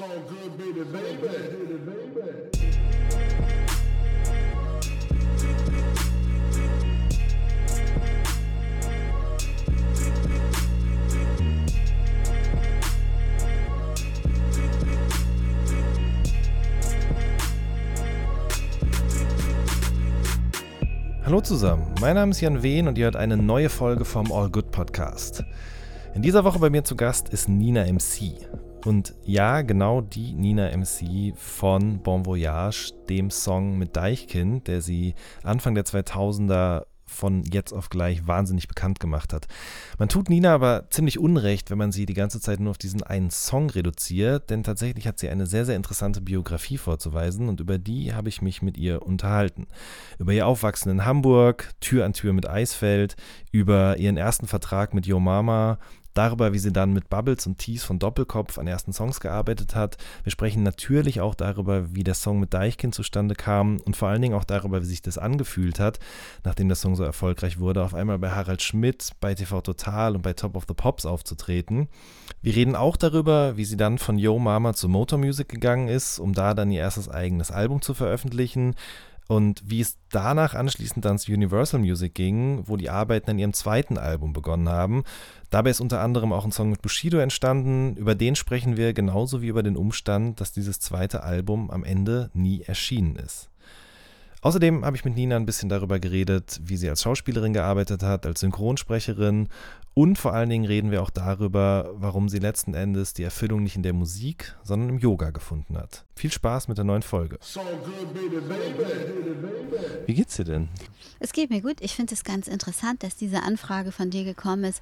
So 0.00 0.06
good, 0.06 0.56
baby, 0.56 0.82
baby. 0.82 1.28
Hallo 21.26 21.42
zusammen, 21.42 21.94
mein 22.00 22.14
Name 22.14 22.30
ist 22.30 22.40
Jan 22.40 22.62
Wehn 22.62 22.88
und 22.88 22.96
ihr 22.96 23.04
hört 23.04 23.16
eine 23.16 23.36
neue 23.36 23.68
Folge 23.68 24.06
vom 24.06 24.32
All 24.32 24.48
Good 24.48 24.70
Podcast. 24.70 25.44
In 26.14 26.22
dieser 26.22 26.44
Woche 26.44 26.58
bei 26.58 26.70
mir 26.70 26.84
zu 26.84 26.96
Gast 26.96 27.28
ist 27.28 27.50
Nina 27.50 27.84
MC. 27.84 28.32
Und 28.84 29.14
ja, 29.24 29.60
genau 29.62 30.00
die 30.00 30.32
Nina 30.32 30.74
MC 30.74 31.36
von 31.36 32.02
Bon 32.02 32.24
Voyage, 32.24 32.92
dem 33.08 33.30
Song 33.30 33.76
mit 33.76 33.96
Deichkind, 33.96 34.68
der 34.68 34.80
sie 34.80 35.14
Anfang 35.42 35.74
der 35.74 35.84
2000er 35.84 36.84
von 37.10 37.42
jetzt 37.42 37.72
auf 37.72 37.90
gleich 37.90 38.26
wahnsinnig 38.26 38.68
bekannt 38.68 39.00
gemacht 39.00 39.32
hat. 39.32 39.48
Man 39.98 40.08
tut 40.08 40.30
Nina 40.30 40.54
aber 40.54 40.86
ziemlich 40.90 41.18
unrecht, 41.18 41.70
wenn 41.70 41.78
man 41.78 41.92
sie 41.92 42.06
die 42.06 42.14
ganze 42.14 42.40
Zeit 42.40 42.60
nur 42.60 42.70
auf 42.70 42.78
diesen 42.78 43.02
einen 43.02 43.30
Song 43.30 43.68
reduziert, 43.68 44.48
denn 44.48 44.62
tatsächlich 44.62 45.06
hat 45.06 45.18
sie 45.18 45.28
eine 45.28 45.46
sehr, 45.46 45.66
sehr 45.66 45.76
interessante 45.76 46.20
Biografie 46.20 46.78
vorzuweisen 46.78 47.48
und 47.48 47.60
über 47.60 47.78
die 47.78 48.14
habe 48.14 48.28
ich 48.28 48.42
mich 48.42 48.62
mit 48.62 48.78
ihr 48.78 49.02
unterhalten. 49.02 49.66
Über 50.18 50.32
ihr 50.32 50.46
Aufwachsen 50.46 50.90
in 50.90 51.04
Hamburg, 51.04 51.70
Tür 51.80 52.04
an 52.04 52.12
Tür 52.12 52.32
mit 52.32 52.48
Eisfeld, 52.48 53.16
über 53.50 53.98
ihren 53.98 54.16
ersten 54.16 54.46
Vertrag 54.46 54.94
mit 54.94 55.06
Yo 55.06 55.18
Mama, 55.18 55.78
darüber, 56.20 56.52
wie 56.52 56.58
sie 56.58 56.72
dann 56.72 56.92
mit 56.92 57.08
Bubbles 57.08 57.46
und 57.46 57.56
Tees 57.56 57.82
von 57.82 57.98
Doppelkopf 57.98 58.58
an 58.58 58.66
ersten 58.66 58.92
Songs 58.92 59.20
gearbeitet 59.20 59.74
hat. 59.74 59.96
Wir 60.22 60.30
sprechen 60.30 60.62
natürlich 60.62 61.22
auch 61.22 61.34
darüber, 61.34 61.94
wie 61.94 62.04
der 62.04 62.12
Song 62.12 62.40
mit 62.40 62.52
Deichkind 62.52 62.94
zustande 62.94 63.34
kam 63.34 63.78
und 63.86 63.96
vor 63.96 64.08
allen 64.08 64.20
Dingen 64.20 64.34
auch 64.34 64.44
darüber, 64.44 64.82
wie 64.82 64.86
sich 64.86 65.00
das 65.00 65.16
angefühlt 65.16 65.80
hat, 65.80 65.98
nachdem 66.44 66.68
der 66.68 66.76
Song 66.76 66.94
so 66.94 67.04
erfolgreich 67.04 67.58
wurde, 67.58 67.82
auf 67.82 67.94
einmal 67.94 68.18
bei 68.18 68.30
Harald 68.30 68.60
Schmidt, 68.60 69.12
bei 69.20 69.34
TV 69.34 69.62
Total 69.62 70.14
und 70.14 70.20
bei 70.20 70.34
Top 70.34 70.56
of 70.56 70.66
the 70.68 70.74
Pops 70.74 71.06
aufzutreten. 71.06 71.88
Wir 72.42 72.54
reden 72.54 72.76
auch 72.76 72.98
darüber, 72.98 73.56
wie 73.56 73.64
sie 73.64 73.78
dann 73.78 73.96
von 73.96 74.18
Yo 74.18 74.38
Mama 74.38 74.74
zu 74.74 74.90
Motor 74.90 75.18
Music 75.18 75.48
gegangen 75.48 75.88
ist, 75.88 76.18
um 76.18 76.34
da 76.34 76.52
dann 76.52 76.70
ihr 76.70 76.80
erstes 76.80 77.08
eigenes 77.08 77.50
Album 77.50 77.80
zu 77.80 77.94
veröffentlichen 77.94 78.74
und 79.30 79.62
wie 79.64 79.80
es 79.80 79.96
danach 80.10 80.54
anschließend 80.54 81.06
zu 81.20 81.30
Universal 81.30 81.78
Music 81.78 82.16
ging, 82.16 82.64
wo 82.66 82.76
die 82.76 82.90
Arbeiten 82.90 83.30
an 83.30 83.38
ihrem 83.38 83.52
zweiten 83.52 83.96
Album 83.96 84.32
begonnen 84.32 84.68
haben. 84.68 85.04
Dabei 85.50 85.70
ist 85.70 85.80
unter 85.80 86.00
anderem 86.00 86.32
auch 86.32 86.44
ein 86.44 86.50
Song 86.50 86.70
mit 86.70 86.82
Bushido 86.82 87.18
entstanden. 87.18 87.94
Über 87.94 88.16
den 88.16 88.34
sprechen 88.34 88.76
wir 88.76 88.92
genauso 88.92 89.40
wie 89.40 89.46
über 89.46 89.62
den 89.62 89.76
Umstand, 89.76 90.40
dass 90.40 90.50
dieses 90.50 90.80
zweite 90.80 91.22
Album 91.22 91.70
am 91.70 91.84
Ende 91.84 92.30
nie 92.34 92.62
erschienen 92.62 93.14
ist. 93.14 93.50
Außerdem 94.42 94.84
habe 94.84 94.96
ich 94.96 95.04
mit 95.04 95.14
Nina 95.14 95.36
ein 95.36 95.46
bisschen 95.46 95.68
darüber 95.68 96.00
geredet, 96.00 96.60
wie 96.64 96.76
sie 96.76 96.88
als 96.88 97.02
Schauspielerin 97.02 97.52
gearbeitet 97.52 98.02
hat, 98.02 98.26
als 98.26 98.40
Synchronsprecherin 98.40 99.48
und 99.94 100.18
vor 100.18 100.32
allen 100.32 100.48
Dingen 100.48 100.64
reden 100.64 100.90
wir 100.90 101.02
auch 101.02 101.10
darüber, 101.10 101.90
warum 101.94 102.28
sie 102.28 102.38
letzten 102.38 102.74
Endes 102.74 103.12
die 103.12 103.24
Erfüllung 103.24 103.62
nicht 103.62 103.76
in 103.76 103.82
der 103.82 103.92
Musik, 103.92 104.54
sondern 104.62 104.88
im 104.88 104.98
Yoga 104.98 105.30
gefunden 105.30 105.76
hat. 105.76 106.04
Viel 106.14 106.30
Spaß 106.30 106.68
mit 106.68 106.78
der 106.78 106.84
neuen 106.84 107.02
Folge. 107.02 107.38
Wie 110.06 110.14
geht's 110.14 110.36
dir 110.36 110.44
denn? 110.44 110.68
Es 111.18 111.32
geht 111.32 111.50
mir 111.50 111.60
gut. 111.60 111.80
Ich 111.80 111.96
finde 111.96 112.14
es 112.14 112.24
ganz 112.24 112.46
interessant, 112.46 113.02
dass 113.02 113.16
diese 113.16 113.42
Anfrage 113.42 113.90
von 113.90 114.10
dir 114.10 114.24
gekommen 114.24 114.64
ist. 114.64 114.80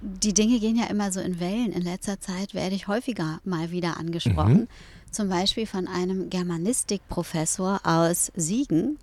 Die 0.00 0.34
Dinge 0.34 0.58
gehen 0.58 0.76
ja 0.76 0.86
immer 0.86 1.12
so 1.12 1.20
in 1.20 1.38
Wellen. 1.38 1.72
In 1.72 1.82
letzter 1.82 2.20
Zeit 2.20 2.52
werde 2.52 2.74
ich 2.74 2.88
häufiger 2.88 3.40
mal 3.44 3.70
wieder 3.70 3.98
angesprochen. 3.98 4.52
Mhm. 4.52 4.68
Zum 5.10 5.28
Beispiel 5.28 5.66
von 5.66 5.88
einem 5.88 6.30
Germanistikprofessor 6.30 7.80
aus 7.84 8.30
Siegen, 8.36 8.98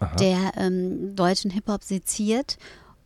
Aha. 0.00 0.16
der 0.16 0.52
ähm, 0.56 1.14
deutschen 1.14 1.50
Hip-Hop 1.50 1.84
seziert 1.84 2.56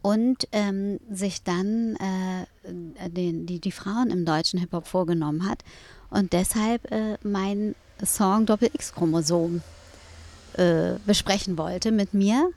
und 0.05 0.49
ähm, 0.53 1.01
sich 1.11 1.45
dann 1.45 1.97
äh, 1.97 3.09
den, 3.09 3.47
die, 3.47 3.59
die 3.59 3.73
Frauen 3.73 4.11
im 4.11 4.27
deutschen 4.27 4.61
Hip-Hop 4.61 4.87
vorgenommen 4.87 5.49
hat 5.49 5.65
und 6.11 6.35
deshalb 6.35 6.93
äh, 6.93 7.17
mein 7.23 7.75
Song 8.05 8.45
Doppel-X-Chromosom 8.45 9.63
äh, 10.59 10.97
besprechen 11.07 11.57
wollte 11.57 11.91
mit 11.91 12.13
mir 12.13 12.51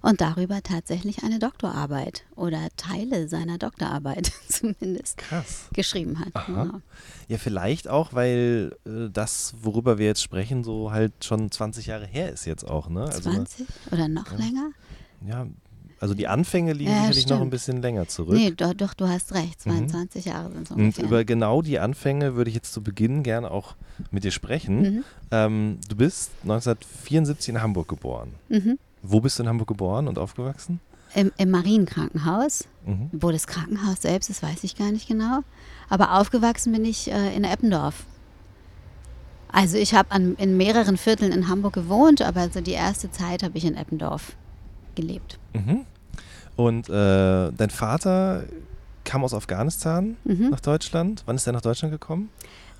und 0.00 0.22
darüber 0.22 0.62
tatsächlich 0.62 1.22
eine 1.24 1.38
Doktorarbeit 1.38 2.24
oder 2.36 2.68
Teile 2.78 3.28
seiner 3.28 3.58
Doktorarbeit 3.58 4.32
zumindest 4.48 5.18
Krass. 5.18 5.68
geschrieben 5.74 6.20
hat. 6.20 6.46
Genau. 6.46 6.80
Ja, 7.28 7.36
vielleicht 7.36 7.86
auch, 7.86 8.14
weil 8.14 8.74
äh, 8.86 9.10
das, 9.12 9.52
worüber 9.60 9.98
wir 9.98 10.06
jetzt 10.06 10.22
sprechen, 10.22 10.64
so 10.64 10.90
halt 10.90 11.12
schon 11.22 11.50
20 11.50 11.84
Jahre 11.84 12.06
her 12.06 12.32
ist 12.32 12.46
jetzt 12.46 12.66
auch, 12.66 12.88
ne? 12.88 13.02
Also, 13.04 13.30
20 13.30 13.66
oder 13.92 14.08
noch 14.08 14.32
ja, 14.32 14.38
länger? 14.38 14.70
Ja, 15.26 15.46
also 16.04 16.12
die 16.12 16.28
Anfänge 16.28 16.74
liegen 16.74 16.90
ja, 16.90 16.98
sicherlich 16.98 17.22
stimmt. 17.22 17.40
noch 17.40 17.46
ein 17.46 17.48
bisschen 17.48 17.80
länger 17.80 18.06
zurück. 18.06 18.34
Nee, 18.34 18.50
doch, 18.50 18.74
doch 18.74 18.92
du 18.92 19.08
hast 19.08 19.32
recht. 19.32 19.62
22 19.62 20.26
mhm. 20.26 20.30
Jahre 20.30 20.52
sind 20.52 20.64
es 20.64 20.70
ungefähr. 20.70 21.02
Und 21.02 21.08
über 21.08 21.24
genau 21.24 21.62
die 21.62 21.78
Anfänge 21.78 22.34
würde 22.34 22.50
ich 22.50 22.54
jetzt 22.54 22.74
zu 22.74 22.82
Beginn 22.82 23.22
gerne 23.22 23.50
auch 23.50 23.74
mit 24.10 24.22
dir 24.22 24.30
sprechen. 24.30 24.82
Mhm. 24.82 25.04
Ähm, 25.30 25.78
du 25.88 25.96
bist 25.96 26.32
1974 26.42 27.54
in 27.54 27.62
Hamburg 27.62 27.88
geboren. 27.88 28.34
Mhm. 28.50 28.78
Wo 29.02 29.20
bist 29.20 29.38
du 29.38 29.44
in 29.44 29.48
Hamburg 29.48 29.68
geboren 29.68 30.06
und 30.06 30.18
aufgewachsen? 30.18 30.78
Im, 31.14 31.32
im 31.38 31.50
Marienkrankenhaus. 31.50 32.68
Mhm. 32.84 33.08
Wo 33.12 33.30
das 33.30 33.46
Krankenhaus 33.46 34.02
selbst 34.02 34.28
ist, 34.28 34.42
weiß 34.42 34.62
ich 34.62 34.76
gar 34.76 34.92
nicht 34.92 35.08
genau. 35.08 35.40
Aber 35.88 36.20
aufgewachsen 36.20 36.70
bin 36.74 36.84
ich 36.84 37.10
äh, 37.10 37.34
in 37.34 37.44
Eppendorf. 37.44 38.04
Also 39.48 39.78
ich 39.78 39.94
habe 39.94 40.14
in 40.36 40.56
mehreren 40.58 40.98
Vierteln 40.98 41.32
in 41.32 41.48
Hamburg 41.48 41.72
gewohnt, 41.72 42.20
aber 42.20 42.40
also 42.40 42.60
die 42.60 42.72
erste 42.72 43.10
Zeit 43.10 43.42
habe 43.42 43.56
ich 43.56 43.64
in 43.64 43.74
Eppendorf 43.74 44.36
gelebt. 44.94 45.38
Mhm. 45.54 45.86
Und 46.56 46.88
äh, 46.88 47.52
dein 47.52 47.70
Vater 47.70 48.44
kam 49.04 49.24
aus 49.24 49.34
Afghanistan 49.34 50.16
mhm. 50.24 50.50
nach 50.50 50.60
Deutschland. 50.60 51.22
Wann 51.26 51.36
ist 51.36 51.46
er 51.46 51.52
nach 51.52 51.60
Deutschland 51.60 51.92
gekommen? 51.92 52.30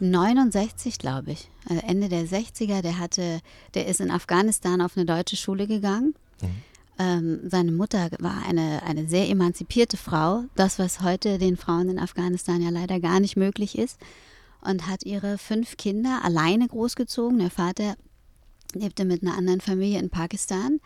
69, 0.00 0.98
glaube 0.98 1.32
ich. 1.32 1.48
Also 1.68 1.82
Ende 1.86 2.08
der 2.08 2.24
60er. 2.24 2.82
Der 2.82 2.98
hatte, 2.98 3.40
der 3.74 3.86
ist 3.86 4.00
in 4.00 4.10
Afghanistan 4.10 4.80
auf 4.80 4.96
eine 4.96 5.06
deutsche 5.06 5.36
Schule 5.36 5.66
gegangen. 5.66 6.14
Mhm. 6.40 6.48
Ähm, 6.96 7.40
seine 7.48 7.72
Mutter 7.72 8.08
war 8.20 8.44
eine, 8.46 8.82
eine 8.84 9.08
sehr 9.08 9.28
emanzipierte 9.28 9.96
Frau. 9.96 10.44
Das, 10.54 10.78
was 10.78 11.02
heute 11.02 11.38
den 11.38 11.56
Frauen 11.56 11.88
in 11.88 11.98
Afghanistan 11.98 12.62
ja 12.62 12.70
leider 12.70 13.00
gar 13.00 13.20
nicht 13.20 13.36
möglich 13.36 13.78
ist. 13.78 13.98
Und 14.60 14.88
hat 14.88 15.04
ihre 15.04 15.36
fünf 15.36 15.76
Kinder 15.76 16.20
alleine 16.24 16.66
großgezogen. 16.68 17.38
Der 17.38 17.50
Vater 17.50 17.96
lebte 18.72 19.04
mit 19.04 19.22
einer 19.22 19.36
anderen 19.36 19.60
Familie 19.60 19.98
in 19.98 20.10
Pakistan 20.10 20.80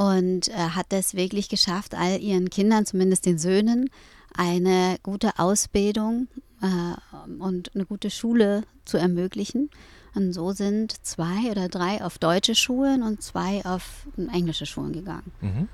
und 0.00 0.48
äh, 0.48 0.52
hat 0.52 0.86
es 0.94 1.14
wirklich 1.14 1.50
geschafft, 1.50 1.94
all 1.94 2.18
ihren 2.22 2.48
Kindern, 2.48 2.86
zumindest 2.86 3.26
den 3.26 3.36
Söhnen, 3.36 3.90
eine 4.34 4.96
gute 5.02 5.38
Ausbildung 5.38 6.26
äh, 6.62 7.28
und 7.38 7.74
eine 7.74 7.84
gute 7.84 8.08
Schule 8.08 8.62
zu 8.86 8.96
ermöglichen. 8.96 9.68
Und 10.14 10.32
so 10.32 10.52
sind 10.52 11.04
zwei 11.04 11.50
oder 11.50 11.68
drei 11.68 12.02
auf 12.02 12.16
deutsche 12.16 12.54
Schulen 12.54 13.02
und 13.02 13.22
zwei 13.22 13.62
auf 13.66 14.06
englische 14.32 14.64
Schulen 14.64 14.94
gegangen. 14.94 15.32
Mhm. 15.42 15.68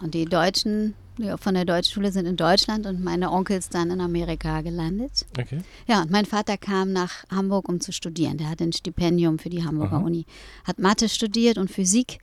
Und 0.00 0.14
die 0.14 0.24
Deutschen 0.24 0.94
die 1.18 1.32
von 1.38 1.54
der 1.54 1.64
deutschen 1.64 1.92
Schule 1.92 2.12
sind 2.12 2.26
in 2.26 2.36
Deutschland 2.36 2.86
und 2.86 3.02
meine 3.02 3.30
Onkels 3.30 3.68
dann 3.68 3.90
in 3.90 4.00
Amerika 4.00 4.60
gelandet. 4.60 5.24
Okay. 5.38 5.60
Ja, 5.86 6.02
und 6.02 6.10
mein 6.10 6.26
Vater 6.26 6.58
kam 6.58 6.92
nach 6.92 7.24
Hamburg, 7.30 7.68
um 7.68 7.80
zu 7.80 7.92
studieren. 7.92 8.36
Der 8.36 8.50
hatte 8.50 8.64
ein 8.64 8.72
Stipendium 8.72 9.38
für 9.38 9.48
die 9.48 9.64
Hamburger 9.64 9.96
Aha. 9.96 10.04
Uni, 10.04 10.26
hat 10.64 10.78
Mathe 10.78 11.08
studiert 11.08 11.56
und 11.56 11.70
Physik 11.70 12.18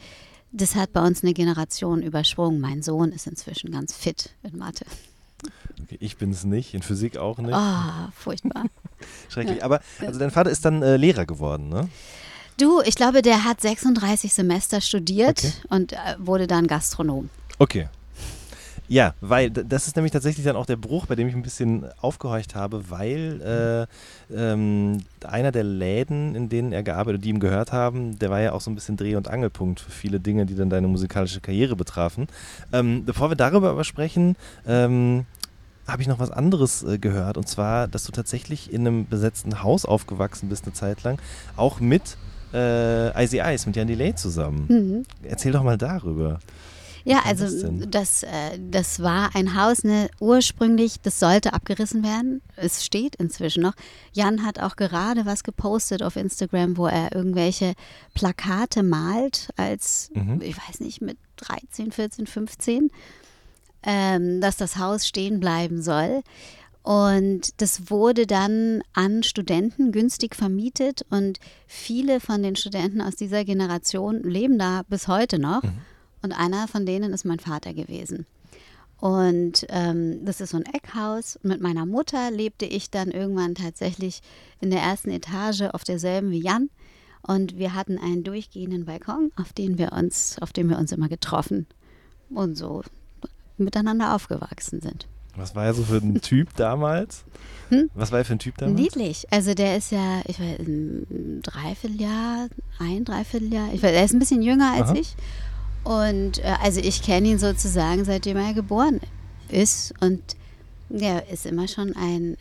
das 0.53 0.75
hat 0.75 0.93
bei 0.93 1.05
uns 1.05 1.23
eine 1.23 1.33
Generation 1.33 2.01
übersprungen. 2.01 2.61
Mein 2.61 2.81
Sohn 2.81 3.11
ist 3.11 3.27
inzwischen 3.27 3.71
ganz 3.71 3.93
fit 3.93 4.29
in 4.43 4.57
Mathe. 4.57 4.85
Okay, 5.81 5.97
ich 5.99 6.17
bin 6.17 6.31
es 6.31 6.45
nicht, 6.45 6.73
in 6.73 6.81
Physik 6.81 7.17
auch 7.17 7.39
nicht. 7.39 7.53
Ah, 7.53 8.07
oh, 8.07 8.11
furchtbar. 8.15 8.65
Schrecklich. 9.29 9.57
Ja. 9.59 9.65
Aber 9.65 9.81
also 9.99 10.19
dein 10.19 10.31
Vater 10.31 10.49
ist 10.49 10.63
dann 10.63 10.81
äh, 10.81 10.95
Lehrer 10.95 11.25
geworden, 11.25 11.69
ne? 11.69 11.89
Du, 12.57 12.81
ich 12.81 12.95
glaube, 12.95 13.23
der 13.23 13.43
hat 13.43 13.61
36 13.61 14.31
Semester 14.31 14.79
studiert 14.79 15.39
okay. 15.39 15.53
und 15.69 15.93
äh, 15.93 15.97
wurde 16.19 16.45
dann 16.45 16.67
Gastronom. 16.67 17.29
Okay. 17.57 17.89
Ja, 18.93 19.15
weil 19.21 19.49
das 19.49 19.87
ist 19.87 19.95
nämlich 19.95 20.11
tatsächlich 20.11 20.45
dann 20.45 20.55
auch 20.55 20.67
der 20.67 20.75
Bruch, 20.75 21.07
bei 21.07 21.15
dem 21.15 21.27
ich 21.27 21.33
ein 21.33 21.41
bisschen 21.41 21.83
aufgehorcht 21.99 22.53
habe, 22.53 22.91
weil 22.91 23.87
äh, 24.29 24.35
ähm, 24.35 24.99
einer 25.25 25.51
der 25.51 25.63
Läden, 25.63 26.35
in 26.35 26.47
denen 26.47 26.71
er 26.71 26.83
gearbeitet, 26.83 27.25
die 27.25 27.29
ihm 27.29 27.39
gehört 27.39 27.71
haben, 27.71 28.19
der 28.19 28.29
war 28.29 28.39
ja 28.39 28.51
auch 28.51 28.61
so 28.61 28.69
ein 28.69 28.75
bisschen 28.75 28.95
Dreh- 28.95 29.15
und 29.15 29.27
Angelpunkt 29.27 29.79
für 29.79 29.89
viele 29.89 30.19
Dinge, 30.19 30.45
die 30.45 30.53
dann 30.53 30.69
deine 30.69 30.87
musikalische 30.87 31.41
Karriere 31.41 31.75
betrafen. 31.75 32.27
Ähm, 32.71 33.03
bevor 33.03 33.31
wir 33.31 33.35
darüber 33.35 33.71
aber 33.71 33.83
sprechen, 33.83 34.35
ähm, 34.67 35.25
habe 35.87 36.03
ich 36.03 36.07
noch 36.07 36.19
was 36.19 36.29
anderes 36.29 36.83
äh, 36.83 36.99
gehört 36.99 37.37
und 37.37 37.49
zwar, 37.49 37.87
dass 37.87 38.03
du 38.03 38.11
tatsächlich 38.11 38.71
in 38.71 38.85
einem 38.85 39.07
besetzten 39.07 39.63
Haus 39.63 39.85
aufgewachsen 39.85 40.49
bist 40.49 40.65
eine 40.65 40.73
Zeit 40.73 41.01
lang, 41.01 41.19
auch 41.55 41.79
mit 41.79 42.15
äh, 42.53 43.23
Icy 43.23 43.39
Ice, 43.39 43.65
mit 43.65 43.75
Jan 43.75 43.87
Delay 43.87 44.13
zusammen. 44.13 44.67
Mhm. 44.69 45.03
Erzähl 45.27 45.51
doch 45.51 45.63
mal 45.63 45.79
darüber. 45.79 46.39
Ja, 47.05 47.21
also 47.25 47.45
das 47.45 47.89
das, 47.89 48.23
äh, 48.23 48.59
das 48.71 49.01
war 49.01 49.35
ein 49.35 49.59
Haus, 49.61 49.83
ne, 49.83 50.09
ursprünglich, 50.19 51.01
das 51.01 51.19
sollte 51.19 51.53
abgerissen 51.53 52.03
werden. 52.03 52.41
Es 52.55 52.85
steht 52.85 53.15
inzwischen 53.17 53.63
noch. 53.63 53.73
Jan 54.13 54.45
hat 54.45 54.59
auch 54.59 54.75
gerade 54.75 55.25
was 55.25 55.43
gepostet 55.43 56.01
auf 56.01 56.15
Instagram, 56.15 56.77
wo 56.77 56.87
er 56.87 57.13
irgendwelche 57.13 57.73
Plakate 58.13 58.83
malt, 58.83 59.49
als, 59.57 60.11
Mhm. 60.13 60.41
ich 60.41 60.55
weiß 60.57 60.79
nicht, 60.79 61.01
mit 61.01 61.17
13, 61.37 61.91
14, 61.91 62.25
15, 62.27 62.89
ähm, 63.83 64.39
dass 64.39 64.55
das 64.57 64.77
Haus 64.77 65.05
stehen 65.07 65.39
bleiben 65.39 65.81
soll. 65.81 66.21
Und 66.83 67.61
das 67.61 67.89
wurde 67.89 68.27
dann 68.27 68.81
an 68.93 69.23
Studenten 69.23 69.91
günstig 69.93 70.35
vermietet 70.35 71.05
und 71.09 71.39
viele 71.65 72.19
von 72.19 72.43
den 72.43 72.57
Studenten 72.57 73.01
aus 73.01 73.15
dieser 73.15 73.45
Generation 73.45 74.21
leben 74.23 74.57
da 74.59 74.83
bis 74.89 75.07
heute 75.07 75.39
noch. 75.39 75.61
Und 76.23 76.31
einer 76.31 76.67
von 76.67 76.85
denen 76.85 77.13
ist 77.13 77.25
mein 77.25 77.39
Vater 77.39 77.73
gewesen. 77.73 78.25
Und 78.97 79.65
ähm, 79.67 80.23
das 80.23 80.39
ist 80.39 80.51
so 80.51 80.57
ein 80.57 80.65
Eckhaus. 80.73 81.37
Mit 81.43 81.61
meiner 81.61 81.85
Mutter 81.85 82.31
lebte 82.31 82.65
ich 82.65 82.89
dann 82.89 83.11
irgendwann 83.11 83.53
tatsächlich 83.53 84.21
in 84.61 84.71
der 84.71 84.81
ersten 84.81 85.11
Etage 85.11 85.63
auf 85.73 85.83
derselben 85.83 86.31
wie 86.31 86.41
Jan. 86.41 86.69
Und 87.21 87.57
wir 87.57 87.73
hatten 87.73 87.97
einen 87.97 88.23
durchgehenden 88.23 88.85
Balkon, 88.85 89.31
auf 89.35 89.51
den 89.51 89.77
wir 89.77 89.91
uns, 89.91 90.37
auf 90.41 90.53
dem 90.53 90.69
wir 90.69 90.77
uns 90.77 90.93
immer 90.93 91.09
getroffen 91.09 91.67
und 92.29 92.57
so 92.57 92.81
miteinander 93.57 94.15
aufgewachsen 94.15 94.81
sind. 94.81 95.07
Was 95.35 95.55
war 95.55 95.65
er 95.65 95.73
so 95.73 95.83
für 95.83 95.97
ein 95.97 96.21
Typ 96.21 96.55
damals? 96.55 97.25
Hm? 97.69 97.89
Was 97.95 98.11
war 98.11 98.19
er 98.19 98.25
für 98.25 98.33
ein 98.33 98.39
Typ 98.39 98.57
damals? 98.57 98.79
Niedlich. 98.79 99.25
Also 99.31 99.53
der 99.53 99.77
ist 99.77 99.91
ja, 99.91 100.21
ich 100.27 100.39
weiß, 100.39 100.59
ein 100.59 101.41
Dreivierteljahr, 101.41 102.47
ein 102.79 103.03
Dreivierteljahr. 103.03 103.73
Ich 103.73 103.81
weiß, 103.81 103.91
er 103.91 104.05
ist 104.05 104.13
ein 104.13 104.19
bisschen 104.19 104.41
jünger 104.41 104.71
als 104.71 104.89
Aha. 104.89 104.95
ich. 104.95 105.15
Und 105.83 106.39
äh, 106.39 106.55
also 106.61 106.79
ich 106.79 107.01
kenne 107.01 107.29
ihn 107.29 107.39
sozusagen, 107.39 108.05
seitdem 108.05 108.37
er 108.37 108.53
geboren 108.53 109.01
ist. 109.49 109.93
Und 109.99 110.21
der 110.89 111.29
ist 111.29 111.45
immer 111.45 111.67
schon 111.67 111.95
ein, 111.95 112.37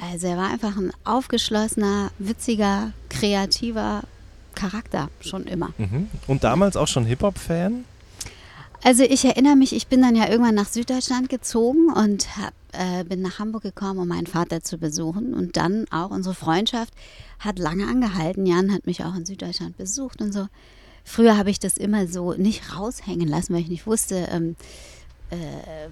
also 0.00 0.26
er 0.28 0.36
war 0.36 0.50
einfach 0.50 0.76
ein 0.76 0.92
aufgeschlossener, 1.04 2.10
witziger, 2.18 2.92
kreativer 3.08 4.02
Charakter, 4.54 5.08
schon 5.20 5.44
immer. 5.44 5.72
Mhm. 5.78 6.08
Und 6.26 6.44
damals 6.44 6.76
auch 6.76 6.88
schon 6.88 7.04
Hip-Hop-Fan? 7.06 7.84
Also 8.82 9.02
ich 9.02 9.24
erinnere 9.24 9.56
mich, 9.56 9.74
ich 9.74 9.88
bin 9.88 10.00
dann 10.00 10.16
ja 10.16 10.28
irgendwann 10.28 10.54
nach 10.54 10.68
Süddeutschland 10.68 11.28
gezogen 11.28 11.92
und 11.92 12.36
hab, 12.38 12.54
äh, 12.72 13.04
bin 13.04 13.20
nach 13.20 13.38
Hamburg 13.38 13.62
gekommen, 13.62 13.98
um 13.98 14.08
meinen 14.08 14.26
Vater 14.26 14.62
zu 14.62 14.78
besuchen. 14.78 15.34
Und 15.34 15.56
dann 15.56 15.86
auch 15.90 16.10
unsere 16.10 16.34
Freundschaft 16.34 16.94
hat 17.38 17.58
lange 17.58 17.86
angehalten. 17.86 18.46
Jan 18.46 18.72
hat 18.72 18.86
mich 18.86 19.04
auch 19.04 19.14
in 19.14 19.26
Süddeutschland 19.26 19.76
besucht 19.76 20.22
und 20.22 20.32
so. 20.32 20.46
Früher 21.04 21.36
habe 21.36 21.50
ich 21.50 21.58
das 21.58 21.76
immer 21.76 22.06
so 22.06 22.32
nicht 22.34 22.74
raushängen 22.76 23.28
lassen, 23.28 23.54
weil 23.54 23.60
ich 23.62 23.68
nicht 23.68 23.86
wusste, 23.86 24.28
ähm, 24.30 24.56
äh, 25.30 25.88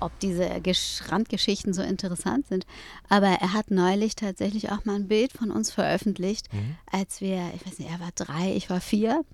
ob 0.00 0.18
diese 0.20 0.44
Gesch- 0.60 1.10
Randgeschichten 1.10 1.72
so 1.72 1.82
interessant 1.82 2.46
sind. 2.48 2.66
Aber 3.08 3.28
er 3.28 3.52
hat 3.52 3.70
neulich 3.70 4.16
tatsächlich 4.16 4.70
auch 4.72 4.84
mal 4.84 4.96
ein 4.96 5.08
Bild 5.08 5.32
von 5.32 5.50
uns 5.50 5.70
veröffentlicht, 5.70 6.48
als 6.90 7.20
wir, 7.20 7.50
ich 7.54 7.64
weiß 7.66 7.78
nicht, 7.78 7.90
er 7.90 8.00
war 8.00 8.10
drei, 8.14 8.52
ich 8.54 8.68
war 8.68 8.80
vier 8.80 9.24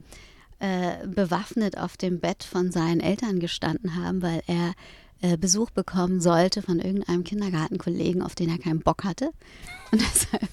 äh, 0.58 1.06
bewaffnet 1.06 1.78
auf 1.78 1.96
dem 1.96 2.20
Bett 2.20 2.44
von 2.44 2.70
seinen 2.70 3.00
Eltern 3.00 3.40
gestanden 3.40 3.96
haben, 3.96 4.20
weil 4.22 4.42
er 4.46 4.74
äh, 5.22 5.36
Besuch 5.38 5.70
bekommen 5.70 6.20
sollte 6.20 6.62
von 6.62 6.78
irgendeinem 6.80 7.24
Kindergartenkollegen, 7.24 8.22
auf 8.22 8.34
den 8.34 8.50
er 8.50 8.58
keinen 8.58 8.80
Bock 8.80 9.04
hatte. 9.04 9.30
Und 9.90 10.00
deshalb, 10.14 10.48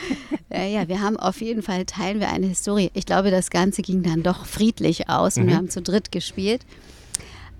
äh, 0.50 0.72
ja, 0.72 0.88
wir 0.88 1.00
haben 1.00 1.16
auf 1.16 1.40
jeden 1.40 1.62
Fall, 1.62 1.84
teilen 1.84 2.20
wir 2.20 2.28
eine 2.28 2.46
Historie. 2.46 2.90
Ich 2.94 3.06
glaube, 3.06 3.30
das 3.30 3.50
Ganze 3.50 3.82
ging 3.82 4.02
dann 4.02 4.22
doch 4.22 4.46
friedlich 4.46 5.08
aus 5.08 5.36
und 5.36 5.46
wir 5.46 5.56
haben 5.56 5.70
zu 5.70 5.82
dritt 5.82 6.12
gespielt. 6.12 6.64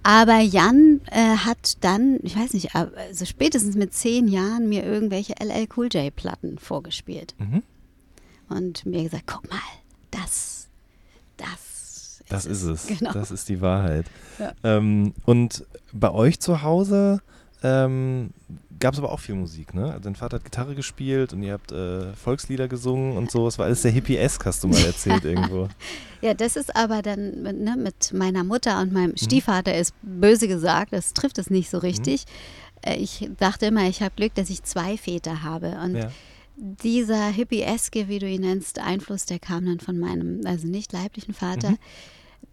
Aber 0.02 0.40
Jan 0.40 1.00
äh, 1.10 1.36
hat 1.36 1.84
dann, 1.84 2.18
ich 2.22 2.36
weiß 2.36 2.54
nicht, 2.54 2.74
also 2.74 3.24
spätestens 3.24 3.76
mit 3.76 3.94
zehn 3.94 4.26
Jahren 4.26 4.68
mir 4.68 4.84
irgendwelche 4.84 5.34
LL 5.40 5.68
Cool 5.76 5.88
J 5.92 6.14
Platten 6.14 6.58
vorgespielt. 6.58 7.34
Mhm. 7.38 7.62
Und 8.48 8.84
mir 8.84 9.04
gesagt, 9.04 9.24
guck 9.26 9.48
mal, 9.48 9.60
das, 10.10 10.68
das, 11.36 12.22
Das 12.28 12.46
ist 12.46 12.62
es. 12.62 12.86
Genau. 12.98 13.12
Das 13.12 13.30
ist 13.30 13.48
die 13.48 13.60
Wahrheit. 13.60 14.06
Ja. 14.38 14.52
Ähm, 14.64 15.14
und 15.24 15.64
bei 15.92 16.10
euch 16.10 16.40
zu 16.40 16.62
Hause 16.62 17.20
ähm, 17.62 18.30
gab 18.82 18.92
es 18.94 18.98
aber 18.98 19.10
auch 19.12 19.20
viel 19.20 19.34
Musik, 19.34 19.72
ne? 19.74 19.86
Also 19.86 20.00
dein 20.00 20.14
Vater 20.16 20.36
hat 20.36 20.44
Gitarre 20.44 20.74
gespielt 20.74 21.32
und 21.32 21.42
ihr 21.42 21.54
habt 21.54 21.72
äh, 21.72 22.12
Volkslieder 22.14 22.68
gesungen 22.68 23.16
und 23.16 23.30
so. 23.30 23.46
Es 23.46 23.58
war 23.58 23.64
alles 23.66 23.80
sehr 23.82 23.90
hippie-esk, 23.92 24.44
hast 24.44 24.62
du 24.62 24.68
mal 24.68 24.84
erzählt 24.84 25.24
irgendwo. 25.24 25.68
Ja, 26.20 26.34
das 26.34 26.54
ist 26.54 26.76
aber 26.76 27.02
dann 27.02 27.42
mit, 27.42 27.58
ne, 27.58 27.74
mit 27.76 28.12
meiner 28.12 28.44
Mutter 28.44 28.80
und 28.80 28.88
Mhm. 28.88 28.94
meinem 28.94 29.16
Stiefvater 29.16 29.74
ist 29.76 29.92
böse 30.02 30.46
gesagt, 30.46 30.92
das 30.92 31.14
trifft 31.14 31.36
es 31.38 31.50
nicht 31.50 31.68
so 31.68 31.78
richtig. 31.78 32.26
Äh, 32.82 32.96
Ich 32.98 33.28
dachte 33.38 33.66
immer, 33.66 33.88
ich 33.88 34.02
habe 34.02 34.12
Glück, 34.14 34.32
dass 34.36 34.48
ich 34.48 34.62
zwei 34.62 34.96
Väter 34.96 35.42
habe. 35.42 35.78
Und 35.82 35.96
Ja. 35.96 36.10
dieser 36.56 37.26
hippieske, 37.28 38.06
wie 38.08 38.18
du 38.20 38.28
ihn 38.28 38.42
nennst, 38.42 38.78
Einfluss, 38.78 39.26
der 39.26 39.40
kam 39.40 39.66
dann 39.66 39.80
von 39.80 39.98
meinem, 39.98 40.42
also 40.44 40.68
nicht 40.68 40.92
leiblichen 40.92 41.34
Vater. 41.34 41.70
Mhm. 41.70 41.78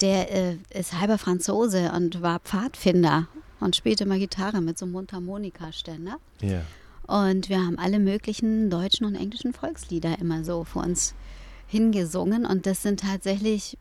Der 0.02 0.32
äh, 0.34 0.58
ist 0.74 1.00
halber 1.00 1.18
Franzose 1.20 1.92
und 1.96 2.22
war 2.24 2.40
Pfadfinder 2.40 3.28
und 3.60 3.76
spielte 3.76 4.06
mal 4.06 4.20
Gitarre 4.20 4.62
mit 4.62 4.78
so 4.78 4.86
einem 4.86 4.94
Mundharmonikaständer. 4.94 6.18
ja. 6.42 6.62
Und 7.10 7.50
wir 7.50 7.66
haben 7.66 7.80
alle 7.80 7.98
möglichen 7.98 8.70
deutschen 8.70 9.08
und 9.08 9.16
englischen 9.16 9.52
Volkslieder 9.52 10.20
immer 10.20 10.44
so 10.44 10.64
vor 10.64 10.84
uns 10.84 11.16
hingesungen. 11.66 12.46
Und 12.46 12.68
das 12.68 12.84
sind 12.84 13.00
tatsächlich, 13.00 13.80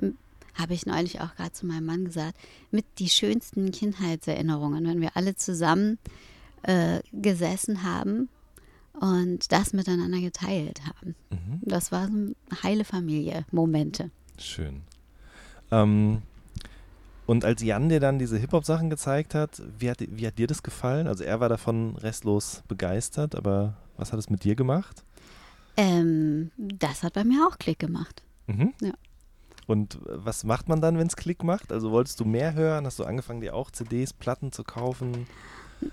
habe 0.54 0.72
ich 0.72 0.86
neulich 0.86 1.20
auch 1.20 1.34
gerade 1.36 1.52
zu 1.52 1.66
meinem 1.66 1.84
Mann 1.84 2.06
gesagt, 2.06 2.38
mit 2.70 2.86
die 2.98 3.10
schönsten 3.10 3.70
Kindheitserinnerungen, 3.70 4.86
wenn 4.86 5.02
wir 5.02 5.14
alle 5.14 5.36
zusammen 5.36 5.98
äh, 6.62 7.00
gesessen 7.12 7.82
haben 7.82 8.30
und 8.94 9.52
das 9.52 9.74
miteinander 9.74 10.20
geteilt 10.20 10.80
haben. 10.86 11.14
Mhm. 11.28 11.60
Das 11.60 11.92
war 11.92 12.06
so 12.06 12.14
eine 12.14 12.34
heile 12.62 12.84
Familie, 12.84 13.44
Momente. 13.52 14.10
Schön. 14.38 14.80
Ähm, 15.70 16.22
und 17.28 17.44
als 17.44 17.62
Jan 17.62 17.90
dir 17.90 18.00
dann 18.00 18.18
diese 18.18 18.38
Hip-Hop-Sachen 18.38 18.88
gezeigt 18.88 19.34
hat, 19.34 19.62
wie 19.78 19.90
hat, 19.90 19.98
wie 20.00 20.26
hat 20.26 20.38
dir 20.38 20.46
das 20.46 20.62
gefallen? 20.62 21.06
Also 21.06 21.24
er 21.24 21.40
war 21.40 21.50
davon 21.50 21.94
restlos 21.96 22.62
begeistert, 22.68 23.34
aber 23.34 23.74
was 23.98 24.14
hat 24.14 24.18
es 24.18 24.30
mit 24.30 24.44
dir 24.44 24.56
gemacht? 24.56 25.04
Ähm, 25.76 26.50
das 26.56 27.02
hat 27.02 27.12
bei 27.12 27.24
mir 27.24 27.46
auch 27.46 27.58
Klick 27.58 27.80
gemacht. 27.80 28.22
Mhm. 28.46 28.72
Ja. 28.80 28.92
Und 29.66 29.98
was 30.06 30.44
macht 30.44 30.70
man 30.70 30.80
dann, 30.80 30.96
wenn 30.96 31.06
es 31.06 31.16
Klick 31.16 31.44
macht? 31.44 31.70
Also 31.70 31.90
wolltest 31.90 32.18
du 32.18 32.24
mehr 32.24 32.54
hören? 32.54 32.86
Hast 32.86 32.98
du 32.98 33.04
angefangen, 33.04 33.42
dir 33.42 33.54
auch 33.54 33.70
CDs, 33.70 34.14
Platten 34.14 34.50
zu 34.50 34.64
kaufen? 34.64 35.26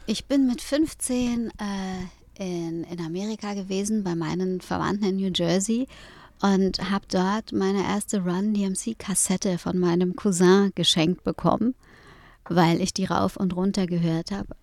Ich 0.05 0.27
bin 0.27 0.47
mit 0.47 0.61
15 0.61 1.49
äh, 1.49 2.41
in, 2.41 2.85
in 2.85 3.01
Amerika 3.01 3.55
gewesen 3.55 4.05
bei 4.05 4.15
meinen 4.15 4.61
Verwandten 4.61 5.03
in 5.03 5.17
New 5.17 5.31
Jersey 5.35 5.89
und 6.41 6.91
habe 6.91 7.05
dort 7.09 7.51
meine 7.53 7.83
erste 7.83 8.23
Run 8.23 8.53
DMC-Kassette 8.53 9.57
von 9.57 9.79
meinem 9.79 10.15
Cousin 10.15 10.71
geschenkt 10.75 11.23
bekommen, 11.23 11.75
weil 12.49 12.81
ich 12.81 12.93
die 12.93 13.05
rauf 13.05 13.37
und 13.37 13.55
runter 13.55 13.87
gehört 13.87 14.31
habe. 14.31 14.55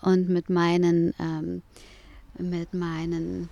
Und 0.00 0.28
mit 0.28 0.50
meinen, 0.50 1.14
ähm, 1.18 1.62
mit 2.38 2.74
meinen 2.74 3.48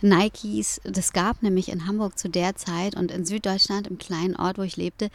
Nikes, 0.00 0.80
das 0.84 1.12
gab 1.12 1.42
nämlich 1.42 1.68
in 1.68 1.86
Hamburg 1.86 2.18
zu 2.18 2.28
der 2.28 2.56
Zeit 2.56 2.96
und 2.96 3.10
in 3.10 3.24
Süddeutschland, 3.24 3.86
im 3.86 3.98
kleinen 3.98 4.36
Ort, 4.36 4.58
wo 4.58 4.62
ich 4.62 4.76
lebte, 4.76 5.10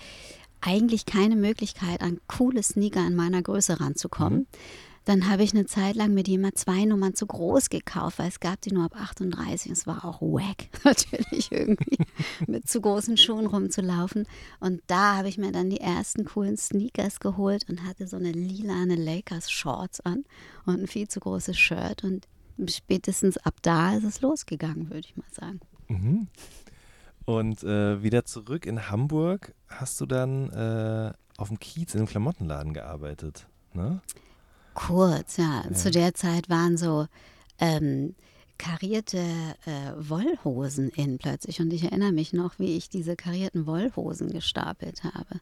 eigentlich 0.61 1.05
keine 1.05 1.35
Möglichkeit, 1.35 2.01
an 2.01 2.19
coole 2.27 2.63
Sneaker 2.63 3.05
in 3.05 3.15
meiner 3.15 3.41
Größe 3.41 3.79
ranzukommen. 3.79 4.47
Dann 5.05 5.29
habe 5.29 5.43
ich 5.43 5.53
eine 5.53 5.65
Zeit 5.65 5.95
lang 5.95 6.15
die 6.15 6.35
immer 6.35 6.53
zwei 6.53 6.85
Nummern 6.85 7.13
zu 7.13 7.25
groß 7.25 7.69
gekauft, 7.69 8.19
weil 8.19 8.29
es 8.29 8.39
gab 8.39 8.61
die 8.61 8.71
nur 8.71 8.85
ab 8.85 8.95
38. 8.95 9.71
Es 9.71 9.85
war 9.85 10.05
auch 10.05 10.21
wack, 10.21 10.69
natürlich 10.83 11.51
irgendwie 11.51 11.97
mit 12.47 12.69
zu 12.69 12.79
großen 12.79 13.17
Schuhen 13.17 13.45
rumzulaufen. 13.45 14.25
Und 14.59 14.81
da 14.87 15.17
habe 15.17 15.27
ich 15.27 15.37
mir 15.37 15.51
dann 15.51 15.69
die 15.69 15.81
ersten 15.81 16.25
coolen 16.25 16.55
Sneakers 16.55 17.19
geholt 17.19 17.69
und 17.69 17.83
hatte 17.83 18.07
so 18.07 18.15
eine 18.15 18.31
lilane 18.31 18.95
Lakers-Shorts 18.95 20.01
an 20.01 20.23
und 20.65 20.81
ein 20.81 20.87
viel 20.87 21.09
zu 21.09 21.19
großes 21.19 21.57
Shirt. 21.57 22.03
Und 22.03 22.27
spätestens 22.69 23.37
ab 23.37 23.55
da 23.61 23.95
ist 23.95 24.05
es 24.05 24.21
losgegangen, 24.21 24.89
würde 24.89 25.07
ich 25.07 25.17
mal 25.17 25.25
sagen. 25.31 25.59
Mhm. 25.89 26.27
Und 27.25 27.63
äh, 27.63 28.01
wieder 28.03 28.25
zurück 28.25 28.65
in 28.65 28.89
Hamburg 28.89 29.53
hast 29.67 29.99
du 30.01 30.05
dann 30.05 30.49
äh, 30.51 31.13
auf 31.37 31.47
dem 31.47 31.59
Kiez 31.59 31.93
in 31.93 32.01
einem 32.01 32.07
Klamottenladen 32.07 32.73
gearbeitet. 32.73 33.47
Ne? 33.73 34.01
Kurz, 34.73 35.37
ja. 35.37 35.63
Zu 35.73 35.91
der 35.91 36.13
Zeit 36.13 36.49
waren 36.49 36.77
so 36.77 37.07
ähm, 37.59 38.15
karierte 38.57 39.19
äh, 39.65 39.91
Wollhosen 39.97 40.89
in 40.89 41.17
plötzlich. 41.17 41.59
Und 41.59 41.73
ich 41.73 41.83
erinnere 41.83 42.11
mich 42.11 42.33
noch, 42.33 42.59
wie 42.59 42.77
ich 42.77 42.89
diese 42.89 43.15
karierten 43.15 43.65
Wollhosen 43.65 44.31
gestapelt 44.31 45.03
habe. 45.03 45.41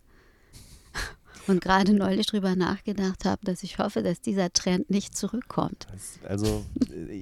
Und 1.47 1.61
gerade 1.61 1.93
neulich 1.93 2.27
drüber 2.27 2.55
nachgedacht 2.55 3.25
habe, 3.25 3.43
dass 3.45 3.63
ich 3.63 3.77
hoffe, 3.79 4.03
dass 4.03 4.21
dieser 4.21 4.51
Trend 4.53 4.89
nicht 4.89 5.15
zurückkommt. 5.17 5.87
Also, 6.27 6.63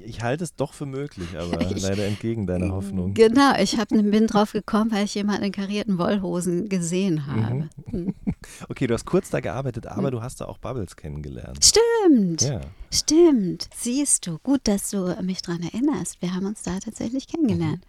ich 0.06 0.22
halte 0.22 0.44
es 0.44 0.56
doch 0.56 0.74
für 0.74 0.86
möglich, 0.86 1.28
aber 1.38 1.60
Ich- 1.72 1.82
leider 1.82 2.06
entgegen 2.06 2.48
deiner 2.48 2.72
Hoffnung. 2.72 3.14
Genau, 3.14 3.54
ich 3.60 3.78
hab, 3.78 3.90
bin 3.90 4.28
drauf 4.28 4.52
gekommen, 4.54 4.92
weil 4.92 5.06
ich 5.06 5.16
jemanden 5.16 5.44
in 5.46 5.52
karierten 5.52 5.98
Wollhosen 5.98 6.70
gesehen 6.70 7.26
habe. 7.28 7.70
Mhm. 7.92 8.14
Okay, 8.70 8.88
du 8.88 8.94
hast 8.94 9.06
kurz 9.06 9.30
da 9.30 9.42
gearbeitet, 9.42 9.86
aber 9.88 10.12
du 10.12 10.22
hast 10.22 10.40
da 10.40 10.46
auch 10.46 10.58
Bubbles 10.60 10.96
kennengelernt. 10.96 11.60
Stimmt, 11.64 12.42
Ja. 12.42 12.62
stimmt. 12.92 13.68
Siehst 13.76 14.26
du, 14.28 14.38
gut, 14.40 14.62
dass 14.64 14.90
du 14.92 15.16
mich 15.22 15.42
daran 15.42 15.62
erinnerst. 15.64 16.22
Wir 16.22 16.34
haben 16.34 16.46
uns 16.46 16.64
da 16.64 16.80
tatsächlich 16.80 17.28
kennengelernt. 17.28 17.84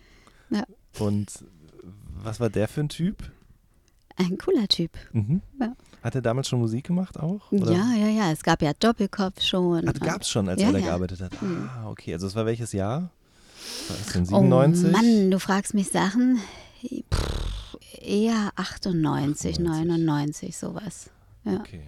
Ja, 0.50 0.64
Und 0.98 1.44
was 2.22 2.40
war 2.40 2.50
der 2.50 2.66
für 2.68 2.80
ein 2.80 2.88
Typ? 2.88 3.30
ein 4.16 4.36
cooler 4.38 4.66
Typ. 4.68 4.90
Mhm. 5.12 5.40
Ja. 5.60 5.74
Hat 6.02 6.14
er 6.14 6.22
damals 6.22 6.48
schon 6.48 6.58
Musik 6.60 6.86
gemacht 6.86 7.18
auch? 7.18 7.52
Oder? 7.52 7.72
Ja, 7.72 7.92
ja, 7.94 8.08
ja. 8.08 8.32
Es 8.32 8.42
gab 8.42 8.62
ja 8.62 8.72
Doppelkopf 8.78 9.42
schon. 9.42 9.86
Ah, 9.88 9.92
gab 9.92 10.22
es 10.22 10.30
schon, 10.30 10.48
als 10.48 10.60
Ja, 10.60 10.68
er 10.68 10.72
da 10.72 10.78
ja. 10.78 10.84
gearbeitet 10.86 11.20
hat. 11.20 11.32
Ah, 11.42 11.88
okay. 11.88 12.14
Also 12.14 12.26
es 12.26 12.34
war 12.34 12.46
welches 12.46 12.72
Jahr? 12.72 13.10
War 13.88 13.96
das 13.98 14.12
denn 14.12 14.22
Oh 14.32 14.40
97? 14.40 14.92
Mann, 14.92 15.30
du 15.30 15.38
fragst 15.38 15.74
mich 15.74 15.88
Sachen. 15.90 16.40
Pff, 16.82 17.76
eher 18.00 18.50
98, 18.56 19.58
98. 19.58 19.58
99, 19.58 20.56
sowas. 20.56 21.10
Ja. 21.44 21.56
Okay. 21.60 21.82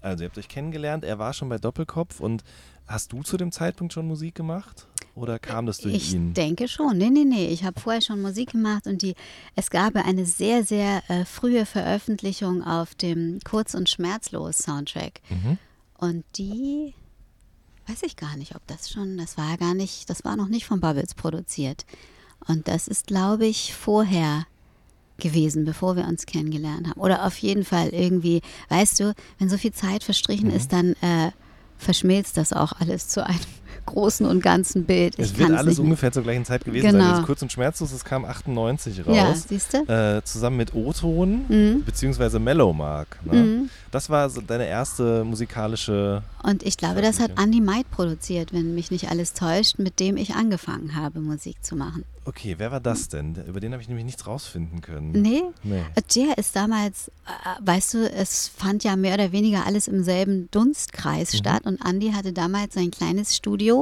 Also 0.00 0.22
ihr 0.22 0.28
habt 0.28 0.38
euch 0.38 0.48
kennengelernt, 0.48 1.04
er 1.04 1.18
war 1.18 1.32
schon 1.32 1.48
bei 1.48 1.58
Doppelkopf 1.58 2.20
und 2.20 2.44
hast 2.86 3.12
du 3.12 3.22
zu 3.24 3.36
dem 3.36 3.50
Zeitpunkt 3.50 3.92
schon 3.92 4.06
Musik 4.06 4.36
gemacht? 4.36 4.86
Oder 5.16 5.38
kam 5.38 5.64
das 5.66 5.78
durch 5.78 5.94
Ich 5.94 6.12
ihn? 6.14 6.34
denke 6.34 6.68
schon. 6.68 6.98
Nee, 6.98 7.08
nee, 7.10 7.24
nee. 7.24 7.48
Ich 7.48 7.64
habe 7.64 7.80
vorher 7.80 8.02
schon 8.02 8.20
Musik 8.20 8.52
gemacht 8.52 8.86
und 8.86 9.00
die, 9.02 9.14
es 9.56 9.70
gab 9.70 9.96
eine 9.96 10.26
sehr, 10.26 10.62
sehr 10.62 11.02
äh, 11.08 11.24
frühe 11.24 11.64
Veröffentlichung 11.66 12.62
auf 12.62 12.94
dem 12.94 13.40
Kurz- 13.42 13.74
und 13.74 13.88
Schmerzlos-Soundtrack. 13.88 15.20
Mhm. 15.30 15.58
Und 15.98 16.24
die 16.36 16.92
weiß 17.88 18.02
ich 18.02 18.16
gar 18.16 18.36
nicht, 18.36 18.54
ob 18.54 18.66
das 18.66 18.90
schon, 18.90 19.16
das 19.16 19.38
war 19.38 19.56
gar 19.56 19.72
nicht, 19.74 20.10
das 20.10 20.22
war 20.24 20.36
noch 20.36 20.48
nicht 20.48 20.66
von 20.66 20.80
Bubbles 20.80 21.14
produziert. 21.14 21.86
Und 22.46 22.68
das 22.68 22.86
ist, 22.86 23.06
glaube 23.06 23.46
ich, 23.46 23.72
vorher 23.74 24.46
gewesen, 25.18 25.64
bevor 25.64 25.96
wir 25.96 26.04
uns 26.06 26.26
kennengelernt 26.26 26.88
haben. 26.88 27.00
Oder 27.00 27.24
auf 27.24 27.38
jeden 27.38 27.64
Fall 27.64 27.88
irgendwie, 27.88 28.42
weißt 28.68 29.00
du, 29.00 29.14
wenn 29.38 29.48
so 29.48 29.56
viel 29.56 29.72
Zeit 29.72 30.04
verstrichen 30.04 30.48
Mhm. 30.50 30.56
ist, 30.56 30.72
dann 30.74 30.92
äh, 31.00 31.30
verschmilzt 31.78 32.36
das 32.36 32.52
auch 32.52 32.72
alles 32.72 33.08
zu 33.08 33.24
einem 33.24 33.38
großen 33.86 34.26
und 34.26 34.42
ganzen 34.42 34.84
Bild. 34.84 35.14
Ich 35.18 35.26
Es 35.32 35.38
wird 35.38 35.52
alles 35.52 35.78
ungefähr 35.78 36.12
zur 36.12 36.22
gleichen 36.24 36.44
Zeit 36.44 36.64
gewesen 36.64 36.84
sein. 36.90 36.92
Genau. 37.00 37.10
Das 37.10 37.20
ist 37.20 37.26
kurz 37.26 37.42
und 37.42 37.52
schmerzlos, 37.52 37.92
es 37.92 38.04
kam 38.04 38.24
98 38.24 38.98
Ja, 39.06 39.26
raus. 39.28 39.44
siehst 39.48 39.72
du? 39.74 39.78
Äh, 39.92 40.22
zusammen 40.24 40.56
mit 40.58 40.74
O-Ton 40.74 41.44
Mhm. 41.48 41.84
beziehungsweise 41.84 42.38
Mellowmark. 42.38 43.18
Ne? 43.24 43.32
Mhm. 43.42 43.70
Das 43.90 44.10
war 44.10 44.28
so 44.28 44.40
deine 44.42 44.66
erste 44.66 45.24
musikalische. 45.24 46.22
Und 46.42 46.62
ich 46.64 46.76
glaube, 46.76 47.00
das 47.02 47.18
hat. 47.20 47.32
Andy 47.40 47.60
Maid 47.60 47.90
produziert, 47.90 48.52
wenn 48.52 48.74
mich 48.74 48.90
nicht 48.90 49.08
alles 49.10 49.32
täuscht, 49.32 49.78
mit 49.78 50.00
dem 50.00 50.16
ich 50.16 50.34
angefangen 50.34 50.94
habe, 50.94 51.20
Musik 51.20 51.56
zu 51.64 51.76
machen. 51.76 52.04
Okay, 52.24 52.56
wer 52.58 52.72
war 52.72 52.80
das 52.80 53.08
denn? 53.08 53.36
Über 53.46 53.60
den 53.60 53.70
habe 53.72 53.80
ich 53.82 53.88
nämlich 53.88 54.04
nichts 54.04 54.26
rausfinden 54.26 54.80
können. 54.80 55.12
Nee? 55.12 55.42
Nee. 55.62 55.82
Der 56.16 56.36
ist 56.38 56.56
damals, 56.56 57.08
äh, 57.08 57.64
weißt 57.64 57.94
du, 57.94 58.10
es 58.10 58.48
fand 58.48 58.82
ja 58.82 58.96
mehr 58.96 59.14
oder 59.14 59.30
weniger 59.30 59.64
alles 59.64 59.86
im 59.86 60.02
selben 60.02 60.48
Dunstkreis 60.50 61.32
Mhm. 61.32 61.36
statt 61.36 61.62
und 61.66 61.78
Andy 61.86 62.10
hatte 62.10 62.32
damals 62.32 62.74
sein 62.74 62.90
kleines 62.90 63.36
Studio 63.36 63.75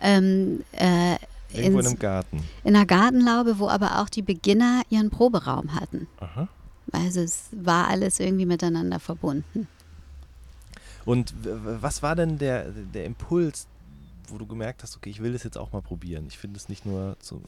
ähm, 0.00 0.62
äh, 0.72 1.16
Irgendwo 1.52 1.78
in 1.80 1.84
ins- 1.84 1.86
einem 1.88 1.98
Garten. 1.98 2.44
in 2.64 2.76
einer 2.76 2.86
Gartenlaube, 2.86 3.58
wo 3.58 3.68
aber 3.68 4.00
auch 4.00 4.08
die 4.08 4.22
Beginner 4.22 4.82
ihren 4.90 5.10
Proberaum 5.10 5.74
hatten. 5.74 6.06
Aha. 6.20 6.48
Also 6.92 7.20
es 7.20 7.44
war 7.52 7.88
alles 7.88 8.18
irgendwie 8.20 8.46
miteinander 8.46 8.98
verbunden. 9.00 9.68
Und 11.04 11.32
was 11.44 12.02
war 12.02 12.14
denn 12.14 12.38
der, 12.38 12.66
der 12.94 13.04
Impuls, 13.04 13.66
wo 14.28 14.38
du 14.38 14.46
gemerkt 14.46 14.82
hast, 14.82 14.96
okay, 14.96 15.10
ich 15.10 15.20
will 15.22 15.32
das 15.32 15.42
jetzt 15.44 15.56
auch 15.58 15.72
mal 15.72 15.82
probieren. 15.82 16.26
Ich 16.28 16.38
finde 16.38 16.56
es 16.56 16.68
nicht 16.68 16.84
nur 16.86 17.16
zu, 17.20 17.42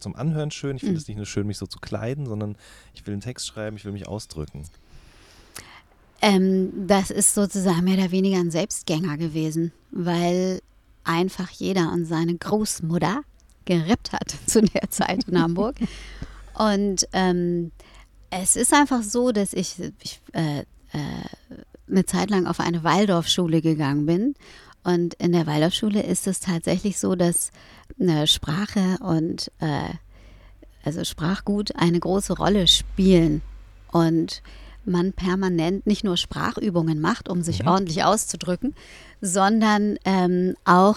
zum 0.00 0.14
Anhören 0.16 0.50
schön, 0.50 0.76
ich 0.76 0.82
finde 0.82 0.94
Mhm. 0.94 0.98
es 1.02 1.08
nicht 1.08 1.16
nur 1.16 1.26
schön, 1.26 1.46
mich 1.46 1.58
so 1.58 1.66
zu 1.66 1.78
kleiden, 1.80 2.24
sondern 2.26 2.56
ich 2.94 3.06
will 3.06 3.12
einen 3.12 3.20
Text 3.20 3.46
schreiben, 3.46 3.76
ich 3.76 3.84
will 3.84 3.92
mich 3.92 4.06
ausdrücken. 4.08 4.64
Ähm, 6.20 6.72
das 6.88 7.10
ist 7.10 7.34
sozusagen 7.34 7.84
mehr 7.84 7.98
oder 7.98 8.10
weniger 8.10 8.38
ein 8.38 8.50
Selbstgänger 8.50 9.16
gewesen, 9.18 9.72
weil 9.90 10.60
einfach 11.08 11.50
jeder 11.50 11.92
und 11.92 12.04
seine 12.04 12.36
Großmutter 12.36 13.22
gerippt 13.64 14.12
hat 14.12 14.34
zu 14.46 14.62
der 14.62 14.90
Zeit 14.90 15.24
in 15.24 15.40
Hamburg. 15.40 15.76
Und 16.54 17.08
ähm, 17.12 17.72
es 18.30 18.56
ist 18.56 18.74
einfach 18.74 19.02
so, 19.02 19.32
dass 19.32 19.52
ich, 19.52 19.76
ich 20.02 20.20
äh, 20.32 20.60
äh, 20.60 20.64
eine 21.88 22.04
Zeit 22.04 22.30
lang 22.30 22.46
auf 22.46 22.60
eine 22.60 22.84
Waldorfschule 22.84 23.62
gegangen 23.62 24.06
bin. 24.06 24.34
Und 24.84 25.14
in 25.14 25.32
der 25.32 25.46
Waldorfschule 25.46 26.02
ist 26.02 26.26
es 26.26 26.40
tatsächlich 26.40 26.98
so, 26.98 27.14
dass 27.14 27.50
eine 27.98 28.26
Sprache 28.26 28.98
und 29.00 29.50
äh, 29.60 29.94
also 30.84 31.04
Sprachgut 31.04 31.74
eine 31.76 32.00
große 32.00 32.34
Rolle 32.34 32.66
spielen. 32.66 33.42
Und 33.92 34.42
man 34.88 35.12
permanent 35.12 35.86
nicht 35.86 36.04
nur 36.04 36.16
Sprachübungen 36.16 37.00
macht, 37.00 37.28
um 37.28 37.42
sich 37.42 37.66
ordentlich 37.66 38.04
auszudrücken, 38.04 38.74
sondern 39.20 39.98
ähm, 40.04 40.54
auch 40.64 40.96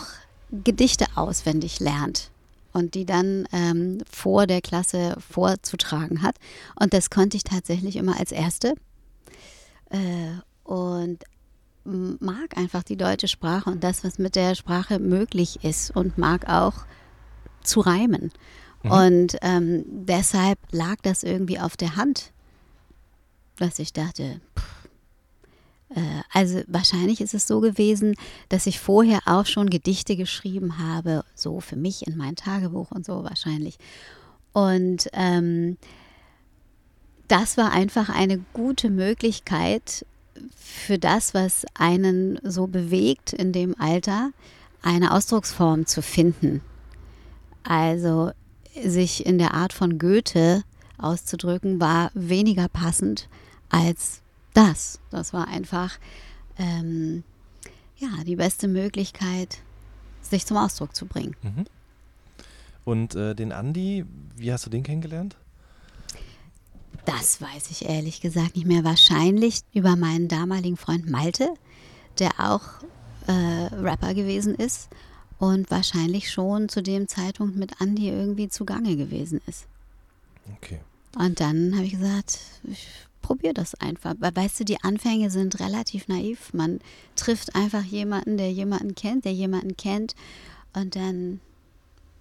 Gedichte 0.51 1.05
auswendig 1.15 1.79
lernt 1.79 2.31
und 2.73 2.95
die 2.95 3.05
dann 3.05 3.47
ähm, 3.51 3.99
vor 4.09 4.47
der 4.47 4.61
Klasse 4.61 5.15
vorzutragen 5.19 6.21
hat. 6.21 6.35
Und 6.79 6.93
das 6.93 7.09
konnte 7.09 7.37
ich 7.37 7.43
tatsächlich 7.43 7.95
immer 7.95 8.19
als 8.19 8.31
Erste. 8.31 8.75
Äh, 9.89 10.39
und 10.63 11.23
mag 11.83 12.57
einfach 12.57 12.83
die 12.83 12.95
deutsche 12.95 13.27
Sprache 13.27 13.69
und 13.69 13.83
das, 13.83 14.03
was 14.03 14.19
mit 14.19 14.35
der 14.35 14.55
Sprache 14.55 14.99
möglich 14.99 15.63
ist 15.63 15.91
und 15.95 16.17
mag 16.17 16.47
auch 16.47 16.85
zu 17.63 17.79
reimen. 17.79 18.31
Und 18.83 19.37
ähm, 19.41 19.83
deshalb 19.87 20.57
lag 20.71 20.95
das 21.03 21.23
irgendwie 21.23 21.59
auf 21.59 21.77
der 21.77 21.95
Hand, 21.95 22.31
dass 23.61 23.79
ich 23.79 23.93
dachte, 23.93 24.41
pff, 24.57 24.81
äh, 25.95 26.21
also 26.31 26.61
wahrscheinlich 26.67 27.21
ist 27.21 27.33
es 27.33 27.47
so 27.47 27.59
gewesen, 27.59 28.15
dass 28.49 28.67
ich 28.67 28.79
vorher 28.79 29.19
auch 29.25 29.45
schon 29.45 29.69
Gedichte 29.69 30.15
geschrieben 30.15 30.77
habe, 30.77 31.23
so 31.35 31.59
für 31.59 31.75
mich 31.75 32.07
in 32.07 32.17
mein 32.17 32.35
Tagebuch 32.35 32.91
und 32.91 33.05
so 33.05 33.23
wahrscheinlich. 33.23 33.77
Und 34.53 35.09
ähm, 35.13 35.77
das 37.27 37.57
war 37.57 37.71
einfach 37.71 38.09
eine 38.09 38.39
gute 38.53 38.89
Möglichkeit 38.89 40.05
für 40.55 40.97
das, 40.97 41.33
was 41.33 41.65
einen 41.75 42.39
so 42.43 42.67
bewegt 42.67 43.31
in 43.31 43.53
dem 43.53 43.79
Alter, 43.79 44.31
eine 44.81 45.13
Ausdrucksform 45.13 45.85
zu 45.85 46.01
finden. 46.01 46.61
Also 47.63 48.31
sich 48.83 49.25
in 49.25 49.37
der 49.37 49.53
Art 49.53 49.73
von 49.73 49.99
Goethe 49.99 50.63
auszudrücken, 50.97 51.79
war 51.79 52.11
weniger 52.13 52.67
passend 52.67 53.27
als 53.71 54.21
das. 54.53 54.99
Das 55.09 55.33
war 55.33 55.47
einfach 55.47 55.97
ähm, 56.57 57.23
ja, 57.97 58.23
die 58.25 58.35
beste 58.35 58.67
Möglichkeit, 58.67 59.59
sich 60.21 60.45
zum 60.45 60.57
Ausdruck 60.57 60.95
zu 60.95 61.05
bringen. 61.05 61.35
Und 62.83 63.15
äh, 63.15 63.35
den 63.35 63.51
Andi, 63.51 64.05
wie 64.35 64.51
hast 64.51 64.65
du 64.65 64.69
den 64.69 64.83
kennengelernt? 64.83 65.35
Das 67.05 67.41
weiß 67.41 67.71
ich 67.71 67.85
ehrlich 67.85 68.21
gesagt 68.21 68.55
nicht 68.55 68.67
mehr. 68.67 68.83
Wahrscheinlich 68.83 69.61
über 69.73 69.95
meinen 69.95 70.27
damaligen 70.27 70.77
Freund 70.77 71.09
Malte, 71.09 71.53
der 72.19 72.31
auch 72.39 72.61
äh, 73.27 73.73
Rapper 73.75 74.13
gewesen 74.13 74.55
ist 74.55 74.89
und 75.39 75.71
wahrscheinlich 75.71 76.31
schon 76.31 76.69
zu 76.69 76.83
dem 76.83 77.07
Zeitpunkt 77.07 77.55
mit 77.55 77.81
Andy 77.81 78.09
irgendwie 78.09 78.49
zugange 78.49 78.95
gewesen 78.95 79.41
ist. 79.47 79.65
Okay. 80.57 80.79
Und 81.17 81.39
dann 81.39 81.73
habe 81.75 81.85
ich 81.85 81.93
gesagt, 81.93 82.39
ich 82.63 82.87
probiere 83.21 83.53
das 83.53 83.75
einfach. 83.75 84.15
Weil 84.19 84.35
weißt 84.35 84.59
du, 84.59 84.65
die 84.65 84.81
Anfänge 84.83 85.29
sind 85.29 85.59
relativ 85.59 86.07
naiv. 86.07 86.53
Man 86.53 86.79
trifft 87.15 87.55
einfach 87.55 87.83
jemanden, 87.83 88.37
der 88.37 88.51
jemanden 88.51 88.95
kennt, 88.95 89.25
der 89.25 89.33
jemanden 89.33 89.77
kennt. 89.77 90.15
Und 90.73 90.95
dann 90.95 91.39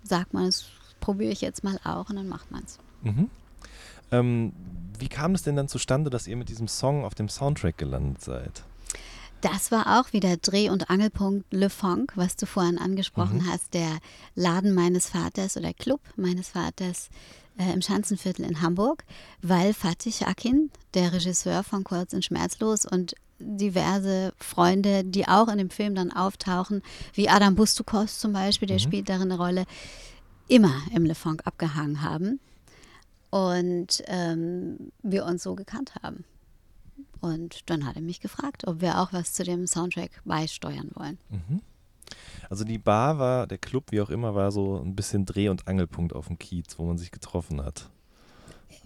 sagt 0.02 0.34
man, 0.34 0.46
das 0.46 0.66
probiere 1.00 1.32
ich 1.32 1.40
jetzt 1.40 1.64
mal 1.64 1.78
auch 1.84 2.10
und 2.10 2.16
dann 2.16 2.28
macht 2.28 2.50
man 2.50 2.62
es. 2.64 2.78
Mhm. 3.02 3.30
Ähm, 4.12 4.52
wie 4.98 5.08
kam 5.08 5.34
es 5.34 5.42
denn 5.42 5.56
dann 5.56 5.68
zustande, 5.68 6.10
dass 6.10 6.26
ihr 6.26 6.36
mit 6.36 6.48
diesem 6.48 6.68
Song 6.68 7.04
auf 7.04 7.14
dem 7.14 7.28
Soundtrack 7.28 7.78
gelandet 7.78 8.22
seid? 8.22 8.64
Das 9.40 9.70
war 9.70 9.98
auch 9.98 10.12
wieder 10.12 10.36
Dreh- 10.36 10.68
und 10.68 10.90
Angelpunkt 10.90 11.50
Le 11.50 11.70
Funk, 11.70 12.12
was 12.14 12.36
du 12.36 12.44
vorhin 12.44 12.78
angesprochen 12.78 13.46
hast, 13.50 13.72
der 13.72 13.98
Laden 14.34 14.74
meines 14.74 15.08
Vaters 15.08 15.56
oder 15.56 15.72
Club 15.72 16.00
meines 16.16 16.50
Vaters 16.50 17.08
äh, 17.58 17.72
im 17.72 17.80
Schanzenviertel 17.80 18.44
in 18.44 18.60
Hamburg, 18.60 19.04
weil 19.40 19.72
Fatih 19.72 20.26
Akin, 20.26 20.70
der 20.92 21.14
Regisseur 21.14 21.62
von 21.62 21.84
Kurz 21.84 22.12
und 22.12 22.24
Schmerzlos 22.24 22.84
und 22.84 23.14
diverse 23.38 24.34
Freunde, 24.36 25.04
die 25.04 25.26
auch 25.26 25.48
in 25.48 25.56
dem 25.56 25.70
Film 25.70 25.94
dann 25.94 26.12
auftauchen, 26.12 26.82
wie 27.14 27.30
Adam 27.30 27.54
Bustukos 27.54 28.18
zum 28.18 28.34
Beispiel, 28.34 28.68
der 28.68 28.78
spielt 28.78 29.08
darin 29.08 29.32
eine 29.32 29.38
Rolle, 29.38 29.64
immer 30.48 30.82
im 30.94 31.06
Le 31.06 31.14
Funk 31.14 31.46
abgehangen 31.46 32.02
haben 32.02 32.40
und 33.30 34.02
ähm, 34.06 34.92
wir 35.02 35.24
uns 35.24 35.42
so 35.42 35.54
gekannt 35.54 35.94
haben. 36.02 36.24
Und 37.20 37.68
dann 37.70 37.86
hat 37.86 37.96
er 37.96 38.02
mich 38.02 38.20
gefragt, 38.20 38.66
ob 38.66 38.80
wir 38.80 38.98
auch 39.00 39.12
was 39.12 39.32
zu 39.34 39.44
dem 39.44 39.66
Soundtrack 39.66 40.22
beisteuern 40.24 40.90
wollen. 40.94 41.18
Mhm. 41.28 41.60
Also 42.48 42.64
die 42.64 42.78
Bar 42.78 43.18
war, 43.18 43.46
der 43.46 43.58
Club, 43.58 43.92
wie 43.92 44.00
auch 44.00 44.10
immer, 44.10 44.34
war 44.34 44.50
so 44.50 44.80
ein 44.80 44.96
bisschen 44.96 45.26
Dreh- 45.26 45.48
und 45.48 45.68
Angelpunkt 45.68 46.12
auf 46.14 46.26
dem 46.26 46.38
Kiez, 46.38 46.78
wo 46.78 46.84
man 46.86 46.98
sich 46.98 47.10
getroffen 47.12 47.62
hat. 47.62 47.88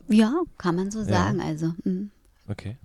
Ja, 0.09 0.43
kann 0.59 0.77
man 0.77 0.91
so 0.91 0.99
Ja. 1.01 1.05
sagen. 1.07 1.41
Also, 1.41 1.69
mm. 1.85 2.11
Okay. 2.49 2.77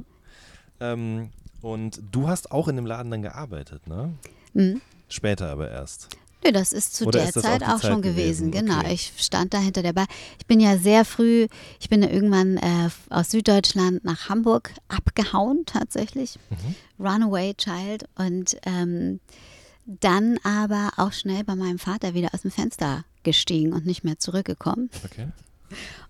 Ähm, 0.80 1.32
und 1.62 2.00
du 2.12 2.30
hast 2.30 2.52
auch 2.52 2.70
in 2.70 2.78
dem 2.78 2.86
Laden 2.86 3.12
dann 3.12 3.22
gearbeitet, 3.22 3.88
ne? 3.88 4.14
Mm. 4.54 4.78
Später 5.10 5.50
aber 5.50 5.70
erst. 5.70 6.08
Nö, 6.44 6.52
das 6.52 6.72
ist 6.74 6.96
zu 6.96 7.06
Oder 7.06 7.20
der 7.20 7.30
ist 7.30 7.42
Zeit 7.42 7.64
auch 7.64 7.76
auch, 7.76 7.82
Zeit 7.82 7.92
schon 7.92 8.02
gewesen. 8.02 8.52
gewesen? 8.52 8.68
Genau, 8.68 8.80
Okay. 8.80 8.94
ich 8.94 9.14
stand 9.18 9.54
da 9.54 9.60
hinter 9.60 9.82
der 9.84 9.94
Bar. 9.94 10.08
Ich 10.40 10.46
bin 10.46 10.60
ja 10.60 10.78
sehr 10.78 11.04
früh, 11.06 11.48
ich 11.80 11.90
bin 11.90 12.02
ja 12.02 12.10
irgendwann 12.10 12.58
äh, 12.58 12.90
aus 13.10 13.32
Süddeutschland 13.32 14.04
nach 14.06 14.30
Hamburg 14.30 14.72
abgehauen, 14.88 15.64
tatsächlich. 15.66 16.40
Mhm. 16.50 16.76
Runaway 17.06 17.54
Child. 17.56 18.06
Und 18.16 18.58
ähm, 18.66 19.20
dann 19.86 20.38
aber 20.44 20.92
auch 20.98 21.12
schnell 21.14 21.44
bei 21.44 21.56
meinem 21.56 21.80
Vater 21.80 22.14
wieder 22.14 22.30
aus 22.34 22.42
dem 22.44 22.52
Fenster 22.52 23.04
gestiegen 23.24 23.74
und 23.74 23.86
nicht 23.86 24.04
mehr 24.04 24.20
zurückgekommen. 24.20 24.90
Okay. 25.04 25.28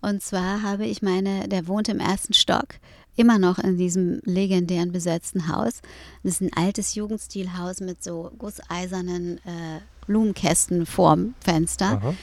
Und 0.01 0.21
zwar 0.21 0.61
habe 0.61 0.85
ich 0.85 1.01
meine, 1.01 1.47
der 1.47 1.67
wohnt 1.67 1.89
im 1.89 1.99
ersten 1.99 2.33
Stock, 2.33 2.67
immer 3.15 3.39
noch 3.39 3.57
in 3.59 3.77
diesem 3.77 4.21
legendären 4.23 4.91
besetzten 4.91 5.47
Haus. 5.53 5.81
Das 6.23 6.33
ist 6.33 6.41
ein 6.41 6.53
altes 6.53 6.95
Jugendstilhaus 6.95 7.81
mit 7.81 8.03
so 8.03 8.31
gusseisernen 8.37 9.39
äh, 9.39 9.79
Blumenkästen 10.09 10.87
vorm 10.87 11.35
Fenster. 11.39 12.01
Aha. 12.01 12.13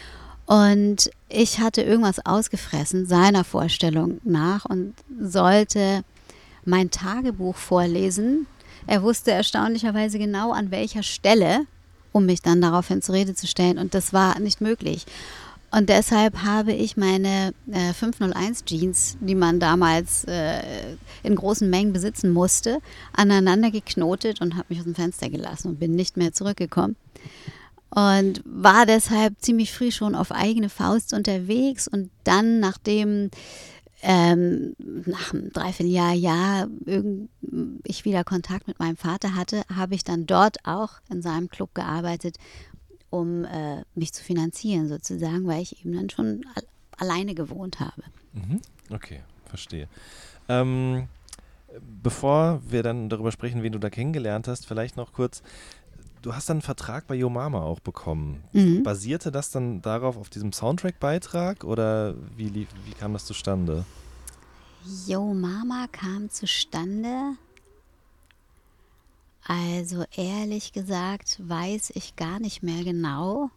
Und 0.47 1.11
ich 1.29 1.61
hatte 1.61 1.83
irgendwas 1.83 2.25
ausgefressen, 2.27 3.07
seiner 3.07 3.45
Vorstellung 3.45 4.21
nach, 4.25 4.65
und 4.65 4.95
sollte 5.21 6.03
mein 6.65 6.91
Tagebuch 6.91 7.57
vorlesen. 7.57 8.47
Er 8.87 9.03
wusste 9.03 9.31
erstaunlicherweise 9.31 10.19
genau 10.19 10.53
an 10.53 10.71
welcher 10.71 11.03
Stelle, 11.03 11.67
um 12.13 12.27
mich 12.27 12.43
dann 12.43 12.61
daraufhin 12.61 13.03
zur 13.03 13.15
Rede 13.15 13.35
zu 13.35 13.47
stellen. 13.47 13.79
Und 13.79 13.95
das 13.95 14.13
war 14.13 14.39
nicht 14.41 14.61
möglich. 14.61 15.07
Und 15.73 15.89
deshalb 15.89 16.43
habe 16.45 16.73
ich 16.73 16.97
meine 16.97 17.53
äh, 17.71 17.93
501 17.93 18.65
Jeans, 18.65 19.17
die 19.21 19.35
man 19.35 19.61
damals 19.61 20.25
äh, 20.25 20.61
in 21.23 21.35
großen 21.35 21.69
Mengen 21.69 21.93
besitzen 21.93 22.33
musste, 22.33 22.79
aneinander 23.13 23.71
geknotet 23.71 24.41
und 24.41 24.55
habe 24.55 24.67
mich 24.69 24.79
aus 24.79 24.85
dem 24.85 24.95
Fenster 24.95 25.29
gelassen 25.29 25.69
und 25.69 25.81
bin 25.81 25.95
nicht 25.95 26.17
mehr 26.17 26.33
zurückgekommen. 26.33 26.97
Und 27.91 28.43
war 28.45 28.85
deshalb 28.85 29.41
ziemlich 29.41 29.73
früh 29.73 29.91
schon 29.91 30.15
auf 30.15 30.33
eigene 30.33 30.69
Faust 30.69 31.15
unterwegs 31.15 31.89
und 31.89 32.11
dann, 32.25 32.61
nachdem 32.61 33.31
ähm, 34.03 34.75
nach 34.79 35.33
einem 35.33 35.51
Dreivierteljahr, 35.53 36.13
Jahr 36.13 36.69
ich 37.85 38.05
wieder 38.05 38.25
Kontakt 38.25 38.69
mit 38.69 38.79
meinem 38.79 38.97
Vater 38.97 39.35
hatte, 39.35 39.63
habe 39.75 39.95
ich 39.95 40.05
dann 40.05 40.27
dort 40.27 40.59
auch 40.65 41.01
in 41.11 41.23
seinem 41.23 41.49
Club 41.49 41.75
gearbeitet, 41.75 42.37
um 43.11 43.45
äh, 43.45 43.83
mich 43.95 44.13
zu 44.13 44.23
finanzieren 44.23 44.89
sozusagen, 44.89 45.47
weil 45.47 45.63
ich 45.63 45.81
eben 45.81 45.95
dann 45.95 46.11
schon 46.11 46.45
al 46.55 46.63
alleine 46.99 47.35
gewohnt 47.35 47.79
habe. 47.79 48.03
Mhm. 48.33 48.63
Okay, 48.91 49.21
verstehe. 49.45 49.87
Ähm, 50.49 51.09
bevor 52.03 52.63
wir 52.67 52.83
dann 52.83 53.11
darüber 53.11 53.33
sprechen, 53.33 53.63
wen 53.63 53.73
du 53.73 53.79
da 53.79 53.91
kennengelernt 53.91 54.49
hast, 54.49 54.67
vielleicht 54.67 54.97
noch 54.97 55.13
kurz. 55.13 55.43
Du 56.27 56.35
hast 56.35 56.49
dann 56.49 56.57
einen 56.57 56.63
Vertrag 56.63 57.07
bei 57.07 57.15
Yo 57.15 57.31
Mama 57.31 57.63
auch 57.63 57.79
bekommen. 57.79 58.43
Mhm. 58.53 58.83
Basierte 58.83 59.31
das 59.31 59.53
dann 59.53 59.81
darauf, 59.81 60.17
auf 60.17 60.29
diesem 60.29 60.53
Soundtrack-Beitrag 60.53 61.63
oder 61.63 62.17
wie, 62.37 62.49
lief, 62.49 62.67
wie 62.85 62.95
kam 62.95 63.13
das 63.13 63.27
zustande? 63.27 63.85
Yo 65.07 65.33
Mama 65.35 65.87
kam 65.93 66.29
zustande. 66.29 67.37
Also 69.47 70.03
ehrlich 70.17 70.73
gesagt 70.73 71.39
weiß 71.39 71.93
ich 71.95 72.17
gar 72.17 72.41
nicht 72.41 72.61
mehr 72.61 72.83
genau. 72.83 73.51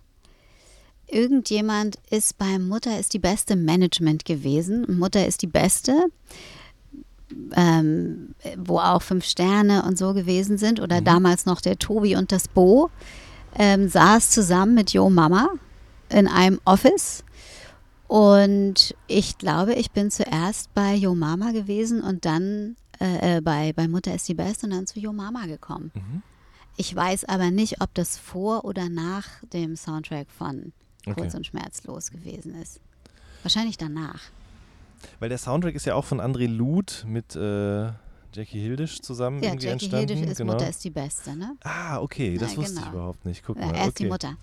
Irgendjemand 1.07 1.97
ist 2.11 2.37
bei 2.37 2.59
Mutter 2.59 2.99
ist 2.99 3.15
die 3.15 3.19
beste 3.19 3.55
Management 3.55 4.25
gewesen. 4.25 4.85
Mutter 4.99 5.25
ist 5.25 5.41
die 5.41 5.47
beste, 5.47 6.11
ähm, 7.55 8.35
wo 8.57 8.79
auch 8.79 9.01
fünf 9.01 9.25
Sterne 9.25 9.83
und 9.83 9.97
so 9.97 10.13
gewesen 10.13 10.57
sind. 10.57 10.79
Oder 10.79 11.01
damals 11.01 11.45
noch 11.45 11.61
der 11.61 11.77
Tobi 11.77 12.15
und 12.15 12.31
das 12.31 12.47
Bo 12.47 12.89
ähm, 13.55 13.89
saß 13.89 14.29
zusammen 14.29 14.75
mit 14.75 14.91
Yo 14.91 15.09
Mama 15.09 15.49
in 16.09 16.27
einem 16.27 16.59
Office. 16.65 17.23
Und 18.07 18.95
ich 19.07 19.37
glaube, 19.37 19.73
ich 19.73 19.91
bin 19.91 20.09
zuerst 20.09 20.73
bei 20.73 20.95
Yo 20.95 21.13
Mama 21.13 21.51
gewesen 21.51 22.01
und 22.01 22.25
dann 22.25 22.75
äh, 22.99 23.37
äh, 23.37 23.41
bei, 23.41 23.73
bei 23.73 23.87
Mutter 23.87 24.13
ist 24.13 24.27
die 24.27 24.33
Beste 24.33 24.65
und 24.65 24.73
dann 24.73 24.87
zu 24.87 24.99
Yo 24.99 25.13
Mama 25.13 25.45
gekommen. 25.45 25.91
Mhm. 25.93 26.23
Ich 26.75 26.95
weiß 26.95 27.25
aber 27.25 27.51
nicht, 27.51 27.81
ob 27.81 27.93
das 27.93 28.17
vor 28.17 28.65
oder 28.65 28.89
nach 28.89 29.25
dem 29.53 29.75
Soundtrack 29.75 30.27
von 30.31 30.71
Okay. 31.05 31.21
Kurz 31.21 31.33
und 31.33 31.45
Schmerzlos 31.45 32.11
gewesen 32.11 32.55
ist. 32.55 32.79
Wahrscheinlich 33.43 33.77
danach. 33.77 34.21
Weil 35.19 35.29
der 35.29 35.37
Soundtrack 35.37 35.75
ist 35.75 35.85
ja 35.85 35.95
auch 35.95 36.05
von 36.05 36.19
André 36.21 36.47
Luth 36.47 37.05
mit 37.07 37.35
äh, 37.35 37.89
Jackie 38.33 38.59
Hildisch 38.61 38.99
zusammen 39.01 39.41
Ja, 39.41 39.49
irgendwie 39.49 39.65
Jackie 39.67 39.85
entstanden. 39.85 40.07
Hildisch 40.09 40.31
ist 40.31 40.37
genau. 40.37 40.53
Mutter 40.53 40.69
ist 40.69 40.83
die 40.83 40.89
Beste, 40.91 41.35
ne? 41.35 41.55
Ah, 41.63 41.99
okay, 41.99 42.37
das 42.37 42.51
Ja, 42.51 42.57
wusste 42.57 42.73
ich 42.73 42.79
genau. 42.85 42.91
überhaupt 42.95 43.25
nicht. 43.25 43.43
Guck 43.43 43.57
Ja, 43.59 43.65
mal. 43.67 43.75
er 43.75 43.81
ist 43.83 43.87
okay. 43.89 44.03
die 44.03 44.09
Mutter. 44.09 44.37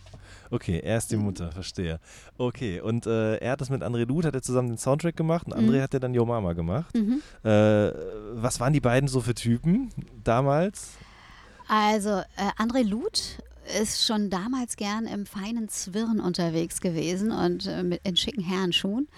Okay, 0.51 0.81
er 0.83 0.99
ist 0.99 1.11
die 1.11 1.17
Mutter, 1.17 1.51
verstehe. 1.53 1.99
Okay, 2.39 2.81
und 2.81 3.07
äh, 3.07 3.37
er 3.39 3.53
hat 3.53 3.61
das 3.61 3.69
mit 3.71 3.83
André 3.83 4.05
Luth, 4.07 4.25
hat 4.25 4.35
er 4.35 4.43
zusammen 4.43 4.69
den 4.69 4.79
Soundtrack 4.79 5.17
gemacht 5.17 5.47
und 5.47 5.55
André 5.55 5.79
Mhm. 5.79 5.83
hat 5.83 5.93
ja 5.93 5.99
dann 5.99 6.15
Yo 6.15 6.25
Mama 6.25 6.53
gemacht. 6.53 6.95
Mhm. 6.97 7.21
Äh, 7.43 7.93
was 8.35 8.61
waren 8.61 8.73
die 8.73 8.81
beiden 8.81 9.09
so 9.09 9.21
für 9.21 9.35
Typen 9.35 9.91
damals? 10.25 10.91
Also, 11.69 12.11
äh, 12.37 12.63
André 12.63 12.83
Luth 12.85 13.39
ist 13.81 14.05
schon 14.07 14.31
damals 14.31 14.77
gern 14.77 15.07
im 15.07 15.27
feinen 15.27 15.69
Zwirn 15.69 16.21
unterwegs 16.21 16.81
gewesen 16.81 17.33
und 17.33 17.67
äh, 17.67 17.83
mit, 17.83 18.01
in 18.05 18.17
schicken 18.17 18.43
Herrenschuhen. 18.43 19.09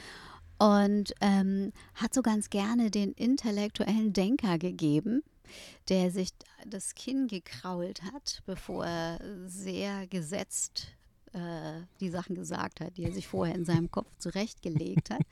Und 0.58 1.14
ähm, 1.20 1.72
hat 1.94 2.14
so 2.14 2.22
ganz 2.22 2.50
gerne 2.50 2.90
den 2.90 3.12
intellektuellen 3.12 4.12
Denker 4.12 4.58
gegeben, 4.58 5.22
der 5.88 6.10
sich 6.10 6.30
das 6.66 6.94
Kinn 6.94 7.28
gekrault 7.28 8.02
hat, 8.02 8.42
bevor 8.44 8.84
er 8.84 9.20
sehr 9.46 10.06
gesetzt 10.08 10.88
äh, 11.32 11.82
die 12.00 12.10
Sachen 12.10 12.34
gesagt 12.34 12.80
hat, 12.80 12.96
die 12.96 13.04
er 13.04 13.12
sich 13.12 13.28
vorher 13.28 13.54
in 13.54 13.64
seinem 13.64 13.90
Kopf 13.90 14.10
zurechtgelegt 14.18 15.10
hat. 15.10 15.22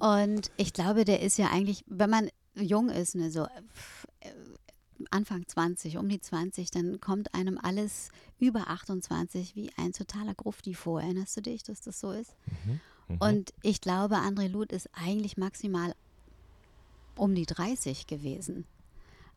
Und 0.00 0.50
ich 0.56 0.72
glaube, 0.72 1.04
der 1.04 1.20
ist 1.20 1.38
ja 1.38 1.48
eigentlich, 1.50 1.84
wenn 1.86 2.10
man 2.10 2.30
jung 2.54 2.88
ist, 2.88 3.14
ne, 3.14 3.30
so 3.30 3.44
äh, 3.44 4.30
Anfang 5.10 5.46
20, 5.46 5.96
um 5.96 6.08
die 6.08 6.20
20, 6.20 6.70
dann 6.70 7.00
kommt 7.00 7.34
einem 7.34 7.58
alles 7.58 8.10
über 8.38 8.68
28 8.68 9.54
wie 9.56 9.70
ein 9.76 9.92
totaler 9.92 10.34
Grufti 10.34 10.74
vor. 10.74 11.00
Erinnerst 11.00 11.36
du 11.36 11.40
dich, 11.42 11.62
dass 11.62 11.80
das 11.80 12.00
so 12.00 12.12
ist? 12.12 12.34
Mhm. 12.64 12.80
Und 13.18 13.54
ich 13.62 13.80
glaube, 13.80 14.16
André 14.16 14.48
Luth 14.48 14.72
ist 14.72 14.88
eigentlich 14.92 15.36
maximal 15.36 15.94
um 17.16 17.34
die 17.34 17.46
30 17.46 18.06
gewesen. 18.06 18.64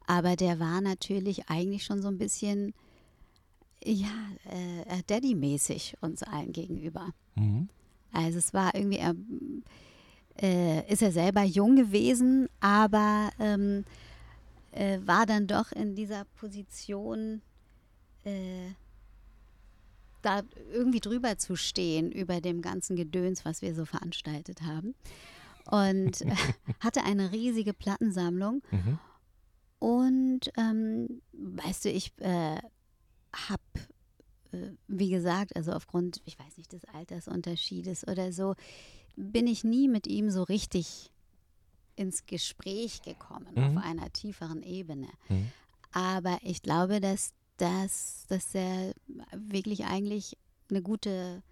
Aber 0.08 0.36
der 0.36 0.60
war 0.60 0.82
natürlich 0.82 1.50
eigentlich 1.50 1.84
schon 1.84 2.02
so 2.02 2.08
ein 2.08 2.18
bisschen, 2.18 2.74
ja, 3.84 4.10
äh, 4.46 5.02
Daddy-mäßig 5.08 5.96
uns 6.02 6.24
allen 6.24 6.52
gegenüber. 6.52 7.14
Mhm. 7.36 7.70
Also 8.12 8.40
es 8.40 8.54
war 8.54 8.76
irgendwie, 8.76 8.98
er, 8.98 9.16
äh, 10.42 10.92
ist 10.92 11.02
er 11.02 11.12
selber 11.12 11.44
jung 11.44 11.76
gewesen, 11.76 12.50
aber 12.60 13.30
ähm, 13.40 13.86
äh, 14.72 15.00
war 15.06 15.26
dann 15.26 15.48
doch 15.48 15.72
in 15.72 15.96
dieser 15.96 16.26
Position, 16.36 17.42
äh, 18.26 18.72
da 20.22 20.42
irgendwie 20.72 21.00
drüber 21.00 21.38
zu 21.38 21.56
stehen 21.56 22.12
über 22.12 22.42
dem 22.42 22.62
ganzen 22.62 22.96
Gedöns, 22.96 23.46
was 23.46 23.62
wir 23.62 23.74
so 23.76 23.86
veranstaltet 23.86 24.62
haben. 24.62 24.96
Und 25.66 26.22
äh, 26.22 26.36
hatte 26.80 27.04
eine 27.04 27.32
riesige 27.32 27.74
Plattensammlung. 27.74 28.62
Mhm. 28.72 29.00
Und 29.80 30.40
ähm, 30.58 31.22
weißt 31.34 31.86
du, 31.86 31.90
ich 31.90 32.14
äh, 32.20 32.58
habe, 33.34 33.64
äh, 34.52 34.70
wie 34.88 35.10
gesagt, 35.10 35.56
also 35.56 35.72
aufgrund, 35.72 36.22
ich 36.26 36.38
weiß 36.38 36.58
nicht, 36.58 36.72
des 36.72 36.86
Altersunterschiedes 36.86 38.08
oder 38.08 38.32
so, 38.32 38.56
bin 39.16 39.48
ich 39.48 39.64
nie 39.64 39.88
mit 39.88 40.08
ihm 40.08 40.30
so 40.30 40.44
richtig 40.44 41.12
ins 41.96 42.26
Gespräch 42.26 43.02
gekommen 43.02 43.48
Mhm. 43.56 43.78
auf 43.78 43.84
einer 43.84 44.12
tieferen 44.14 44.62
Ebene. 44.64 45.08
Mhm. 45.30 45.52
Aber 45.92 46.38
ich 46.42 46.62
glaube, 46.62 47.02
dass, 47.02 47.34
dass, 47.62 48.26
dass 48.28 48.56
er 48.56 48.93
wirklich 49.36 49.86
eigentlich 49.86 50.36
eine 50.69 50.82
gute, 50.82 51.43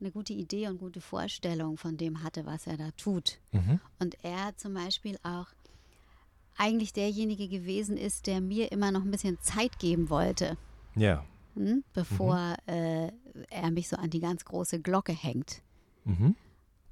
eine 0.00 0.10
gute 0.10 0.32
Idee 0.32 0.66
und 0.68 0.78
gute 0.78 1.00
Vorstellung 1.00 1.76
von 1.76 1.96
dem 1.96 2.22
hatte, 2.22 2.44
was 2.46 2.66
er 2.66 2.76
da 2.76 2.90
tut. 2.92 3.38
Mhm. 3.52 3.78
Und 4.00 4.16
er 4.24 4.56
zum 4.56 4.74
Beispiel 4.74 5.18
auch 5.22 5.46
eigentlich 6.56 6.92
derjenige 6.92 7.48
gewesen 7.48 7.96
ist, 7.96 8.26
der 8.26 8.40
mir 8.40 8.72
immer 8.72 8.90
noch 8.90 9.02
ein 9.02 9.10
bisschen 9.10 9.38
Zeit 9.40 9.78
geben 9.78 10.10
wollte, 10.10 10.58
Ja. 10.96 11.24
hm? 11.54 11.84
bevor 11.92 12.56
äh, 12.66 13.10
er 13.50 13.70
mich 13.70 13.88
so 13.88 13.96
an 13.96 14.10
die 14.10 14.20
ganz 14.20 14.44
große 14.44 14.80
Glocke 14.80 15.12
hängt. 15.12 15.62
Mhm. 16.04 16.34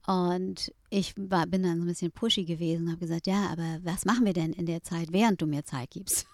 Und 0.07 0.73
ich 0.89 1.15
war, 1.17 1.47
bin 1.47 1.63
dann 1.63 1.79
so 1.79 1.85
ein 1.85 1.89
bisschen 1.89 2.11
pushy 2.13 2.45
gewesen 2.45 2.85
und 2.85 2.93
habe 2.93 3.01
gesagt, 3.01 3.27
ja, 3.27 3.49
aber 3.51 3.81
was 3.83 4.05
machen 4.05 4.25
wir 4.25 4.33
denn 4.33 4.53
in 4.53 4.67
der 4.67 4.83
Zeit, 4.83 5.13
während 5.13 5.43
du 5.43 5.47
mir 5.47 5.65
Zeit 5.65 5.91
gibst? 5.91 6.27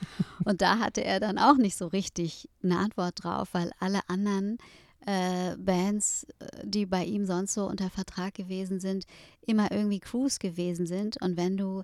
und 0.44 0.62
da 0.62 0.78
hatte 0.78 1.04
er 1.04 1.20
dann 1.20 1.38
auch 1.38 1.56
nicht 1.56 1.76
so 1.76 1.86
richtig 1.86 2.48
eine 2.62 2.78
Antwort 2.78 3.24
drauf, 3.24 3.48
weil 3.52 3.70
alle 3.78 4.00
anderen 4.08 4.58
äh, 5.06 5.56
Bands, 5.56 6.26
äh, 6.38 6.64
die 6.64 6.86
bei 6.86 7.04
ihm 7.04 7.26
sonst 7.26 7.54
so 7.54 7.66
unter 7.66 7.90
Vertrag 7.90 8.34
gewesen 8.34 8.80
sind, 8.80 9.06
immer 9.46 9.70
irgendwie 9.70 10.00
Crews 10.00 10.38
gewesen 10.38 10.86
sind. 10.86 11.20
Und 11.22 11.36
wenn 11.36 11.56
du 11.56 11.82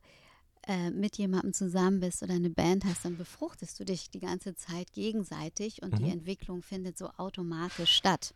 äh, 0.67 0.91
mit 0.91 1.19
jemandem 1.19 1.53
zusammen 1.53 2.01
bist 2.01 2.23
oder 2.23 2.35
eine 2.35 2.51
Band 2.51 2.85
hast, 2.85 3.05
dann 3.05 3.17
befruchtest 3.17 3.81
du 3.81 3.85
dich 3.85 4.11
die 4.11 4.21
ganze 4.21 4.55
Zeit 4.55 4.93
gegenseitig 4.93 5.83
und 5.83 5.93
mhm. 5.93 6.05
die 6.05 6.11
Entwicklung 6.11 6.63
findet 6.63 6.99
so 6.99 7.11
automatisch 7.17 7.93
statt. 7.93 8.35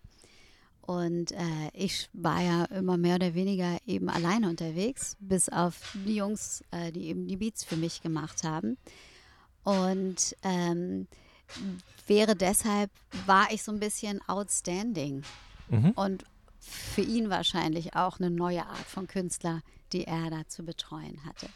Und 0.80 1.32
äh, 1.32 1.70
ich 1.72 2.08
war 2.12 2.40
ja 2.40 2.64
immer 2.66 2.96
mehr 2.96 3.16
oder 3.16 3.34
weniger 3.34 3.76
eben 3.86 4.08
alleine 4.08 4.48
unterwegs, 4.48 5.16
bis 5.18 5.48
auf 5.48 5.96
die 6.06 6.14
Jungs, 6.14 6.62
äh, 6.70 6.92
die 6.92 7.06
eben 7.06 7.26
die 7.26 7.36
Beats 7.36 7.64
für 7.64 7.76
mich 7.76 8.02
gemacht 8.02 8.44
haben. 8.44 8.76
Und 9.66 10.36
ähm, 10.44 11.08
wäre 12.06 12.36
deshalb, 12.36 12.88
war 13.26 13.48
ich 13.50 13.64
so 13.64 13.72
ein 13.72 13.80
bisschen 13.80 14.20
outstanding. 14.28 15.24
Mhm. 15.68 15.90
Und 15.90 16.24
für 16.60 17.00
ihn 17.00 17.30
wahrscheinlich 17.30 17.96
auch 17.96 18.20
eine 18.20 18.30
neue 18.30 18.64
Art 18.64 18.86
von 18.86 19.08
Künstler, 19.08 19.62
die 19.92 20.04
er 20.04 20.30
da 20.30 20.46
zu 20.46 20.64
betreuen 20.64 21.24
hatte. 21.24 21.48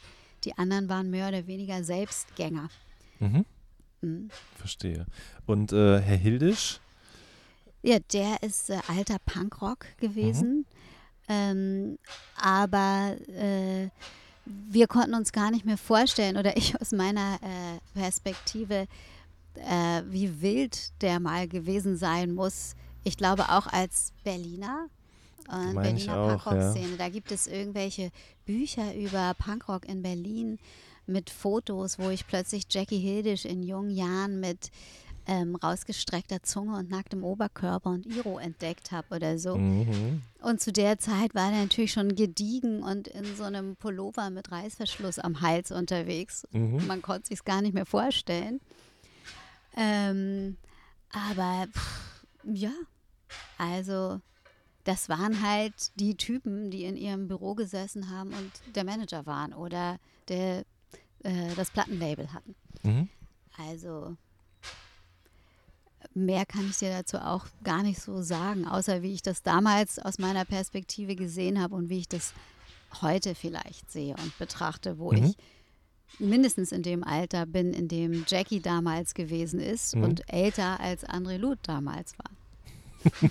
Die 0.42 0.58
anderen 0.58 0.88
waren 0.88 1.10
mehr 1.10 1.28
oder 1.28 1.46
weniger 1.46 1.84
Selbstgänger. 1.84 2.68
Mhm. 3.20 3.44
Mhm. 4.00 4.30
Verstehe. 4.56 5.06
Und 5.46 5.72
äh, 5.72 6.00
Herr 6.00 6.16
Hildisch? 6.16 6.80
Ja, 7.82 8.00
der 8.12 8.42
ist 8.42 8.70
äh, 8.70 8.80
alter 8.88 9.18
Punkrock 9.24 9.86
gewesen. 9.98 10.56
Mhm. 10.56 10.66
Ähm, 11.28 11.98
aber 12.34 13.14
äh, 13.28 13.90
wir 14.68 14.86
konnten 14.86 15.14
uns 15.14 15.32
gar 15.32 15.50
nicht 15.50 15.64
mehr 15.64 15.78
vorstellen, 15.78 16.36
oder 16.36 16.56
ich 16.56 16.80
aus 16.80 16.92
meiner 16.92 17.38
äh, 17.42 17.98
Perspektive, 17.98 18.86
äh, 19.54 20.02
wie 20.08 20.40
wild 20.40 20.92
der 21.02 21.20
mal 21.20 21.48
gewesen 21.48 21.96
sein 21.96 22.34
muss. 22.34 22.74
Ich 23.04 23.16
glaube 23.16 23.50
auch 23.50 23.66
als 23.66 24.12
Berliner. 24.24 24.86
Und 25.48 25.74
Berliner 25.74 26.28
Punkrock-Szene. 26.28 26.90
Ja. 26.92 26.96
Da 26.96 27.08
gibt 27.08 27.32
es 27.32 27.46
irgendwelche 27.46 28.10
Bücher 28.44 28.94
über 28.94 29.34
Punkrock 29.34 29.88
in 29.88 30.02
Berlin 30.02 30.58
mit 31.06 31.28
Fotos, 31.28 31.98
wo 31.98 32.10
ich 32.10 32.26
plötzlich 32.26 32.64
Jackie 32.70 33.00
Hildisch 33.00 33.44
in 33.44 33.62
jungen 33.62 33.90
Jahren 33.90 34.38
mit 34.38 34.70
ähm, 35.26 35.56
rausgestreckter 35.56 36.42
Zunge 36.42 36.76
und 36.78 36.90
nacktem 36.90 37.24
Oberkörper 37.24 37.90
und 37.90 38.06
Iro 38.06 38.38
entdeckt 38.38 38.92
habe 38.92 39.16
oder 39.16 39.38
so. 39.38 39.56
Mhm. 39.56 40.22
Und 40.40 40.60
zu 40.60 40.72
der 40.72 40.98
Zeit 40.98 41.34
war 41.34 41.52
er 41.52 41.62
natürlich 41.62 41.92
schon 41.92 42.14
gediegen 42.14 42.82
und 42.82 43.08
in 43.08 43.36
so 43.36 43.44
einem 43.44 43.76
Pullover 43.76 44.30
mit 44.30 44.50
Reißverschluss 44.50 45.18
am 45.18 45.40
Hals 45.40 45.70
unterwegs. 45.70 46.46
Mhm. 46.52 46.86
Man 46.86 47.02
konnte 47.02 47.28
sich 47.28 47.44
gar 47.44 47.62
nicht 47.62 47.74
mehr 47.74 47.86
vorstellen. 47.86 48.60
Ähm, 49.76 50.56
aber 51.12 51.66
pff, 51.72 52.24
ja, 52.44 52.72
also 53.58 54.20
das 54.84 55.08
waren 55.08 55.42
halt 55.42 55.92
die 55.96 56.16
Typen, 56.16 56.70
die 56.70 56.84
in 56.84 56.96
ihrem 56.96 57.28
Büro 57.28 57.54
gesessen 57.54 58.10
haben 58.10 58.30
und 58.30 58.74
der 58.74 58.84
Manager 58.84 59.26
waren 59.26 59.52
oder 59.52 59.98
der, 60.28 60.64
äh, 61.22 61.54
das 61.56 61.70
Plattenlabel 61.70 62.32
hatten. 62.32 62.54
Mhm. 62.82 63.08
Also 63.58 64.16
mehr 66.14 66.44
kann 66.46 66.68
ich 66.68 66.78
dir 66.78 66.90
dazu 66.90 67.18
auch 67.18 67.46
gar 67.62 67.82
nicht 67.82 68.00
so 68.00 68.22
sagen, 68.22 68.66
außer 68.66 69.02
wie 69.02 69.12
ich 69.12 69.22
das 69.22 69.42
damals 69.42 69.98
aus 69.98 70.18
meiner 70.18 70.44
Perspektive 70.44 71.16
gesehen 71.16 71.60
habe 71.60 71.74
und 71.74 71.88
wie 71.88 71.98
ich 71.98 72.08
das 72.08 72.32
heute 73.00 73.34
vielleicht 73.34 73.90
sehe 73.90 74.14
und 74.16 74.36
betrachte, 74.38 74.98
wo 74.98 75.12
mhm. 75.12 75.24
ich 75.24 75.36
mindestens 76.18 76.72
in 76.72 76.82
dem 76.82 77.04
Alter 77.04 77.46
bin, 77.46 77.72
in 77.72 77.88
dem 77.88 78.24
Jackie 78.26 78.60
damals 78.60 79.14
gewesen 79.14 79.60
ist 79.60 79.94
mhm. 79.94 80.04
und 80.04 80.32
älter 80.32 80.80
als 80.80 81.06
André 81.06 81.36
Luth 81.36 81.60
damals 81.62 82.14
war. 82.18 82.30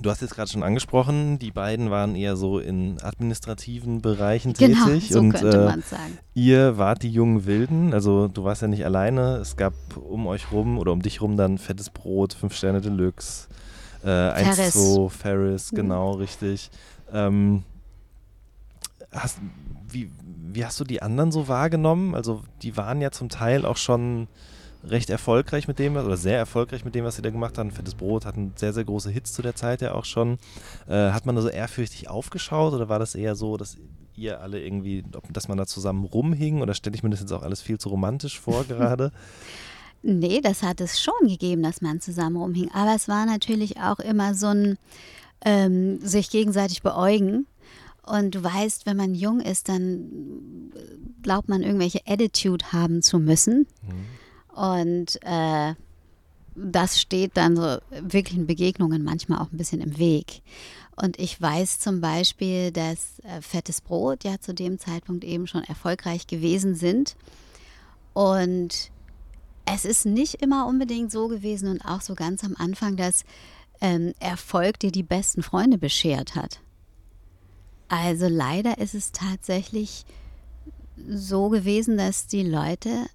Du 0.00 0.08
hast 0.08 0.22
jetzt 0.22 0.34
gerade 0.34 0.50
schon 0.50 0.62
angesprochen, 0.62 1.38
die 1.38 1.50
beiden 1.50 1.90
waren 1.90 2.14
eher 2.14 2.36
so 2.36 2.60
in 2.60 3.02
administrativen 3.02 4.00
Bereichen 4.00 4.52
genau, 4.52 4.86
tätig. 4.86 5.08
So 5.10 5.18
und 5.18 5.32
könnte 5.32 5.74
äh, 5.78 5.82
sagen. 5.82 6.18
ihr 6.34 6.78
wart 6.78 7.02
die 7.02 7.10
jungen 7.10 7.44
Wilden, 7.44 7.92
also 7.92 8.28
du 8.28 8.44
warst 8.44 8.62
ja 8.62 8.68
nicht 8.68 8.84
alleine. 8.84 9.36
Es 9.36 9.56
gab 9.56 9.74
um 9.96 10.26
euch 10.28 10.52
rum 10.52 10.78
oder 10.78 10.92
um 10.92 11.02
dich 11.02 11.20
rum 11.20 11.36
dann 11.36 11.58
fettes 11.58 11.90
Brot, 11.90 12.34
fünf 12.34 12.54
Sterne 12.54 12.80
Deluxe, 12.80 13.48
äh, 14.04 14.08
1, 14.08 14.72
2, 14.72 15.08
Ferris, 15.08 15.72
mhm. 15.72 15.76
genau, 15.76 16.12
richtig. 16.12 16.70
Ähm, 17.12 17.64
hast, 19.12 19.38
wie, 19.88 20.10
wie 20.52 20.64
hast 20.64 20.78
du 20.78 20.84
die 20.84 21.02
anderen 21.02 21.32
so 21.32 21.48
wahrgenommen? 21.48 22.14
Also 22.14 22.42
die 22.62 22.76
waren 22.76 23.00
ja 23.00 23.10
zum 23.10 23.28
Teil 23.28 23.64
auch 23.64 23.76
schon 23.76 24.28
recht 24.84 25.10
erfolgreich 25.10 25.68
mit 25.68 25.78
dem, 25.78 25.96
oder 25.96 26.16
sehr 26.16 26.38
erfolgreich 26.38 26.84
mit 26.84 26.94
dem, 26.94 27.04
was 27.04 27.16
sie 27.16 27.22
da 27.22 27.30
gemacht 27.30 27.58
haben. 27.58 27.70
Fettes 27.70 27.94
Brot 27.94 28.24
hatten 28.24 28.52
sehr, 28.56 28.72
sehr 28.72 28.84
große 28.84 29.10
Hits 29.10 29.32
zu 29.32 29.42
der 29.42 29.54
Zeit 29.54 29.82
ja 29.82 29.94
auch 29.94 30.04
schon. 30.04 30.38
Äh, 30.88 31.10
hat 31.10 31.26
man 31.26 31.36
da 31.36 31.42
so 31.42 31.48
ehrfürchtig 31.48 32.08
aufgeschaut 32.08 32.72
oder 32.72 32.88
war 32.88 32.98
das 32.98 33.14
eher 33.14 33.34
so, 33.34 33.56
dass 33.56 33.76
ihr 34.16 34.40
alle 34.40 34.62
irgendwie, 34.62 35.04
dass 35.30 35.48
man 35.48 35.58
da 35.58 35.66
zusammen 35.66 36.04
rumhing 36.04 36.60
oder 36.60 36.74
stelle 36.74 36.94
ich 36.96 37.02
mir 37.02 37.10
das 37.10 37.20
jetzt 37.20 37.32
auch 37.32 37.42
alles 37.42 37.60
viel 37.62 37.78
zu 37.78 37.88
romantisch 37.88 38.38
vor 38.40 38.64
gerade? 38.64 39.12
Nee, 40.02 40.40
das 40.40 40.62
hat 40.62 40.80
es 40.80 40.98
schon 40.98 41.28
gegeben, 41.28 41.62
dass 41.62 41.82
man 41.82 42.00
zusammen 42.00 42.36
rumhing. 42.36 42.70
Aber 42.72 42.94
es 42.94 43.06
war 43.06 43.26
natürlich 43.26 43.80
auch 43.80 43.98
immer 43.98 44.34
so 44.34 44.46
ein 44.46 44.78
ähm, 45.44 46.00
sich 46.00 46.30
gegenseitig 46.30 46.82
beäugen. 46.82 47.46
Und 48.02 48.34
du 48.34 48.42
weißt, 48.42 48.86
wenn 48.86 48.96
man 48.96 49.14
jung 49.14 49.40
ist, 49.40 49.68
dann 49.68 50.72
glaubt 51.22 51.48
man, 51.50 51.62
irgendwelche 51.62 52.00
Attitude 52.06 52.72
haben 52.72 53.02
zu 53.02 53.18
müssen. 53.18 53.66
Mhm. 53.82 54.06
Und 54.60 55.18
äh, 55.22 55.74
das 56.54 57.00
steht 57.00 57.38
dann 57.38 57.56
so 57.56 57.78
wirklichen 57.90 58.46
Begegnungen 58.46 59.02
manchmal 59.02 59.38
auch 59.38 59.50
ein 59.50 59.56
bisschen 59.56 59.80
im 59.80 59.96
Weg. 59.96 60.42
Und 60.96 61.18
ich 61.18 61.40
weiß 61.40 61.78
zum 61.78 62.02
Beispiel, 62.02 62.70
dass 62.70 63.20
äh, 63.20 63.40
Fettes 63.40 63.80
Brot 63.80 64.22
ja 64.22 64.38
zu 64.38 64.52
dem 64.52 64.78
Zeitpunkt 64.78 65.24
eben 65.24 65.46
schon 65.46 65.64
erfolgreich 65.64 66.26
gewesen 66.26 66.74
sind. 66.74 67.16
Und 68.12 68.90
es 69.64 69.86
ist 69.86 70.04
nicht 70.04 70.42
immer 70.42 70.66
unbedingt 70.66 71.10
so 71.10 71.28
gewesen 71.28 71.70
und 71.70 71.82
auch 71.86 72.02
so 72.02 72.14
ganz 72.14 72.44
am 72.44 72.54
Anfang, 72.58 72.96
dass 72.98 73.24
ähm, 73.80 74.12
Erfolg 74.20 74.78
dir 74.78 74.92
die 74.92 75.02
besten 75.02 75.42
Freunde 75.42 75.78
beschert 75.78 76.34
hat. 76.34 76.60
Also 77.88 78.28
leider 78.28 78.76
ist 78.76 78.94
es 78.94 79.12
tatsächlich 79.12 80.04
so 81.08 81.48
gewesen, 81.48 81.96
dass 81.96 82.26
die 82.26 82.42
Leute 82.42 83.06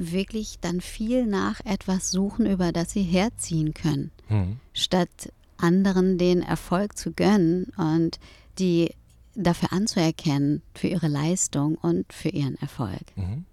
wirklich 0.00 0.58
dann 0.60 0.80
viel 0.80 1.26
nach 1.26 1.60
etwas 1.64 2.10
suchen, 2.10 2.46
über 2.46 2.72
das 2.72 2.90
sie 2.90 3.02
herziehen 3.02 3.74
können, 3.74 4.10
mhm. 4.28 4.56
statt 4.72 5.32
anderen 5.58 6.16
den 6.16 6.40
Erfolg 6.40 6.96
zu 6.96 7.12
gönnen 7.12 7.66
und 7.76 8.18
die 8.58 8.94
dafür 9.34 9.72
anzuerkennen, 9.72 10.62
für 10.74 10.88
ihre 10.88 11.08
Leistung 11.08 11.76
und 11.76 12.12
für 12.12 12.30
ihren 12.30 12.56
Erfolg. 12.56 13.14
Mhm. 13.14 13.44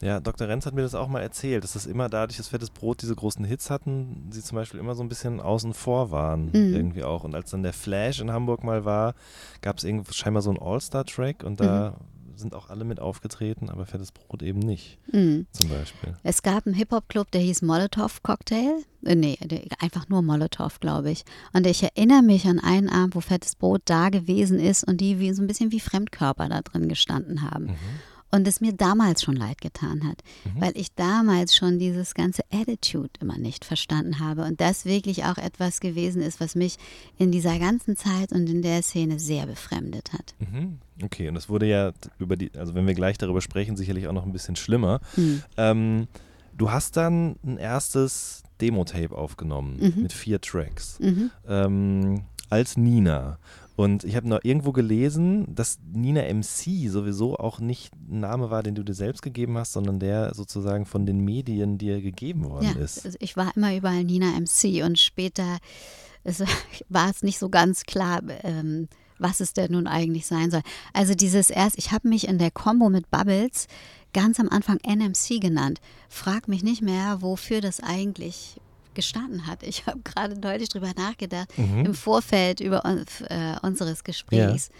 Ja, 0.00 0.18
Dr. 0.18 0.48
Renz 0.48 0.66
hat 0.66 0.74
mir 0.74 0.82
das 0.82 0.96
auch 0.96 1.06
mal 1.06 1.20
erzählt, 1.20 1.62
dass 1.62 1.74
das 1.74 1.86
immer 1.86 2.08
dadurch, 2.08 2.36
dass 2.36 2.48
Fettes 2.48 2.70
Brot 2.70 3.02
diese 3.02 3.14
großen 3.14 3.44
Hits 3.44 3.70
hatten, 3.70 4.28
sie 4.30 4.42
zum 4.42 4.56
Beispiel 4.56 4.80
immer 4.80 4.96
so 4.96 5.02
ein 5.02 5.08
bisschen 5.08 5.40
außen 5.40 5.74
vor 5.74 6.10
waren, 6.10 6.46
mhm. 6.46 6.74
irgendwie 6.74 7.04
auch. 7.04 7.22
Und 7.22 7.36
als 7.36 7.50
dann 7.50 7.62
der 7.62 7.72
Flash 7.72 8.20
in 8.20 8.32
Hamburg 8.32 8.64
mal 8.64 8.84
war, 8.84 9.14
gab 9.60 9.78
es 9.78 9.84
irgendwie 9.84 10.12
scheinbar 10.12 10.42
so 10.42 10.50
einen 10.50 10.58
All-Star-Track 10.60 11.44
und 11.44 11.60
da 11.60 11.90
mhm 11.90 12.21
sind 12.42 12.54
auch 12.54 12.68
alle 12.68 12.84
mit 12.84 13.00
aufgetreten, 13.00 13.70
aber 13.70 13.86
Fettes 13.86 14.12
Brot 14.12 14.42
eben 14.42 14.58
nicht, 14.58 14.98
mhm. 15.10 15.46
zum 15.52 15.70
Beispiel. 15.70 16.14
Es 16.22 16.42
gab 16.42 16.66
einen 16.66 16.74
Hip-Hop-Club, 16.74 17.30
der 17.30 17.40
hieß 17.40 17.62
Molotov 17.62 18.22
Cocktail. 18.22 18.84
Äh, 19.04 19.14
nee, 19.14 19.38
einfach 19.80 20.08
nur 20.08 20.22
Molotov, 20.22 20.80
glaube 20.80 21.10
ich. 21.10 21.24
Und 21.52 21.66
ich 21.66 21.82
erinnere 21.82 22.22
mich 22.22 22.46
an 22.46 22.58
einen 22.58 22.88
Abend, 22.88 23.14
wo 23.14 23.20
Fettes 23.20 23.56
Brot 23.56 23.82
da 23.86 24.10
gewesen 24.10 24.60
ist 24.60 24.84
und 24.84 25.00
die 25.00 25.18
wie 25.18 25.32
so 25.32 25.42
ein 25.42 25.46
bisschen 25.46 25.72
wie 25.72 25.80
Fremdkörper 25.80 26.48
da 26.48 26.60
drin 26.60 26.88
gestanden 26.88 27.42
haben. 27.50 27.64
Mhm 27.64 27.78
und 28.32 28.48
es 28.48 28.60
mir 28.60 28.72
damals 28.72 29.22
schon 29.22 29.36
leid 29.36 29.60
getan 29.60 30.08
hat, 30.08 30.22
mhm. 30.44 30.60
weil 30.60 30.72
ich 30.74 30.94
damals 30.94 31.54
schon 31.54 31.78
dieses 31.78 32.14
ganze 32.14 32.42
Attitude 32.50 33.10
immer 33.20 33.38
nicht 33.38 33.64
verstanden 33.64 34.18
habe 34.18 34.42
und 34.42 34.60
das 34.60 34.84
wirklich 34.84 35.24
auch 35.24 35.36
etwas 35.36 35.80
gewesen 35.80 36.22
ist, 36.22 36.40
was 36.40 36.54
mich 36.54 36.78
in 37.18 37.30
dieser 37.30 37.58
ganzen 37.58 37.96
Zeit 37.96 38.32
und 38.32 38.48
in 38.48 38.62
der 38.62 38.82
Szene 38.82 39.20
sehr 39.20 39.46
befremdet 39.46 40.12
hat. 40.12 40.34
Mhm. 40.40 40.78
Okay, 41.02 41.28
und 41.28 41.34
das 41.34 41.48
wurde 41.48 41.66
ja 41.66 41.92
über 42.18 42.36
die, 42.36 42.50
also 42.56 42.74
wenn 42.74 42.86
wir 42.86 42.94
gleich 42.94 43.18
darüber 43.18 43.42
sprechen, 43.42 43.76
sicherlich 43.76 44.08
auch 44.08 44.12
noch 44.12 44.24
ein 44.24 44.32
bisschen 44.32 44.56
schlimmer. 44.56 45.00
Mhm. 45.16 45.42
Ähm, 45.58 46.08
du 46.56 46.70
hast 46.70 46.96
dann 46.96 47.36
ein 47.44 47.58
erstes 47.58 48.42
Demo-Tape 48.62 49.14
aufgenommen 49.14 49.78
mhm. 49.78 50.02
mit 50.02 50.12
vier 50.12 50.40
Tracks 50.40 50.98
mhm. 51.00 51.30
ähm, 51.46 52.24
als 52.48 52.76
Nina. 52.76 53.38
Und 53.74 54.04
ich 54.04 54.16
habe 54.16 54.28
noch 54.28 54.40
irgendwo 54.42 54.72
gelesen, 54.72 55.46
dass 55.54 55.78
Nina 55.92 56.22
MC 56.22 56.90
sowieso 56.90 57.36
auch 57.36 57.58
nicht 57.58 57.94
ein 57.94 58.20
Name 58.20 58.50
war, 58.50 58.62
den 58.62 58.74
du 58.74 58.82
dir 58.82 58.94
selbst 58.94 59.22
gegeben 59.22 59.56
hast, 59.56 59.72
sondern 59.72 59.98
der 59.98 60.34
sozusagen 60.34 60.84
von 60.84 61.06
den 61.06 61.20
Medien 61.20 61.78
dir 61.78 62.02
gegeben 62.02 62.50
worden 62.50 62.74
ja, 62.76 62.84
ist. 62.84 63.04
Also 63.04 63.16
ich 63.20 63.36
war 63.36 63.56
immer 63.56 63.74
überall 63.74 64.04
Nina 64.04 64.38
MC 64.38 64.84
und 64.84 64.98
später 64.98 65.58
es 66.24 66.42
war 66.88 67.10
es 67.10 67.22
nicht 67.22 67.38
so 67.38 67.48
ganz 67.48 67.84
klar, 67.84 68.20
ähm, 68.42 68.88
was 69.18 69.40
es 69.40 69.52
denn 69.52 69.72
nun 69.72 69.86
eigentlich 69.86 70.26
sein 70.26 70.50
soll. 70.50 70.62
Also 70.92 71.14
dieses 71.14 71.50
erst, 71.50 71.78
ich 71.78 71.92
habe 71.92 72.08
mich 72.08 72.28
in 72.28 72.38
der 72.38 72.50
Combo 72.50 72.90
mit 72.90 73.10
Bubbles 73.10 73.68
ganz 74.12 74.38
am 74.38 74.48
Anfang 74.48 74.78
NMC 74.86 75.40
genannt. 75.40 75.80
Frag 76.08 76.48
mich 76.48 76.62
nicht 76.62 76.82
mehr, 76.82 77.22
wofür 77.22 77.60
das 77.60 77.80
eigentlich 77.80 78.60
gestanden 78.94 79.46
hat. 79.46 79.62
Ich 79.62 79.86
habe 79.86 80.00
gerade 80.04 80.38
deutlich 80.38 80.68
drüber 80.68 80.92
nachgedacht 80.96 81.48
Mhm. 81.58 81.86
im 81.86 81.94
Vorfeld 81.94 82.60
über 82.60 82.84
äh, 82.84 83.56
unseres 83.62 84.04
Gesprächs, 84.04 84.70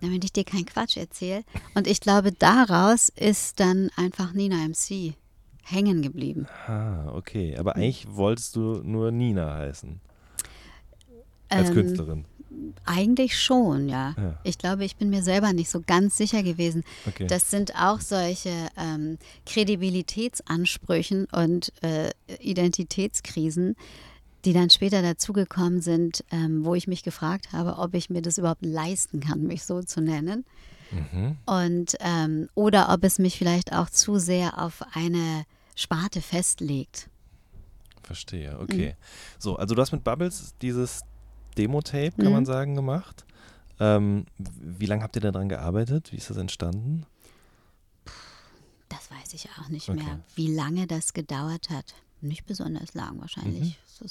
damit 0.00 0.24
ich 0.24 0.32
dir 0.32 0.44
keinen 0.44 0.66
Quatsch 0.66 0.96
erzähle. 0.96 1.42
Und 1.74 1.86
ich 1.86 2.00
glaube, 2.00 2.32
daraus 2.32 3.08
ist 3.10 3.60
dann 3.60 3.90
einfach 3.96 4.32
Nina 4.32 4.56
MC 4.68 5.14
hängen 5.62 6.02
geblieben. 6.02 6.46
Ah, 6.66 7.10
okay. 7.12 7.56
Aber 7.58 7.76
eigentlich 7.76 8.06
wolltest 8.08 8.54
du 8.56 8.80
nur 8.84 9.10
Nina 9.10 9.54
heißen. 9.54 10.00
Als 11.48 11.68
Ähm, 11.68 11.74
Künstlerin. 11.74 12.24
Eigentlich 12.84 13.38
schon, 13.38 13.88
ja. 13.88 14.14
Ja. 14.16 14.38
Ich 14.44 14.58
glaube, 14.58 14.84
ich 14.84 14.96
bin 14.96 15.10
mir 15.10 15.22
selber 15.22 15.52
nicht 15.52 15.70
so 15.70 15.82
ganz 15.84 16.16
sicher 16.16 16.42
gewesen. 16.42 16.84
Okay. 17.06 17.26
Das 17.26 17.50
sind 17.50 17.74
auch 17.76 18.00
solche 18.00 18.52
ähm, 18.76 19.18
Kredibilitätsansprüchen 19.44 21.26
und 21.32 21.72
äh, 21.82 22.10
Identitätskrisen, 22.40 23.76
die 24.44 24.52
dann 24.52 24.70
später 24.70 25.02
dazugekommen 25.02 25.80
sind, 25.80 26.24
ähm, 26.30 26.64
wo 26.64 26.74
ich 26.74 26.86
mich 26.86 27.02
gefragt 27.02 27.52
habe, 27.52 27.78
ob 27.78 27.94
ich 27.94 28.10
mir 28.10 28.22
das 28.22 28.38
überhaupt 28.38 28.64
leisten 28.64 29.20
kann, 29.20 29.42
mich 29.42 29.64
so 29.64 29.82
zu 29.82 30.00
nennen. 30.00 30.44
Mhm. 30.90 31.36
Und 31.46 31.96
ähm, 32.00 32.48
oder 32.54 32.92
ob 32.92 33.02
es 33.04 33.18
mich 33.18 33.38
vielleicht 33.38 33.72
auch 33.72 33.90
zu 33.90 34.18
sehr 34.18 34.62
auf 34.62 34.82
eine 34.94 35.44
Sparte 35.74 36.22
festlegt. 36.22 37.08
Verstehe, 38.02 38.58
okay. 38.60 38.90
Mhm. 38.90 39.04
So, 39.38 39.56
also 39.56 39.74
du 39.74 39.82
hast 39.82 39.90
mit 39.90 40.04
Bubbles 40.04 40.54
dieses 40.62 41.02
Demo-Tape, 41.56 42.12
kann 42.12 42.26
Mhm. 42.26 42.32
man 42.32 42.46
sagen, 42.46 42.74
gemacht. 42.74 43.24
Ähm, 43.78 44.24
wie 44.38 44.86
lange 44.86 45.02
habt 45.02 45.16
ihr 45.16 45.22
daran 45.22 45.48
gearbeitet? 45.48 46.12
Wie 46.12 46.16
ist 46.16 46.30
das 46.30 46.36
entstanden? 46.38 47.04
Das 48.88 49.10
weiß 49.10 49.34
ich 49.34 49.48
auch 49.60 49.68
nicht 49.68 49.88
Okay. 49.88 50.02
mehr, 50.02 50.20
wie 50.34 50.54
lange 50.54 50.86
das 50.86 51.12
gedauert 51.12 51.70
hat. 51.70 51.94
Nicht 52.20 52.46
besonders 52.46 52.94
lang 52.94 53.20
wahrscheinlich. 53.20 53.78
Mhm. 54.00 54.06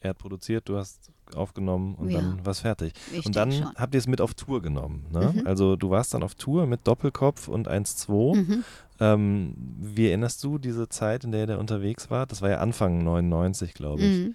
Er 0.00 0.10
hat 0.10 0.18
produziert, 0.18 0.68
du 0.68 0.76
hast 0.76 1.10
aufgenommen 1.34 1.94
und 1.96 2.10
Ja. 2.10 2.20
dann 2.20 2.44
war 2.46 2.52
es 2.52 2.60
fertig. 2.60 2.92
ich 3.12 3.26
und 3.26 3.34
dann 3.36 3.52
schon. 3.52 3.74
habt 3.74 3.94
ihr 3.94 3.98
es 3.98 4.06
mit 4.06 4.20
auf 4.20 4.34
Tour 4.34 4.62
genommen. 4.62 5.06
Ne? 5.12 5.32
Mhm. 5.34 5.46
Also 5.46 5.74
du 5.76 5.90
warst 5.90 6.14
dann 6.14 6.22
auf 6.22 6.34
Tour 6.36 6.66
mit 6.66 6.86
Doppelkopf 6.86 7.48
und 7.48 7.68
1-2. 7.68 8.34
Mhm. 8.36 8.64
Ähm, 9.00 9.54
wie 9.80 10.08
erinnerst 10.08 10.42
du 10.44 10.58
diese 10.58 10.88
Zeit, 10.88 11.24
in 11.24 11.32
der 11.32 11.48
ihr 11.48 11.58
unterwegs 11.58 12.10
wart? 12.10 12.30
Das 12.32 12.42
war 12.42 12.48
ja 12.50 12.58
Anfang 12.58 13.02
99, 13.04 13.74
glaube 13.74 14.02
ich. 14.02 14.30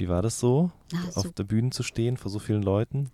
Mhm. 0.00 0.04
Wie 0.06 0.08
war 0.08 0.22
das 0.22 0.40
so, 0.40 0.70
Na, 0.92 0.98
auf 1.14 1.32
der 1.32 1.44
Bühne 1.44 1.70
zu 1.70 1.82
stehen 1.82 2.16
vor 2.16 2.30
so 2.30 2.38
vielen 2.38 2.62
Leuten? 2.62 3.10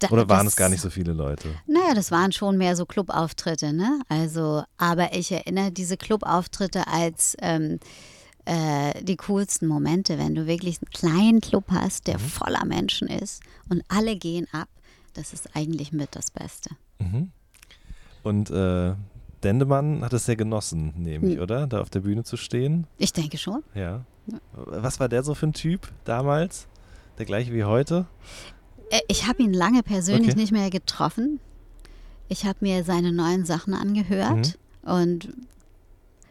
da- 0.00 0.08
Oder 0.08 0.28
waren 0.28 0.44
das- 0.46 0.54
es 0.54 0.56
gar 0.56 0.68
nicht 0.68 0.80
so 0.80 0.90
viele 0.90 1.12
Leute? 1.12 1.48
Naja, 1.66 1.94
das 1.94 2.10
waren 2.10 2.32
schon 2.32 2.58
mehr 2.58 2.74
so 2.76 2.84
Clubauftritte, 2.84 3.72
ne? 3.72 4.00
Also, 4.08 4.64
aber 4.76 5.14
ich 5.14 5.30
erinnere 5.32 5.70
diese 5.70 5.96
Clubauftritte 5.96 6.86
als 6.88 7.36
ähm, 7.40 7.78
äh, 8.46 9.02
die 9.02 9.16
coolsten 9.16 9.66
Momente, 9.68 10.18
wenn 10.18 10.34
du 10.34 10.46
wirklich 10.46 10.78
einen 10.82 10.90
kleinen 10.90 11.40
Club 11.40 11.64
hast, 11.70 12.06
Mhm. 12.06 12.10
der 12.10 12.18
voller 12.18 12.64
Menschen 12.66 13.08
ist 13.08 13.42
und 13.70 13.82
alle 13.88 14.16
gehen 14.16 14.46
ab. 14.52 14.68
Das 15.14 15.32
ist 15.32 15.56
eigentlich 15.56 15.92
mit 15.92 16.14
das 16.16 16.30
Beste. 16.30 16.70
Mhm. 16.98 17.30
Und 18.22 18.50
äh, 18.50 18.94
Dendemann 19.44 20.02
hat 20.02 20.12
es 20.12 20.26
sehr 20.26 20.36
genossen, 20.36 20.92
nehme 20.96 21.28
ich, 21.28 21.36
Mhm. 21.36 21.42
oder? 21.42 21.66
Da 21.66 21.80
auf 21.80 21.88
der 21.90 22.00
Bühne 22.00 22.24
zu 22.24 22.36
stehen. 22.36 22.86
Ich 22.98 23.12
denke 23.12 23.38
schon. 23.38 23.62
Ja. 23.74 24.04
Was 24.52 25.00
war 25.00 25.08
der 25.08 25.22
so 25.22 25.34
für 25.34 25.46
ein 25.46 25.52
Typ 25.52 25.90
damals? 26.04 26.66
Der 27.18 27.26
gleiche 27.26 27.52
wie 27.52 27.64
heute? 27.64 28.06
Äh, 28.90 29.00
Ich 29.08 29.26
habe 29.26 29.42
ihn 29.42 29.52
lange 29.52 29.82
persönlich 29.82 30.30
Okay. 30.32 30.40
nicht 30.40 30.52
mehr 30.52 30.70
getroffen. 30.70 31.40
Ich 32.28 32.44
habe 32.46 32.58
mir 32.62 32.84
seine 32.84 33.12
neuen 33.12 33.44
Sachen 33.44 33.74
angehört 33.74 34.58
Mhm. 34.82 34.90
und 34.90 35.28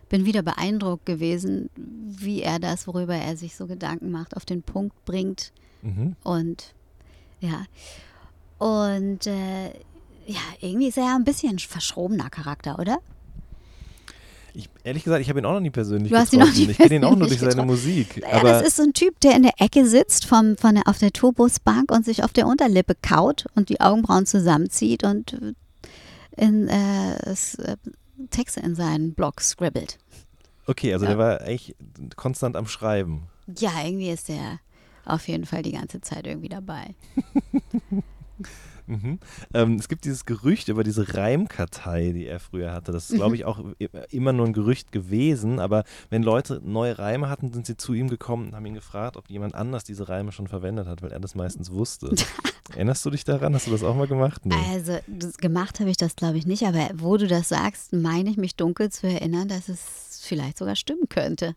bin 0.10 0.26
wieder 0.26 0.42
beeindruckt 0.44 1.06
gewesen, 1.06 1.70
wie 1.76 2.42
er 2.42 2.60
das, 2.60 2.88
worüber 2.88 3.16
er 3.16 3.38
sich 3.38 3.56
so 3.56 3.68
Gedanken 3.68 4.12
macht, 4.12 4.36
auf 4.36 4.46
den 4.46 4.62
Punkt 4.64 5.06
bringt. 5.06 5.52
Mhm. 5.82 6.16
Und 6.24 6.74
ja. 7.40 7.66
Und 8.60 9.28
äh, 9.28 9.68
ja, 10.26 10.40
irgendwie 10.62 10.88
ist 10.88 10.98
er 10.98 11.06
ja 11.06 11.16
ein 11.16 11.24
bisschen 11.26 11.60
verschrobener 11.60 12.30
Charakter, 12.30 12.80
oder? 12.80 13.00
Ich, 14.56 14.70
ehrlich 14.84 15.04
gesagt, 15.04 15.22
ich 15.22 15.30
habe 15.30 15.39
ihn 15.39 15.46
auch 15.46 15.54
noch 15.54 15.60
nie 15.60 15.72
persönlich 15.72 16.12
Du 16.12 16.18
hast 16.18 16.32
ihn 16.34 16.39
noch 16.39 16.46
getroffen. 16.46 16.66
nie 16.66 16.72
ich 16.72 16.78
kenne 16.78 16.96
ihn 16.96 17.04
auch 17.06 17.16
nur 17.16 17.28
durch 17.28 17.39
seine 17.39 17.52
getroffen. 17.52 17.68
Musik. 17.70 18.18
Ja, 18.22 18.34
aber 18.39 18.50
das 18.52 18.68
ist 18.68 18.76
so 18.78 18.84
ein 18.84 18.94
Typ, 18.94 19.20
der 19.22 19.36
in 19.36 19.42
der 19.44 19.54
Ecke 19.60 19.88
sitzt 19.88 20.26
vom, 20.26 20.58
von 20.58 20.76
der, 20.76 20.88
auf 20.88 21.00
der 21.00 21.12
Tourbusbank 21.12 21.92
und 21.92 22.06
sich 22.06 22.24
auf 22.24 22.34
der 22.34 22.46
Unterlippe 22.48 22.96
kaut 23.02 23.46
und 23.56 23.70
die 23.70 23.82
Augenbrauen 23.82 24.26
zusammenzieht 24.28 25.04
und 25.04 25.34
äh, 25.34 25.54
in, 26.38 26.68
äh, 26.68 27.13
äh, 27.16 27.36
Texte 28.30 28.60
in 28.60 28.76
seinen 28.76 29.13
Blog 29.16 29.42
scribbelt. 29.42 29.98
okay, 30.68 30.94
also 30.94 31.06
Ja. 31.06 31.12
der 31.12 31.18
war 31.18 31.48
echt 31.48 31.76
konstant 32.16 32.56
am 32.56 32.68
Schreiben. 32.68 33.24
Ja, 33.58 33.72
irgendwie 33.84 34.12
ist 34.12 34.30
er 34.30 34.60
auf 35.06 35.28
jeden 35.28 35.46
Fall 35.46 35.63
die 35.63 35.72
ganze 35.74 36.00
Zeit 36.02 36.28
irgendwie 36.28 36.50
dabei. 36.50 36.94
Mhm. 38.88 39.19
Ähm, 39.54 39.76
es 39.76 39.88
gibt 39.88 40.06
dieses 40.06 40.26
Gerücht 40.26 40.67
über 40.69 40.84
diese 40.84 41.13
Reimkartei, 41.15 42.12
die 42.12 42.26
er 42.26 42.39
früher 42.39 42.72
hatte. 42.74 42.91
Das 42.91 43.06
ist, 43.06 43.12
Mhm. 43.12 43.15
glaube 43.17 43.36
ich, 43.36 43.46
auch 43.46 43.60
immer 44.12 44.34
nur 44.34 44.46
ein 44.46 44.54
Gerücht 44.54 44.91
gewesen. 44.91 45.60
Aber 45.60 45.84
wenn 46.10 46.24
Leute 46.24 46.62
neue 46.63 46.98
Reime 47.00 47.30
hatten, 47.30 47.52
sind 47.54 47.65
sie 47.65 47.78
zu 47.78 47.93
ihm 47.93 48.10
gekommen 48.10 48.48
und 48.48 48.56
haben 48.56 48.65
ihn 48.65 48.74
gefragt, 48.74 49.17
ob 49.17 49.30
jemand 49.30 49.56
anders 49.56 49.84
diese 49.84 50.10
Reime 50.10 50.32
schon 50.32 50.48
verwendet 50.48 50.88
hat, 50.88 51.02
weil 51.02 51.12
er 51.12 51.19
das 51.19 51.36
meistens 51.36 51.72
wusste. 51.72 52.13
Erinnerst 52.74 53.06
du 53.06 53.10
dich 53.10 53.24
daran? 53.24 53.54
Hast 53.54 53.67
du 53.67 53.72
das 53.72 53.84
auch 53.84 53.96
mal 53.96 54.08
gemacht? 54.08 54.46
Nee. 54.46 54.56
Also 54.72 54.98
gemacht 55.38 55.80
habe 55.80 55.89
ich 55.89 55.98
das, 55.98 56.15
glaube 56.15 56.38
ich, 56.38 56.46
nicht, 56.46 56.63
aber 56.63 56.89
wo 56.96 57.17
du 57.17 57.28
das 57.28 57.50
sagst, 57.50 57.93
meine 57.93 58.30
ich 58.30 58.38
mich 58.38 58.56
dunkel 58.56 58.89
zu 58.89 59.08
erinnern, 59.08 59.48
dass 59.48 59.69
es 59.69 60.22
vielleicht 60.24 60.58
sogar 60.58 60.76
stimmen 60.76 61.08
könnte. 61.10 61.56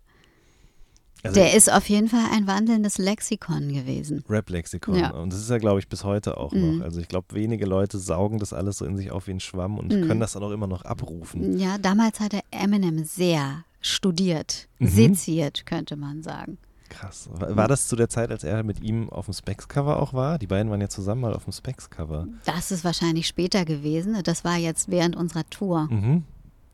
Also 1.28 1.40
Der 1.40 1.54
ist 1.54 1.72
auf 1.72 1.88
jeden 1.88 2.08
Fall 2.08 2.24
ein 2.32 2.46
wandelndes 2.46 2.98
Lexikon 2.98 3.72
gewesen. 3.72 4.24
Rap-Lexikon. 4.28 4.94
Ja. 4.96 5.10
Und 5.10 5.32
das 5.32 5.40
ist 5.40 5.50
ja, 5.50 5.58
glaube 5.58 5.78
ich, 5.80 5.88
bis 5.88 6.04
heute 6.04 6.36
auch 6.36 6.52
Mhm. 6.52 6.78
noch. 6.78 6.84
Also 6.84 7.00
ich 7.00 7.08
glaube, 7.08 7.26
wenige 7.34 7.66
Leute 7.66 7.98
saugen 7.98 8.38
das 8.38 8.52
alles 8.52 8.78
so 8.78 8.84
in 8.84 8.96
sich 8.96 9.10
auf 9.10 9.26
wie 9.26 9.32
ein 9.32 9.40
Schwamm 9.40 9.78
und 9.78 9.92
Mhm. 9.92 10.06
können 10.06 10.20
das 10.20 10.32
dann 10.32 10.42
auch 10.42 10.50
immer 10.52 10.66
noch 10.66 10.84
abrufen. 10.84 11.58
Ja, 11.58 11.78
damals 11.78 12.20
hat 12.20 12.34
er 12.34 12.42
Eminem 12.50 13.04
sehr 13.04 13.64
studiert, 13.80 14.68
Mhm. 14.78 14.88
seziert, 14.88 15.66
könnte 15.66 15.96
man 15.96 16.22
sagen. 16.22 16.58
Krass. 16.88 17.28
War, 17.32 17.56
war 17.56 17.68
das 17.68 17.88
zu 17.88 17.96
der 17.96 18.08
Zeit, 18.08 18.30
als 18.30 18.44
er 18.44 18.62
mit 18.62 18.80
ihm 18.80 19.10
auf 19.10 19.24
dem 19.26 19.34
Specs-Cover 19.34 20.00
auch 20.00 20.14
war? 20.14 20.38
Die 20.38 20.46
beiden 20.46 20.70
waren 20.70 20.80
ja 20.80 20.88
zusammen 20.88 21.20
mal 21.22 21.34
auf 21.34 21.44
dem 21.44 21.52
Specs-Cover. 21.52 22.28
Das 22.44 22.70
ist 22.70 22.84
wahrscheinlich 22.84 23.26
später 23.26 23.64
gewesen. 23.64 24.16
Das 24.22 24.44
war 24.44 24.56
jetzt 24.56 24.88
während 24.88 25.16
unserer 25.16 25.48
Tour. 25.50 25.88
Mhm. 25.90 26.22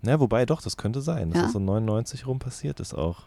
Ja, 0.02 0.20
wobei 0.20 0.44
doch, 0.46 0.60
das 0.60 0.76
könnte 0.76 1.00
sein, 1.00 1.30
dass 1.30 1.36
Ja. 1.38 1.42
das 1.44 1.52
so 1.52 1.58
99 1.60 2.26
rum 2.26 2.38
passiert 2.40 2.80
ist 2.80 2.92
auch. 2.92 3.22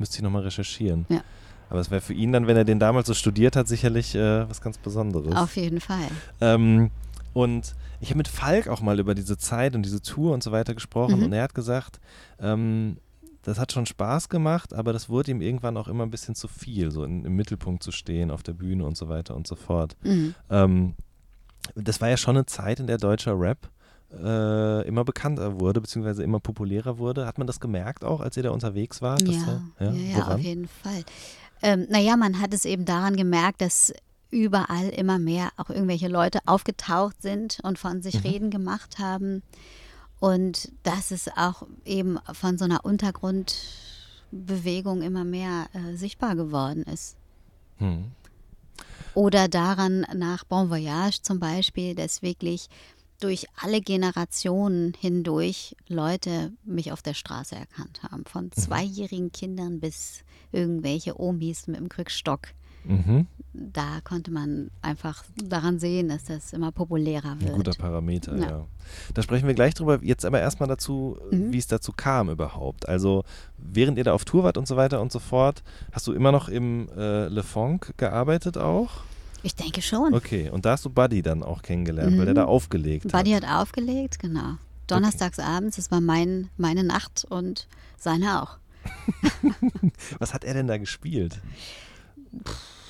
Müsste 0.00 0.16
ich 0.16 0.22
nochmal 0.22 0.42
recherchieren. 0.42 1.06
Ja. 1.08 1.22
Aber 1.68 1.78
es 1.78 1.90
wäre 1.92 2.00
für 2.00 2.14
ihn 2.14 2.32
dann, 2.32 2.48
wenn 2.48 2.56
er 2.56 2.64
den 2.64 2.80
damals 2.80 3.06
so 3.06 3.14
studiert 3.14 3.54
hat, 3.54 3.68
sicherlich 3.68 4.16
äh, 4.16 4.48
was 4.48 4.60
ganz 4.60 4.78
Besonderes. 4.78 5.36
Auf 5.36 5.54
jeden 5.56 5.80
Fall. 5.80 6.08
Ähm, 6.40 6.90
und 7.32 7.76
ich 8.00 8.08
habe 8.08 8.16
mit 8.18 8.26
Falk 8.26 8.66
auch 8.66 8.80
mal 8.80 8.98
über 8.98 9.14
diese 9.14 9.38
Zeit 9.38 9.76
und 9.76 9.82
diese 9.82 10.02
Tour 10.02 10.32
und 10.34 10.42
so 10.42 10.50
weiter 10.50 10.74
gesprochen 10.74 11.18
Mhm. 11.18 11.24
und 11.26 11.32
er 11.32 11.44
hat 11.44 11.54
gesagt, 11.54 12.00
ähm, 12.40 12.96
das 13.42 13.58
hat 13.60 13.72
schon 13.72 13.86
Spaß 13.86 14.28
gemacht, 14.28 14.74
aber 14.74 14.92
das 14.92 15.08
wurde 15.08 15.30
ihm 15.30 15.40
irgendwann 15.40 15.76
auch 15.76 15.86
immer 15.86 16.04
ein 16.04 16.10
bisschen 16.10 16.34
zu 16.34 16.48
viel, 16.48 16.90
so 16.90 17.04
in, 17.04 17.24
im 17.24 17.36
Mittelpunkt 17.36 17.82
zu 17.82 17.92
stehen, 17.92 18.30
auf 18.30 18.42
der 18.42 18.52
Bühne 18.54 18.84
und 18.84 18.96
so 18.96 19.08
weiter 19.08 19.36
und 19.36 19.46
so 19.46 19.54
fort. 19.54 19.96
Mhm. 20.02 20.34
Ähm, 20.50 20.94
das 21.76 22.00
war 22.00 22.08
ja 22.08 22.16
schon 22.16 22.36
eine 22.36 22.46
Zeit, 22.46 22.80
in 22.80 22.86
der 22.86 22.98
deutscher 22.98 23.38
Rap 23.38 23.68
äh, 24.12 24.86
immer 24.88 25.04
bekannter 25.04 25.60
wurde, 25.60 25.80
beziehungsweise 25.80 26.22
immer 26.22 26.40
populärer 26.40 26.98
wurde. 26.98 27.26
Hat 27.26 27.38
man 27.38 27.46
das 27.46 27.60
gemerkt 27.60 28.04
auch, 28.04 28.20
als 28.20 28.36
ihr 28.36 28.42
da 28.42 28.50
unterwegs 28.50 29.00
wart? 29.02 29.26
Ja, 29.28 29.62
da- 29.78 29.84
ja, 29.84 29.92
ja, 29.92 30.16
woran? 30.18 30.32
auf 30.34 30.40
jeden 30.40 30.68
Fall. 30.68 31.04
Ähm, 31.62 31.86
naja, 31.90 32.16
man 32.16 32.40
hat 32.40 32.54
es 32.54 32.64
eben 32.64 32.84
daran 32.84 33.16
gemerkt, 33.16 33.60
dass 33.60 33.92
überall 34.30 34.88
immer 34.90 35.18
mehr 35.18 35.50
auch 35.56 35.70
irgendwelche 35.70 36.08
Leute 36.08 36.38
aufgetaucht 36.46 37.20
sind 37.20 37.58
und 37.62 37.78
von 37.78 38.02
sich 38.02 38.16
Mhm. 38.16 38.20
Reden 38.30 38.50
gemacht 38.50 38.98
haben. 38.98 39.42
Und 40.20 40.70
dass 40.82 41.10
es 41.12 41.28
auch 41.36 41.66
eben 41.84 42.18
von 42.34 42.58
so 42.58 42.64
einer 42.66 42.84
Untergrundbewegung 42.84 45.02
immer 45.02 45.24
mehr 45.24 45.66
äh, 45.72 45.96
sichtbar 45.96 46.36
geworden 46.36 46.82
ist. 46.84 47.16
Hm. 47.78 48.04
Oder 49.14 49.48
daran 49.48 50.06
nach 50.14 50.44
Bon 50.44 50.68
Voyage 50.70 51.22
zum 51.22 51.40
Beispiel, 51.40 51.94
dass 51.94 52.22
wirklich 52.22 52.68
durch 53.20 53.46
alle 53.56 53.80
Generationen 53.80 54.94
hindurch 54.98 55.76
Leute 55.88 56.52
mich 56.64 56.92
auf 56.92 57.02
der 57.02 57.14
Straße 57.14 57.54
erkannt 57.54 58.02
haben. 58.02 58.24
Von 58.26 58.50
zweijährigen 58.52 59.30
Kindern 59.32 59.80
bis 59.80 60.24
irgendwelche 60.52 61.20
Omis 61.20 61.66
mit 61.66 61.76
dem 61.78 61.88
Krückstock 61.88 62.48
Mhm. 62.84 63.26
Da 63.52 64.00
konnte 64.04 64.30
man 64.30 64.70
einfach 64.80 65.22
daran 65.44 65.78
sehen, 65.78 66.08
dass 66.08 66.24
das 66.24 66.54
immer 66.54 66.72
populärer 66.72 67.32
Ein 67.32 67.40
wird. 67.42 67.52
guter 67.56 67.72
Parameter, 67.72 68.36
ja. 68.38 68.48
Ja. 68.48 68.66
Da 69.12 69.22
sprechen 69.22 69.46
wir 69.46 69.52
gleich 69.54 69.74
drüber. 69.74 69.98
Jetzt 70.02 70.24
aber 70.24 70.40
erstmal 70.40 70.66
dazu, 70.68 71.18
Mhm. 71.30 71.52
wie 71.52 71.58
es 71.58 71.66
dazu 71.66 71.92
kam 71.92 72.30
überhaupt. 72.30 72.88
Also, 72.88 73.24
während 73.58 73.98
ihr 73.98 74.04
da 74.04 74.14
auf 74.14 74.24
Tour 74.24 74.44
wart 74.44 74.56
und 74.56 74.66
so 74.66 74.76
weiter 74.76 75.02
und 75.02 75.12
so 75.12 75.18
fort, 75.18 75.62
hast 75.92 76.06
du 76.06 76.14
immer 76.14 76.32
noch 76.32 76.48
im 76.48 76.88
äh, 76.96 77.28
Le 77.28 77.42
Funk 77.42 77.92
gearbeitet 77.98 78.56
auch? 78.56 79.02
Ich 79.42 79.54
denke 79.54 79.80
schon. 79.82 80.12
Okay, 80.14 80.50
und 80.50 80.64
da 80.66 80.72
hast 80.72 80.84
du 80.84 80.90
Buddy 80.90 81.22
dann 81.22 81.42
auch 81.42 81.62
kennengelernt, 81.62 82.16
weil 82.18 82.24
der 82.26 82.34
Mhm. 82.34 82.36
da 82.36 82.44
aufgelegt 82.44 83.10
Buddy 83.10 83.30
hat. 83.32 83.44
hat 83.46 83.60
aufgelegt, 83.62 84.18
genau. 84.18 84.54
Donnerstags 84.86 85.38
abends, 85.38 85.76
das 85.76 85.90
war 85.90 86.00
mein, 86.00 86.50
meine 86.56 86.82
Nacht 86.84 87.24
und 87.28 87.68
seine 87.96 88.42
auch. 88.42 88.58
Was 90.18 90.34
hat 90.34 90.44
er 90.44 90.54
denn 90.54 90.66
da 90.66 90.78
gespielt? 90.78 91.40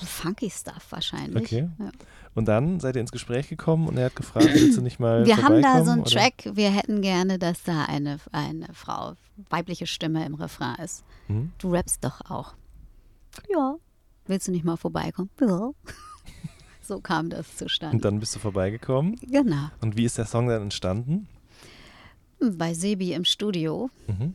Funky 0.02 0.50
Stuff 0.50 0.86
wahrscheinlich. 0.90 1.42
Okay. 1.44 1.68
Ja. 1.78 1.90
Und 2.34 2.46
dann 2.46 2.78
seid 2.80 2.94
ihr 2.96 3.00
ins 3.00 3.12
Gespräch 3.12 3.48
gekommen 3.48 3.88
und 3.88 3.96
er 3.98 4.06
hat 4.06 4.16
gefragt, 4.16 4.48
willst 4.52 4.76
du 4.78 4.82
nicht 4.82 5.00
mal 5.00 5.26
Wir 5.26 5.38
haben 5.42 5.60
da 5.62 5.84
so 5.84 5.90
einen 5.90 6.02
oder? 6.02 6.10
Track, 6.10 6.50
wir 6.54 6.70
hätten 6.70 7.02
gerne, 7.02 7.38
dass 7.38 7.62
da 7.64 7.84
eine, 7.84 8.18
eine 8.32 8.68
Frau, 8.72 9.14
weibliche 9.50 9.86
Stimme 9.86 10.24
im 10.24 10.34
Refrain 10.34 10.76
ist. 10.76 11.04
Mhm. 11.28 11.52
Du 11.58 11.72
rappst 11.72 12.04
doch 12.04 12.20
auch. 12.30 12.54
Ja. 13.52 13.74
Willst 14.26 14.46
du 14.46 14.52
nicht 14.52 14.64
mal 14.64 14.76
vorbeikommen? 14.76 15.28
Ja. 15.40 15.70
So 16.90 17.00
kam 17.00 17.30
das 17.30 17.46
Und 17.50 17.56
zustande. 17.58 17.98
dann 17.98 18.18
bist 18.18 18.34
du 18.34 18.40
vorbeigekommen. 18.40 19.14
Genau. 19.22 19.68
Und 19.80 19.96
wie 19.96 20.04
ist 20.04 20.18
der 20.18 20.26
Song 20.26 20.48
dann 20.48 20.62
entstanden? 20.62 21.28
Bei 22.40 22.74
Sebi 22.74 23.12
im 23.12 23.24
Studio, 23.24 23.90
Mhm. 24.08 24.34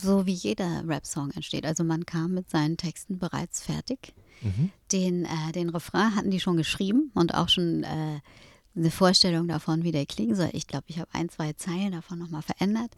so 0.00 0.26
wie 0.26 0.32
jeder 0.32 0.86
Rap-Song 0.86 1.32
entsteht. 1.32 1.66
Also 1.66 1.82
man 1.82 2.06
kam 2.06 2.34
mit 2.34 2.48
seinen 2.50 2.76
Texten 2.76 3.18
bereits 3.18 3.64
fertig. 3.64 4.14
Mhm. 4.42 4.70
Den, 4.92 5.24
äh, 5.24 5.50
den 5.52 5.70
Refrain 5.70 6.14
hatten 6.14 6.30
die 6.30 6.38
schon 6.38 6.56
geschrieben 6.56 7.10
und 7.14 7.34
auch 7.34 7.48
schon 7.48 7.82
äh, 7.82 8.20
eine 8.76 8.90
Vorstellung 8.92 9.48
davon, 9.48 9.82
wie 9.82 9.90
der 9.90 10.06
klingen 10.06 10.36
soll. 10.36 10.50
Ich 10.52 10.68
glaube, 10.68 10.84
ich 10.86 11.00
habe 11.00 11.10
ein, 11.14 11.28
zwei 11.30 11.52
Zeilen 11.54 11.90
davon 11.92 12.20
nochmal 12.20 12.42
verändert. 12.42 12.92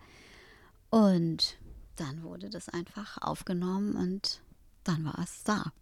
Und 0.90 1.56
dann 1.96 2.22
wurde 2.22 2.50
das 2.50 2.68
einfach 2.68 3.16
aufgenommen 3.22 3.96
und 3.96 4.40
dann 4.84 5.04
war 5.06 5.18
es 5.22 5.42
da. 5.44 5.72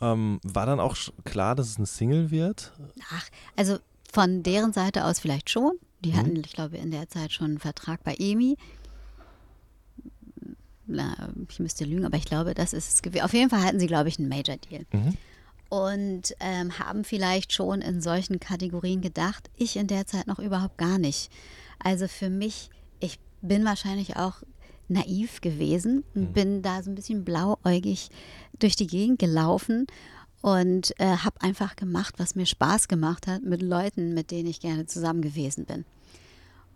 Ähm, 0.00 0.40
war 0.42 0.66
dann 0.66 0.80
auch 0.80 0.96
klar, 1.24 1.54
dass 1.54 1.68
es 1.68 1.76
eine 1.76 1.86
Single 1.86 2.30
wird? 2.30 2.72
Ach, 3.12 3.28
also 3.56 3.78
von 4.12 4.42
deren 4.42 4.72
Seite 4.72 5.04
aus 5.04 5.20
vielleicht 5.20 5.50
schon. 5.50 5.72
Die 6.02 6.12
Mhm. 6.12 6.16
hatten, 6.16 6.36
ich 6.44 6.52
glaube, 6.52 6.78
in 6.78 6.90
der 6.90 7.08
Zeit 7.08 7.32
schon 7.32 7.46
einen 7.48 7.58
Vertrag 7.58 8.02
bei 8.04 8.14
EMI. 8.18 8.56
Na, 10.86 11.28
ich 11.48 11.60
müsste 11.60 11.84
lügen, 11.84 12.04
aber 12.04 12.16
ich 12.16 12.24
glaube, 12.24 12.54
das 12.54 12.72
ist 12.72 12.92
es 12.92 13.02
gewesen. 13.02 13.22
Auf 13.24 13.32
jeden 13.34 13.50
Fall 13.50 13.62
hatten 13.62 13.78
sie, 13.78 13.86
glaube 13.86 14.08
ich, 14.08 14.18
einen 14.18 14.28
Major 14.28 14.56
Deal. 14.56 14.86
Mhm. 14.92 15.16
Und 15.68 16.34
ähm, 16.40 16.78
haben 16.80 17.04
vielleicht 17.04 17.52
schon 17.52 17.80
in 17.80 18.00
solchen 18.00 18.40
Kategorien 18.40 19.00
gedacht. 19.00 19.50
Ich 19.56 19.76
in 19.76 19.86
der 19.86 20.06
Zeit 20.06 20.26
noch 20.26 20.40
überhaupt 20.40 20.78
gar 20.78 20.98
nicht. 20.98 21.30
Also 21.78 22.08
für 22.08 22.28
mich, 22.28 22.70
ich 22.98 23.20
bin 23.40 23.64
wahrscheinlich 23.64 24.16
auch 24.16 24.42
naiv 24.90 25.40
gewesen 25.40 26.04
und 26.14 26.32
bin 26.32 26.62
da 26.62 26.82
so 26.82 26.90
ein 26.90 26.94
bisschen 26.94 27.24
blauäugig 27.24 28.10
durch 28.58 28.76
die 28.76 28.86
Gegend 28.86 29.18
gelaufen 29.18 29.86
und 30.42 30.98
äh, 30.98 31.16
habe 31.16 31.40
einfach 31.42 31.76
gemacht, 31.76 32.14
was 32.18 32.34
mir 32.34 32.46
Spaß 32.46 32.88
gemacht 32.88 33.26
hat 33.26 33.42
mit 33.42 33.62
Leuten, 33.62 34.14
mit 34.14 34.30
denen 34.30 34.48
ich 34.48 34.60
gerne 34.60 34.86
zusammen 34.86 35.22
gewesen 35.22 35.66
bin. 35.66 35.84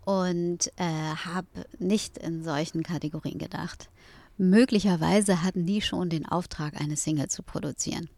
Und 0.05 0.71
äh, 0.75 0.83
habe 0.83 1.47
nicht 1.79 2.17
in 2.19 2.43
solchen 2.43 2.83
Kategorien 2.83 3.39
gedacht. 3.39 3.89
Möglicherweise 4.37 5.41
hatten 5.41 5.65
die 5.65 5.81
schon 5.81 6.09
den 6.09 6.27
Auftrag, 6.27 6.79
eine 6.79 6.95
Single 6.95 7.29
zu 7.29 7.41
produzieren 7.41 8.09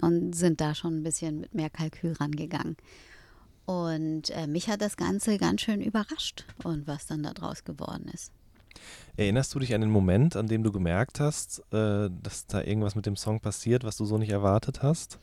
und 0.00 0.34
sind 0.34 0.60
da 0.60 0.74
schon 0.74 0.98
ein 0.98 1.02
bisschen 1.02 1.40
mit 1.40 1.54
mehr 1.54 1.70
Kalkül 1.70 2.12
rangegangen. 2.12 2.76
Und 3.66 4.30
äh, 4.30 4.46
mich 4.46 4.68
hat 4.68 4.80
das 4.80 4.96
Ganze 4.96 5.38
ganz 5.38 5.62
schön 5.62 5.82
überrascht 5.82 6.44
und 6.62 6.86
was 6.86 7.06
dann 7.06 7.24
daraus 7.24 7.64
geworden 7.64 8.08
ist. 8.14 8.32
Erinnerst 9.16 9.54
du 9.54 9.58
dich 9.58 9.74
an 9.74 9.80
den 9.80 9.90
Moment, 9.90 10.36
an 10.36 10.46
dem 10.46 10.62
du 10.62 10.72
gemerkt 10.72 11.20
hast, 11.20 11.60
äh, 11.72 12.10
dass 12.22 12.46
da 12.46 12.62
irgendwas 12.62 12.94
mit 12.94 13.06
dem 13.06 13.16
Song 13.16 13.40
passiert, 13.40 13.84
was 13.84 13.96
du 13.96 14.04
so 14.04 14.18
nicht 14.18 14.30
erwartet 14.30 14.82
hast? 14.82 15.18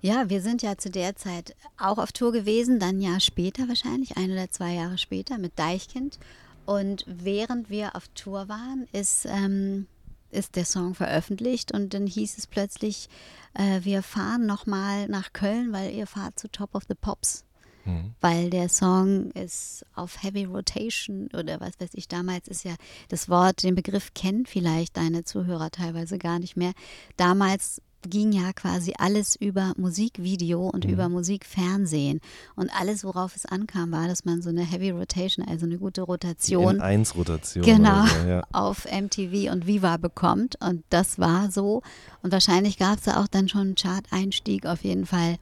Ja, 0.00 0.28
wir 0.28 0.42
sind 0.42 0.62
ja 0.62 0.76
zu 0.76 0.90
der 0.90 1.14
Zeit 1.14 1.54
auch 1.78 1.98
auf 1.98 2.10
Tour 2.10 2.32
gewesen, 2.32 2.80
dann 2.80 2.96
ein 2.96 3.00
Jahr 3.00 3.20
später 3.20 3.68
wahrscheinlich, 3.68 4.16
ein 4.16 4.32
oder 4.32 4.50
zwei 4.50 4.74
Jahre 4.74 4.98
später 4.98 5.38
mit 5.38 5.56
Deichkind. 5.56 6.18
Und 6.66 7.04
während 7.06 7.70
wir 7.70 7.94
auf 7.94 8.08
Tour 8.08 8.48
waren, 8.48 8.88
ist, 8.92 9.26
ähm, 9.26 9.86
ist 10.32 10.56
der 10.56 10.64
Song 10.64 10.94
veröffentlicht 10.94 11.72
und 11.72 11.94
dann 11.94 12.08
hieß 12.08 12.36
es 12.38 12.48
plötzlich, 12.48 13.08
äh, 13.54 13.80
wir 13.82 14.02
fahren 14.02 14.44
nochmal 14.46 15.06
nach 15.06 15.32
Köln, 15.32 15.72
weil 15.72 15.92
ihr 15.92 16.08
fahrt 16.08 16.38
zu 16.38 16.48
Top 16.48 16.74
of 16.74 16.82
the 16.88 16.94
Pops. 16.94 17.44
Mhm. 17.84 18.14
weil 18.20 18.50
der 18.50 18.68
Song 18.68 19.30
ist 19.32 19.84
auf 19.94 20.22
Heavy 20.22 20.44
Rotation 20.44 21.28
oder 21.32 21.60
was 21.60 21.80
weiß 21.80 21.90
ich, 21.94 22.08
damals 22.08 22.48
ist 22.48 22.64
ja 22.64 22.74
das 23.08 23.28
Wort, 23.28 23.62
den 23.62 23.74
Begriff 23.74 24.14
kennen 24.14 24.46
vielleicht 24.46 24.96
deine 24.96 25.24
Zuhörer 25.24 25.70
teilweise 25.70 26.18
gar 26.18 26.38
nicht 26.38 26.56
mehr. 26.56 26.72
Damals 27.16 27.80
ging 28.08 28.32
ja 28.32 28.52
quasi 28.52 28.94
alles 28.98 29.36
über 29.36 29.74
Musikvideo 29.76 30.68
und 30.68 30.84
über 30.84 31.08
Musikfernsehen 31.08 32.20
und 32.56 32.70
alles, 32.78 33.04
worauf 33.04 33.36
es 33.36 33.46
ankam, 33.46 33.92
war, 33.92 34.08
dass 34.08 34.24
man 34.24 34.42
so 34.42 34.50
eine 34.50 34.62
Heavy 34.64 34.90
Rotation, 34.90 35.46
also 35.46 35.66
eine 35.66 35.78
gute 35.78 36.02
Rotation 36.02 36.80
N1-Rotation. 36.80 37.64
genau, 37.64 38.02
Oder 38.02 38.08
so, 38.08 38.28
ja. 38.28 38.42
auf 38.52 38.86
MTV 38.90 39.52
und 39.52 39.66
Viva 39.66 39.96
bekommt. 39.96 40.56
Und 40.60 40.84
das 40.90 41.18
war 41.18 41.50
so. 41.50 41.82
Und 42.22 42.32
wahrscheinlich 42.32 42.78
gab 42.78 42.98
es 42.98 43.04
da 43.04 43.22
auch 43.22 43.28
dann 43.28 43.48
schon 43.48 43.60
einen 43.60 43.74
Chart-Einstieg. 43.76 44.66
Auf 44.66 44.82
jeden 44.82 45.06
Fall 45.06 45.36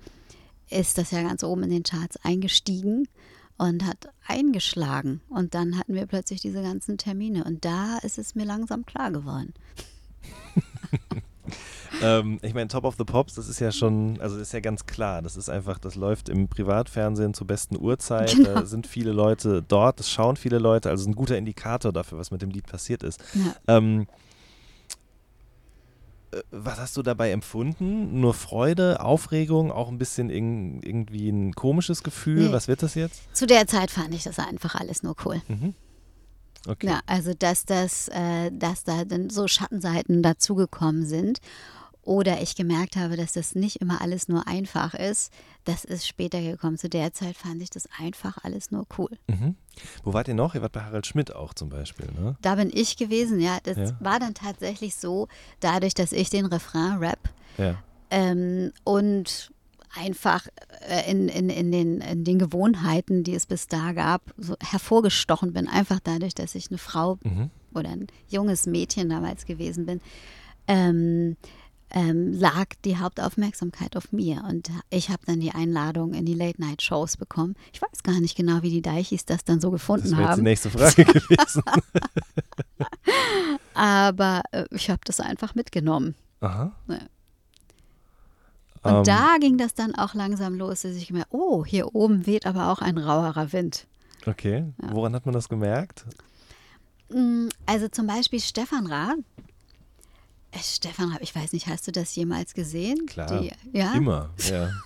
ist 0.70 0.98
das 0.98 1.11
ja 1.11 1.22
ganz 1.22 1.44
oben 1.44 1.64
in 1.64 1.70
den 1.70 1.83
Charts 1.83 2.18
eingestiegen 2.22 3.09
und 3.59 3.85
hat 3.87 4.09
eingeschlagen. 4.26 5.20
Und 5.28 5.54
dann 5.54 5.78
hatten 5.78 5.94
wir 5.94 6.06
plötzlich 6.06 6.40
diese 6.40 6.62
ganzen 6.62 6.96
Termine. 6.98 7.44
Und 7.44 7.64
da 7.64 7.98
ist 7.98 8.18
es 8.18 8.35
mir 8.35 8.44
langsam 8.44 8.87
klar 8.87 9.11
geworden. 9.11 9.54
Ähm, 12.02 12.38
ich 12.42 12.54
meine, 12.54 12.68
Top 12.68 12.85
of 12.85 12.94
the 12.96 13.04
Pops, 13.04 13.35
das 13.35 13.48
ist 13.48 13.61
ja 13.61 13.72
schon, 13.72 14.20
also 14.20 14.37
das 14.37 14.48
ist 14.48 14.52
ja 14.52 14.61
ganz 14.61 14.87
klar. 14.87 15.22
Das 15.22 15.37
ist 15.37 15.48
einfach, 15.48 15.78
das 15.78 15.96
läuft 15.96 16.28
im 16.28 16.48
Privatfernsehen 16.48 17.35
zur 17.35 17.46
besten 17.46 17.76
Uhrzeit. 17.78 18.35
Genau. 18.35 18.54
Da 18.54 18.66
sind 18.66 18.87
viele 18.87 19.12
Leute 19.12 19.62
dort, 19.66 19.98
das 19.98 20.11
schauen 20.11 20.37
viele 20.37 20.59
Leute, 20.59 20.90
also 20.90 21.09
ein 21.09 21.14
guter 21.14 21.37
Indikator 21.37 21.92
dafür, 21.92 22.18
was 22.18 22.30
mit 22.30 22.42
dem 22.42 22.50
Lied 22.50 22.66
passiert 22.66 23.02
ist. 23.02 23.22
Ja. 23.35 23.76
Ähm, 23.76 24.02
äh, 24.02 24.06
was 26.50 26.78
hast 26.78 26.96
du 26.96 27.02
dabei 27.02 27.30
empfunden? 27.32 28.20
Nur 28.20 28.34
Freude, 28.34 29.00
Aufregung, 29.00 29.72
auch 29.72 29.88
ein 29.88 29.98
bisschen 29.98 30.30
irg 30.30 30.84
irgendwie 30.84 31.28
ein 31.28 31.52
komisches 31.54 32.02
Gefühl? 32.02 32.46
Nee. 32.46 32.52
Was 32.52 32.68
wird 32.68 32.82
das 32.82 32.94
jetzt? 32.94 33.22
Zu 33.34 33.46
der 33.46 33.66
Zeit 33.66 33.90
fand 33.90 34.14
ich 34.14 34.24
das 34.24 34.38
einfach 34.38 34.74
alles 34.74 35.02
nur 35.02 35.16
cool. 35.24 35.42
Mhm. 35.48 35.74
Okay. 36.68 36.88
Ja, 36.88 37.00
also 37.06 37.32
dass 37.32 37.64
das, 37.64 38.08
äh, 38.08 38.50
dass 38.52 38.84
da 38.84 39.04
dann 39.04 39.30
so 39.30 39.48
Schattenseiten 39.48 40.22
dazugekommen 40.22 41.06
sind. 41.06 41.40
Oder 42.02 42.40
ich 42.40 42.54
gemerkt 42.56 42.96
habe, 42.96 43.16
dass 43.16 43.32
das 43.32 43.54
nicht 43.54 43.76
immer 43.76 44.00
alles 44.00 44.26
nur 44.28 44.48
einfach 44.48 44.94
ist. 44.94 45.32
Das 45.64 45.84
ist 45.84 46.06
später 46.08 46.40
gekommen. 46.40 46.78
Zu 46.78 46.88
der 46.88 47.12
Zeit 47.12 47.36
fand 47.36 47.60
ich 47.62 47.68
das 47.70 47.88
einfach 47.98 48.38
alles 48.42 48.70
nur 48.70 48.86
cool. 48.98 49.10
Mhm. 49.28 49.54
Wo 50.02 50.14
wart 50.14 50.26
ihr 50.28 50.34
noch? 50.34 50.54
Ihr 50.54 50.62
wart 50.62 50.72
bei 50.72 50.80
Harald 50.82 51.06
Schmidt 51.06 51.34
auch 51.34 51.52
zum 51.52 51.68
Beispiel, 51.68 52.06
ne? 52.18 52.36
Da 52.40 52.54
bin 52.54 52.70
ich 52.72 52.96
gewesen, 52.96 53.38
ja. 53.38 53.58
Das 53.62 53.76
Ja. 53.76 53.96
war 54.00 54.18
dann 54.18 54.32
tatsächlich 54.34 54.96
so, 54.96 55.28
dadurch, 55.60 55.92
dass 55.94 56.12
ich 56.12 56.30
den 56.30 56.46
Refrain 56.46 56.98
rap 56.98 57.18
Ja. 57.58 57.76
ähm, 58.10 58.72
und 58.84 59.52
einfach 59.94 60.46
äh, 60.88 61.10
in, 61.10 61.28
in, 61.28 61.50
in, 61.50 61.70
den, 61.72 62.00
in 62.00 62.24
den 62.24 62.38
Gewohnheiten, 62.38 63.24
die 63.24 63.34
es 63.34 63.44
bis 63.44 63.66
da 63.66 63.92
gab, 63.92 64.22
so 64.38 64.56
hervorgestochen 64.62 65.52
bin. 65.52 65.68
Einfach 65.68 66.00
dadurch, 66.02 66.34
dass 66.34 66.54
ich 66.54 66.70
eine 66.70 66.78
Frau 66.78 67.18
Mhm. 67.24 67.50
oder 67.74 67.90
ein 67.90 68.06
junges 68.28 68.66
Mädchen 68.66 69.10
damals 69.10 69.44
gewesen 69.46 69.84
bin, 69.86 70.00
ähm, 70.68 71.36
ähm, 71.92 72.33
lag 72.33 72.66
die 72.85 72.98
Hauptaufmerksamkeit 72.98 73.96
auf 73.96 74.12
mir. 74.12 74.44
Und 74.48 74.70
ich 74.90 75.11
habe 75.11 75.22
dann 75.26 75.40
die 75.40 75.50
Einladung 75.53 76.14
in 76.14 76.24
die 76.26 76.35
Late-Night-Shows 76.35 77.16
bekommen. 77.16 77.55
Ich 77.72 77.83
weiß 77.83 78.03
gar 78.03 78.20
nicht 78.20 78.37
genau, 78.37 78.62
wie 78.62 78.70
die 78.70 78.83
Deichis 78.83 79.24
das 79.24 79.44
dann 79.44 79.61
so 79.61 79.70
Das 79.70 79.81
gefunden 79.81 80.11
wäre 80.12 80.20
jetzt 80.20 80.26
die 80.29 80.33
haben. 80.33 80.42
nächste 80.42 80.70
Frage 80.70 81.05
gewesen. 81.05 81.62
Aber 83.74 84.42
äh, 84.53 84.64
ich 84.70 84.90
habe 84.90 85.00
das 85.05 85.20
einfach 85.20 85.55
mitgenommen. 85.55 86.14
Aha. 86.40 86.72
Ja. 86.88 86.98
Und 88.83 88.94
Ähm, 88.98 89.05
da 89.05 89.37
ging 89.40 89.59
das 89.59 89.74
dann 89.74 89.94
auch 89.94 90.14
langsam 90.14 90.55
los, 90.57 90.83
dass 90.83 90.94
ich 90.96 91.09
gemerkt 91.09 91.29
oh, 91.33 91.64
hier 91.66 91.94
oben 91.94 92.26
weht 92.26 92.46
aber 92.46 92.70
auch 92.70 92.81
ein 92.81 92.96
rauerer 92.96 93.53
Wind. 93.53 93.87
Okay. 94.26 94.64
Woran 94.79 95.14
hat 95.14 95.26
man 95.26 95.35
das 95.35 95.48
gemerkt? 95.50 96.05
Mm, 97.11 97.48
Also 97.66 97.88
zum 97.88 98.07
Beispiel 98.07 98.40
Stefan 98.40 98.87
Raab. 98.87 99.18
Äh, 100.52 100.58
Stefan 100.62 101.10
Raab, 101.12 101.22
ich 101.22 101.34
weiß 101.34 101.52
nicht, 101.52 101.66
hast 101.66 101.86
du 101.86 101.92
das 101.92 102.14
jemals 102.16 102.54
gesehen? 102.54 103.06
Klar. 103.06 103.40
Die, 103.40 103.52
ja? 103.72 103.94
Immer, 103.94 104.30
ja. 104.48 104.70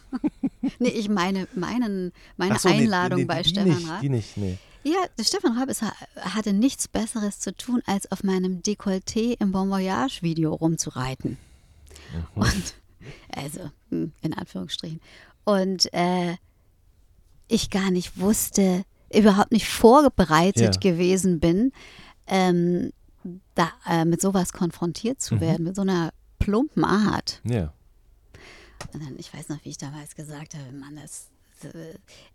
Nee, 0.79 0.89
ich 0.89 1.11
meine 1.11 1.47
meinen, 1.55 2.13
meine 2.39 2.59
so, 2.59 2.69
nee, 2.71 2.77
Einladung 2.83 3.21
nee, 3.21 3.25
bei 3.27 3.43
die 3.43 3.51
Stefan 3.51 3.69
nicht, 3.69 3.89
Raab. 3.89 4.01
Die 4.01 4.09
nicht, 4.09 4.37
nee. 4.37 4.59
Ja, 4.83 4.99
Stefan 5.23 5.59
Raab 5.59 5.69
ist, 5.69 5.83
hatte 6.17 6.53
nichts 6.55 6.89
Besseres 6.89 7.39
zu 7.39 7.55
tun, 7.55 7.83
als 7.87 8.11
auf 8.11 8.23
meinem 8.25 8.63
Dekolleté 8.63 9.37
im 9.41 9.53
Bon 9.53 9.69
Voyage 9.71 10.23
Video 10.23 10.55
rumzureiten. 10.55 11.37
Mhm. 12.35 12.43
Und 12.43 12.75
Also 13.35 13.71
hm, 13.91 14.13
in 14.23 14.35
Anführungsstrichen. 14.35 15.01
Und 15.45 15.93
äh, 15.93 16.37
ich 17.49 17.71
gar 17.71 17.91
nicht 17.91 18.19
wusste, 18.19 18.85
überhaupt 19.15 19.53
nicht 19.53 19.69
vorbereitet 19.69 20.75
Ja. 20.77 20.81
gewesen 20.93 21.41
bin, 21.41 21.73
ähm, 22.27 22.93
da, 23.55 23.73
äh, 23.89 24.05
mit 24.05 24.21
sowas 24.21 24.53
konfrontiert 24.53 25.21
zu 25.21 25.37
Mhm. 25.37 25.41
werden, 25.41 25.65
mit 25.65 25.77
so 25.77 25.83
einer 25.83 26.13
plumpen 26.39 26.85
Art. 26.85 27.41
Ja. 27.45 27.73
Und 28.93 29.03
dann, 29.03 29.15
ich 29.19 29.33
weiß 29.33 29.49
noch, 29.49 29.59
wie 29.65 29.71
ich 29.71 29.79
damals 29.79 30.15
gesagt 30.15 30.55
habe, 30.55 30.73
Mann, 30.77 30.97
das. 30.97 31.29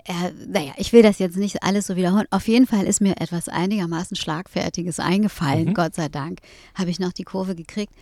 äh, 0.05 0.31
naja, 0.47 0.73
ich 0.77 0.91
will 0.93 1.03
das 1.03 1.19
jetzt 1.19 1.37
nicht 1.37 1.61
alles 1.61 1.85
so 1.87 1.95
wiederholen. 1.95 2.25
Auf 2.31 2.47
jeden 2.47 2.65
Fall 2.65 2.85
ist 2.85 2.99
mir 3.01 3.17
etwas 3.21 3.47
einigermaßen 3.47 4.17
Schlagfertiges 4.17 4.99
eingefallen, 4.99 5.65
Mhm. 5.69 5.73
Gott 5.75 5.93
sei 5.93 6.09
Dank. 6.09 6.39
Habe 6.73 6.89
ich 6.89 6.99
noch 6.99 7.13
die 7.13 7.23
Kurve 7.25 7.53
gekriegt. 7.53 7.93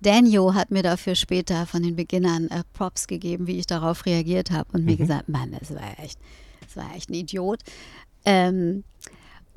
Danio 0.00 0.54
hat 0.54 0.70
mir 0.72 0.82
dafür 0.82 1.14
später 1.14 1.66
von 1.66 1.82
den 1.82 1.94
Beginnern 1.94 2.48
äh, 2.48 2.64
Props 2.72 3.06
gegeben, 3.06 3.46
wie 3.46 3.58
ich 3.58 3.66
darauf 3.66 4.04
reagiert 4.06 4.50
habe 4.50 4.68
und 4.72 4.84
mir 4.84 4.96
gesagt, 4.96 5.28
Mann, 5.28 5.54
das 5.58 5.72
war 5.72 5.98
echt, 6.02 6.18
das 6.66 6.76
war 6.76 6.94
echt 6.96 7.08
ein 7.10 7.14
Idiot. 7.14 7.60
Ähm, 8.24 8.82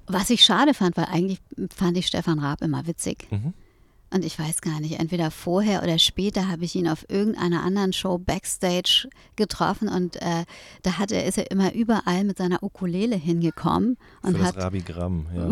was 0.08 0.30
ich 0.30 0.44
schade 0.44 0.74
fand, 0.74 0.98
weil 0.98 1.06
eigentlich 1.06 1.40
fand 1.76 1.98
ich 1.98 2.08
Stefan 2.08 2.40
Raab 2.40 2.62
immer 2.62 2.88
witzig. 2.88 3.28
Mhm. 3.32 3.54
Und 4.10 4.24
ich 4.24 4.40
weiß 4.40 4.62
gar 4.62 4.80
nicht, 4.80 5.00
entweder 5.00 5.32
vorher 5.32 5.84
oder 5.84 6.00
später 6.00 6.48
habe 6.48 6.64
ich 6.64 6.76
ihn 6.76 6.88
auf 6.88 7.06
irgendeiner 7.10 7.64
anderen 7.64 7.92
Show 7.92 8.18
backstage 8.18 9.10
getroffen 9.36 9.90
und 9.90 10.16
äh, 10.22 10.46
da 10.82 10.98
hat 10.98 11.12
er, 11.12 11.26
ist 11.26 11.38
er 11.38 11.52
immer 11.52 11.74
überall 11.74 12.24
mit 12.24 12.38
seiner 12.38 12.64
Ukulele 12.64 13.18
hingekommen 13.18 13.98
Für 14.22 14.28
und 14.28 14.40
das 14.40 14.48
hat, 14.48 14.58
Rabigramm, 14.58 15.26
ja. 15.36 15.50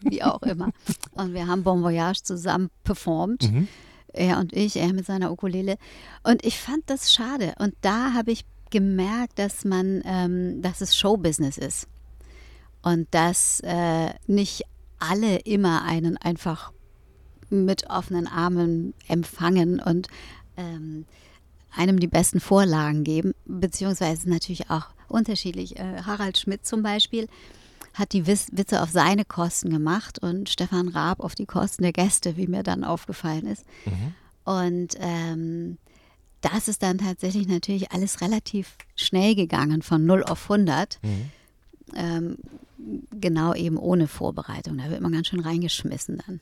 wie 0.10 0.22
auch 0.22 0.42
immer. 0.42 0.70
Und 1.12 1.32
wir 1.32 1.46
haben 1.46 1.62
Bon 1.62 1.82
Voyage 1.82 2.22
zusammen 2.22 2.68
performt. 2.84 3.50
Mhm. 3.50 3.68
Er 4.12 4.38
und 4.38 4.52
ich, 4.52 4.76
er 4.76 4.92
mit 4.92 5.06
seiner 5.06 5.30
Ukulele. 5.30 5.76
Und 6.24 6.44
ich 6.44 6.58
fand 6.58 6.84
das 6.86 7.12
schade. 7.12 7.54
Und 7.58 7.74
da 7.80 8.12
habe 8.12 8.32
ich 8.32 8.44
gemerkt, 8.70 9.38
dass 9.38 9.64
man, 9.64 10.02
ähm, 10.04 10.60
dass 10.62 10.80
es 10.80 10.96
Showbusiness 10.96 11.58
ist. 11.58 11.86
Und 12.86 13.08
dass 13.10 13.60
äh, 13.64 14.10
nicht 14.28 14.62
alle 15.00 15.38
immer 15.40 15.82
einen 15.82 16.16
einfach 16.16 16.72
mit 17.50 17.90
offenen 17.90 18.26
Armen 18.28 18.94
empfangen 19.08 19.80
und 19.80 20.08
ähm, 20.56 21.04
einem 21.74 21.98
die 21.98 22.06
besten 22.06 22.38
Vorlagen 22.40 23.02
geben, 23.04 23.32
beziehungsweise 23.44 24.30
natürlich 24.30 24.70
auch 24.70 24.86
unterschiedlich. 25.08 25.78
Äh, 25.78 26.02
Harald 26.04 26.38
Schmidt 26.38 26.64
zum 26.64 26.82
Beispiel 26.82 27.28
hat 27.94 28.12
die 28.12 28.24
Wis- 28.26 28.50
Witze 28.52 28.82
auf 28.82 28.90
seine 28.90 29.24
Kosten 29.24 29.70
gemacht 29.70 30.20
und 30.20 30.48
Stefan 30.48 30.88
Raab 30.88 31.20
auf 31.20 31.34
die 31.34 31.46
Kosten 31.46 31.82
der 31.82 31.92
Gäste, 31.92 32.36
wie 32.36 32.46
mir 32.46 32.62
dann 32.62 32.84
aufgefallen 32.84 33.46
ist. 33.46 33.64
Und 34.44 34.94
ähm, 35.00 35.78
das 36.40 36.68
ist 36.68 36.82
dann 36.84 36.98
tatsächlich 36.98 37.48
natürlich 37.48 37.90
alles 37.92 38.20
relativ 38.20 38.76
schnell 38.94 39.34
gegangen, 39.34 39.82
von 39.82 40.06
0 40.06 40.22
auf 40.24 40.48
100. 40.50 40.98
Ähm, 41.94 42.36
genau 43.10 43.54
eben 43.54 43.76
ohne 43.78 44.08
Vorbereitung. 44.08 44.78
Da 44.78 44.90
wird 44.90 45.00
man 45.00 45.12
ganz 45.12 45.28
schön 45.28 45.40
reingeschmissen 45.40 46.20
dann. 46.26 46.40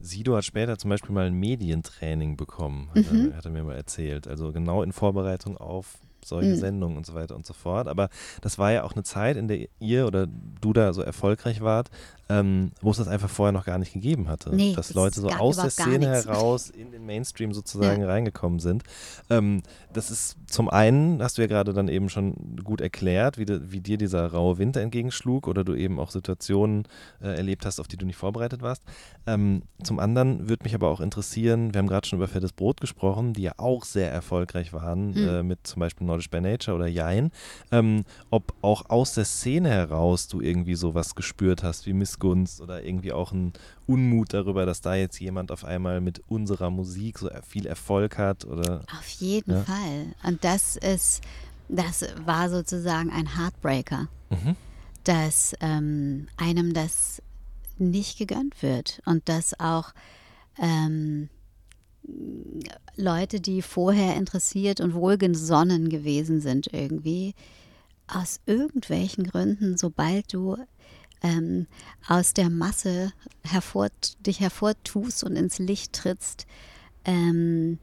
Sido 0.00 0.36
hat 0.36 0.44
später 0.44 0.76
zum 0.78 0.90
Beispiel 0.90 1.12
mal 1.12 1.26
ein 1.26 1.34
Medientraining 1.34 2.36
bekommen, 2.36 2.90
hat, 2.94 3.10
Mhm. 3.12 3.30
er, 3.30 3.36
hat 3.36 3.44
er 3.44 3.50
mir 3.52 3.62
mal 3.62 3.76
erzählt. 3.76 4.26
Also 4.26 4.52
genau 4.52 4.82
in 4.82 4.92
Vorbereitung 4.92 5.56
auf 5.56 5.98
solche 6.24 6.50
Mhm. 6.50 6.56
Sendungen 6.56 6.96
und 6.96 7.06
so 7.06 7.14
weiter 7.14 7.36
und 7.36 7.46
so 7.46 7.52
fort. 7.54 7.86
Aber 7.88 8.08
das 8.40 8.58
war 8.58 8.72
ja 8.72 8.82
auch 8.82 8.92
eine 8.94 9.04
Zeit, 9.04 9.36
in 9.36 9.46
der 9.48 9.68
ihr 9.78 10.06
oder 10.06 10.26
du 10.26 10.72
da 10.72 10.92
so 10.92 11.02
erfolgreich 11.02 11.60
wart, 11.60 11.90
ähm, 12.32 12.72
wo 12.80 12.90
es 12.90 12.96
das 12.96 13.08
einfach 13.08 13.28
vorher 13.28 13.52
noch 13.52 13.64
gar 13.66 13.78
nicht 13.78 13.92
gegeben 13.92 14.28
hatte. 14.28 14.54
Nee, 14.54 14.74
Dass 14.74 14.88
das 14.88 14.94
Leute 14.94 15.20
so 15.20 15.28
aus 15.28 15.56
der 15.56 15.70
Szene 15.70 16.06
heraus 16.06 16.70
in 16.70 16.90
den 16.90 17.04
Mainstream 17.04 17.52
sozusagen 17.52 18.02
reingekommen 18.04 18.58
sind. 18.58 18.84
Ähm, 19.28 19.62
das 19.92 20.10
ist 20.10 20.36
zum 20.46 20.70
einen, 20.70 21.22
hast 21.22 21.36
du 21.36 21.42
ja 21.42 21.48
gerade 21.48 21.72
dann 21.74 21.88
eben 21.88 22.08
schon 22.08 22.56
gut 22.64 22.80
erklärt, 22.80 23.36
wie, 23.36 23.44
de, 23.44 23.60
wie 23.64 23.80
dir 23.80 23.98
dieser 23.98 24.26
raue 24.32 24.56
Winter 24.58 24.80
entgegenschlug 24.80 25.46
oder 25.46 25.62
du 25.64 25.74
eben 25.74 25.98
auch 26.00 26.10
Situationen 26.10 26.84
äh, 27.20 27.36
erlebt 27.36 27.66
hast, 27.66 27.80
auf 27.80 27.88
die 27.88 27.96
du 27.98 28.06
nicht 28.06 28.16
vorbereitet 28.16 28.62
warst. 28.62 28.82
Ähm, 29.26 29.62
zum 29.82 29.98
anderen 29.98 30.48
würde 30.48 30.64
mich 30.64 30.74
aber 30.74 30.88
auch 30.88 31.00
interessieren, 31.00 31.74
wir 31.74 31.78
haben 31.78 31.86
gerade 31.88 32.08
schon 32.08 32.18
über 32.18 32.28
Fettes 32.28 32.52
Brot 32.52 32.80
gesprochen, 32.80 33.34
die 33.34 33.42
ja 33.42 33.52
auch 33.58 33.84
sehr 33.84 34.10
erfolgreich 34.10 34.72
waren, 34.72 35.14
Hm. 35.14 35.28
äh, 35.28 35.42
mit 35.42 35.66
zum 35.66 35.80
Beispiel 35.80 36.06
Nordisch 36.06 36.30
by 36.30 36.40
Nature 36.40 36.76
oder 36.76 36.86
Jein, 36.86 37.30
ähm, 37.70 38.04
ob 38.30 38.54
auch 38.62 38.88
aus 38.88 39.14
der 39.14 39.24
Szene 39.24 39.68
heraus 39.68 40.28
du 40.28 40.40
irgendwie 40.40 40.74
sowas 40.74 41.14
gespürt 41.14 41.62
hast, 41.62 41.86
wie 41.86 41.92
Missgunst 42.22 42.60
oder 42.60 42.84
irgendwie 42.84 43.12
auch 43.12 43.32
ein 43.32 43.52
Unmut 43.86 44.32
darüber, 44.32 44.64
dass 44.66 44.80
da 44.80 44.94
jetzt 44.94 45.18
jemand 45.20 45.50
auf 45.50 45.64
einmal 45.64 46.00
mit 46.00 46.20
unserer 46.28 46.70
Musik 46.70 47.18
so 47.18 47.28
viel 47.46 47.66
Erfolg 47.66 48.18
hat 48.18 48.44
oder 48.44 48.82
Auf 48.98 49.08
jeden 49.08 49.52
Ja. 49.52 49.62
Fall. 49.62 50.14
Und 50.24 50.44
das 50.44 50.76
ist, 50.76 51.22
das 51.68 52.04
war 52.24 52.48
sozusagen 52.48 53.10
ein 53.10 53.36
Heartbreaker, 53.36 54.08
Mhm. 54.30 54.56
dass 55.04 55.54
ähm, 55.60 56.28
einem 56.36 56.72
das 56.72 57.20
nicht 57.78 58.18
gegönnt 58.18 58.62
wird 58.62 59.02
und 59.04 59.28
dass 59.28 59.58
auch 59.58 59.92
ähm, 60.58 61.28
Leute, 62.96 63.40
die 63.40 63.62
vorher 63.62 64.16
interessiert 64.16 64.80
und 64.80 64.94
wohlgesonnen 64.94 65.88
gewesen 65.88 66.40
sind, 66.40 66.72
irgendwie 66.72 67.34
aus 68.06 68.40
irgendwelchen 68.46 69.24
Gründen, 69.24 69.76
sobald 69.76 70.32
du 70.32 70.56
ähm, 71.22 71.66
aus 72.06 72.34
der 72.34 72.50
Masse 72.50 73.12
hervor, 73.42 73.88
dich 74.20 74.40
hervortust 74.40 75.24
und 75.24 75.36
ins 75.36 75.58
Licht 75.58 75.92
trittst, 75.92 76.46
ähm, 77.04 77.78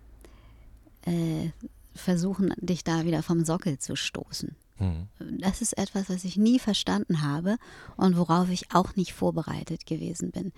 äh, 1.06 1.50
versuchen, 1.96 2.54
dich 2.58 2.84
da 2.84 3.06
wieder 3.06 3.24
vom 3.24 3.44
Sockel 3.46 3.78
zu 3.80 3.96
stoßen. 3.96 4.56
Mhm. 4.80 5.08
Das 5.40 5.62
ist 5.62 5.78
etwas, 5.78 6.10
was 6.10 6.24
ich 6.24 6.38
nie 6.38 6.60
verstanden 6.60 7.22
habe 7.22 7.58
und 7.98 8.18
worauf 8.18 8.50
ich 8.50 8.74
auch 8.74 8.96
nicht 8.96 9.14
vorbereitet 9.14 9.86
gewesen 9.86 10.32
bin. 10.32 10.52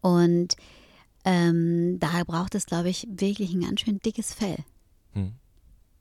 Und 0.00 0.56
ähm, 1.24 1.98
da 1.98 2.24
braucht 2.24 2.54
es, 2.54 2.66
glaube 2.66 2.88
ich, 2.88 3.06
wirklich 3.10 3.52
ein 3.52 3.60
ganz 3.60 3.80
schön 3.80 3.98
dickes 3.98 4.32
Fell, 4.32 4.56
Mhm. 5.14 5.32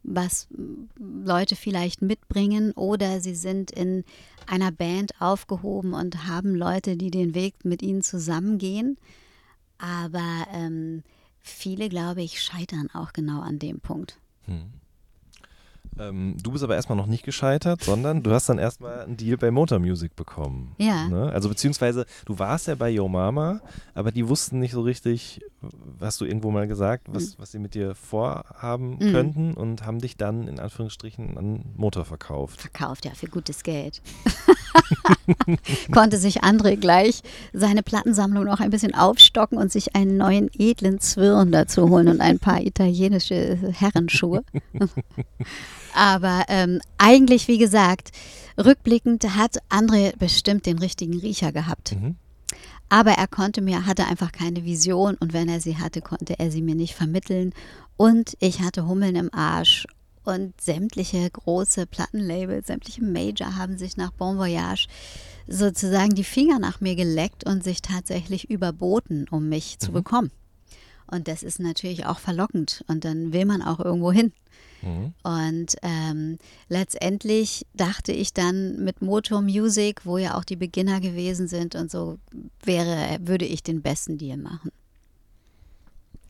Was 0.04 0.48
Leute 0.98 1.56
vielleicht 1.56 2.02
mitbringen 2.02 2.72
oder 2.74 3.20
sie 3.20 3.36
sind 3.36 3.72
in 3.72 4.04
einer 4.46 4.72
Band 4.72 5.12
aufgehoben 5.20 5.94
und 5.94 6.28
haben 6.28 6.56
Leute, 6.56 6.96
die 6.96 7.12
den 7.12 7.36
Weg 7.36 7.66
mit 7.66 7.82
ihnen 7.82 8.02
zusammengehen. 8.02 8.98
Aber 9.78 10.48
ähm, 10.54 11.04
viele, 11.40 11.90
glaube 11.90 12.22
ich, 12.22 12.42
scheitern 12.42 12.90
auch 12.94 13.14
genau 13.14 13.42
an 13.42 13.60
dem 13.60 13.80
Punkt. 13.80 14.18
Ähm, 16.00 16.36
du 16.42 16.52
bist 16.52 16.64
aber 16.64 16.76
erstmal 16.76 16.98
noch 16.98 17.08
nicht 17.08 17.24
gescheitert, 17.24 17.84
sondern 17.84 18.24
du 18.24 18.32
hast 18.32 18.50
dann 18.50 18.58
erstmal 18.60 19.02
einen 19.02 19.18
Deal 19.18 19.38
bei 19.38 19.52
Motor 19.52 19.80
Music 19.80 20.16
bekommen. 20.16 20.76
Ja. 20.78 21.08
Ne? 21.08 21.32
Also 21.32 21.50
beziehungsweise 21.50 22.06
du 22.26 22.38
warst 22.40 22.68
ja 22.68 22.76
bei 22.76 22.90
Yo 22.90 23.08
Mama, 23.08 23.62
aber 23.94 24.12
die 24.12 24.28
wussten 24.28 24.60
nicht 24.60 24.72
so 24.74 24.82
richtig, 24.82 25.42
hast 26.00 26.22
du 26.22 26.26
irgendwo 26.26 26.52
mal 26.52 26.68
gesagt, 26.68 27.08
was, 27.10 27.40
was 27.40 27.52
sie 27.52 27.60
mit 27.60 27.74
dir 27.74 27.96
vorhaben 27.96 28.98
Mhm. 29.00 29.12
könnten 29.12 29.54
und 29.54 29.86
haben 29.86 30.00
dich 30.00 30.18
dann 30.18 30.48
in 30.48 30.60
Anführungsstrichen 30.60 31.38
an 31.38 31.66
Motor 31.76 32.06
verkauft. 32.06 32.62
verkauft, 32.62 33.06
ja, 33.06 33.12
für 33.14 33.28
gutes 33.28 33.64
Geld. 33.64 34.02
Konnte 35.92 36.18
sich 36.18 36.44
André 36.44 36.78
gleich 36.78 37.22
seine 37.54 37.84
Plattensammlung 37.84 38.46
noch 38.46 38.60
ein 38.60 38.70
bisschen 38.70 38.94
aufstocken 38.96 39.58
und 39.58 39.72
sich 39.72 39.96
einen 39.96 40.18
neuen 40.18 40.50
edlen 40.58 41.00
Zwirn 41.00 41.52
dazu 41.52 41.90
holen 41.90 42.08
und 42.08 42.22
ein 42.22 42.40
paar 42.40 42.62
italienische 42.62 43.58
Herrenschuhe. 43.74 44.44
Aber 45.98 46.46
ähm, 46.48 46.80
eigentlich, 47.00 47.48
wie 47.48 47.58
gesagt, 47.58 48.12
rückblickend 48.56 49.36
hat 49.36 49.58
André 49.70 50.16
bestimmt 50.16 50.68
den 50.68 50.78
richtigen 50.78 51.18
Riecher 51.18 51.52
gehabt. 51.52 51.94
Mhm. 51.94 52.18
Aber 52.88 53.14
er 53.14 53.28
konnte 53.28 53.62
mir, 53.62 53.88
hatte 53.88 54.06
einfach 54.06 54.32
keine 54.32 54.64
Vision 54.64 55.16
und 55.16 55.34
wenn 55.34 55.50
er 55.50 55.60
sie 55.60 55.78
hatte, 55.78 56.02
konnte 56.02 56.38
er 56.38 56.52
sie 56.52 56.62
mir 56.62 56.76
nicht 56.76 56.94
vermitteln. 56.94 57.52
Und 57.98 58.38
ich 58.40 58.62
hatte 58.62 58.86
Hummeln 58.88 59.16
im 59.16 59.34
Arsch 59.34 59.88
und 60.24 60.62
sämtliche 60.62 61.28
große 61.32 61.88
Plattenlabels, 61.88 62.68
sämtliche 62.68 63.04
Major 63.04 63.56
haben 63.56 63.80
sich 63.80 63.98
nach 63.98 64.12
Bon 64.12 64.38
Voyage 64.38 64.88
sozusagen 65.48 66.14
die 66.14 66.24
Finger 66.24 66.60
nach 66.60 66.80
mir 66.80 66.96
geleckt 66.96 67.44
und 67.44 67.64
sich 67.64 67.82
tatsächlich 67.82 68.52
überboten, 68.52 69.26
um 69.32 69.50
mich 69.50 69.80
zu 69.80 69.92
bekommen. 69.92 70.30
Und 71.10 71.28
das 71.28 71.42
ist 71.42 71.60
natürlich 71.60 72.06
auch 72.06 72.20
verlockend 72.20 72.84
und 72.88 73.04
dann 73.04 73.34
will 73.34 73.46
man 73.46 73.64
auch 73.64 73.80
irgendwo 73.80 74.12
hin. 74.12 74.32
Mhm. 74.82 75.14
Und 75.24 75.76
ähm, 75.82 76.38
letztendlich 76.70 77.66
dachte 77.74 78.12
ich 78.12 78.34
dann 78.34 78.84
mit 78.84 79.02
Motor 79.02 79.42
Music, 79.42 80.06
wo 80.06 80.18
ja 80.18 80.38
auch 80.38 80.44
die 80.44 80.56
Beginner 80.56 81.00
gewesen 81.00 81.48
sind 81.48 81.76
und 81.76 81.90
so, 81.92 82.20
wäre, 82.64 83.18
würde 83.22 83.46
ich 83.46 83.64
den 83.64 83.82
besten 83.82 84.18
Deal 84.18 84.38
machen. 84.38 84.72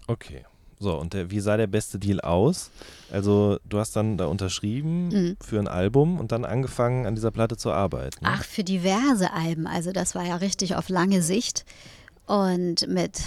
Okay. 0.07 0.45
So, 0.79 0.95
und 0.95 1.13
der, 1.13 1.31
wie 1.31 1.39
sah 1.39 1.57
der 1.57 1.65
beste 1.65 1.97
Deal 1.97 2.21
aus? 2.21 2.69
Also, 3.11 3.57
du 3.65 3.79
hast 3.79 3.95
dann 3.95 4.15
da 4.17 4.27
unterschrieben 4.27 5.07
Mhm. 5.09 5.37
für 5.43 5.57
ein 5.59 5.67
Album 5.67 6.19
und 6.19 6.31
dann 6.31 6.45
angefangen, 6.45 7.07
an 7.07 7.15
dieser 7.15 7.31
Platte 7.31 7.57
zu 7.57 7.71
arbeiten. 7.71 8.23
ne? 8.23 8.29
Ach, 8.31 8.43
für 8.43 8.63
diverse 8.63 9.33
Alben. 9.33 9.65
Also 9.65 9.91
das 9.91 10.13
war 10.13 10.23
ja 10.23 10.35
richtig 10.35 10.75
auf 10.75 10.89
lange 10.89 11.23
Sicht 11.23 11.65
und 12.27 12.87
mit 12.87 13.21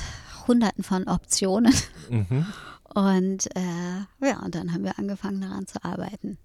hunderten 0.46 0.84
von 0.84 1.08
Optionen. 1.08 1.74
Mhm. 2.08 2.46
Und 2.94 3.46
äh, 3.56 4.26
ja, 4.26 4.40
und 4.44 4.54
dann 4.54 4.72
haben 4.72 4.84
wir 4.84 4.98
angefangen 4.98 5.40
daran 5.40 5.66
zu 5.66 5.84
arbeiten. 5.84 6.38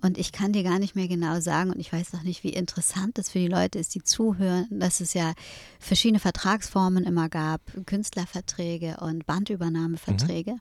Und 0.00 0.18
ich 0.18 0.32
kann 0.32 0.52
dir 0.52 0.64
gar 0.64 0.80
nicht 0.80 0.96
mehr 0.96 1.06
genau 1.06 1.38
sagen, 1.40 1.70
und 1.70 1.78
ich 1.78 1.92
weiß 1.92 2.12
noch 2.12 2.24
nicht, 2.24 2.42
wie 2.42 2.52
interessant 2.52 3.18
das 3.18 3.30
für 3.30 3.38
die 3.38 3.46
Leute 3.46 3.78
ist, 3.78 3.94
die 3.94 4.02
zuhören, 4.02 4.66
dass 4.70 5.00
es 5.00 5.14
ja 5.14 5.32
verschiedene 5.78 6.18
Vertragsformen 6.18 7.04
immer 7.04 7.28
gab, 7.28 7.60
Künstlerverträge 7.86 8.96
und 9.00 9.26
Bandübernahmeverträge. 9.26 10.54
Mhm. 10.54 10.60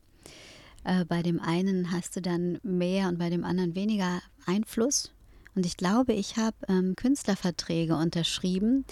Äh, 0.84 1.06
bei 1.06 1.24
dem 1.24 1.40
einen 1.40 1.92
hast 1.92 2.16
du 2.16 2.22
dann 2.22 2.60
mehr 2.62 3.08
und 3.08 3.18
bei 3.18 3.32
dem 3.32 3.44
anderen 3.44 3.74
weniger 3.76 4.22
Einfluss. 4.46 5.12
Und 5.56 5.66
ich 5.66 5.76
glaube, 5.76 6.14
ich 6.14 6.38
habe 6.38 6.56
ähm, 6.70 6.96
Künstlerverträge 6.96 7.96
unterschrieben, 7.96 8.86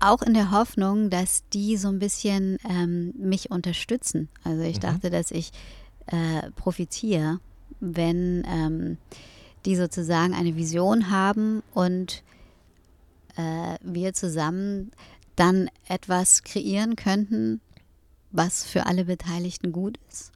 auch 0.00 0.22
in 0.22 0.34
der 0.34 0.50
Hoffnung, 0.50 1.10
dass 1.10 1.48
die 1.52 1.76
so 1.76 1.88
ein 1.88 1.98
bisschen 1.98 2.58
ähm, 2.68 3.14
mich 3.18 3.50
unterstützen. 3.50 4.28
Also 4.44 4.62
ich 4.62 4.76
mhm. 4.76 4.80
dachte, 4.80 5.10
dass 5.10 5.30
ich 5.30 5.50
äh, 6.06 6.50
profitiere, 6.52 7.40
wenn 7.80 8.44
ähm, 8.46 8.98
die 9.64 9.76
sozusagen 9.76 10.34
eine 10.34 10.56
Vision 10.56 11.10
haben 11.10 11.62
und 11.74 12.22
äh, 13.36 13.76
wir 13.82 14.14
zusammen 14.14 14.92
dann 15.34 15.68
etwas 15.88 16.42
kreieren 16.42 16.96
könnten, 16.96 17.60
was 18.30 18.64
für 18.64 18.86
alle 18.86 19.04
Beteiligten 19.04 19.72
gut 19.72 19.98
ist. 20.10 20.32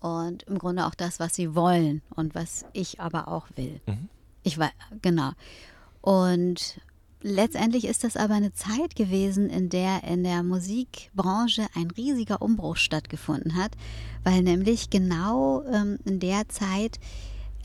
Und 0.00 0.42
im 0.44 0.58
Grunde 0.58 0.84
auch 0.86 0.94
das, 0.94 1.18
was 1.18 1.34
sie 1.34 1.54
wollen 1.54 2.02
und 2.14 2.34
was 2.34 2.66
ich 2.74 3.00
aber 3.00 3.28
auch 3.28 3.46
will. 3.56 3.80
Mhm. 3.86 4.08
Ich 4.42 4.58
war, 4.58 4.70
genau. 5.00 5.30
Und 6.02 6.78
letztendlich 7.24 7.86
ist 7.86 8.04
das 8.04 8.16
aber 8.16 8.34
eine 8.34 8.52
Zeit 8.52 8.94
gewesen, 8.94 9.48
in 9.48 9.70
der 9.70 10.04
in 10.04 10.22
der 10.22 10.42
Musikbranche 10.42 11.66
ein 11.74 11.90
riesiger 11.90 12.42
Umbruch 12.42 12.76
stattgefunden 12.76 13.56
hat, 13.56 13.72
weil 14.22 14.42
nämlich 14.42 14.90
genau 14.90 15.64
ähm, 15.64 15.98
in 16.04 16.20
der 16.20 16.48
Zeit 16.48 17.00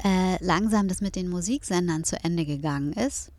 äh, 0.03 0.43
langsam 0.43 0.88
das 0.88 1.01
mit 1.01 1.16
den 1.16 1.30
Musiksendern 1.30 2.05
zu 2.05 2.16
Ende 2.24 2.45
gegangen 2.45 2.93
ist 2.93 3.32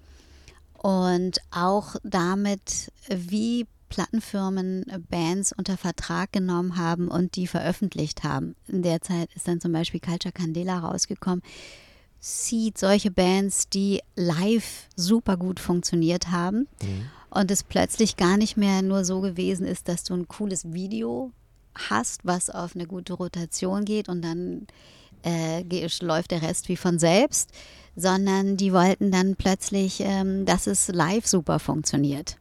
und 0.74 1.40
auch 1.50 1.96
damit, 2.04 2.92
wie 3.08 3.66
Plattenfirmen 3.88 4.84
Bands 5.08 5.52
unter 5.52 5.76
Vertrag 5.76 6.32
genommen 6.32 6.76
haben 6.76 7.08
und 7.08 7.34
die 7.34 7.46
veröffentlicht 7.46 8.24
haben. 8.24 8.54
In 8.68 8.82
der 8.82 9.00
Zeit 9.00 9.30
ist 9.34 9.48
dann 9.48 9.60
zum 9.60 9.72
Beispiel 9.72 10.00
Culture 10.00 10.32
Candela 10.32 10.78
rausgekommen, 10.78 11.42
sieht 12.20 12.78
solche 12.78 13.10
Bands, 13.10 13.68
die 13.68 14.00
live 14.14 14.88
super 14.94 15.36
gut 15.36 15.58
funktioniert 15.58 16.30
haben 16.30 16.68
mhm. 16.82 17.08
und 17.30 17.50
es 17.50 17.62
plötzlich 17.62 18.16
gar 18.16 18.36
nicht 18.36 18.56
mehr 18.56 18.82
nur 18.82 19.04
so 19.04 19.20
gewesen 19.20 19.66
ist, 19.66 19.88
dass 19.88 20.04
du 20.04 20.14
ein 20.14 20.28
cooles 20.28 20.72
Video 20.72 21.32
hast, 21.74 22.20
was 22.24 22.50
auf 22.50 22.74
eine 22.74 22.86
gute 22.86 23.14
Rotation 23.14 23.84
geht 23.84 24.08
und 24.08 24.22
dann 24.22 24.66
äh, 25.24 25.64
läuft 26.02 26.30
der 26.30 26.42
Rest 26.42 26.68
wie 26.68 26.76
von 26.76 26.98
selbst, 26.98 27.50
sondern 27.96 28.56
die 28.56 28.72
wollten 28.72 29.10
dann 29.10 29.36
plötzlich, 29.36 30.00
ähm, 30.00 30.44
dass 30.44 30.66
es 30.66 30.88
live 30.88 31.26
super 31.26 31.58
funktioniert 31.58 32.36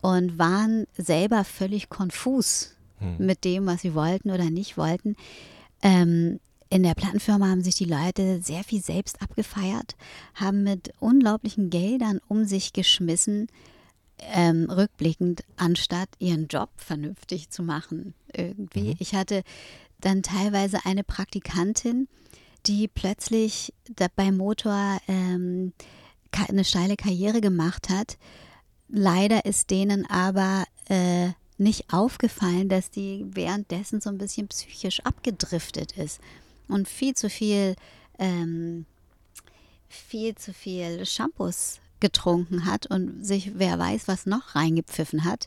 und 0.00 0.38
waren 0.38 0.86
selber 0.96 1.44
völlig 1.44 1.88
konfus 1.88 2.74
mhm. 3.00 3.26
mit 3.26 3.44
dem, 3.44 3.66
was 3.66 3.82
sie 3.82 3.94
wollten 3.94 4.30
oder 4.30 4.50
nicht 4.50 4.76
wollten. 4.76 5.16
Ähm, 5.82 6.40
in 6.72 6.82
der 6.82 6.94
Plattenfirma 6.94 7.48
haben 7.48 7.62
sich 7.62 7.74
die 7.74 7.84
Leute 7.84 8.40
sehr 8.40 8.64
viel 8.64 8.82
selbst 8.82 9.20
abgefeiert, 9.20 9.94
haben 10.34 10.62
mit 10.62 10.94
unglaublichen 11.00 11.68
Geldern 11.68 12.18
um 12.28 12.46
sich 12.46 12.72
geschmissen, 12.72 13.48
ähm, 14.32 14.70
rückblickend, 14.70 15.44
anstatt 15.56 16.08
ihren 16.18 16.46
Job 16.46 16.70
vernünftig 16.78 17.50
zu 17.50 17.62
machen. 17.62 18.14
Irgendwie. 18.34 18.88
Mhm. 18.88 18.96
Ich 19.00 19.14
hatte 19.14 19.42
dann 20.00 20.22
teilweise 20.22 20.78
eine 20.86 21.04
Praktikantin, 21.04 22.08
die 22.64 22.88
plötzlich 22.88 23.74
beim 24.16 24.38
Motor 24.38 24.98
ähm, 25.08 25.74
eine 26.48 26.64
steile 26.64 26.96
Karriere 26.96 27.42
gemacht 27.42 27.90
hat. 27.90 28.16
Leider 28.88 29.44
ist 29.44 29.68
denen 29.70 30.08
aber 30.08 30.64
äh, 30.88 31.32
nicht 31.58 31.92
aufgefallen, 31.92 32.70
dass 32.70 32.90
die 32.90 33.26
währenddessen 33.28 34.00
so 34.00 34.08
ein 34.08 34.16
bisschen 34.16 34.48
psychisch 34.48 35.00
abgedriftet 35.00 35.98
ist 35.98 36.18
und 36.72 36.88
viel 36.88 37.14
zu 37.14 37.28
viel, 37.28 37.76
ähm, 38.18 38.86
viel 39.88 40.34
zu 40.34 40.52
viel 40.52 41.04
Shampoos 41.06 41.80
getrunken 42.00 42.66
hat 42.66 42.86
und 42.86 43.24
sich 43.24 43.52
wer 43.54 43.78
weiß 43.78 44.08
was 44.08 44.26
noch 44.26 44.54
reingepfiffen 44.54 45.24
hat. 45.24 45.46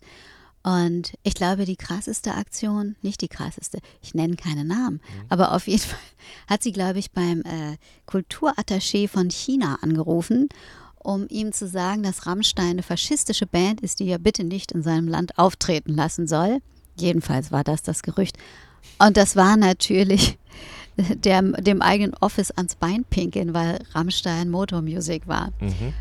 Und 0.64 1.14
ich 1.22 1.36
glaube, 1.36 1.66
die 1.66 1.76
krasseste 1.76 2.34
Aktion, 2.34 2.96
nicht 3.04 3.22
die 3.22 3.28
krasseste, 3.28 3.78
ich 4.02 4.16
nenne 4.16 4.36
keine 4.36 4.66
Namen, 4.66 4.96
mhm. 4.96 5.26
aber 5.30 5.54
auf 5.54 5.68
jeden 5.68 5.84
Fall 5.84 6.00
hat 6.48 6.64
sie, 6.64 6.72
glaube 6.72 6.98
ich, 6.98 7.12
beim 7.12 7.42
äh, 7.42 7.78
Kulturattaché 8.08 9.08
von 9.08 9.30
China 9.30 9.78
angerufen, 9.82 10.50
um 10.98 11.28
ihm 11.30 11.52
zu 11.52 11.68
sagen, 11.68 12.02
dass 12.02 12.26
Rammstein 12.26 12.72
eine 12.72 12.84
faschistische 12.84 13.46
Band 13.46 13.82
ist, 13.82 14.00
die 14.00 14.08
er 14.08 14.18
bitte 14.18 14.44
nicht 14.44 14.72
in 14.72 14.82
seinem 14.82 15.08
Land 15.08 15.38
auftreten 15.38 15.94
lassen 15.94 16.26
soll. 16.26 16.62
Jedenfalls 16.98 17.52
war 17.52 17.64
das 17.64 17.84
das 17.84 18.02
Gerücht. 18.02 18.38
Und 18.98 19.18
das 19.18 19.36
war 19.36 19.58
natürlich 19.58 20.40
der, 20.98 21.42
dem 21.42 21.82
eigenen 21.82 22.14
Office 22.16 22.52
ans 22.52 22.76
Bein 22.76 23.06
pinkeln, 23.10 23.54
weil 23.54 23.80
Rammstein 23.94 24.50
Motormusik 24.50 25.28
war. 25.28 25.52
Mhm. 25.60 25.94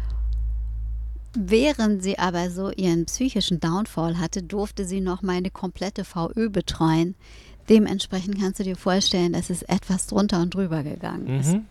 Während 1.37 2.03
sie 2.03 2.19
aber 2.19 2.51
so 2.51 2.71
ihren 2.71 3.07
psychischen 3.07 3.59
Downfall 3.59 4.19
hatte, 4.19 4.43
durfte 4.43 4.85
sie 4.85 5.01
noch 5.01 5.23
meine 5.23 5.51
komplette 5.51 6.05
VÖ 6.05 6.49
betreuen. 6.49 7.17
Dementsprechend 7.69 8.39
kannst 8.39 8.61
du 8.61 8.65
dir 8.65 8.77
vorstellen, 8.77 9.33
dass 9.33 9.51
es 9.51 9.63
etwas 9.63 10.07
drunter 10.07 10.41
und 10.41 10.55
drüber 10.55 10.83
gegangen 10.85 11.41
ist. 11.41 11.55
Mhm. 11.55 11.67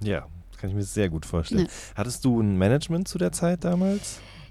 Ja, 0.00 0.26
kann 0.58 0.70
ich 0.70 0.76
mir 0.76 0.84
sehr 0.84 1.10
gut 1.10 1.26
vorstellen. 1.26 1.66
Ja. 1.66 1.96
Hattest 1.96 2.24
du 2.24 2.40
ein 2.40 2.56
Management 2.56 3.08
zu 3.08 3.18
der 3.18 3.32
Zeit 3.32 3.64
damals? 3.64 4.20
Ja, 4.20 4.43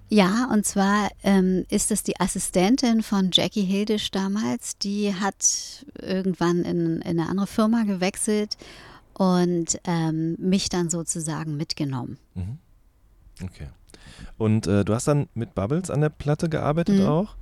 und 0.51 0.65
zwar 0.65 1.09
ähm, 1.23 1.65
ist 1.69 1.91
es 1.91 2.03
die 2.03 2.19
Assistentin 2.19 3.01
von 3.01 3.29
Jackie 3.33 3.63
Hildisch 3.63 4.11
damals. 4.11 4.77
Die 4.77 5.13
hat 5.15 5.85
irgendwann 5.99 6.63
in, 6.63 7.01
in 7.01 7.19
eine 7.19 7.29
andere 7.29 7.47
Firma 7.47 7.83
gewechselt 7.83 8.57
und 9.13 9.79
ähm, 9.85 10.35
mich 10.39 10.69
dann 10.69 10.89
sozusagen 10.89 11.57
mitgenommen. 11.57 12.17
Mhm. 12.35 12.57
Okay. 13.43 13.69
Und 14.37 14.67
äh, 14.67 14.85
du 14.85 14.93
hast 14.93 15.07
dann 15.07 15.27
mit 15.33 15.55
Bubbles 15.55 15.89
an 15.89 16.01
der 16.01 16.09
Platte 16.09 16.49
gearbeitet 16.49 16.99
mhm. 16.99 17.07
auch? 17.07 17.35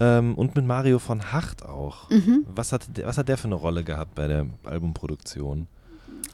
Ähm, 0.00 0.34
und 0.36 0.54
mit 0.54 0.64
Mario 0.64 0.98
von 0.98 1.32
Hacht 1.32 1.64
auch. 1.64 2.08
Mhm. 2.10 2.46
Was, 2.48 2.72
hat, 2.72 2.88
was 3.04 3.18
hat 3.18 3.28
der 3.28 3.36
für 3.36 3.48
eine 3.48 3.56
Rolle 3.56 3.84
gehabt 3.84 4.14
bei 4.14 4.28
der 4.28 4.46
Albumproduktion? 4.64 5.66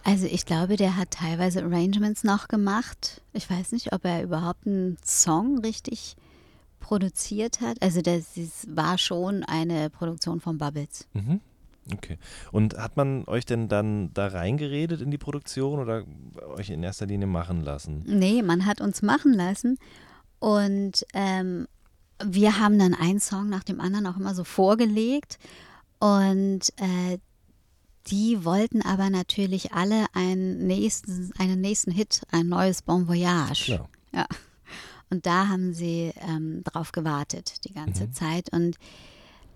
Also 0.05 0.27
ich 0.27 0.45
glaube, 0.45 0.77
der 0.77 0.97
hat 0.97 1.13
teilweise 1.13 1.65
Arrangements 1.65 2.25
noch 2.25 2.49
gemacht. 2.49 3.23
Ich 3.33 3.49
weiß 3.49 3.73
nicht, 3.73 3.93
ob 3.95 4.05
er 4.05 4.23
überhaupt 4.23 4.67
einen 4.67 4.99
Song 5.03 5.59
richtig 5.61 6.17
produziert 6.79 7.63
hat. 7.63 7.81
Also 7.83 8.03
das 8.03 8.27
war 8.69 8.99
schon 8.99 9.43
eine 9.43 9.89
Produktion 9.89 10.41
von 10.41 10.59
Bubbles. 10.59 11.09
Mhm. 11.15 11.41
Okay. 11.93 12.19
Und 12.53 12.77
hat 12.77 12.97
man 12.97 13.25
euch 13.27 13.47
denn 13.47 13.69
dann 13.69 14.13
da 14.15 14.29
reingeredet 14.29 15.01
in 15.01 15.11
die 15.11 15.19
Produktion 15.19 15.81
oder 15.81 16.05
euch 16.57 16.71
in 16.71 16.83
erster 16.83 17.07
Linie 17.07 17.27
machen 17.27 17.63
lassen? 17.63 18.03
Nee, 18.07 18.43
man 18.43 18.67
hat 18.67 18.81
uns 18.81 19.03
machen 19.03 19.33
lassen. 19.33 19.79
Und 20.39 21.07
ähm, 21.15 21.67
wir 22.23 22.59
haben 22.59 22.79
dann 22.79 22.95
einen 22.95 23.21
Song 23.21 23.49
nach 23.49 23.65
dem 23.65 23.81
anderen 23.81 24.07
auch 24.07 24.17
immer 24.17 24.35
so 24.35 24.45
vorgelegt. 24.45 25.39
Und 25.99 26.69
äh, 26.77 27.19
die 28.09 28.45
wollten 28.45 28.83
aber 28.83 29.11
natürlich 29.11 29.73
alle 29.73 30.07
einen 30.13 30.67
nächsten, 30.67 31.33
einen 31.39 31.61
nächsten 31.61 31.91
Hit, 31.91 32.23
ein 32.31 32.49
neues 32.49 32.83
Bon 32.83 33.09
Voyage. 33.09 33.65
Klar. 33.65 33.89
Ja. 34.13 34.27
Und 35.11 35.27
da 35.27 35.49
haben 35.49 35.75
sie 35.75 36.13
ähm, 36.29 36.63
drauf 36.65 36.93
gewartet 36.93 37.65
die 37.65 37.73
ganze 37.73 38.07
mhm. 38.07 38.13
Zeit. 38.13 38.53
Und 38.53 38.77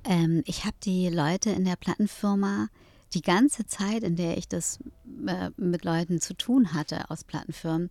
ähm, 0.05 0.43
ich 0.47 0.65
habe 0.65 0.77
die 0.85 1.09
Leute 1.09 1.51
in 1.51 1.65
der 1.65 1.77
Plattenfirma 1.77 2.69
die 3.15 3.23
ganze 3.23 3.67
Zeit, 3.67 4.03
in 4.03 4.17
der 4.17 4.37
ich 4.37 4.49
das 4.49 4.79
äh, 5.27 5.51
mit 5.57 5.85
Leuten 5.85 6.21
zu 6.21 6.35
tun 6.35 6.75
hatte 6.75 7.11
aus 7.11 7.25
Plattenfirmen, 7.25 7.91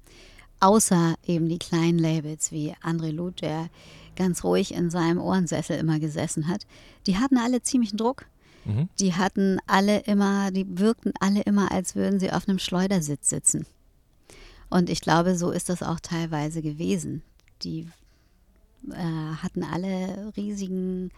außer 0.59 1.15
eben 1.25 1.49
die 1.49 1.59
kleinen 1.59 1.99
Labels 1.99 2.51
wie 2.51 2.73
André 2.83 3.11
Luth, 3.11 3.41
der 3.41 3.69
ganz 4.15 4.43
ruhig 4.43 4.73
in 4.73 4.89
seinem 4.89 5.19
Ohrensessel 5.19 5.77
immer 5.77 5.99
gesessen 5.99 6.47
hat, 6.47 6.65
die 7.05 7.17
hatten 7.17 7.37
alle 7.37 7.61
ziemlichen 7.61 7.97
Druck. 7.97 8.25
Mhm. 8.67 8.89
Die 8.99 9.13
hatten 9.13 9.59
alle 9.65 9.99
immer, 9.99 10.51
die 10.51 10.65
wirkten 10.77 11.13
alle 11.19 11.41
immer, 11.41 11.71
als 11.71 11.95
würden 11.95 12.19
sie 12.19 12.31
auf 12.31 12.47
einem 12.47 12.59
Schleudersitz 12.59 13.29
sitzen. 13.29 13.65
Und 14.69 14.89
ich 14.89 15.01
glaube, 15.01 15.37
so 15.37 15.51
ist 15.51 15.69
das 15.69 15.81
auch 15.81 15.99
teilweise 15.99 16.61
gewesen. 16.61 17.23
Die 17.63 17.87
äh, 18.91 19.35
hatten 19.41 19.63
alle 19.63 20.33
riesigen 20.35 21.11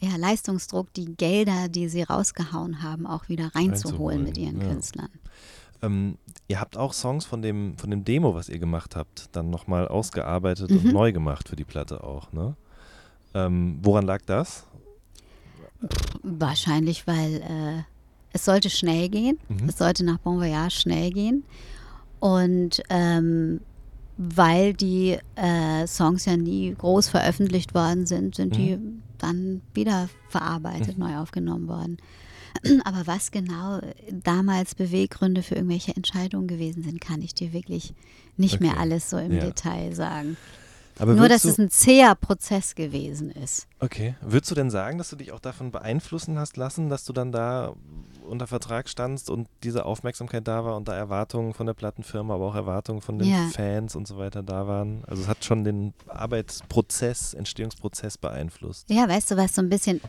ja, 0.00 0.16
Leistungsdruck, 0.16 0.92
die 0.94 1.16
Gelder, 1.16 1.68
die 1.68 1.88
sie 1.88 2.02
rausgehauen 2.02 2.82
haben, 2.82 3.06
auch 3.06 3.28
wieder 3.28 3.54
reinzuholen, 3.54 4.22
mit 4.22 4.38
ihren 4.38 4.60
ja. 4.60 4.68
Künstlern. 4.68 5.08
Ähm, 5.82 6.18
ihr 6.48 6.60
habt 6.60 6.76
auch 6.76 6.92
Songs 6.92 7.24
von 7.24 7.42
dem, 7.42 7.76
von 7.78 7.90
dem 7.90 8.04
Demo, 8.04 8.34
was 8.34 8.48
ihr 8.48 8.58
gemacht 8.58 8.96
habt, 8.96 9.28
dann 9.32 9.50
nochmal 9.50 9.88
ausgearbeitet 9.88 10.70
mhm. 10.70 10.78
und 10.78 10.92
neu 10.92 11.12
gemacht 11.12 11.48
für 11.48 11.56
die 11.56 11.64
Platte 11.64 12.04
auch, 12.04 12.32
ne? 12.32 12.56
Ähm, 13.34 13.78
woran 13.82 14.06
lag 14.06 14.22
das? 14.24 14.66
Wahrscheinlich, 16.22 17.06
weil 17.06 17.34
äh, 17.36 17.82
es 18.32 18.44
sollte 18.44 18.70
schnell 18.70 19.08
gehen. 19.08 19.38
Mhm. 19.48 19.68
Es 19.68 19.78
sollte 19.78 20.04
nach 20.04 20.18
Bon 20.18 20.38
Voyage 20.38 20.74
schnell 20.80 21.10
gehen. 21.10 21.44
Und 22.20 22.82
ähm, 22.88 23.60
weil 24.18 24.72
die 24.72 25.18
äh, 25.36 25.86
Songs 25.86 26.24
ja 26.24 26.36
nie 26.36 26.74
groß 26.76 27.08
veröffentlicht 27.08 27.74
worden 27.74 28.06
sind, 28.06 28.34
sind 28.34 28.56
die 28.56 28.78
dann 29.18 29.60
wieder 29.74 30.08
verarbeitet, 30.30 30.96
neu 30.98 31.16
aufgenommen 31.18 31.68
worden. 31.68 31.98
Aber 32.84 33.06
was 33.06 33.30
genau 33.30 33.80
damals 34.10 34.74
Beweggründe 34.74 35.42
für 35.42 35.56
irgendwelche 35.56 35.94
Entscheidungen 35.94 36.46
gewesen 36.48 36.82
sind, 36.82 37.00
kann 37.00 37.20
ich 37.20 37.34
dir 37.34 37.52
wirklich 37.52 37.92
nicht 38.38 38.60
mehr 38.60 38.72
Okay. 38.72 38.80
alles 38.80 39.10
so 39.10 39.18
im 39.18 39.32
Ja. 39.34 39.40
Detail 39.40 39.94
sagen. 39.94 40.36
Aber 40.98 41.14
Nur, 41.14 41.28
dass 41.28 41.44
es 41.44 41.58
ein 41.58 41.70
zäher 41.70 42.14
Prozess 42.14 42.74
gewesen 42.74 43.30
ist. 43.30 43.66
Okay. 43.80 44.14
Würdest 44.22 44.50
du 44.50 44.54
denn 44.54 44.70
sagen, 44.70 44.96
dass 44.98 45.10
du 45.10 45.16
dich 45.16 45.32
auch 45.32 45.40
davon 45.40 45.70
beeinflussen 45.70 46.38
hast 46.38 46.56
lassen, 46.56 46.88
dass 46.88 47.04
du 47.04 47.12
dann 47.12 47.32
da 47.32 47.74
unter 48.26 48.46
Vertrag 48.46 48.88
standst 48.88 49.30
und 49.30 49.48
diese 49.62 49.84
Aufmerksamkeit 49.84 50.48
da 50.48 50.64
war 50.64 50.76
und 50.76 50.88
da 50.88 50.96
Erwartungen 50.96 51.54
von 51.54 51.66
der 51.66 51.74
Plattenfirma, 51.74 52.34
aber 52.34 52.46
auch 52.46 52.54
Erwartungen 52.54 53.00
von 53.00 53.18
den 53.18 53.28
Ja. 53.28 53.48
Fans 53.52 53.94
und 53.94 54.08
so 54.08 54.16
weiter 54.18 54.42
da 54.42 54.66
waren? 54.66 55.04
Also 55.06 55.22
es 55.22 55.28
hat 55.28 55.44
schon 55.44 55.64
den 55.64 55.92
Arbeitsprozess, 56.08 57.34
Entstehungsprozess 57.34 58.18
beeinflusst. 58.18 58.88
Ja, 58.90 59.08
weißt 59.08 59.30
du, 59.30 59.36
was 59.36 59.54
so 59.54 59.62
ein 59.62 59.68
bisschen 59.68 60.00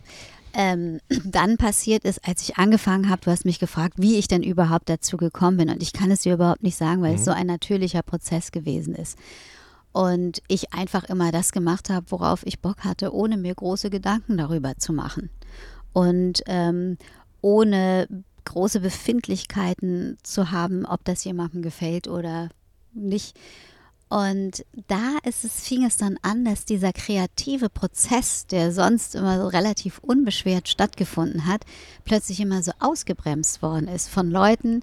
ähm, 0.54 1.00
dann 1.26 1.58
passiert 1.58 2.04
ist, 2.04 2.26
als 2.28 2.42
ich 2.44 2.58
angefangen 2.58 3.10
habe, 3.10 3.22
du 3.24 3.32
hast 3.32 3.46
mich 3.46 3.60
gefragt, 3.60 3.96
wie 3.98 4.16
ich 4.16 4.28
denn 4.28 4.44
überhaupt 4.44 4.90
dazu 4.90 5.18
gekommen 5.18 5.58
bin. 5.58 5.70
Und 5.70 5.84
ich 5.84 5.94
kann 5.94 6.12
es 6.12 6.22
dir 6.22 6.34
überhaupt 6.34 6.64
nicht 6.64 6.78
sagen, 6.78 7.02
weil 7.02 7.16
es 7.16 7.26
so 7.26 7.32
ein 7.32 7.48
natürlicher 7.48 8.02
Prozess 8.02 8.52
gewesen 8.52 8.96
ist. 8.96 9.18
Und 9.92 10.42
ich 10.48 10.74
einfach 10.74 11.06
immer 11.06 11.32
das 11.32 11.52
gemacht 11.52 11.90
habe, 11.90 12.12
worauf 12.12 12.46
ich 12.46 12.62
Bock 12.62 12.84
hatte, 12.84 13.14
ohne 13.14 13.38
mir 13.38 13.56
große 13.56 13.90
Gedanken 13.90 14.38
darüber 14.38 14.78
zu 14.78 14.94
machen. 14.94 15.30
Und 15.94 16.44
ähm, 16.46 16.98
ohne 17.42 18.08
große 18.46 18.80
Befindlichkeiten 18.80 20.18
zu 20.24 20.52
haben, 20.52 20.86
ob 20.86 21.04
das 21.04 21.24
jemandem 21.24 21.62
gefällt 21.62 22.08
oder 22.08 22.50
nicht. 22.94 23.38
Und 24.10 24.66
da 24.88 25.18
ist 25.24 25.44
es, 25.44 25.68
fing 25.68 25.86
es 25.86 25.98
dann 25.98 26.18
an, 26.22 26.46
dass 26.46 26.64
dieser 26.64 26.94
kreative 26.94 27.70
Prozess, 27.70 28.48
der 28.48 28.72
sonst 28.72 29.16
immer 29.16 29.42
so 29.42 29.48
relativ 29.48 30.00
unbeschwert 30.00 30.70
stattgefunden 30.70 31.46
hat, 31.46 31.66
plötzlich 32.06 32.40
immer 32.40 32.64
so 32.64 32.72
ausgebremst 32.80 33.62
worden 33.62 33.90
ist 33.90 34.08
von 34.08 34.32
Leuten, 34.32 34.82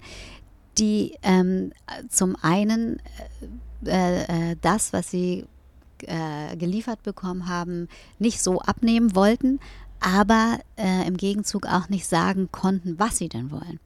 die 0.77 1.15
ähm, 1.23 1.71
zum 2.07 2.35
einen 2.39 3.01
äh, 3.85 4.51
äh, 4.51 4.55
das, 4.61 4.93
was 4.93 5.09
sie 5.09 5.45
äh, 6.03 6.55
geliefert 6.57 7.03
bekommen 7.03 7.47
haben, 7.47 7.87
nicht 8.19 8.41
so 8.41 8.59
abnehmen 8.61 9.15
wollten, 9.15 9.59
aber 9.99 10.59
äh, 10.77 11.07
im 11.07 11.17
Gegenzug 11.17 11.67
auch 11.67 11.89
nicht 11.89 12.07
sagen 12.07 12.49
konnten, 12.51 12.99
was 12.99 13.17
sie 13.17 13.29
denn 13.29 13.51
wollen. 13.51 13.79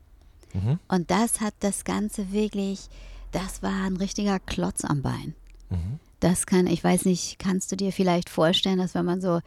Mhm. 0.54 0.80
Und 0.88 1.12
das 1.12 1.42
hat 1.42 1.54
das 1.60 1.84
Ganze 1.84 2.32
wirklich, 2.32 2.90
das 3.32 3.62
war 3.62 3.86
ein 3.86 3.98
richtiger 3.98 4.40
Klotz 4.40 4.84
am 4.84 5.02
Bein. 5.02 5.36
Mhm. 5.70 6.00
Das 6.20 6.46
kann, 6.46 6.68
ich 6.68 6.84
weiß 6.84 7.06
nicht, 7.06 7.40
kannst 7.40 7.72
du 7.72 7.78
dir 7.78 7.94
vielleicht 7.94 8.30
vorstellen, 8.30 8.80
dass 8.80 8.96
wenn 8.96 9.06
man 9.06 9.22
so, 9.22 9.40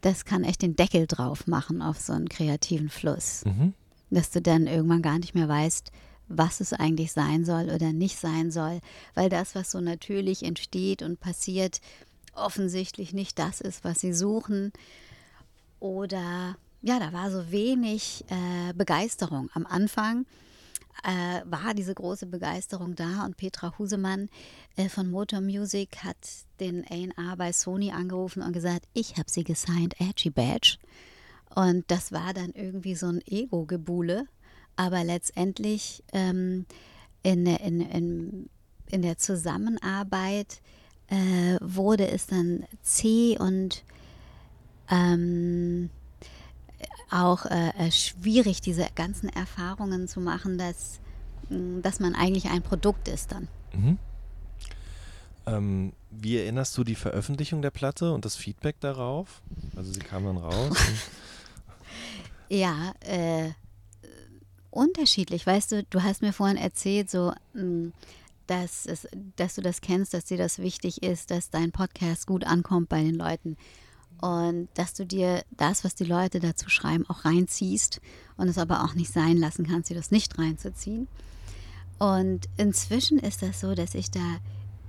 das 0.00 0.24
kann 0.24 0.44
echt 0.44 0.62
den 0.62 0.76
Deckel 0.76 1.06
drauf 1.06 1.46
machen 1.46 1.82
auf 1.82 1.98
so 1.98 2.12
einen 2.12 2.28
kreativen 2.28 2.90
Fluss. 2.90 3.44
Mhm. 3.44 3.74
Dass 4.10 4.30
du 4.30 4.42
dann 4.42 4.66
irgendwann 4.66 5.02
gar 5.02 5.18
nicht 5.18 5.34
mehr 5.34 5.48
weißt, 5.48 5.92
was 6.30 6.60
es 6.60 6.72
eigentlich 6.72 7.12
sein 7.12 7.44
soll 7.44 7.70
oder 7.70 7.92
nicht 7.92 8.16
sein 8.16 8.50
soll, 8.50 8.80
weil 9.14 9.28
das, 9.28 9.54
was 9.54 9.70
so 9.72 9.80
natürlich 9.80 10.44
entsteht 10.44 11.02
und 11.02 11.20
passiert, 11.20 11.80
offensichtlich 12.34 13.12
nicht 13.12 13.38
das 13.38 13.60
ist, 13.60 13.84
was 13.84 14.00
sie 14.00 14.14
suchen. 14.14 14.72
Oder 15.80 16.56
ja, 16.82 16.98
da 16.98 17.12
war 17.12 17.30
so 17.30 17.50
wenig 17.50 18.24
äh, 18.28 18.72
Begeisterung. 18.74 19.50
Am 19.54 19.66
Anfang 19.66 20.24
äh, 21.02 21.40
war 21.44 21.74
diese 21.74 21.94
große 21.94 22.26
Begeisterung 22.26 22.94
da 22.94 23.24
und 23.24 23.36
Petra 23.36 23.76
Husemann 23.78 24.28
äh, 24.76 24.88
von 24.88 25.10
Motor 25.10 25.40
Music 25.40 26.04
hat 26.04 26.16
den 26.60 26.84
A&R 26.84 27.36
bei 27.36 27.52
Sony 27.52 27.90
angerufen 27.90 28.42
und 28.42 28.52
gesagt, 28.52 28.86
ich 28.92 29.16
habe 29.16 29.30
sie 29.30 29.44
gesigned, 29.44 30.00
Edgy 30.00 30.30
Badge. 30.30 30.78
Und 31.54 31.90
das 31.90 32.12
war 32.12 32.32
dann 32.32 32.52
irgendwie 32.52 32.94
so 32.94 33.06
ein 33.06 33.20
Ego-Gebule. 33.26 34.26
Aber 34.80 35.04
letztendlich 35.04 36.02
ähm, 36.14 36.64
in, 37.22 37.44
der- 37.44 37.60
in, 37.60 37.82
in, 37.82 38.48
in 38.90 39.02
der 39.02 39.18
Zusammenarbeit 39.18 40.62
äh, 41.08 41.58
wurde 41.60 42.08
es 42.08 42.26
dann 42.26 42.64
zäh 42.80 43.36
und 43.38 43.84
ähm, 44.90 45.90
auch 47.10 47.44
äh, 47.44 47.68
äh, 47.76 47.90
schwierig, 47.92 48.62
diese 48.62 48.86
ganzen 48.94 49.28
Erfahrungen 49.28 50.08
zu 50.08 50.18
machen, 50.20 50.56
dass, 50.56 50.98
mh, 51.50 51.82
dass 51.82 52.00
man 52.00 52.14
eigentlich 52.14 52.46
ein 52.48 52.62
Produkt 52.62 53.06
ist 53.08 53.32
dann. 53.32 53.48
Mhm. 53.74 53.98
Ähm, 55.46 55.92
wie 56.10 56.38
erinnerst 56.38 56.78
du 56.78 56.84
die 56.84 56.94
Veröffentlichung 56.94 57.60
der 57.60 57.70
Platte 57.70 58.14
und 58.14 58.24
das 58.24 58.36
Feedback 58.36 58.80
darauf? 58.80 59.42
Also 59.76 59.92
sie 59.92 60.00
kam 60.00 60.24
dann 60.24 60.38
raus. 60.38 60.74
Ja, 62.52 62.94
äh, 63.00 63.50
unterschiedlich. 64.70 65.46
Weißt 65.46 65.72
du, 65.72 65.84
du 65.84 66.02
hast 66.02 66.22
mir 66.22 66.32
vorhin 66.32 66.56
erzählt, 66.56 67.10
so, 67.10 67.32
mh, 67.54 67.92
dass, 68.46 68.86
es, 68.86 69.06
dass 69.36 69.54
du 69.54 69.62
das 69.62 69.80
kennst, 69.80 70.12
dass 70.12 70.24
dir 70.24 70.36
das 70.36 70.58
wichtig 70.58 71.02
ist, 71.02 71.30
dass 71.30 71.50
dein 71.50 71.70
Podcast 71.70 72.26
gut 72.26 72.44
ankommt 72.44 72.88
bei 72.88 73.02
den 73.02 73.14
Leuten. 73.14 73.56
Und 74.20 74.68
dass 74.74 74.92
du 74.92 75.06
dir 75.06 75.44
das, 75.50 75.84
was 75.84 75.94
die 75.94 76.04
Leute 76.04 76.40
dazu 76.40 76.68
schreiben, 76.68 77.08
auch 77.08 77.24
reinziehst 77.24 78.00
und 78.36 78.48
es 78.48 78.58
aber 78.58 78.84
auch 78.84 78.94
nicht 78.94 79.12
sein 79.12 79.36
lassen 79.36 79.66
kannst, 79.66 79.88
dir 79.88 79.94
das 79.94 80.10
nicht 80.10 80.36
reinzuziehen. 80.36 81.08
Und 81.98 82.48
inzwischen 82.56 83.18
ist 83.18 83.42
das 83.42 83.60
so, 83.60 83.74
dass 83.74 83.94
ich 83.94 84.10
da 84.10 84.38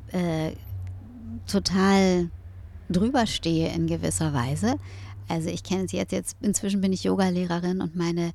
äh, 0.07 0.53
total 1.47 2.29
drüber 2.89 3.27
stehe 3.27 3.73
in 3.73 3.87
gewisser 3.87 4.33
Weise. 4.33 4.75
Also 5.27 5.49
ich 5.49 5.63
kenne 5.63 5.85
es 5.85 5.91
jetzt, 5.91 6.11
jetzt 6.11 6.35
inzwischen 6.41 6.81
bin 6.81 6.91
ich 6.91 7.03
Yogalehrerin 7.03 7.81
und 7.81 7.95
meine 7.95 8.33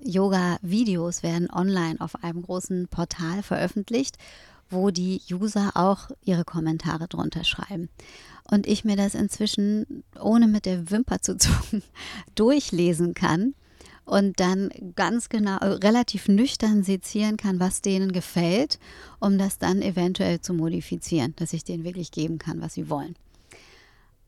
Yoga-Videos 0.00 1.22
werden 1.22 1.50
online 1.50 2.00
auf 2.00 2.22
einem 2.22 2.42
großen 2.42 2.88
Portal 2.88 3.42
veröffentlicht, 3.42 4.16
wo 4.70 4.90
die 4.90 5.20
User 5.30 5.72
auch 5.74 6.10
ihre 6.24 6.44
Kommentare 6.44 7.08
drunter 7.08 7.44
schreiben. 7.44 7.88
Und 8.44 8.66
ich 8.66 8.84
mir 8.84 8.96
das 8.96 9.14
inzwischen, 9.14 10.04
ohne 10.20 10.46
mit 10.46 10.66
der 10.66 10.90
Wimper 10.90 11.20
zu 11.20 11.36
zucken, 11.36 11.82
durchlesen 12.34 13.14
kann 13.14 13.54
und 14.04 14.40
dann 14.40 14.70
ganz 14.96 15.28
genau, 15.28 15.58
äh, 15.58 15.66
relativ 15.66 16.28
nüchtern 16.28 16.82
sezieren 16.82 17.36
kann, 17.36 17.60
was 17.60 17.82
denen 17.82 18.12
gefällt, 18.12 18.78
um 19.20 19.38
das 19.38 19.58
dann 19.58 19.82
eventuell 19.82 20.40
zu 20.40 20.54
modifizieren, 20.54 21.34
dass 21.36 21.52
ich 21.52 21.64
denen 21.64 21.84
wirklich 21.84 22.10
geben 22.10 22.38
kann, 22.38 22.60
was 22.60 22.74
sie 22.74 22.88
wollen. 22.88 23.16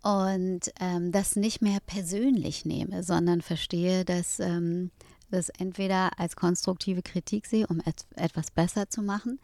Und 0.02 0.72
ähm, 0.80 1.12
das 1.12 1.36
nicht 1.36 1.60
mehr 1.60 1.78
persönlich 1.86 2.64
nehme, 2.64 3.02
sondern 3.02 3.42
verstehe, 3.42 4.04
dass 4.04 4.40
ähm, 4.40 4.90
das 5.30 5.48
entweder 5.50 6.18
als 6.18 6.36
konstruktive 6.36 7.02
Kritik 7.02 7.46
sehe, 7.46 7.66
um 7.66 7.80
et 7.80 8.06
etwas 8.16 8.50
besser 8.50 8.88
zu 8.88 9.02
machen, 9.02 9.38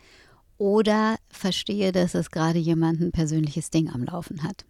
oder 0.58 1.16
verstehe, 1.28 1.92
dass 1.92 2.14
es 2.14 2.30
gerade 2.30 2.58
jemand 2.58 3.00
ein 3.00 3.12
persönliches 3.12 3.70
Ding 3.70 3.90
am 3.90 4.04
Laufen 4.04 4.42
hat. 4.42 4.64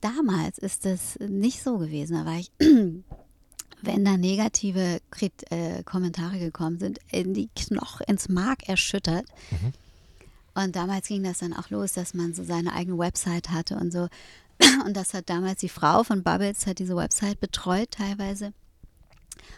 Damals 0.00 0.58
ist 0.58 0.84
das 0.84 1.18
nicht 1.20 1.62
so 1.62 1.78
gewesen. 1.78 2.14
Da 2.14 2.26
war 2.26 2.38
ich, 2.38 2.50
wenn 3.82 4.04
da 4.04 4.16
negative 4.16 5.00
Krit 5.10 5.50
äh, 5.50 5.82
Kommentare 5.84 6.38
gekommen 6.38 6.78
sind, 6.78 6.98
in 7.10 7.34
die 7.34 7.48
Knoch, 7.54 8.00
ins 8.02 8.28
Mark 8.28 8.68
erschüttert. 8.68 9.26
Und 10.54 10.74
damals 10.74 11.08
ging 11.08 11.22
das 11.22 11.38
dann 11.38 11.52
auch 11.52 11.70
los, 11.70 11.92
dass 11.92 12.14
man 12.14 12.34
so 12.34 12.42
seine 12.42 12.72
eigene 12.72 12.98
Website 12.98 13.50
hatte 13.50 13.76
und 13.76 13.92
so. 13.92 14.08
Und 14.86 14.96
das 14.96 15.12
hat 15.12 15.28
damals 15.28 15.60
die 15.60 15.68
Frau 15.68 16.02
von 16.02 16.22
Bubbles, 16.22 16.66
hat 16.66 16.78
diese 16.78 16.96
Website 16.96 17.40
betreut 17.40 17.90
teilweise 17.90 18.54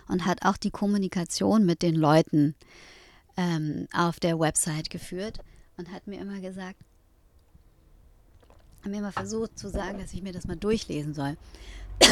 und 0.08 0.26
hat 0.26 0.44
auch 0.44 0.56
die 0.56 0.70
Kommunikation 0.70 1.64
mit 1.64 1.82
den 1.82 1.94
Leuten 1.94 2.54
ähm, 3.36 3.86
auf 3.92 4.20
der 4.20 4.38
Website 4.38 4.90
geführt 4.90 5.38
und 5.76 5.90
hat 5.92 6.06
mir 6.06 6.20
immer 6.20 6.40
gesagt, 6.40 6.76
hat 8.82 8.90
mir 8.90 8.98
immer 8.98 9.12
versucht 9.12 9.58
zu 9.58 9.68
sagen, 9.68 9.98
dass 9.98 10.12
ich 10.12 10.22
mir 10.22 10.32
das 10.32 10.46
mal 10.46 10.56
durchlesen 10.56 11.14
soll. 11.14 11.36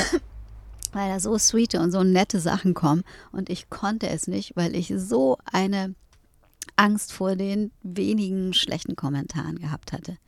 weil 0.92 1.10
da 1.10 1.20
so 1.20 1.36
sweete 1.36 1.80
und 1.80 1.92
so 1.92 2.02
nette 2.02 2.40
Sachen 2.40 2.74
kommen 2.74 3.04
und 3.32 3.50
ich 3.50 3.68
konnte 3.68 4.08
es 4.08 4.28
nicht, 4.28 4.56
weil 4.56 4.74
ich 4.74 4.92
so 4.96 5.36
eine 5.44 5.94
Angst 6.76 7.12
vor 7.12 7.36
den 7.36 7.70
wenigen 7.82 8.52
schlechten 8.52 8.96
Kommentaren 8.96 9.58
gehabt 9.58 9.92
hatte. 9.92 10.18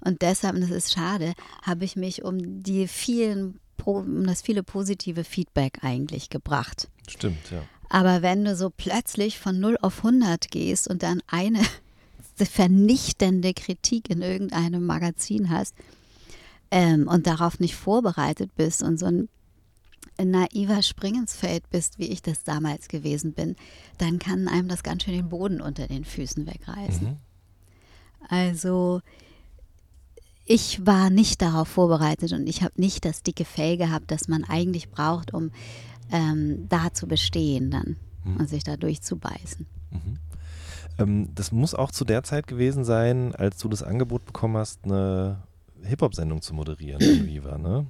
Und 0.00 0.22
deshalb, 0.22 0.54
und 0.54 0.62
das 0.62 0.70
ist 0.70 0.92
schade, 0.92 1.34
habe 1.62 1.84
ich 1.84 1.96
mich 1.96 2.24
um 2.24 2.62
die 2.62 2.88
vielen, 2.88 3.60
um 3.86 4.26
das 4.26 4.42
viele 4.42 4.62
positive 4.62 5.24
Feedback 5.24 5.78
eigentlich 5.82 6.30
gebracht. 6.30 6.88
Stimmt, 7.08 7.50
ja. 7.50 7.62
Aber 7.88 8.22
wenn 8.22 8.44
du 8.44 8.56
so 8.56 8.70
plötzlich 8.70 9.38
von 9.38 9.60
0 9.60 9.76
auf 9.82 9.98
100 9.98 10.50
gehst 10.50 10.88
und 10.88 11.02
dann 11.02 11.22
eine 11.26 11.60
vernichtende 12.36 13.52
Kritik 13.52 14.08
in 14.08 14.22
irgendeinem 14.22 14.86
Magazin 14.86 15.50
hast 15.50 15.74
ähm, 16.70 17.06
und 17.06 17.26
darauf 17.26 17.60
nicht 17.60 17.76
vorbereitet 17.76 18.54
bist 18.56 18.82
und 18.82 18.98
so 18.98 19.06
ein 19.06 19.28
naiver 20.22 20.82
Springensfeld 20.82 21.68
bist, 21.70 21.98
wie 21.98 22.06
ich 22.06 22.22
das 22.22 22.44
damals 22.44 22.88
gewesen 22.88 23.32
bin, 23.32 23.56
dann 23.98 24.18
kann 24.18 24.48
einem 24.48 24.68
das 24.68 24.82
ganz 24.82 25.02
schön 25.04 25.14
den 25.14 25.28
Boden 25.28 25.60
unter 25.60 25.86
den 25.86 26.04
Füßen 26.04 26.46
wegreißen. 26.46 27.08
Mhm. 27.08 27.16
Also 28.28 29.02
ich 30.44 30.86
war 30.86 31.10
nicht 31.10 31.40
darauf 31.42 31.68
vorbereitet 31.68 32.32
und 32.32 32.46
ich 32.48 32.62
habe 32.62 32.74
nicht 32.80 33.04
das 33.04 33.22
dicke 33.22 33.44
Fell 33.44 33.76
gehabt, 33.76 34.10
das 34.10 34.28
man 34.28 34.44
eigentlich 34.44 34.90
braucht, 34.90 35.32
um 35.34 35.50
ähm, 36.10 36.66
da 36.68 36.92
zu 36.92 37.06
bestehen 37.06 37.70
dann 37.70 37.96
und 38.38 38.48
sich 38.48 38.62
da 38.64 38.76
durchzubeißen. 38.76 39.66
Ähm, 40.98 41.28
das 41.34 41.52
muss 41.52 41.74
auch 41.74 41.90
zu 41.90 42.04
der 42.04 42.22
Zeit 42.22 42.46
gewesen 42.46 42.84
sein, 42.84 43.34
als 43.34 43.58
du 43.58 43.68
das 43.68 43.82
Angebot 43.82 44.24
bekommen 44.26 44.56
hast, 44.56 44.84
eine 44.84 45.42
Hip-Hop-Sendung 45.82 46.42
zu 46.42 46.54
moderieren 46.54 47.00
in 47.00 47.26
Viva, 47.26 47.58
ne? 47.58 47.86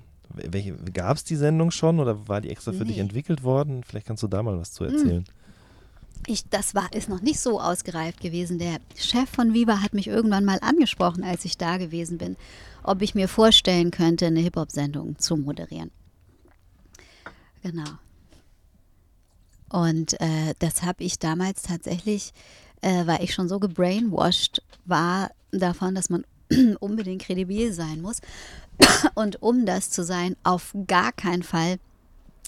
Gab 0.95 1.19
es 1.19 1.25
die 1.25 1.37
Sendung 1.37 1.71
schon 1.71 2.01
oder 2.01 2.27
war 2.27 2.41
die 2.41 2.49
extra 2.49 2.73
für 2.73 2.87
dich 2.87 2.97
Nee. 2.97 3.03
entwickelt 3.03 3.43
worden? 3.43 3.83
Vielleicht 3.85 4.07
kannst 4.07 4.23
du 4.23 4.29
da 4.29 4.43
mal 4.43 4.59
was 4.59 4.73
zu 4.73 4.85
erzählen. 4.85 5.25
Ich, 6.27 6.49
das 6.49 6.75
war, 6.75 6.93
ist 6.93 7.09
noch 7.09 7.20
nicht 7.20 7.41
so 7.41 7.61
ausgereift 7.61 8.20
gewesen. 8.20 8.59
Der 8.59 8.79
Chef 8.97 9.29
von 9.29 9.55
Viva 9.55 9.83
hat 9.83 9.93
mich 9.93 10.07
irgendwann 10.07 10.45
mal 10.45 10.59
angesprochen, 10.61 11.25
als 11.25 11.45
ich 11.45 11.59
da 11.59 11.79
gewesen 11.79 12.18
bin, 12.18 12.37
ob 12.85 13.03
ich 13.03 13.14
mir 13.14 13.29
vorstellen 13.29 13.91
könnte, 13.91 14.27
eine 14.27 14.41
Hip-Hop-Sendung 14.41 15.18
zu 15.18 15.37
moderieren. 15.37 15.91
Genau. 17.62 17.91
Und 19.68 20.20
äh, 20.20 20.55
das 20.59 20.83
habe 20.83 21.03
ich 21.03 21.18
damals 21.18 21.62
tatsächlich, 21.62 22.33
äh, 22.83 23.07
weil 23.07 23.25
ich 23.25 23.35
schon 23.35 23.49
so 23.49 23.59
gebrainwashed 23.59 24.62
war 24.85 25.31
davon, 25.51 25.95
dass 25.95 26.11
man 26.11 26.25
unbedingt 26.81 27.23
kredibil 27.23 27.73
sein 27.73 28.01
muss. 28.01 28.20
Und 29.14 29.43
um 29.43 29.66
das 29.66 29.91
zu 29.91 30.05
sein, 30.05 30.37
auf 30.43 30.75
gar 30.87 31.12
keinen 31.12 31.43
Fall 31.43 31.79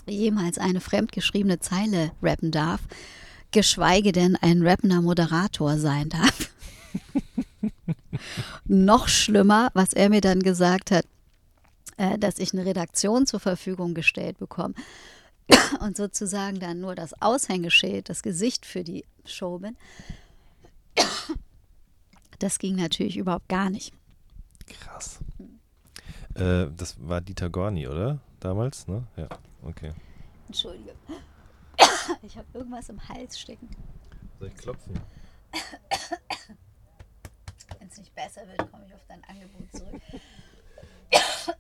jemals 0.06 0.58
eine 0.58 0.80
fremdgeschriebene 0.80 1.60
Zeile 1.60 2.12
rappen 2.22 2.50
darf, 2.50 2.82
geschweige 3.54 4.12
denn 4.12 4.36
ein 4.36 4.66
rappender 4.66 5.00
Moderator 5.00 5.78
sein 5.78 6.10
darf. 6.10 6.50
Noch 8.66 9.08
schlimmer, 9.08 9.70
was 9.74 9.92
er 9.92 10.10
mir 10.10 10.20
dann 10.20 10.40
gesagt 10.40 10.90
hat, 10.90 11.06
äh, 11.96 12.18
dass 12.18 12.38
ich 12.38 12.52
eine 12.52 12.66
Redaktion 12.66 13.26
zur 13.26 13.40
Verfügung 13.40 13.94
gestellt 13.94 14.38
bekomme 14.38 14.74
und 15.80 15.96
sozusagen 15.96 16.58
dann 16.58 16.80
nur 16.80 16.94
das 16.94 17.20
Aushängeschild, 17.22 18.08
das 18.08 18.22
Gesicht 18.22 18.66
für 18.66 18.84
die 18.84 19.04
Show 19.24 19.58
bin. 19.58 19.76
Das 22.40 22.58
ging 22.58 22.74
natürlich 22.74 23.16
überhaupt 23.16 23.48
gar 23.48 23.70
nicht. 23.70 23.94
Krass. 24.66 25.20
Äh, 26.34 26.66
das 26.76 26.96
war 26.98 27.20
Dieter 27.20 27.48
Gorni, 27.48 27.86
oder? 27.86 28.18
Damals, 28.40 28.88
ne? 28.88 29.06
Ja, 29.16 29.28
okay. 29.62 29.92
Entschuldige. 30.48 30.94
Ich 32.22 32.36
habe 32.36 32.46
irgendwas 32.54 32.88
im 32.88 33.08
Hals 33.08 33.38
stecken. 33.38 33.68
Soll 34.38 34.48
ich 34.48 34.56
klopfen? 34.56 34.94
Wenn 37.78 37.88
es 37.88 37.98
nicht 37.98 38.14
besser 38.14 38.46
wird, 38.48 38.70
komme 38.70 38.84
ich 38.86 38.94
auf 38.94 39.04
dein 39.08 39.22
Angebot 39.24 39.70
zurück. 39.72 40.00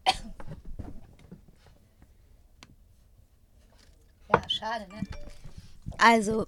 Ja, 4.32 4.48
schade, 4.48 4.86
ne? 4.88 5.02
Also, 5.98 6.46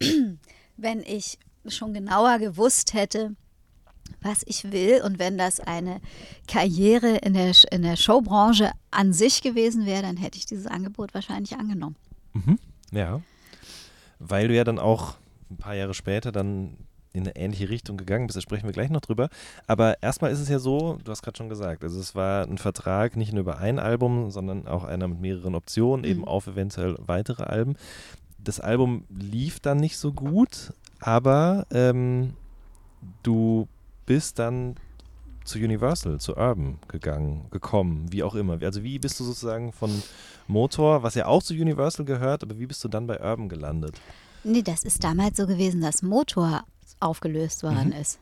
wenn 0.76 1.00
ich 1.00 1.38
schon 1.66 1.92
genauer 1.92 2.38
gewusst 2.38 2.94
hätte, 2.94 3.34
was 4.20 4.42
ich 4.46 4.70
will 4.70 5.02
und 5.02 5.18
wenn 5.18 5.36
das 5.36 5.58
eine 5.58 6.00
Karriere 6.46 7.16
in 7.16 7.34
der, 7.34 7.52
in 7.72 7.82
der 7.82 7.96
Showbranche 7.96 8.70
an 8.92 9.12
sich 9.12 9.42
gewesen 9.42 9.86
wäre, 9.86 10.02
dann 10.02 10.16
hätte 10.16 10.38
ich 10.38 10.46
dieses 10.46 10.66
Angebot 10.66 11.14
wahrscheinlich 11.14 11.56
angenommen. 11.56 11.96
Ja. 12.92 13.20
Weil 14.18 14.48
du 14.48 14.54
ja 14.54 14.64
dann 14.64 14.78
auch 14.78 15.14
ein 15.50 15.56
paar 15.56 15.74
Jahre 15.74 15.94
später 15.94 16.30
dann 16.30 16.76
in 17.12 17.24
eine 17.24 17.36
ähnliche 17.36 17.68
Richtung 17.68 17.96
gegangen 17.96 18.26
bist, 18.26 18.36
da 18.36 18.40
sprechen 18.40 18.64
wir 18.66 18.72
gleich 18.72 18.90
noch 18.90 19.00
drüber. 19.00 19.28
Aber 19.66 20.02
erstmal 20.02 20.30
ist 20.30 20.40
es 20.40 20.48
ja 20.48 20.58
so, 20.58 20.98
du 21.04 21.10
hast 21.10 21.22
gerade 21.22 21.36
schon 21.36 21.48
gesagt, 21.48 21.82
also 21.84 22.00
es 22.00 22.14
war 22.14 22.44
ein 22.46 22.58
Vertrag 22.58 23.16
nicht 23.16 23.32
nur 23.32 23.40
über 23.40 23.58
ein 23.58 23.78
Album, 23.78 24.30
sondern 24.30 24.66
auch 24.66 24.84
einer 24.84 25.08
mit 25.08 25.20
mehreren 25.20 25.54
Optionen, 25.54 26.04
eben 26.04 26.24
auf 26.24 26.46
eventuell 26.46 26.96
weitere 26.98 27.42
Alben. 27.42 27.76
Das 28.38 28.60
Album 28.60 29.04
lief 29.10 29.60
dann 29.60 29.78
nicht 29.78 29.98
so 29.98 30.12
gut, 30.12 30.72
aber 31.00 31.66
ähm, 31.70 32.32
du 33.22 33.68
bist 34.06 34.38
dann 34.38 34.76
zu 35.44 35.58
Universal, 35.58 36.20
zu 36.20 36.36
Urban 36.36 36.78
gegangen, 36.88 37.46
gekommen, 37.50 38.06
wie 38.10 38.22
auch 38.22 38.34
immer. 38.34 38.60
Also 38.62 38.82
wie 38.82 38.98
bist 38.98 39.18
du 39.20 39.24
sozusagen 39.24 39.72
von 39.72 40.02
Motor, 40.46 41.02
was 41.02 41.14
ja 41.14 41.26
auch 41.26 41.42
zu 41.42 41.54
Universal 41.54 42.04
gehört, 42.04 42.42
aber 42.42 42.58
wie 42.58 42.66
bist 42.66 42.82
du 42.84 42.88
dann 42.88 43.06
bei 43.06 43.20
Urban 43.20 43.48
gelandet? 43.48 44.00
Nee, 44.44 44.62
das 44.62 44.84
ist 44.84 45.04
damals 45.04 45.36
so 45.36 45.46
gewesen, 45.46 45.80
dass 45.80 46.02
Motor 46.02 46.64
aufgelöst 47.00 47.62
worden 47.62 47.92
ist. 47.92 48.18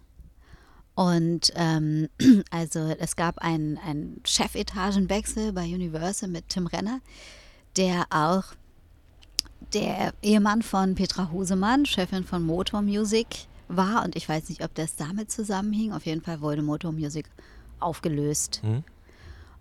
Und 0.95 1.53
ähm, 1.55 2.09
also 2.51 2.81
es 2.99 3.17
gab 3.17 3.39
einen, 3.39 3.79
einen 3.79 4.21
Chefetagenwechsel 4.25 5.53
bei 5.53 5.65
Universal 5.65 6.29
mit 6.29 6.49
Tim 6.49 6.67
Renner, 6.67 7.01
der 7.77 8.05
auch 8.11 8.45
der 9.73 10.13
Ehemann 10.23 10.63
von 10.63 10.95
Petra 10.95 11.31
Husemann, 11.31 11.87
Chefin 11.87 12.25
von 12.25 12.43
Motor 12.43 12.83
Music, 12.83 13.27
war. 13.77 14.05
Und 14.05 14.17
ich 14.17 14.29
weiß 14.29 14.49
nicht, 14.49 14.63
ob 14.65 14.75
das 14.75 14.97
damit 14.97 15.31
zusammenhing. 15.31 15.93
Auf 15.93 16.07
jeden 16.07 16.23
Fall 16.23 16.41
wurde 16.41 16.63
Motor 16.63 16.93
Music 16.93 17.27
aufgelöst. 17.79 18.61
Mhm. 18.63 18.85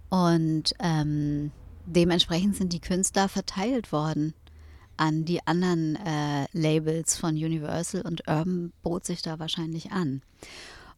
Und 0.10 0.74
ähm, 0.80 1.52
dementsprechend 1.86 2.56
sind 2.56 2.74
die 2.74 2.82
Künstler 2.82 3.30
verteilt 3.30 3.92
worden 3.92 4.34
an 5.00 5.24
die 5.24 5.46
anderen 5.48 5.96
äh, 5.96 6.46
Labels 6.52 7.18
von 7.18 7.36
Universal 7.36 8.02
und 8.02 8.28
Urban 8.28 8.74
bot 8.82 9.06
sich 9.06 9.22
da 9.22 9.40
wahrscheinlich 9.40 9.92
an. 9.92 10.22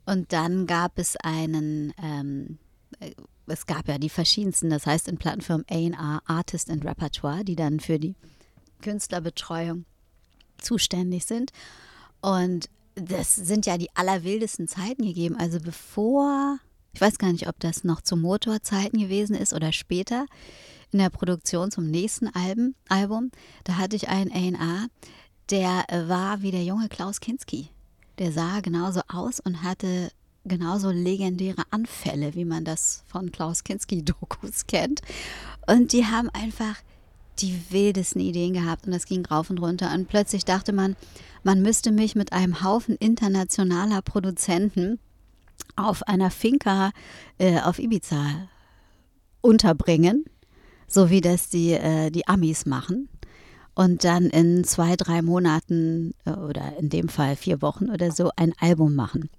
Und 0.06 0.34
dann 0.34 0.66
gab 0.66 0.98
es 0.98 1.16
einen, 1.18 1.94
ähm, 2.02 2.58
äh, 3.00 3.12
es 3.46 3.68
gab 3.68 3.88
ja 3.88 4.00
die 4.00 4.10
verschiedensten, 4.10 4.72
das 4.72 4.88
heißt 4.88 5.08
in 5.08 5.18
Plattenfirmen 5.18 5.68
A&R, 5.70 6.22
Artist 6.26 6.72
and 6.72 6.84
Repertoire, 6.84 7.44
die 7.44 7.56
dann 7.56 7.80
für 7.80 8.00
die 8.00 8.16
Künstlerbetreuung 8.82 9.86
zuständig 10.58 11.26
sind. 11.26 11.52
Und 12.22 12.70
das 12.96 13.36
sind 13.36 13.66
ja 13.66 13.78
die 13.78 13.94
allerwildesten 13.96 14.68
Zeiten 14.68 15.04
gegeben. 15.04 15.36
Also 15.38 15.60
bevor, 15.60 16.60
ich 16.94 17.02
weiß 17.02 17.18
gar 17.18 17.32
nicht, 17.32 17.48
ob 17.48 17.60
das 17.60 17.84
noch 17.84 18.02
zu 18.02 18.16
Motorzeiten 18.16 19.00
gewesen 19.00 19.36
ist 19.36 19.54
oder 19.54 19.72
später, 19.72 20.26
in 20.92 21.00
der 21.00 21.10
Produktion 21.10 21.72
zum 21.72 21.90
nächsten 21.90 22.28
Album, 22.28 22.76
Album 22.90 23.32
da 23.64 23.78
hatte 23.78 23.96
ich 23.96 24.10
einen 24.10 24.32
A&R, 24.32 24.88
der 25.50 25.86
äh, 25.90 26.10
war 26.10 26.42
wie 26.42 26.52
der 26.52 26.64
junge 26.64 26.90
Klaus 26.90 27.20
Kinski. 27.20 27.70
Der 28.20 28.32
sah 28.32 28.60
genauso 28.60 29.02
aus 29.08 29.40
und 29.40 29.64
hatte 29.64 30.12
genauso 30.44 30.90
legendäre 30.90 31.64
Anfälle, 31.70 32.36
wie 32.36 32.46
man 32.46 32.66
das 32.66 33.04
von 33.08 33.32
Klaus 33.32 33.64
Kinski-Dokus 33.64 34.66
kennt. 34.68 35.02
Und 35.68 35.94
die 35.94 36.06
haben 36.06 36.30
einfach 36.30 36.76
die 37.42 37.60
wildesten 37.70 38.22
Ideen 38.22 38.54
gehabt 38.54 38.86
und 38.86 38.92
das 38.94 39.06
ging 39.06 39.26
rauf 39.26 39.50
und 39.50 39.60
runter. 39.60 39.94
Und 39.94 40.08
plötzlich 40.08 40.46
dachte 40.46 40.74
man, 40.74 40.96
man 41.44 41.62
müsste 41.62 41.92
mich 41.92 42.16
mit 42.16 42.34
einem 42.34 42.64
Haufen 42.64 42.96
internationaler 42.96 44.02
Produzenten 44.02 45.00
auf 45.76 46.04
einer 46.08 46.32
Finca 46.32 46.92
äh, 47.38 47.60
auf 47.62 47.80
Ibiza 47.80 48.48
unterbringen, 49.42 50.26
so 50.88 51.10
wie 51.10 51.22
das 51.22 51.50
die, 51.50 51.72
äh, 51.72 52.12
die 52.12 52.28
Amis 52.28 52.66
machen. 52.66 53.10
Und 53.74 54.04
dann 54.04 54.26
in 54.26 54.64
zwei, 54.64 54.96
drei 54.96 55.22
Monaten 55.22 56.14
äh, 56.26 56.32
oder 56.32 56.78
in 56.78 56.90
dem 56.90 57.10
Fall 57.10 57.36
vier 57.36 57.62
Wochen 57.62 57.90
oder 57.90 58.12
so 58.12 58.32
ein 58.36 58.54
Album 58.60 58.96
machen. 58.96 59.30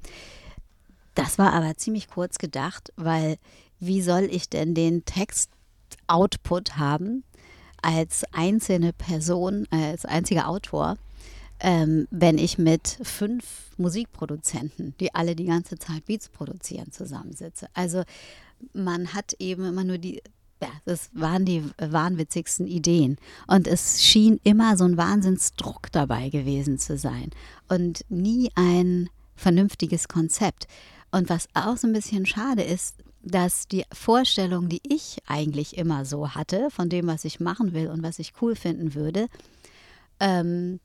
Das 1.15 1.39
war 1.39 1.53
aber 1.53 1.77
ziemlich 1.77 2.09
kurz 2.09 2.39
gedacht, 2.39 2.93
weil 2.97 3.37
wie 3.79 4.01
soll 4.01 4.29
ich 4.31 4.49
denn 4.49 4.75
den 4.75 5.05
Text-Output 5.05 6.79
haben 6.79 7.25
als 7.83 8.25
einzelne 8.33 8.93
Person, 8.93 9.67
als 9.71 10.05
einziger 10.05 10.49
Autor, 10.49 10.97
ähm, 11.61 12.09
wenn 12.11 12.39
ich 12.39 12.59
mit 12.59 12.99
fünf 13.03 13.71
Musikproduzenten, 13.77 14.95
die 14.99 15.15
alle 15.15 15.37
die 15.37 15.47
ganze 15.47 15.79
Zeit 15.79 16.07
Beats 16.07 16.29
produzieren, 16.29 16.91
zusammensitze. 16.91 17.69
Also 17.75 18.03
man 18.73 19.15
hat 19.15 19.35
eben 19.39 19.65
immer 19.65 19.85
nur 19.85 19.99
die, 19.99 20.23
ja, 20.61 20.71
das 20.85 21.11
waren 21.13 21.45
die 21.45 21.65
wahnwitzigsten 21.79 22.67
Ideen. 22.67 23.17
Und 23.47 23.67
es 23.67 24.03
schien 24.03 24.41
immer 24.45 24.77
so 24.77 24.85
ein 24.85 24.97
Wahnsinnsdruck 24.97 25.91
dabei 25.93 26.31
gewesen 26.31 26.79
zu 26.79 26.97
sein. 26.99 27.31
Und 27.69 28.05
nie 28.09 28.51
ein 28.55 29.09
vernünftiges 29.35 30.09
Konzept. 30.09 30.67
Und 31.11 31.29
was 31.29 31.49
auch 31.55 31.77
so 31.77 31.87
ein 31.87 31.93
bisschen 31.93 32.27
schade 32.27 32.63
ist, 32.63 32.97
dass 33.23 33.69
die 33.69 33.85
Vorstellung, 33.93 34.69
die 34.69 34.81
ich 34.83 35.19
eigentlich 35.27 35.77
immer 35.79 36.05
so 36.05 36.31
hatte, 36.31 36.69
von 36.71 36.89
dem, 36.89 37.07
was 37.07 37.25
ich 37.25 37.41
machen 37.41 37.73
will 37.73 37.89
und 37.89 38.03
was 38.03 38.19
ich 38.19 38.33
cool 38.41 38.57
finden 38.57 38.95
würde, 38.95 39.29
ähm, 40.21 40.81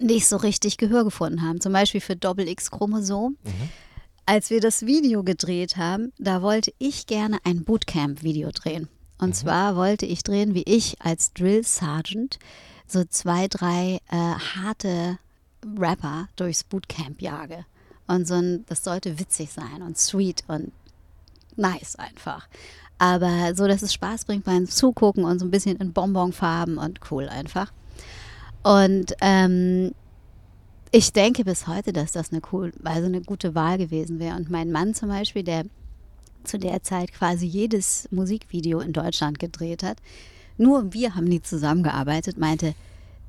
nicht 0.00 0.26
so 0.26 0.36
richtig 0.36 0.76
Gehör 0.76 1.04
gefunden 1.04 1.42
haben. 1.42 1.60
Zum 1.60 1.72
Beispiel 1.72 2.00
für 2.00 2.16
Doppel 2.16 2.48
X-Chromosom. 2.48 3.36
Als 4.24 4.50
wir 4.50 4.60
das 4.60 4.86
Video 4.86 5.22
gedreht 5.24 5.76
haben, 5.76 6.12
da 6.18 6.42
wollte 6.42 6.72
ich 6.78 7.06
gerne 7.06 7.38
ein 7.44 7.64
Bootcamp-Video 7.64 8.50
drehen. 8.52 8.88
Und 9.18 9.34
zwar 9.36 9.76
wollte 9.76 10.06
ich 10.06 10.22
drehen, 10.22 10.54
wie 10.54 10.62
ich 10.62 11.00
als 11.00 11.32
Drill 11.32 11.64
Sergeant 11.64 12.38
so 12.86 13.04
zwei, 13.04 13.48
drei 13.48 14.00
äh, 14.10 14.16
harte 14.16 15.18
Rapper 15.78 16.28
durchs 16.36 16.64
Bootcamp 16.64 17.20
jage. 17.20 17.64
Und 18.06 18.26
so 18.26 18.34
ein, 18.34 18.64
das 18.68 18.84
sollte 18.84 19.18
witzig 19.18 19.50
sein 19.50 19.82
und 19.82 19.98
sweet 19.98 20.44
und 20.48 20.72
nice 21.56 21.96
einfach. 21.96 22.48
Aber 22.98 23.54
so, 23.54 23.66
dass 23.66 23.82
es 23.82 23.92
Spaß 23.92 24.26
bringt 24.26 24.44
beim 24.44 24.68
Zugucken 24.68 25.24
und 25.24 25.38
so 25.38 25.44
ein 25.44 25.50
bisschen 25.50 25.76
in 25.78 25.92
Bonbonfarben 25.92 26.78
und 26.78 27.00
cool 27.10 27.28
einfach. 27.28 27.72
Und 28.62 29.14
ähm, 29.20 29.92
ich 30.92 31.12
denke 31.12 31.44
bis 31.44 31.66
heute, 31.66 31.92
dass 31.92 32.12
das 32.12 32.30
eine 32.30 32.42
cool, 32.52 32.72
also 32.84 33.06
eine 33.06 33.22
gute 33.22 33.54
Wahl 33.54 33.78
gewesen 33.78 34.18
wäre. 34.18 34.36
Und 34.36 34.50
mein 34.50 34.70
Mann 34.70 34.94
zum 34.94 35.08
Beispiel, 35.08 35.42
der 35.42 35.64
zu 36.44 36.58
der 36.58 36.82
Zeit 36.82 37.12
quasi 37.12 37.46
jedes 37.46 38.08
Musikvideo 38.10 38.80
in 38.80 38.92
Deutschland 38.92 39.38
gedreht 39.38 39.82
hat, 39.82 39.98
nur 40.58 40.92
wir 40.92 41.14
haben 41.14 41.24
nie 41.24 41.40
zusammengearbeitet, 41.40 42.36
meinte, 42.36 42.74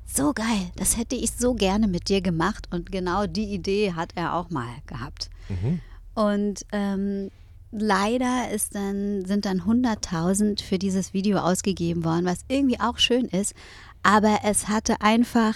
so 0.06 0.32
geil, 0.34 0.70
das 0.76 0.96
hätte 0.96 1.16
ich 1.16 1.32
so 1.32 1.54
gerne 1.54 1.88
mit 1.88 2.08
dir 2.08 2.20
gemacht. 2.20 2.68
Und 2.70 2.92
genau 2.92 3.26
die 3.26 3.52
Idee 3.52 3.94
hat 3.94 4.12
er 4.14 4.34
auch 4.34 4.50
mal 4.50 4.76
gehabt. 4.86 5.30
Mhm. 5.48 5.80
Und 6.14 6.66
ähm, 6.72 7.30
leider 7.74 8.50
ist 8.50 8.74
dann, 8.74 9.24
sind 9.24 9.44
dann 9.44 9.62
100.000 9.62 10.62
für 10.62 10.78
dieses 10.78 11.12
Video 11.12 11.38
ausgegeben 11.38 12.04
worden, 12.04 12.24
was 12.24 12.44
irgendwie 12.48 12.80
auch 12.80 12.98
schön 12.98 13.26
ist. 13.26 13.54
Aber 14.02 14.40
es 14.44 14.68
hatte 14.68 15.00
einfach 15.00 15.54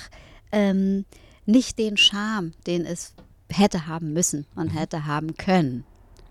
ähm, 0.53 1.05
nicht 1.47 1.79
den 1.79 1.97
Charme, 1.97 2.53
den 2.67 2.85
es 2.85 3.15
hätte 3.51 3.87
haben 3.87 4.13
müssen 4.13 4.47
und 4.55 4.69
hätte 4.69 5.07
haben 5.07 5.37
können, 5.37 5.85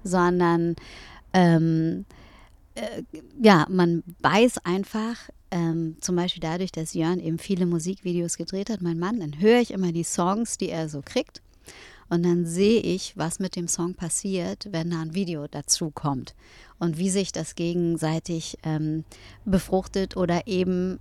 sondern 0.04 0.76
ähm, 1.34 2.06
äh, 2.76 3.04
ja, 3.42 3.66
man 3.70 4.04
weiß 4.22 4.60
einfach, 4.60 5.16
ähm, 5.50 5.98
zum 6.02 6.16
Beispiel 6.16 6.42
dadurch, 6.42 6.72
dass 6.72 6.94
Jörn 6.94 7.20
eben 7.20 7.40
viele 7.40 7.66
Musikvideos 7.66 8.38
gedreht 8.38 8.70
hat, 8.70 8.82
mein 8.82 9.00
Mann, 9.00 9.20
dann 9.20 9.40
höre 9.40 9.60
ich 9.60 9.72
immer 9.72 9.92
die 9.92 10.04
Songs, 10.04 10.58
die 10.58 10.70
er 10.70 10.90
so 10.90 11.02
kriegt. 11.04 11.42
Und 12.10 12.24
dann 12.24 12.46
sehe 12.46 12.80
ich, 12.80 13.18
was 13.18 13.40
mit 13.40 13.56
dem 13.56 13.68
Song 13.68 13.94
passiert, 13.94 14.68
wenn 14.72 14.92
da 14.92 15.02
ein 15.02 15.14
Video 15.14 15.48
dazu 15.48 15.92
kommt. 15.92 16.36
Und 16.80 16.98
wie 16.98 17.10
sich 17.10 17.32
das 17.32 17.56
gegenseitig 17.56 18.58
ähm, 18.64 19.04
befruchtet 19.46 20.16
oder 20.16 20.48
eben 20.48 21.00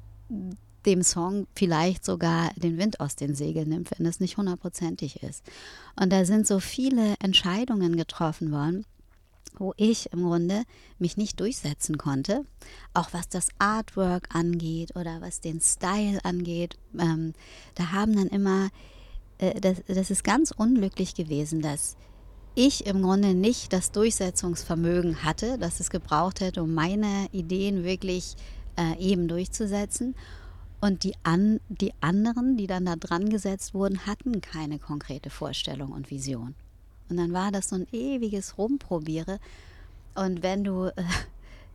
dem 0.86 1.02
Song 1.02 1.46
vielleicht 1.54 2.04
sogar 2.04 2.50
den 2.54 2.78
Wind 2.78 3.00
aus 3.00 3.16
den 3.16 3.34
Segeln 3.34 3.68
nimmt, 3.68 3.90
wenn 3.96 4.07
es 4.07 4.20
nicht 4.20 4.36
hundertprozentig 4.36 5.22
ist. 5.22 5.44
Und 6.00 6.12
da 6.12 6.24
sind 6.24 6.46
so 6.46 6.61
viele 6.61 7.14
Entscheidungen 7.18 7.96
getroffen 7.96 8.52
worden, 8.52 8.86
wo 9.59 9.74
ich 9.76 10.12
im 10.12 10.22
Grunde 10.22 10.62
mich 10.98 11.16
nicht 11.16 11.40
durchsetzen 11.40 11.98
konnte, 11.98 12.44
auch 12.94 13.12
was 13.12 13.28
das 13.28 13.48
Artwork 13.59 14.34
angeht 14.34 14.94
oder 14.96 15.20
was 15.20 15.40
den 15.40 15.61
Style 15.61 16.24
angeht. 16.24 16.78
Ähm, 16.98 17.32
da 17.74 17.92
haben 17.92 18.14
dann 18.14 18.28
immer, 18.28 18.68
äh, 19.39 19.61
das, 19.61 19.82
das 19.87 20.11
ist 20.11 20.24
ganz 20.24 20.51
unglücklich 20.51 21.14
gewesen, 21.14 21.62
dass 21.62 21.97
ich 22.55 22.87
im 22.87 23.03
Grunde 23.03 23.34
nicht 23.34 23.72
das 23.72 23.93
Durchsetzungsvermögen 23.93 25.22
hatte, 25.22 25.59
das 25.59 25.78
es 25.80 25.91
gebraucht 25.91 26.41
hätte, 26.41 26.62
um 26.62 26.72
meine 26.72 27.28
Ideen 27.32 27.84
wirklich 27.84 28.34
äh, 28.76 28.99
eben 28.99 29.28
durchzusetzen. 29.28 30.14
Und 30.80 31.05
die, 31.05 31.14
an, 31.22 31.61
die 31.68 31.93
anderen, 32.01 32.57
die 32.57 32.66
dann 32.66 32.87
da 32.87 32.97
dran 32.97 33.28
gesetzt 33.28 33.74
wurden, 33.74 34.07
hatten 34.07 34.41
keine 34.41 34.78
konkrete 34.78 35.30
Vorstellung 35.30 35.93
und 35.93 36.11
Vision. 36.11 36.55
Und 37.09 37.16
dann 37.18 37.32
war 37.32 37.51
das 37.53 37.68
so 37.68 37.76
ein 37.76 37.87
ewiges 37.93 38.59
Rumprobiere. 38.59 39.39
Und 40.14 40.43
wenn 40.43 40.64
du 40.64 40.87
äh, 40.87 41.05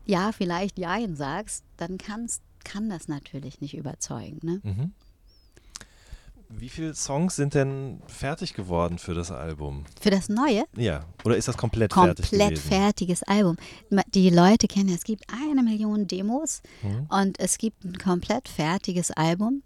ja, 0.05 0.31
vielleicht 0.31 0.77
Jein 0.77 1.15
sagst, 1.15 1.63
dann 1.77 1.97
kannst, 1.97 2.41
kann 2.63 2.89
das 2.89 3.07
natürlich 3.07 3.61
nicht 3.61 3.75
überzeugen. 3.75 4.39
Ne? 4.41 4.61
Mhm. 4.63 4.91
Wie 6.57 6.69
viele 6.69 6.93
Songs 6.93 7.35
sind 7.35 7.53
denn 7.53 8.01
fertig 8.07 8.53
geworden 8.53 8.97
für 8.99 9.13
das 9.13 9.31
Album? 9.31 9.85
Für 9.99 10.09
das 10.11 10.29
Neue? 10.29 10.65
Ja, 10.75 11.05
oder 11.23 11.35
ist 11.37 11.47
das 11.47 11.57
komplett, 11.57 11.91
Komplett 11.91 12.25
fertig 12.25 12.39
gewesen? 12.49 12.69
fertiges 12.69 13.23
Album. 13.23 13.57
Die 14.13 14.29
Leute 14.29 14.67
kennen 14.67 14.89
ja, 14.89 14.95
es 14.95 15.03
gibt 15.03 15.23
eine 15.29 15.63
Million 15.63 16.07
Demos 16.07 16.61
Mhm. 16.83 17.07
und 17.09 17.39
es 17.39 17.57
gibt 17.57 17.83
ein 17.83 17.97
komplett 17.97 18.47
fertiges 18.47 19.11
Album. 19.11 19.63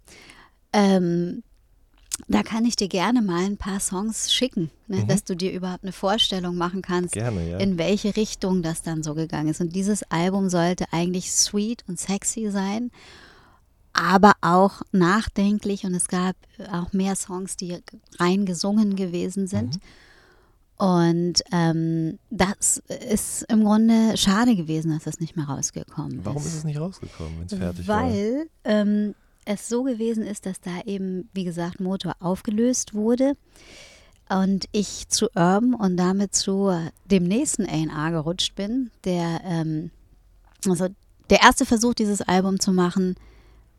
Ähm, 0.72 1.42
da 2.28 2.42
kann 2.42 2.64
ich 2.64 2.76
dir 2.76 2.88
gerne 2.88 3.20
mal 3.20 3.44
ein 3.44 3.58
paar 3.58 3.78
Songs 3.80 4.32
schicken, 4.32 4.70
ne, 4.86 4.98
Mhm. 5.02 5.08
dass 5.08 5.24
du 5.24 5.36
dir 5.36 5.52
überhaupt 5.52 5.82
eine 5.82 5.92
Vorstellung 5.92 6.56
machen 6.56 6.80
kannst, 6.80 7.12
Gerne, 7.12 7.50
ja. 7.50 7.58
in 7.58 7.76
welche 7.76 8.16
Richtung 8.16 8.62
das 8.62 8.80
dann 8.82 9.02
so 9.02 9.14
gegangen 9.14 9.48
ist. 9.48 9.60
Und 9.60 9.74
dieses 9.76 10.02
Album 10.10 10.48
sollte 10.48 10.86
eigentlich 10.92 11.30
sweet 11.32 11.84
und 11.88 11.98
sexy 12.00 12.50
sein, 12.50 12.90
aber 13.96 14.32
auch 14.40 14.82
nachdenklich. 14.92 15.84
Und 15.84 15.94
es 15.94 16.08
gab 16.08 16.36
auch 16.70 16.92
mehr 16.92 17.16
Songs, 17.16 17.56
die 17.56 17.78
rein 18.18 18.46
gesungen 18.46 18.96
gewesen 18.96 19.46
sind. 19.46 19.78
Und 20.78 21.42
ähm, 21.52 22.18
das 22.30 22.82
ist 23.08 23.44
im 23.48 23.64
Grunde 23.64 24.16
schade 24.16 24.54
gewesen, 24.54 24.90
dass 24.90 25.04
das 25.04 25.20
nicht 25.20 25.34
mehr 25.34 25.46
rausgekommen 25.46 26.22
Warum 26.22 26.42
ist. 26.42 26.48
ist 26.48 26.54
es 26.56 26.64
nicht 26.64 26.78
rausgekommen, 26.78 27.38
wenn 27.38 27.46
es 27.46 27.54
fertig 27.54 27.88
war? 27.88 28.04
Weil 28.04 28.50
ähm, 28.64 29.14
es 29.46 29.68
so 29.70 29.84
gewesen 29.84 30.22
ist, 30.22 30.44
dass 30.44 30.60
da 30.60 30.82
eben, 30.84 31.30
wie 31.32 31.44
gesagt, 31.44 31.80
Motor 31.80 32.14
aufgelöst 32.20 32.92
wurde 32.92 33.36
und 34.28 34.66
ich 34.72 35.08
zu 35.08 35.28
Urban 35.34 35.72
und 35.72 35.96
damit 35.96 36.34
zu 36.34 36.70
dem 37.06 37.24
nächsten 37.24 37.64
A&R 37.64 38.10
gerutscht 38.10 38.54
bin, 38.54 38.90
der, 39.04 39.40
ähm, 39.44 39.90
also 40.68 40.88
der 41.30 41.42
erste 41.42 41.64
Versuch, 41.64 41.94
dieses 41.94 42.20
Album 42.20 42.60
zu 42.60 42.72
machen, 42.72 43.16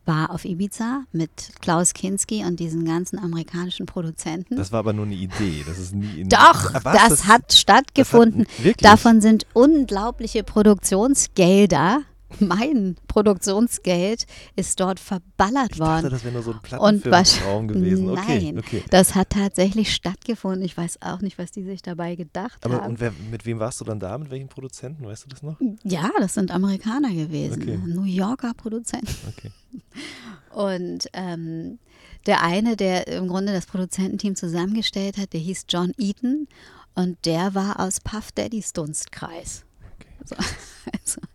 war 0.08 0.30
auf 0.30 0.44
Ibiza 0.44 1.02
mit 1.12 1.30
Klaus 1.60 1.92
Kinski 1.94 2.44
und 2.44 2.58
diesen 2.58 2.84
ganzen 2.84 3.18
amerikanischen 3.18 3.86
Produzenten. 3.86 4.56
Das 4.56 4.72
war 4.72 4.80
aber 4.80 4.92
nur 4.94 5.04
eine 5.04 5.14
Idee. 5.14 5.62
Das 5.66 5.78
ist 5.78 5.94
nie 5.94 6.22
in 6.22 6.28
Doch, 6.28 6.74
Ah, 6.74 6.80
was? 6.82 7.08
das, 7.08 7.26
hat 7.26 7.52
stattgefunden. 7.52 8.46
wirklich? 8.56 8.76
Davon 8.78 9.20
sind 9.20 9.46
unglaubliche 9.52 10.42
Produktionsgelder. 10.42 12.00
Mein 12.40 12.96
Produktionsgeld 13.08 14.26
ist 14.54 14.78
dort 14.80 15.00
verballert 15.00 15.72
Ich 15.72 15.78
dachte, 15.78 16.02
worden. 16.04 16.10
das 16.10 16.24
wäre 16.24 16.34
nur 16.34 16.42
so 16.42 16.52
ein? 16.52 16.60
Plattenfilmraum 16.60 17.68
gewesen. 17.68 18.10
Okay, 18.10 18.52
Nein, 18.52 18.58
okay. 18.58 18.84
das 18.90 19.14
hat 19.14 19.30
tatsächlich 19.30 19.94
stattgefunden. 19.94 20.62
Ich 20.62 20.76
weiß 20.76 20.98
auch 21.02 21.20
nicht, 21.20 21.38
was 21.38 21.50
die 21.52 21.62
sich 21.64 21.80
dabei 21.82 22.16
gedacht 22.16 22.64
Aber 22.66 22.82
haben. 22.82 22.90
und 22.90 23.00
wer, 23.00 23.12
mit 23.30 23.46
wem 23.46 23.58
warst 23.58 23.80
du 23.80 23.84
dann 23.84 23.98
da? 23.98 24.16
Mit 24.18 24.30
welchen 24.30 24.48
Produzenten? 24.48 25.06
Weißt 25.06 25.24
du 25.24 25.28
das 25.30 25.42
noch? 25.42 25.56
Ja, 25.84 26.10
das 26.18 26.34
sind 26.34 26.50
Amerikaner 26.50 27.12
gewesen, 27.14 27.62
Okay. 27.62 27.78
New 27.86 28.04
Yorker 28.04 28.52
Produzenten. 28.54 29.08
Okay. 29.28 29.50
Und 30.54 31.06
ähm, 31.12 31.78
der 32.26 32.42
eine, 32.42 32.76
der 32.76 33.06
im 33.08 33.28
Grunde 33.28 33.52
das 33.52 33.66
Produzententeam 33.66 34.34
zusammengestellt 34.36 35.16
hat, 35.18 35.32
der 35.32 35.40
hieß 35.40 35.64
John 35.68 35.92
Eaton 35.98 36.46
und 36.94 37.16
der 37.26 37.54
war 37.54 37.78
aus 37.80 38.00
Puff 38.00 38.32
Daddys 38.32 38.72
Dunstkreis. 38.72 39.64
okay. 39.94 40.08
So, 40.24 40.34
also, 40.36 41.20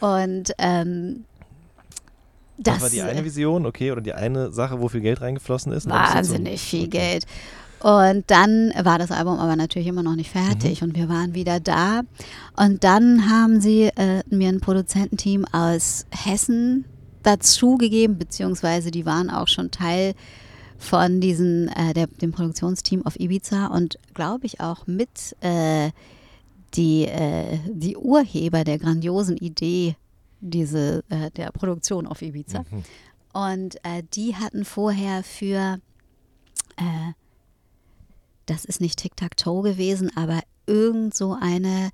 und 0.00 0.52
ähm, 0.58 1.24
das, 2.58 2.74
Das, 2.74 2.82
war 2.82 2.90
die 2.90 3.02
eine 3.02 3.24
Vision, 3.24 3.64
okay, 3.64 3.90
oder 3.90 4.00
die 4.00 4.12
eine 4.12 4.52
Sache, 4.52 4.80
wo 4.80 4.88
viel 4.88 5.00
Geld 5.00 5.20
reingeflossen 5.20 5.72
ist? 5.72 5.88
Wahnsinnig 5.88 6.60
viel 6.60 6.88
okay. 6.88 6.90
Geld. 6.90 7.26
Und 7.80 8.24
dann 8.26 8.72
war 8.82 8.98
das 8.98 9.10
Album 9.10 9.38
aber 9.38 9.56
natürlich 9.56 9.88
immer 9.88 10.02
noch 10.02 10.14
nicht 10.14 10.30
fertig 10.30 10.82
Mhm. 10.82 10.88
und 10.88 10.96
wir 10.96 11.08
waren 11.08 11.34
wieder 11.34 11.60
da. 11.60 12.02
Und 12.54 12.84
dann 12.84 13.30
haben 13.30 13.62
sie 13.62 13.84
äh, 13.84 14.22
mir 14.28 14.50
ein 14.50 14.60
Produzententeam 14.60 15.46
aus 15.50 16.04
Hessen 16.10 16.84
dazugegeben, 17.22 18.18
beziehungsweise 18.18 18.90
die 18.90 19.06
waren 19.06 19.30
auch 19.30 19.48
schon 19.48 19.70
Teil 19.70 20.12
von 20.76 21.20
diesen, 21.20 21.68
äh, 21.68 21.94
der, 21.94 22.06
dem 22.06 22.32
Produktionsteam 22.32 23.06
auf 23.06 23.18
Ibiza 23.18 23.66
und 23.68 23.98
glaube 24.12 24.44
ich 24.46 24.60
auch 24.60 24.86
mit 24.86 25.36
äh, 25.40 25.90
die, 26.74 27.06
äh, 27.06 27.58
die 27.66 27.96
Urheber 27.96 28.64
der 28.64 28.78
grandiosen 28.78 29.36
Idee 29.36 29.96
diese, 30.40 31.04
äh, 31.08 31.30
der 31.32 31.50
Produktion 31.52 32.06
auf 32.06 32.22
Ibiza. 32.22 32.64
Mhm. 32.70 32.84
Und 33.32 33.84
äh, 33.84 34.02
die 34.14 34.34
hatten 34.34 34.64
vorher 34.64 35.22
für, 35.22 35.78
äh, 36.76 37.12
das 38.46 38.64
ist 38.64 38.80
nicht 38.80 38.98
Tic-Tac-Toe 38.98 39.62
gewesen, 39.62 40.10
aber 40.16 40.40
irgend 40.66 41.14
so 41.14 41.36
eine 41.38 41.90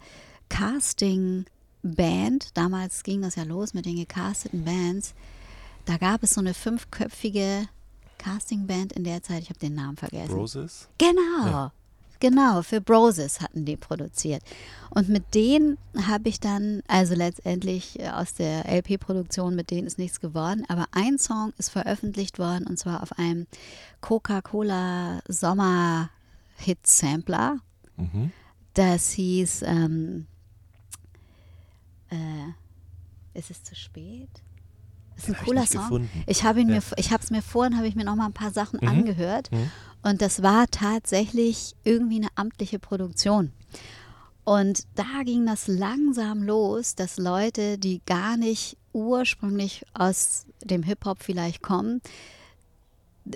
Casting-Band, 0.48 2.56
damals 2.56 3.02
ging 3.02 3.22
das 3.22 3.34
ja 3.34 3.42
los 3.42 3.74
mit 3.74 3.84
den 3.84 3.96
gecasteten 3.96 4.64
Bands, 4.64 5.14
da 5.84 5.98
gab 5.98 6.22
es 6.22 6.34
so 6.34 6.40
eine 6.40 6.54
fünfköpfige 6.54 7.68
Casting-Band 8.18 8.94
in 8.94 9.04
der 9.04 9.22
Zeit, 9.22 9.42
ich 9.42 9.50
habe 9.50 9.58
den 9.58 9.74
Namen 9.74 9.96
vergessen. 9.96 10.32
Roses? 10.32 10.88
Genau. 10.98 11.46
Ja. 11.46 11.72
Genau, 12.20 12.62
für 12.62 12.80
Broses 12.80 13.40
hatten 13.40 13.66
die 13.66 13.76
produziert. 13.76 14.42
Und 14.90 15.08
mit 15.08 15.34
denen 15.34 15.78
habe 16.06 16.28
ich 16.28 16.38
dann, 16.40 16.82
also 16.88 17.14
letztendlich 17.14 18.00
äh, 18.00 18.08
aus 18.08 18.34
der 18.34 18.64
LP-Produktion, 18.66 19.54
mit 19.54 19.70
denen 19.70 19.86
ist 19.86 19.98
nichts 19.98 20.20
geworden, 20.20 20.64
aber 20.68 20.86
ein 20.92 21.18
Song 21.18 21.52
ist 21.58 21.68
veröffentlicht 21.70 22.38
worden 22.38 22.66
und 22.66 22.78
zwar 22.78 23.02
auf 23.02 23.18
einem 23.18 23.46
Coca-Cola 24.00 25.20
Sommer-Hit-Sampler. 25.28 27.58
Mhm. 27.96 28.32
Das 28.74 29.12
hieß, 29.12 29.62
ähm, 29.62 30.26
äh, 32.10 32.52
Ist 33.38 33.50
es 33.50 33.62
zu 33.62 33.74
spät? 33.74 34.30
Ist 35.16 35.28
ein 35.28 35.36
hab 35.38 35.44
cooler 35.44 35.66
Song. 35.66 35.80
gefunden. 35.82 36.24
Ich 36.26 36.44
habe 36.44 36.60
ihn 36.60 36.68
Ja. 36.68 36.76
mir, 36.76 36.82
ich 36.96 37.10
habe 37.12 37.22
es 37.22 37.30
mir 37.30 37.42
vorhin, 37.42 37.76
habe 37.76 37.86
ich 37.88 37.94
mir 37.96 38.04
noch 38.04 38.16
mal 38.16 38.26
ein 38.26 38.32
paar 38.32 38.50
Sachen 38.52 38.80
Mhm. 38.82 38.88
angehört 38.88 39.50
Mhm. 39.52 39.70
und 40.02 40.20
das 40.22 40.42
war 40.42 40.66
tatsächlich 40.70 41.74
irgendwie 41.84 42.16
eine 42.16 42.28
amtliche 42.34 42.78
Produktion. 42.78 43.52
Und 44.44 44.84
da 44.94 45.22
ging 45.24 45.44
das 45.46 45.66
langsam 45.66 46.42
los, 46.44 46.94
dass 46.94 47.16
Leute, 47.18 47.78
die 47.78 48.00
gar 48.06 48.36
nicht 48.36 48.76
ursprünglich 48.92 49.84
aus 49.92 50.46
dem 50.62 50.82
Hip-Hop 50.84 51.22
vielleicht 51.22 51.62
kommen, 51.62 52.00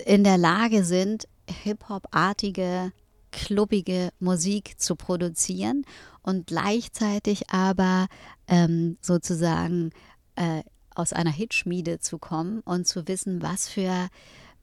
in 0.05 0.23
der 0.23 0.37
Lage 0.37 0.85
sind, 0.85 1.27
Hip-Hop-artige, 1.63 2.91
klubbige 3.31 4.11
Musik 4.19 4.79
zu 4.79 4.95
produzieren 4.95 5.85
und 6.21 6.47
gleichzeitig 6.47 7.49
aber 7.49 8.07
ähm, 8.47 8.97
sozusagen 9.01 9.91
äh, 10.35 10.63
aus 10.95 11.13
einer 11.13 11.31
Hitschmiede 11.31 11.99
zu 11.99 12.17
kommen 12.17 12.61
und 12.61 12.87
zu 12.87 13.07
wissen, 13.07 13.41
was 13.41 13.69
für 13.69 14.07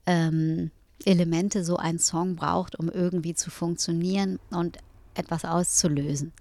ähm, 0.07 0.71
Elemente 1.05 1.65
so 1.65 1.77
ein 1.77 1.99
Song 1.99 2.37
braucht, 2.37 2.79
um 2.79 2.89
irgendwie 2.89 3.35
zu 3.35 3.51
funktionieren 3.51 4.39
und 4.51 4.79
etwas 5.15 5.45
auszulösen. 5.45 6.33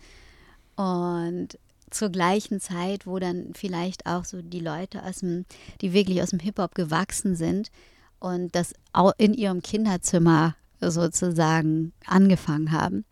Und 0.76 1.58
zur 1.90 2.10
gleichen 2.10 2.60
Zeit, 2.60 3.08
wo 3.08 3.18
dann 3.20 3.54
vielleicht 3.54 4.06
auch 4.06 4.26
so 4.26 4.42
die 4.42 4.60
Leute 4.60 5.04
aus 5.04 5.20
dem, 5.20 5.46
die 5.82 5.94
wirklich 5.94 6.22
aus 6.22 6.32
dem 6.32 6.40
Hip-Hop 6.40 6.76
gewachsen 6.76 7.36
sind 7.36 7.72
und 8.20 8.54
das 8.56 8.74
au- 8.94 9.14
in 9.18 9.34
ihrem 9.34 9.62
Kinderzimmer 9.62 10.56
sozusagen 10.82 11.94
angefangen 12.06 12.72
haben, 12.72 13.06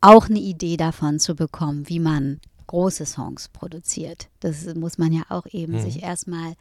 auch 0.00 0.28
eine 0.28 0.38
Idee 0.38 0.76
davon 0.76 1.18
zu 1.18 1.34
bekommen, 1.34 1.88
wie 1.88 2.00
man 2.00 2.40
große 2.68 3.04
Songs 3.04 3.48
produziert. 3.48 4.28
Das 4.40 4.64
muss 4.74 4.96
man 4.96 5.12
ja 5.12 5.22
auch 5.28 5.46
eben 5.50 5.72
Mhm. 5.74 5.80
sich 5.80 6.02
erstmal 6.02 6.54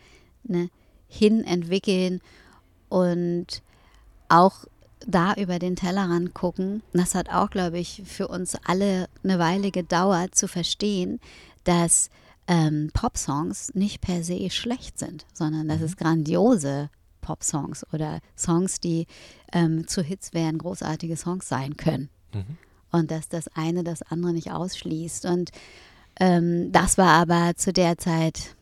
ne, 0.43 0.69
hin 1.07 1.43
entwickeln 1.43 2.19
und 2.89 3.61
auch 4.29 4.65
da 5.05 5.33
über 5.35 5.59
den 5.59 5.75
Tellerrand 5.75 6.33
gucken. 6.33 6.81
Das 6.93 7.13
hat 7.13 7.29
auch, 7.29 7.49
glaube 7.51 7.77
ich, 7.77 8.01
für 8.05 8.27
uns 8.27 8.57
alle 8.65 9.07
eine 9.23 9.37
Weile 9.37 9.69
gedauert 9.71 10.33
zu 10.33 10.47
verstehen, 10.47 11.19
dass 11.63 12.09
ähm, 12.47 12.89
Popsongs 12.93 13.73
nicht 13.75 14.01
per 14.01 14.23
se 14.23 14.49
schlecht 14.49 14.97
sind, 14.97 15.25
sondern 15.33 15.67
dass 15.67 15.81
es 15.81 15.97
grandiose 15.97 16.89
Popsongs 17.21 17.85
oder 17.93 18.19
Songs, 18.37 18.79
die 18.79 19.05
ähm, 19.51 19.87
zu 19.87 20.01
Hits 20.01 20.33
wären, 20.33 20.57
großartige 20.57 21.17
Songs 21.17 21.47
sein 21.47 21.77
können. 21.77 22.09
Mhm. 22.33 22.57
Und 22.91 23.11
dass 23.11 23.27
das 23.27 23.49
eine 23.49 23.83
das 23.83 24.01
andere 24.01 24.31
nicht 24.33 24.51
ausschließt. 24.51 25.25
Und 25.25 25.51
ähm, 26.19 26.71
das 26.71 26.97
war 26.97 27.13
aber 27.13 27.55
zu 27.55 27.73
der 27.73 27.97
Zeit 27.97 28.55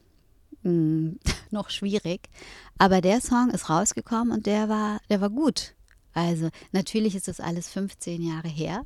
mh, 0.63 1.13
noch 1.51 1.69
schwierig. 1.69 2.21
Aber 2.77 3.01
der 3.01 3.21
Song 3.21 3.49
ist 3.51 3.69
rausgekommen 3.69 4.33
und 4.33 4.45
der 4.45 4.69
war, 4.69 4.99
der 5.09 5.21
war 5.21 5.29
gut. 5.29 5.73
Also 6.13 6.49
natürlich 6.71 7.15
ist 7.15 7.27
das 7.27 7.39
alles 7.39 7.69
15 7.69 8.21
Jahre 8.21 8.47
her. 8.47 8.85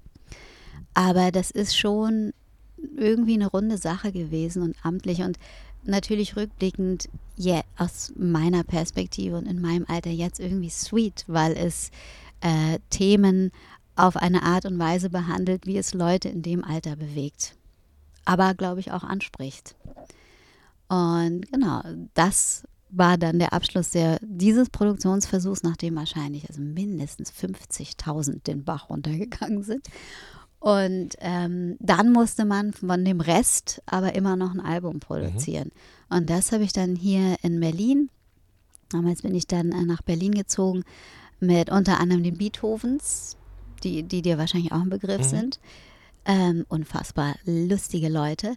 Aber 0.93 1.31
das 1.31 1.51
ist 1.51 1.77
schon 1.77 2.33
irgendwie 2.97 3.33
eine 3.33 3.47
runde 3.47 3.77
Sache 3.77 4.11
gewesen 4.11 4.63
und 4.63 4.75
amtlich 4.83 5.21
und 5.21 5.37
natürlich 5.83 6.35
rückblickend 6.35 7.09
ja, 7.35 7.61
aus 7.77 8.11
meiner 8.15 8.63
Perspektive 8.63 9.37
und 9.37 9.45
in 9.45 9.61
meinem 9.61 9.85
Alter 9.87 10.09
jetzt 10.09 10.39
irgendwie 10.39 10.69
sweet, 10.69 11.23
weil 11.27 11.53
es 11.53 11.91
äh, 12.41 12.79
Themen 12.89 13.51
auf 13.95 14.15
eine 14.15 14.43
Art 14.43 14.65
und 14.65 14.79
Weise 14.79 15.09
behandelt, 15.09 15.65
wie 15.65 15.77
es 15.77 15.93
Leute 15.93 16.29
in 16.29 16.41
dem 16.41 16.63
Alter 16.63 16.95
bewegt. 16.95 17.55
Aber, 18.25 18.53
glaube 18.53 18.79
ich, 18.79 18.91
auch 18.91 19.03
anspricht. 19.03 19.75
Und 20.87 21.51
genau, 21.51 21.81
das 22.13 22.63
war 22.89 23.17
dann 23.17 23.37
der 23.37 23.53
Abschluss 23.53 23.91
der, 23.91 24.19
dieses 24.23 24.69
Produktionsversuchs, 24.69 25.61
nachdem 25.63 25.95
wahrscheinlich 25.95 26.49
also 26.49 26.61
mindestens 26.61 27.31
50.000 27.31 28.43
den 28.43 28.63
Bach 28.63 28.89
runtergegangen 28.89 29.63
sind. 29.63 29.87
Und 30.59 31.15
ähm, 31.19 31.77
dann 31.79 32.11
musste 32.11 32.43
man 32.43 32.73
von 32.73 33.05
dem 33.05 33.21
Rest 33.21 33.81
aber 33.85 34.15
immer 34.15 34.35
noch 34.35 34.53
ein 34.53 34.59
Album 34.59 34.99
produzieren. 34.99 35.71
Und 36.09 36.29
das 36.29 36.51
habe 36.51 36.63
ich 36.63 36.73
dann 36.73 36.95
hier 36.95 37.37
in 37.43 37.59
Berlin. 37.59 38.09
Damals 38.89 39.21
bin 39.21 39.35
ich 39.35 39.47
dann 39.47 39.71
äh, 39.71 39.85
nach 39.85 40.01
Berlin 40.01 40.33
gezogen 40.33 40.83
mit 41.39 41.69
unter 41.69 41.99
anderem 41.99 42.23
den 42.23 42.37
Beethovens, 42.37 43.37
die, 43.83 44.03
die 44.03 44.21
dir 44.21 44.37
wahrscheinlich 44.37 44.73
auch 44.73 44.81
ein 44.81 44.89
Begriff 44.89 45.19
Mhm. 45.19 45.23
sind. 45.37 45.59
Ähm, 46.25 46.65
unfassbar 46.69 47.35
lustige 47.45 48.09
Leute 48.09 48.55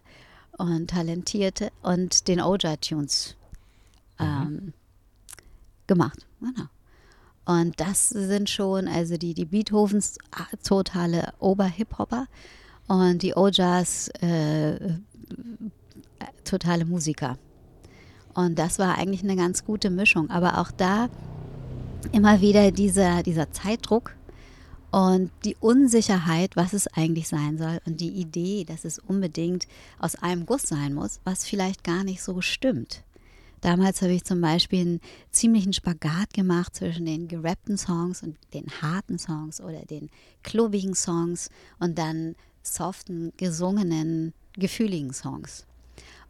und 0.57 0.89
talentierte 0.89 1.71
und 1.81 2.27
den 2.27 2.41
Oja-Tunes 2.41 3.35
ähm, 4.19 4.73
gemacht. 5.87 6.25
Genau. 6.39 6.67
Und 7.45 7.79
das 7.79 8.09
sind 8.09 8.49
schon, 8.49 8.87
also 8.87 9.17
die, 9.17 9.33
die 9.33 9.45
Beethovens 9.45 10.17
ah, 10.31 10.45
totale 10.63 11.33
Ober-Hip-Hopper 11.39 12.27
und 12.87 13.21
die 13.21 13.35
Ojas 13.35 14.09
äh, 14.21 14.97
totale 16.45 16.85
Musiker. 16.85 17.37
Und 18.33 18.57
das 18.57 18.79
war 18.79 18.97
eigentlich 18.97 19.23
eine 19.23 19.35
ganz 19.35 19.65
gute 19.65 19.89
Mischung. 19.89 20.29
Aber 20.29 20.57
auch 20.59 20.71
da 20.71 21.09
immer 22.11 22.41
wieder 22.41 22.71
dieser, 22.71 23.23
dieser 23.23 23.51
Zeitdruck 23.51 24.15
und 24.93 25.31
die 25.43 25.55
Unsicherheit, 25.59 26.55
was 26.55 26.71
es 26.73 26.85
eigentlich 26.85 27.27
sein 27.27 27.57
soll 27.57 27.79
und 27.87 27.99
die 27.99 28.11
Idee, 28.11 28.63
dass 28.63 28.85
es 28.85 28.99
unbedingt 28.99 29.67
aus 29.97 30.13
einem 30.13 30.45
Guss 30.45 30.61
sein 30.61 30.93
muss, 30.93 31.19
was 31.23 31.45
vielleicht 31.45 31.83
gar 31.83 32.03
nicht 32.03 32.21
so 32.21 32.41
stimmt. 32.41 33.03
Damals 33.61 34.03
habe 34.03 34.13
ich 34.13 34.23
zum 34.23 34.39
Beispiel 34.39 34.81
einen 34.81 35.01
ziemlichen 35.31 35.73
Spagat 35.73 36.35
gemacht 36.35 36.75
zwischen 36.75 37.07
den 37.07 37.27
gerappten 37.27 37.75
Songs 37.75 38.21
und 38.21 38.37
den 38.53 38.67
harten 38.83 39.17
Songs 39.17 39.61
oder 39.61 39.83
den 39.83 40.11
klubbigen 40.43 40.93
Songs 40.93 41.49
und 41.79 41.97
dann 41.97 42.35
soften, 42.61 43.33
gesungenen, 43.35 44.31
gefühligen 44.53 45.11
Songs. 45.11 45.65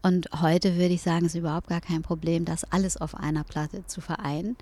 Und 0.02 0.30
heute 0.42 0.76
würde 0.76 0.94
ich 0.94 1.02
sagen, 1.02 1.26
ist 1.26 1.36
überhaupt 1.36 1.68
gar 1.68 1.82
kein 1.82 2.02
Problem, 2.02 2.46
das 2.46 2.64
alles 2.64 2.96
auf 2.96 3.14
einer 3.14 3.44
Platte 3.44 3.86
zu 3.88 4.00
vereinen. 4.00 4.56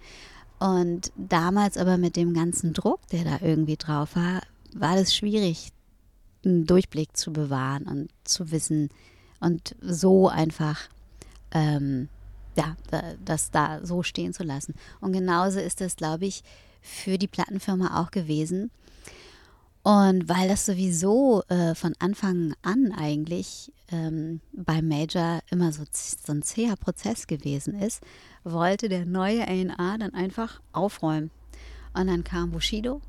Und 0.62 1.12
damals 1.18 1.76
aber 1.76 1.98
mit 1.98 2.16
dem 2.16 2.36
ganzen 2.36 2.74
Druck, 2.74 3.00
der 3.08 3.24
da 3.24 3.40
irgendwie 3.42 3.78
drauf 3.78 4.16
war, 4.16 4.44
war 4.76 4.96
das 4.96 5.16
schwierig, 5.16 5.72
einen 6.46 6.68
Durchblick 6.68 7.18
zu 7.18 7.34
bewahren 7.34 7.88
und 7.88 8.10
zu 8.24 8.52
wissen 8.52 8.90
und 9.40 9.76
so 9.82 10.28
einfach 10.30 10.82
ähm, 11.52 12.10
ja, 12.56 12.76
da- 12.92 13.16
das 13.26 13.50
da 13.50 13.84
so 13.84 14.04
stehen 14.04 14.34
zu 14.34 14.44
lassen. 14.44 14.76
Und 15.00 15.14
genauso 15.14 15.60
ist 15.60 15.82
das, 15.82 15.96
glaube 15.96 16.28
ich, 16.28 16.44
für 16.80 17.18
die 17.18 17.28
Plattenfirma 17.28 18.00
auch 18.00 18.12
gewesen. 18.12 18.70
Und 19.84 20.30
weil 20.30 20.48
das 20.48 20.66
sowieso 20.66 21.44
äh, 21.48 21.74
von 21.74 21.94
Anfang 22.00 22.54
an 22.62 22.92
eigentlich 22.92 23.72
ähm, 23.92 24.40
beim 24.54 24.88
Major 24.88 25.40
immer 25.50 25.72
so, 25.72 25.84
so 25.92 26.32
ein 26.32 26.44
zäher 26.44 26.76
Prozess 26.76 27.26
gewesen 27.26 27.74
ist, 27.74 28.02
wollte 28.44 28.90
der 28.90 29.06
neue 29.06 29.48
A&R 29.48 29.98
dann 29.98 30.14
einfach 30.14 30.62
aufräumen. 30.72 31.32
Und 31.94 32.08
dann 32.08 32.24
kam 32.24 32.52
Bushido 32.52 33.02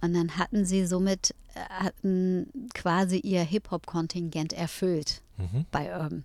und 0.00 0.14
dann 0.14 0.36
hatten 0.38 0.64
sie 0.64 0.86
somit 0.86 1.34
äh, 1.54 1.60
hatten 1.68 2.50
quasi 2.74 3.18
ihr 3.18 3.42
Hip-Hop-Kontingent 3.42 4.52
erfüllt 4.52 5.22
Mhm. 5.38 5.66
bei 5.70 5.92
Urban. 5.94 6.24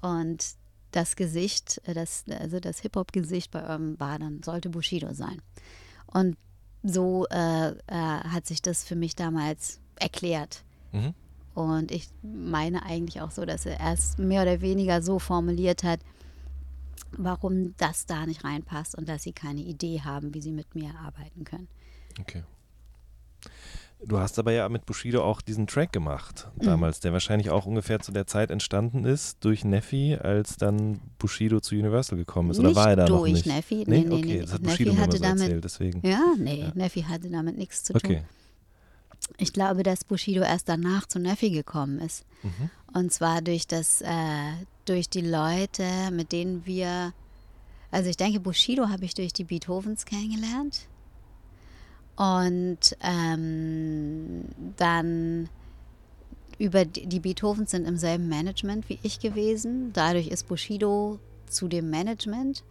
Und 0.00 0.42
das 0.90 1.16
Gesicht, 1.16 1.82
äh, 1.84 1.92
das, 1.92 2.24
also 2.30 2.60
das 2.60 2.80
Hip-Hop-Gesicht 2.80 3.50
bei 3.50 3.60
Urban 3.60 4.00
war 4.00 4.18
dann, 4.18 4.42
sollte 4.42 4.70
Bushido 4.70 5.12
sein. 5.12 5.42
Und 6.06 6.36
so 6.88 7.26
äh, 7.30 7.70
äh, 7.70 7.74
hat 7.86 8.46
sich 8.46 8.62
das 8.62 8.84
für 8.84 8.96
mich 8.96 9.16
damals 9.16 9.80
erklärt. 9.96 10.62
Mhm. 10.92 11.14
Und 11.54 11.90
ich 11.90 12.08
meine 12.22 12.84
eigentlich 12.84 13.20
auch 13.20 13.30
so, 13.30 13.44
dass 13.44 13.66
er 13.66 13.80
erst 13.80 14.18
mehr 14.18 14.42
oder 14.42 14.60
weniger 14.60 15.02
so 15.02 15.18
formuliert 15.18 15.82
hat, 15.82 16.00
warum 17.12 17.74
das 17.78 18.06
da 18.06 18.26
nicht 18.26 18.44
reinpasst 18.44 18.96
und 18.96 19.08
dass 19.08 19.24
sie 19.24 19.32
keine 19.32 19.60
Idee 19.60 20.02
haben, 20.02 20.34
wie 20.34 20.40
sie 20.40 20.52
mit 20.52 20.74
mir 20.74 20.94
arbeiten 21.04 21.44
können. 21.44 21.68
Okay. 22.20 22.44
Du 24.04 24.18
hast 24.18 24.38
aber 24.38 24.52
ja 24.52 24.68
mit 24.68 24.86
Bushido 24.86 25.24
auch 25.24 25.40
diesen 25.40 25.66
Track 25.66 25.92
gemacht 25.92 26.48
Mhm. 26.56 26.64
damals, 26.66 27.00
der 27.00 27.12
wahrscheinlich 27.12 27.50
auch 27.50 27.66
ungefähr 27.66 27.98
zu 28.00 28.12
der 28.12 28.26
Zeit 28.26 28.50
entstanden 28.50 29.04
ist 29.04 29.38
durch 29.44 29.64
Neffi, 29.64 30.16
als 30.16 30.56
dann 30.56 31.00
Bushido 31.18 31.60
zu 31.60 31.74
Universal 31.74 32.16
gekommen 32.16 32.50
ist. 32.50 32.58
Oder 32.60 32.68
nicht 32.68 32.76
war 32.76 32.90
er 32.90 32.96
da 32.96 33.08
noch 33.08 33.18
durch 33.20 33.32
nicht? 33.32 33.46
Neffi. 33.46 33.84
Nee, 33.86 34.00
Nee, 34.00 34.04
nee, 34.04 34.14
okay, 34.14 34.24
nee. 34.34 34.40
das 34.40 34.52
hat 34.52 34.62
Neffi 34.62 34.70
Bushido 34.84 34.92
mir 34.94 35.00
hatte 35.00 35.16
so 35.16 35.22
damit- 35.22 35.40
erzählt, 35.42 35.64
deswegen. 35.64 36.06
Ja, 36.06 36.22
nee, 36.38 36.60
Ja. 36.60 36.72
Neffi 36.74 37.02
hatte 37.02 37.28
damit 37.28 37.58
nichts 37.58 37.82
zu 37.84 37.92
tun. 37.92 38.00
Okay. 38.04 38.22
Ich 39.36 39.52
glaube, 39.52 39.82
dass 39.82 40.04
Bushido 40.04 40.42
erst 40.42 40.68
danach 40.68 41.06
zu 41.06 41.18
Neffi 41.18 41.50
gekommen 41.50 41.98
ist. 41.98 42.24
Mhm. 42.44 42.70
Und 42.94 43.12
zwar 43.12 43.42
durch 43.42 43.66
das, 43.66 44.00
äh, 44.00 44.06
durch 44.84 45.10
die 45.10 45.20
Leute, 45.20 45.84
mit 46.12 46.30
denen 46.32 46.64
wir, 46.64 47.12
also 47.90 48.08
ich 48.08 48.16
denke, 48.16 48.38
Bushido 48.40 48.88
habe 48.88 49.04
ich 49.04 49.14
durch 49.14 49.32
die 49.32 49.44
Beethovens 49.44 50.04
kennengelernt. 50.06 50.86
Und 52.18 52.96
ähm, 53.00 54.44
dann 54.76 55.48
über 56.58 56.84
die 56.84 57.06
die 57.06 57.20
Beethovens 57.20 57.70
sind 57.70 57.86
im 57.86 57.96
selben 57.96 58.28
Management 58.28 58.88
wie 58.88 58.98
ich 59.04 59.20
gewesen. 59.20 59.92
Dadurch 59.92 60.26
ist 60.26 60.48
Bushido 60.48 61.20
zu 61.46 61.68
dem 61.68 61.90
Management 61.90 62.64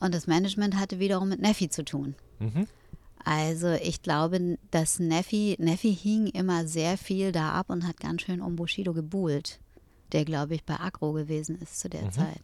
und 0.00 0.14
das 0.14 0.26
Management 0.26 0.76
hatte 0.76 0.98
wiederum 0.98 1.28
mit 1.28 1.40
Neffi 1.40 1.68
zu 1.68 1.84
tun. 1.84 2.14
Mhm. 2.38 2.66
Also 3.22 3.72
ich 3.72 4.00
glaube, 4.00 4.56
dass 4.70 4.98
Neffi, 4.98 5.56
Neffi 5.58 5.94
hing 5.94 6.28
immer 6.28 6.66
sehr 6.66 6.96
viel 6.96 7.32
da 7.32 7.52
ab 7.52 7.68
und 7.68 7.86
hat 7.86 8.00
ganz 8.00 8.22
schön 8.22 8.40
um 8.40 8.56
Bushido 8.56 8.94
gebuhlt, 8.94 9.60
der 10.12 10.24
glaube 10.24 10.54
ich 10.54 10.64
bei 10.64 10.80
Agro 10.80 11.12
gewesen 11.12 11.60
ist 11.60 11.80
zu 11.80 11.90
der 11.90 12.04
Mhm. 12.04 12.12
Zeit. 12.12 12.40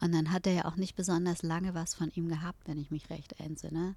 Und 0.00 0.12
dann 0.12 0.32
hat 0.32 0.48
er 0.48 0.52
ja 0.54 0.64
auch 0.64 0.74
nicht 0.74 0.96
besonders 0.96 1.44
lange 1.44 1.74
was 1.74 1.94
von 1.94 2.10
ihm 2.16 2.28
gehabt, 2.28 2.66
wenn 2.66 2.78
ich 2.78 2.90
mich 2.90 3.08
recht 3.08 3.38
entsinne. 3.38 3.94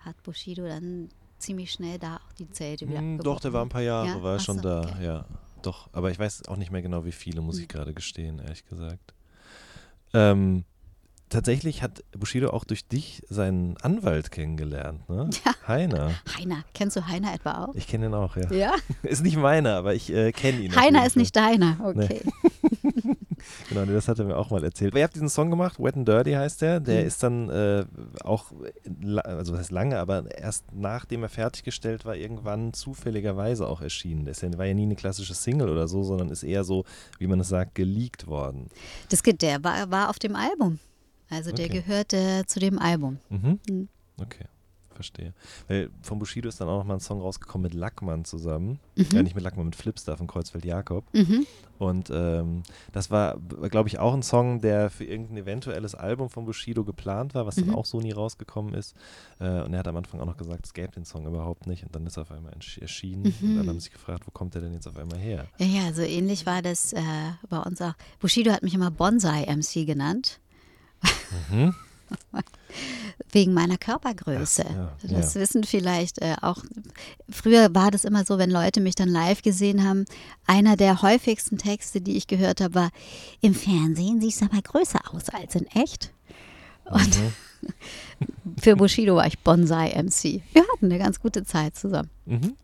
Hat 0.00 0.22
Bushido 0.22 0.66
dann 0.66 1.08
ziemlich 1.38 1.72
schnell 1.72 1.98
da 1.98 2.16
auch 2.16 2.32
die 2.34 2.50
Zelte 2.50 2.88
wieder 2.88 2.98
Hm, 2.98 3.18
doch, 3.18 3.40
der 3.40 3.52
war 3.52 3.62
ein 3.62 3.68
paar 3.68 3.82
Jahre, 3.82 4.08
Ja? 4.08 4.22
war 4.22 4.36
Ach 4.36 4.40
schon 4.40 4.56
so, 4.56 4.62
da, 4.62 4.80
okay. 4.80 5.04
ja. 5.04 5.24
Doch, 5.62 5.88
aber 5.92 6.10
ich 6.10 6.18
weiß 6.18 6.48
auch 6.48 6.56
nicht 6.56 6.70
mehr 6.70 6.82
genau, 6.82 7.04
wie 7.04 7.12
viele, 7.12 7.40
muss 7.42 7.56
ich 7.56 7.62
Hm. 7.64 7.68
gerade 7.68 7.94
gestehen, 7.94 8.38
ehrlich 8.38 8.64
gesagt. 8.66 9.14
Ähm, 10.14 10.64
tatsächlich 11.28 11.82
hat 11.82 12.02
Bushido 12.18 12.50
auch 12.50 12.64
durch 12.64 12.88
dich 12.88 13.22
seinen 13.28 13.76
Anwalt 13.78 14.30
kennengelernt, 14.30 15.08
ne? 15.08 15.28
Ja. 15.44 15.54
Heiner. 15.68 16.10
Heiner, 16.36 16.64
kennst 16.74 16.96
du 16.96 17.06
Heiner 17.06 17.32
etwa 17.34 17.64
auch? 17.64 17.74
Ich 17.74 17.86
kenne 17.86 18.06
ihn 18.06 18.14
auch, 18.14 18.36
ja. 18.36 18.50
Ja. 18.52 18.74
Ist 19.02 19.22
nicht 19.22 19.36
meiner, 19.36 19.76
aber 19.76 19.94
ich 19.94 20.10
äh, 20.12 20.32
kenne 20.32 20.60
ihn. 20.60 20.74
Heiner 20.74 21.04
ist 21.06 21.12
Fall. 21.12 21.20
nicht 21.22 21.36
deiner, 21.36 21.76
okay. 21.84 22.22
Genau, 23.68 23.84
das 23.84 24.08
hat 24.08 24.18
er 24.18 24.24
mir 24.24 24.36
auch 24.36 24.50
mal 24.50 24.62
erzählt. 24.64 24.94
Ihr 24.94 25.02
habt 25.04 25.14
diesen 25.14 25.28
Song 25.28 25.50
gemacht, 25.50 25.78
Wet 25.78 25.96
and 25.96 26.06
Dirty 26.08 26.32
heißt 26.32 26.62
der. 26.62 26.80
Der 26.80 27.00
Mhm. 27.02 27.06
ist 27.06 27.22
dann 27.22 27.48
äh, 27.50 27.84
auch, 28.24 28.52
also 29.24 29.52
was 29.52 29.60
heißt 29.60 29.70
lange, 29.70 29.98
aber 29.98 30.24
erst 30.36 30.64
nachdem 30.72 31.22
er 31.22 31.28
fertiggestellt 31.28 32.04
war, 32.04 32.16
irgendwann 32.16 32.72
zufälligerweise 32.72 33.66
auch 33.66 33.80
erschienen. 33.80 34.24
Das 34.24 34.42
war 34.42 34.64
ja 34.66 34.74
nie 34.74 34.82
eine 34.82 34.96
klassische 34.96 35.34
Single 35.34 35.68
oder 35.68 35.88
so, 35.88 36.02
sondern 36.02 36.28
ist 36.30 36.42
eher 36.42 36.64
so, 36.64 36.84
wie 37.18 37.26
man 37.26 37.40
es 37.40 37.48
sagt, 37.48 37.74
geleakt 37.74 38.26
worden. 38.26 38.68
Das, 39.08 39.22
ge- 39.22 39.34
der 39.34 39.62
war, 39.64 39.90
war 39.90 40.10
auf 40.10 40.18
dem 40.18 40.36
Album. 40.36 40.78
Also 41.28 41.52
der 41.52 41.66
Okay. 41.66 41.80
gehörte 41.82 42.42
zu 42.46 42.58
dem 42.58 42.78
Album. 42.78 43.18
Mhm. 43.28 43.60
Mhm. 43.68 43.88
Okay, 44.20 44.44
verstehe. 45.00 45.32
Weil 45.68 45.90
von 46.02 46.18
Bushido 46.18 46.48
ist 46.48 46.60
dann 46.60 46.68
auch 46.68 46.78
noch 46.78 46.84
mal 46.84 46.94
ein 46.94 47.00
Song 47.00 47.20
rausgekommen 47.20 47.64
mit 47.64 47.74
Lackmann 47.74 48.24
zusammen. 48.24 48.78
Mhm. 48.96 49.06
Ja, 49.12 49.22
nicht 49.22 49.34
mit 49.34 49.42
Lackmann, 49.44 49.66
mit 49.66 49.76
Flipstar 49.76 50.16
von 50.16 50.26
Kreuzfeld 50.26 50.64
Jakob. 50.64 51.04
Mhm. 51.14 51.46
Und 51.78 52.10
ähm, 52.12 52.62
das 52.92 53.10
war, 53.10 53.38
glaube 53.70 53.88
ich, 53.88 53.98
auch 53.98 54.12
ein 54.12 54.22
Song, 54.22 54.60
der 54.60 54.90
für 54.90 55.04
irgendein 55.04 55.38
eventuelles 55.38 55.94
Album 55.94 56.28
von 56.28 56.44
Bushido 56.44 56.84
geplant 56.84 57.34
war, 57.34 57.46
was 57.46 57.54
dann 57.54 57.68
Mhm. 57.68 57.74
auch 57.74 57.86
so 57.86 58.00
nie 58.00 58.12
rausgekommen 58.12 58.74
ist. 58.74 58.94
Äh, 59.38 59.62
und 59.62 59.72
er 59.72 59.78
hat 59.78 59.88
am 59.88 59.96
Anfang 59.96 60.20
auch 60.20 60.26
noch 60.26 60.36
gesagt, 60.36 60.66
es 60.66 60.74
gäbe 60.74 60.92
den 60.92 61.06
Song 61.06 61.26
überhaupt 61.26 61.66
nicht. 61.66 61.82
Und 61.84 61.94
dann 61.94 62.06
ist 62.06 62.18
er 62.18 62.22
auf 62.22 62.32
einmal 62.32 62.52
erschienen. 62.80 63.34
Mhm. 63.40 63.50
Und 63.52 63.56
dann 63.56 63.68
haben 63.68 63.80
sie 63.80 63.84
sich 63.84 63.92
gefragt, 63.92 64.26
wo 64.26 64.30
kommt 64.30 64.54
der 64.54 64.60
denn 64.60 64.74
jetzt 64.74 64.86
auf 64.86 64.96
einmal 64.98 65.18
her? 65.18 65.46
Ja, 65.58 65.66
ja, 65.66 65.92
so 65.94 66.02
ähnlich 66.02 66.44
war 66.44 66.60
das 66.60 66.92
äh, 66.92 67.00
bei 67.48 67.58
uns 67.58 67.80
auch. 67.80 67.94
Bushido 68.18 68.52
hat 68.52 68.62
mich 68.62 68.74
immer 68.74 68.90
Bonsai-MC 68.90 69.86
genannt, 69.86 70.38
Mhm. 71.50 71.74
wegen 73.32 73.52
meiner 73.52 73.78
Körpergröße. 73.78 74.64
Ach, 74.68 75.04
ja, 75.08 75.18
das 75.18 75.34
ja. 75.34 75.40
wissen 75.40 75.64
vielleicht 75.64 76.20
äh, 76.20 76.36
auch. 76.42 76.58
Früher 77.30 77.74
war 77.74 77.90
das 77.90 78.04
immer 78.04 78.24
so, 78.24 78.38
wenn 78.38 78.50
Leute 78.50 78.80
mich 78.80 78.94
dann 78.94 79.08
live 79.08 79.42
gesehen 79.42 79.84
haben, 79.84 80.04
einer 80.46 80.76
der 80.76 81.02
häufigsten 81.02 81.58
Texte, 81.58 82.00
die 82.00 82.16
ich 82.16 82.26
gehört 82.26 82.60
habe, 82.60 82.74
war, 82.74 82.90
im 83.40 83.54
Fernsehen 83.54 84.20
siehst 84.20 84.40
du 84.40 84.46
aber 84.46 84.62
größer 84.62 85.00
aus 85.12 85.28
als 85.28 85.54
in 85.54 85.66
echt. 85.68 86.12
Und 86.84 87.18
Mhm. 87.18 87.32
für 88.60 88.76
Bushido 88.76 89.16
war 89.16 89.26
ich 89.26 89.38
Bonsai-MC. 89.38 90.42
Wir 90.52 90.62
hatten 90.72 90.86
eine 90.86 90.98
ganz 90.98 91.20
gute 91.20 91.44
Zeit 91.44 91.76
zusammen. 91.76 92.10
Mhm. 92.26 92.56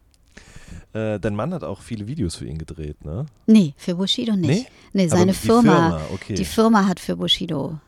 Äh, 0.92 1.20
dein 1.20 1.34
Mann 1.34 1.52
hat 1.52 1.62
auch 1.62 1.82
viele 1.82 2.06
Videos 2.06 2.36
für 2.36 2.46
ihn 2.46 2.58
gedreht, 2.58 3.04
ne? 3.04 3.26
Nee, 3.46 3.74
für 3.76 3.94
Bushido 3.96 4.34
nicht. 4.34 4.68
Nee, 4.92 5.02
Aber 5.02 5.18
seine 5.18 5.32
die 5.32 5.38
Firma, 5.38 5.98
Firma, 5.98 6.00
okay. 6.14 6.34
die 6.34 6.44
Firma 6.44 6.86
hat 6.86 7.00
für 7.00 7.16
Bushido. 7.16 7.78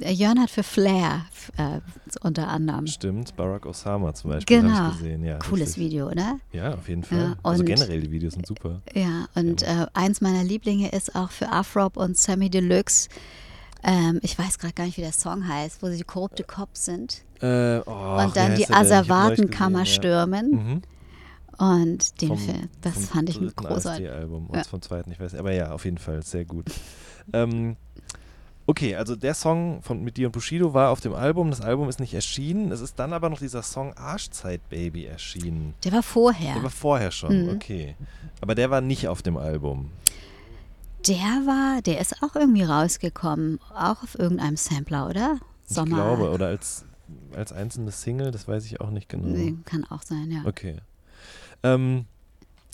Äh, 0.00 0.12
Jörn 0.12 0.40
hat 0.40 0.50
für 0.50 0.62
Flair 0.62 1.26
äh, 1.56 1.80
unter 2.22 2.48
anderem. 2.48 2.86
Stimmt, 2.86 3.34
Barack 3.36 3.66
Osama 3.66 4.14
zum 4.14 4.30
Beispiel 4.30 4.60
Genau. 4.62 4.74
habe 4.74 4.92
ich 4.92 4.98
gesehen. 4.98 5.24
Ja, 5.24 5.38
Cooles 5.38 5.68
richtig. 5.70 5.84
Video, 5.84 6.08
oder? 6.10 6.38
Ja, 6.52 6.74
auf 6.74 6.88
jeden 6.88 7.02
Fall. 7.02 7.18
Ja, 7.18 7.36
also 7.42 7.64
generell, 7.64 8.00
die 8.00 8.10
Videos 8.10 8.34
sind 8.34 8.46
super. 8.46 8.80
Ja, 8.94 9.26
und 9.34 9.62
äh, 9.62 9.86
eins 9.94 10.20
meiner 10.20 10.44
Lieblinge 10.44 10.90
ist 10.90 11.14
auch 11.14 11.30
für 11.30 11.50
Afrop 11.50 11.96
und 11.96 12.16
Sammy 12.16 12.50
Deluxe. 12.50 13.08
Ähm, 13.84 14.18
ich 14.22 14.36
weiß 14.38 14.58
gerade 14.58 14.74
gar 14.74 14.84
nicht, 14.84 14.96
wie 14.96 15.02
der 15.02 15.12
Song 15.12 15.46
heißt, 15.46 15.82
wo 15.82 15.88
sie 15.88 15.98
die 15.98 16.02
korrupte 16.04 16.42
Cops 16.42 16.84
sind 16.86 17.22
Äh, 17.40 17.78
oh, 17.86 18.20
und 18.24 18.36
dann 18.36 18.56
die 18.56 18.68
Asservatenkammer 18.68 19.86
stürmen. 19.86 20.52
Ja. 20.52 20.58
Mhm. 20.58 20.82
Und 21.60 22.20
den 22.20 22.28
Vom- 22.28 22.38
Film, 22.38 22.68
das 22.82 23.06
fand 23.08 23.28
ich 23.30 23.38
dritten 23.38 23.54
großartig. 23.64 24.08
Und 24.28 24.54
Ja. 24.54 24.62
vom 24.64 24.80
zweiten, 24.80 25.10
ich 25.10 25.18
weiß. 25.18 25.34
Aber 25.34 25.52
ja, 25.52 25.72
auf 25.72 25.84
jeden 25.84 25.98
Fall, 25.98 26.22
sehr 26.22 26.44
gut. 26.44 26.66
ähm, 27.32 27.76
okay, 28.68 28.94
also 28.94 29.16
der 29.16 29.34
Song 29.34 29.82
von, 29.82 30.04
mit 30.04 30.16
dir 30.18 30.28
und 30.28 30.32
Bushido 30.32 30.72
war 30.74 30.90
auf 30.90 31.00
dem 31.00 31.14
Album. 31.14 31.50
Das 31.50 31.60
Album 31.60 31.88
ist 31.88 31.98
nicht 31.98 32.14
erschienen. 32.14 32.70
Es 32.70 32.80
ist 32.80 32.98
dann 32.98 33.12
aber 33.12 33.28
noch 33.30 33.38
dieser 33.40 33.62
Song 33.62 33.94
Arschzeit 33.94 34.60
Baby 34.68 35.06
erschienen. 35.06 35.74
Der 35.82 35.92
war 35.92 36.02
vorher. 36.04 36.54
Der 36.54 36.62
war 36.62 36.70
vorher 36.70 37.10
schon, 37.10 37.44
Mhm. 37.46 37.48
okay. 37.56 37.96
Aber 38.40 38.54
der 38.54 38.70
war 38.70 38.80
nicht 38.80 39.08
auf 39.08 39.22
dem 39.22 39.36
Album. 39.36 39.90
Der 41.06 41.16
war, 41.16 41.80
der 41.82 42.00
ist 42.00 42.22
auch 42.22 42.36
irgendwie 42.36 42.62
rausgekommen, 42.64 43.58
auch 43.74 44.02
auf 44.02 44.18
irgendeinem 44.18 44.56
Sampler, 44.56 45.08
oder? 45.08 45.38
Ich 45.68 45.76
glaube, 45.84 46.30
oder 46.30 46.46
als, 46.48 46.84
als 47.34 47.52
einzelne 47.52 47.90
Single, 47.90 48.30
das 48.30 48.46
weiß 48.48 48.64
ich 48.66 48.80
auch 48.80 48.90
nicht 48.90 49.08
genau. 49.08 49.28
Nee, 49.28 49.54
kann 49.64 49.84
auch 49.84 50.02
sein, 50.02 50.30
ja. 50.30 50.42
Okay. 50.44 50.76
Ähm, 51.62 52.04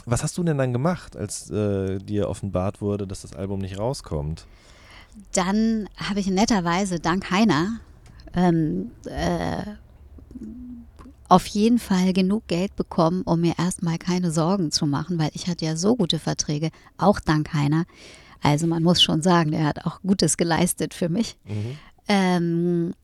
was 0.06 0.22
hast 0.22 0.36
du 0.38 0.42
denn 0.42 0.58
dann 0.58 0.72
gemacht, 0.72 1.16
als 1.16 1.50
äh, 1.50 1.98
dir 1.98 2.28
offenbart 2.28 2.80
wurde, 2.80 3.06
dass 3.06 3.22
das 3.22 3.34
Album 3.34 3.60
nicht 3.60 3.78
rauskommt? 3.78 4.46
Dann 5.32 5.88
habe 5.96 6.20
ich 6.20 6.26
netterweise 6.26 7.00
dank 7.00 7.30
Heiner 7.30 7.80
ähm, 8.34 8.90
äh, 9.04 9.62
auf 11.28 11.46
jeden 11.46 11.78
Fall 11.78 12.12
genug 12.12 12.46
Geld 12.48 12.76
bekommen, 12.76 13.22
um 13.22 13.40
mir 13.40 13.54
erstmal 13.58 13.98
keine 13.98 14.30
Sorgen 14.30 14.70
zu 14.70 14.86
machen, 14.86 15.18
weil 15.18 15.30
ich 15.34 15.48
hatte 15.48 15.64
ja 15.64 15.76
so 15.76 15.96
gute 15.96 16.18
Verträge, 16.18 16.70
auch 16.98 17.20
dank 17.20 17.52
Heiner. 17.52 17.84
Also 18.42 18.66
man 18.66 18.82
muss 18.82 19.02
schon 19.02 19.22
sagen, 19.22 19.52
der 19.52 19.64
hat 19.64 19.86
auch 19.86 20.00
Gutes 20.02 20.36
geleistet 20.36 20.94
für 20.94 21.08
mich. 21.08 21.38
Mhm. 21.44 21.78
ähm, 22.08 22.94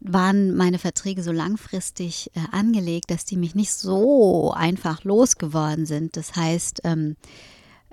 waren 0.00 0.54
meine 0.54 0.78
Verträge 0.78 1.22
so 1.22 1.32
langfristig 1.32 2.30
äh, 2.34 2.40
angelegt, 2.52 3.10
dass 3.10 3.24
die 3.24 3.36
mich 3.36 3.54
nicht 3.54 3.72
so 3.72 4.52
einfach 4.52 5.04
losgeworden 5.04 5.86
sind. 5.86 6.16
Das 6.16 6.36
heißt, 6.36 6.82
ähm, 6.84 7.16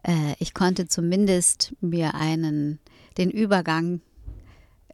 äh, 0.04 0.36
ich 0.40 0.54
konnte 0.54 0.88
zumindest 0.88 1.74
mir 1.82 2.14
einen, 2.16 2.80
den 3.18 3.30
Übergang 3.32 4.02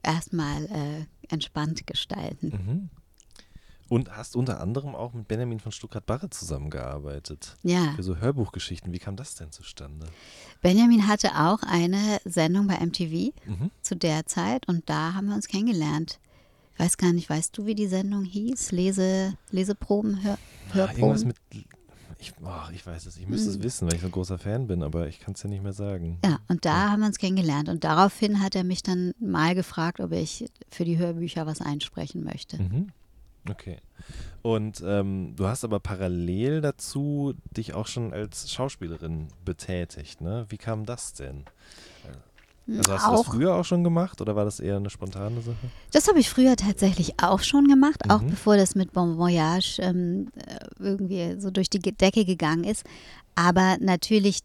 erstmal 0.04 0.66
äh, 0.66 1.06
entspannt 1.34 1.86
gestalten. 1.88 2.48
Mhm. 2.50 2.90
Und 3.90 4.16
hast 4.16 4.36
unter 4.36 4.62
anderem 4.62 4.94
auch 4.94 5.14
mit 5.14 5.28
Benjamin 5.28 5.60
von 5.60 5.72
Stuttgart-Barre 5.72 6.30
zusammengearbeitet. 6.30 7.58
Ja, 7.64 7.94
Für 7.96 8.04
so 8.04 8.18
Hörbuchgeschichten. 8.18 8.94
Wie 8.94 9.00
kam 9.00 9.16
das 9.16 9.34
denn 9.34 9.52
zustande? 9.52 10.06
Benjamin 10.62 11.08
hatte 11.08 11.30
auch 11.36 11.64
eine 11.64 12.20
Sendung 12.24 12.68
bei 12.68 12.76
MTV 12.76 13.34
Mhm. 13.48 13.72
zu 13.82 13.96
der 13.96 14.28
Zeit 14.28 14.68
und 14.68 14.88
da 14.90 15.16
haben 15.16 15.28
wir 15.28 15.36
uns 15.36 15.48
kennengelernt. 15.48 16.20
Ich 16.74 16.80
weiß 16.80 16.98
gar 16.98 17.14
nicht, 17.14 17.30
weißt 17.32 17.58
du, 17.58 17.66
wie 17.66 17.74
die 17.76 17.88
Sendung 17.88 18.24
hieß? 18.26 18.72
Lese, 18.72 19.34
Leseproben, 19.50 20.22
Hör, 20.24 20.34
Ah, 20.36 20.92
irgendwas 20.92 21.24
Hörproben? 21.26 21.28
mit. 21.28 21.66
Ich, 22.22 22.34
oh, 22.44 22.72
ich 22.74 22.86
weiß 22.86 23.06
es, 23.06 23.16
ich 23.16 23.28
müsste 23.28 23.50
es 23.50 23.64
wissen, 23.64 23.88
weil 23.88 23.96
ich 23.96 24.02
so 24.02 24.08
ein 24.08 24.12
großer 24.12 24.38
Fan 24.38 24.68
bin, 24.68 24.84
aber 24.84 25.08
ich 25.08 25.22
kann 25.22 25.36
es 25.36 25.44
ja 25.44 25.50
nicht 25.50 25.64
mehr 25.64 25.72
sagen. 25.72 26.20
Ja, 26.26 26.40
und 26.50 26.66
da 26.66 26.92
haben 26.92 27.00
wir 27.00 27.08
uns 27.08 27.18
kennengelernt. 27.18 27.70
Und 27.70 27.86
daraufhin 27.86 28.42
hat 28.42 28.56
er 28.56 28.66
mich 28.66 28.84
dann 28.84 29.14
mal 29.22 29.56
gefragt, 29.56 30.02
ob 30.02 30.12
ich 30.12 30.46
für 30.70 30.84
die 30.84 30.98
Hörbücher 30.98 31.46
was 31.46 31.62
einsprechen 31.62 32.26
möchte. 32.26 32.62
Mhm. 32.62 32.90
Okay. 33.50 33.78
Und 34.42 34.84
ähm, 34.86 35.34
du 35.38 35.48
hast 35.48 35.64
aber 35.64 35.80
parallel 35.80 36.60
dazu 36.60 37.36
dich 37.56 37.74
auch 37.74 37.88
schon 37.88 38.14
als 38.14 38.52
Schauspielerin 38.52 39.30
betätigt, 39.46 40.20
ne? 40.20 40.46
Wie 40.50 40.58
kam 40.58 40.86
das 40.86 41.14
denn? 41.14 41.46
Also 42.78 42.94
hast 42.94 43.08
du 43.08 43.12
das 43.12 43.20
auch, 43.22 43.26
früher 43.26 43.56
auch 43.56 43.66
schon 43.66 43.84
gemacht 43.84 44.22
oder 44.22 44.36
war 44.36 44.46
das 44.46 44.60
eher 44.60 44.78
eine 44.78 44.90
spontane 44.90 45.42
Sache? 45.42 45.56
das 45.92 46.08
habe 46.08 46.20
ich 46.20 46.30
früher 46.30 46.56
tatsächlich 46.56 47.14
auch 47.22 47.40
schon 47.42 47.68
gemacht, 47.68 48.10
auch 48.10 48.22
Mhm. 48.22 48.30
bevor 48.30 48.58
das 48.58 48.76
mit 48.76 48.94
Bon 48.94 49.18
Voyage 49.18 49.80
ähm, 49.82 50.28
äh, 50.36 50.58
irgendwie 50.80 51.40
so 51.40 51.50
durch 51.52 51.70
die 51.70 51.80
Decke 51.80 52.26
gegangen 52.26 52.64
ist. 52.64 52.84
Aber 53.36 53.78
natürlich, 53.80 54.40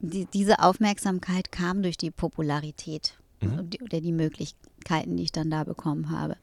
die, 0.00 0.26
diese 0.32 0.58
Aufmerksamkeit 0.60 1.52
kam 1.52 1.82
durch 1.82 1.96
die 1.96 2.10
Popularität 2.10 3.14
Mhm. 3.40 3.70
oder 3.82 4.00
die 4.00 4.12
Möglichkeiten, 4.12 5.16
die 5.16 5.24
ich 5.24 5.32
dann 5.32 5.50
da 5.50 5.64
bekommen 5.64 6.10
habe. 6.10 6.36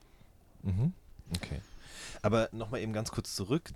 Mhm. 0.64 0.94
Okay. 1.36 1.60
Aber 2.22 2.50
nochmal 2.52 2.82
eben 2.82 2.94
ganz 2.94 3.12
kurz 3.12 3.36
zurück. 3.36 3.72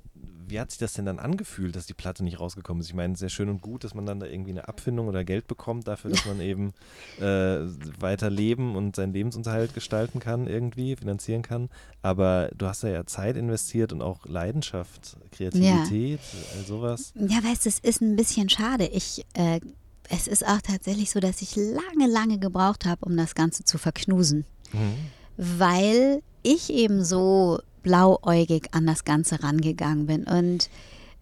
Wie 0.46 0.60
hat 0.60 0.72
sich 0.72 0.80
das 0.80 0.94
denn 0.94 1.06
dann 1.06 1.20
angefühlt, 1.20 1.76
dass 1.76 1.86
die 1.86 1.94
Platte 1.94 2.24
nicht 2.24 2.40
rausgekommen 2.40 2.82
ist? 2.82 2.88
Ich 2.88 2.94
meine, 2.94 3.16
sehr 3.16 3.30
schön 3.30 3.50
und 3.50 3.62
gut, 3.62 3.84
dass 3.84 3.94
man 3.94 4.06
dann 4.06 4.20
da 4.20 4.26
irgendwie 4.26 4.52
eine 4.52 4.68
Abfindung 4.68 5.08
oder 5.08 5.24
Geld 5.24 5.48
bekommt 5.48 5.88
dafür, 5.88 6.12
dass 6.12 6.26
man 6.26 6.42
eben 6.42 6.74
äh, 7.20 7.60
weiter 8.00 8.30
leben 8.30 8.76
und 8.76 8.96
seinen 8.96 9.14
Lebensunterhalt 9.14 9.74
gestalten 9.74 10.20
kann, 10.20 10.48
irgendwie 10.48 10.96
finanzieren 10.96 11.42
kann. 11.42 11.70
Aber 12.02 12.50
du 12.56 12.68
hast 12.68 12.84
da 12.84 12.90
ja 12.90 13.06
Zeit 13.06 13.38
investiert 13.38 13.94
und 13.94 14.02
auch 14.02 14.26
Leidenschaft, 14.26 15.18
Kreativität, 15.32 16.20
ja. 16.20 16.58
all 16.58 16.66
sowas. 16.66 17.14
Ja, 17.16 17.44
weißt 17.44 17.66
du, 17.66 17.70
es 17.70 17.80
ist 17.80 18.02
ein 18.02 18.16
bisschen 18.16 18.50
schade. 18.50 18.86
Ich 18.88 19.26
äh, 19.34 19.62
es 20.10 20.28
ist 20.28 20.46
auch 20.46 20.62
tatsächlich 20.62 21.12
so, 21.12 21.20
dass 21.20 21.42
ich 21.42 21.56
lange, 21.56 22.12
lange 22.12 22.38
gebraucht 22.38 22.86
habe, 22.86 23.06
um 23.06 23.16
das 23.16 23.36
Ganze 23.36 23.64
zu 23.64 23.78
verknusen. 23.78 24.46
Mhm. 24.72 24.96
Weil 25.38 26.22
ich 26.44 26.70
eben 26.72 27.04
so 27.04 27.60
blauäugig 27.84 28.70
an 28.72 28.88
das 28.88 29.04
Ganze 29.04 29.44
rangegangen 29.44 30.08
bin 30.08 30.24
und 30.24 30.70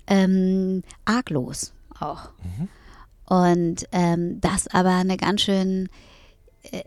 ähm, 0.07 0.83
arglos 1.05 1.73
auch. 1.99 2.29
Mhm. 2.43 2.67
Und 3.25 3.87
ähm, 3.91 4.41
das 4.41 4.67
aber 4.67 4.89
eine 4.89 5.17
ganz 5.17 5.41
schön, 5.41 5.89
äh, 6.63 6.83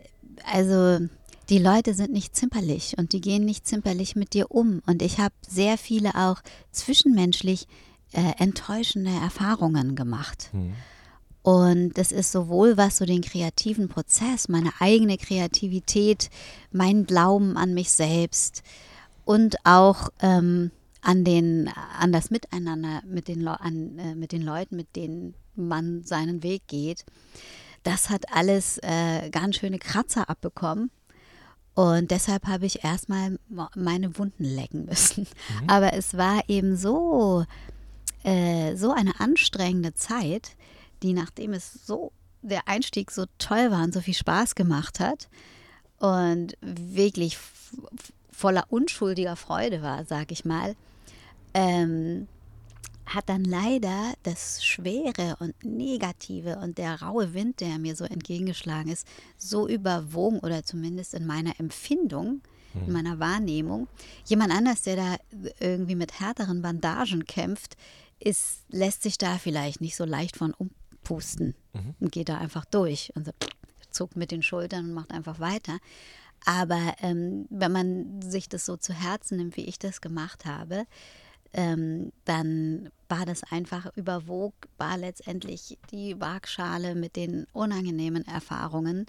also 0.51 1.07
die 1.49 1.59
Leute 1.59 1.93
sind 1.93 2.11
nicht 2.11 2.35
zimperlich 2.35 2.95
und 2.97 3.13
die 3.13 3.21
gehen 3.21 3.45
nicht 3.45 3.67
zimperlich 3.67 4.15
mit 4.15 4.33
dir 4.33 4.51
um. 4.51 4.81
Und 4.85 5.01
ich 5.01 5.19
habe 5.19 5.33
sehr 5.47 5.77
viele 5.77 6.15
auch 6.15 6.41
zwischenmenschlich 6.71 7.67
äh, 8.13 8.33
enttäuschende 8.37 9.11
Erfahrungen 9.11 9.95
gemacht. 9.95 10.49
Mhm. 10.53 10.73
Und 11.41 11.97
das 11.99 12.11
ist 12.11 12.31
sowohl 12.31 12.75
was 12.75 12.97
so 12.97 13.05
den 13.05 13.21
kreativen 13.21 13.87
Prozess, 13.87 14.47
meine 14.47 14.71
eigene 14.79 15.17
Kreativität, 15.17 16.31
mein 16.71 17.05
Glauben 17.05 17.55
an 17.55 17.75
mich 17.75 17.91
selbst 17.91 18.63
und 19.25 19.57
auch 19.65 20.09
ähm, 20.21 20.71
an, 21.01 21.23
den, 21.23 21.69
an 21.99 22.11
das 22.11 22.31
Miteinander 22.31 23.01
mit 23.05 23.27
den, 23.27 23.47
an, 23.47 23.99
äh, 23.99 24.15
mit 24.15 24.31
den 24.31 24.41
Leuten, 24.41 24.75
mit 24.75 24.95
denen 24.95 25.35
man 25.55 26.03
seinen 26.03 26.43
Weg 26.43 26.67
geht. 26.67 27.05
Das 27.83 28.09
hat 28.09 28.33
alles 28.33 28.79
äh, 28.79 29.29
ganz 29.29 29.57
schöne 29.57 29.77
Kratzer 29.77 30.29
abbekommen. 30.29 30.89
Und 31.75 32.09
deshalb 32.09 32.47
habe 32.47 32.65
ich 32.65 32.83
erstmal 32.83 33.37
meine 33.75 34.17
Wunden 34.17 34.45
lecken 34.45 34.85
müssen. 34.85 35.27
Mhm. 35.61 35.69
Aber 35.69 35.93
es 35.93 36.15
war 36.15 36.41
eben 36.47 36.77
so, 36.77 37.45
äh, 38.23 38.75
so 38.75 38.91
eine 38.91 39.19
anstrengende 39.19 39.93
Zeit, 39.93 40.55
die, 41.03 41.13
nachdem 41.13 41.53
es 41.53 41.85
so 41.85 42.11
der 42.41 42.67
Einstieg 42.67 43.11
so 43.11 43.25
toll 43.37 43.71
war 43.71 43.83
und 43.83 43.93
so 43.93 44.01
viel 44.01 44.13
Spaß 44.13 44.55
gemacht 44.55 44.99
hat 44.99 45.27
und 45.97 46.57
wirklich 46.61 47.37
voller 48.35 48.65
unschuldiger 48.69 49.35
Freude 49.35 49.81
war, 49.81 50.05
sag 50.05 50.31
ich 50.31 50.45
mal, 50.45 50.75
ähm, 51.53 52.27
hat 53.05 53.29
dann 53.29 53.43
leider 53.43 54.13
das 54.23 54.65
Schwere 54.65 55.37
und 55.39 55.53
Negative 55.63 56.57
und 56.57 56.77
der 56.77 57.01
raue 57.01 57.33
Wind, 57.33 57.61
der 57.61 57.77
mir 57.77 57.95
so 57.95 58.03
entgegengeschlagen 58.03 58.91
ist, 58.91 59.07
so 59.37 59.67
überwogen 59.67 60.39
oder 60.39 60.63
zumindest 60.63 61.13
in 61.13 61.25
meiner 61.25 61.59
Empfindung, 61.59 62.41
in 62.73 62.87
mhm. 62.87 62.93
meiner 62.93 63.19
Wahrnehmung. 63.19 63.87
Jemand 64.25 64.51
anders, 64.51 64.81
der 64.81 64.95
da 64.95 65.15
irgendwie 65.59 65.95
mit 65.95 66.19
härteren 66.19 66.61
Bandagen 66.61 67.25
kämpft, 67.25 67.77
ist, 68.19 68.63
lässt 68.69 69.03
sich 69.03 69.17
da 69.17 69.37
vielleicht 69.37 69.81
nicht 69.81 69.95
so 69.95 70.03
leicht 70.03 70.35
von 70.35 70.53
um, 70.53 70.71
pusten 71.03 71.53
mhm. 71.73 71.95
und 71.99 72.11
geht 72.11 72.29
da 72.29 72.37
einfach 72.39 72.65
durch 72.65 73.11
und 73.15 73.27
so, 73.27 73.31
zuckt 73.91 74.17
mit 74.17 74.31
den 74.31 74.43
Schultern 74.43 74.85
und 74.85 74.93
macht 74.93 75.11
einfach 75.11 75.39
weiter. 75.39 75.77
Aber 76.45 76.95
ähm, 77.01 77.45
wenn 77.49 77.71
man 77.71 78.21
sich 78.21 78.49
das 78.49 78.65
so 78.65 78.77
zu 78.77 78.93
Herzen 78.93 79.37
nimmt, 79.37 79.57
wie 79.57 79.65
ich 79.65 79.79
das 79.79 80.01
gemacht 80.01 80.45
habe, 80.45 80.85
ähm, 81.53 82.11
dann 82.25 82.89
war 83.07 83.25
das 83.25 83.43
einfach 83.43 83.95
überwog, 83.95 84.53
war 84.77 84.97
letztendlich 84.97 85.77
die 85.91 86.19
Waagschale 86.19 86.95
mit 86.95 87.15
den 87.15 87.47
unangenehmen 87.53 88.27
Erfahrungen 88.27 89.05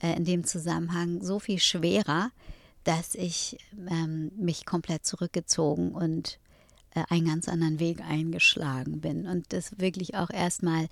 äh, 0.00 0.16
in 0.16 0.24
dem 0.24 0.44
Zusammenhang 0.44 1.22
so 1.22 1.38
viel 1.38 1.58
schwerer, 1.58 2.30
dass 2.84 3.14
ich 3.14 3.58
ähm, 3.90 4.32
mich 4.36 4.64
komplett 4.64 5.04
zurückgezogen 5.04 5.92
und 5.92 6.40
äh, 6.94 7.02
einen 7.10 7.26
ganz 7.26 7.48
anderen 7.48 7.78
Weg 7.78 8.00
eingeschlagen 8.00 9.00
bin 9.00 9.26
und 9.26 9.52
das 9.52 9.78
wirklich 9.78 10.14
auch 10.14 10.30
erstmal 10.30 10.88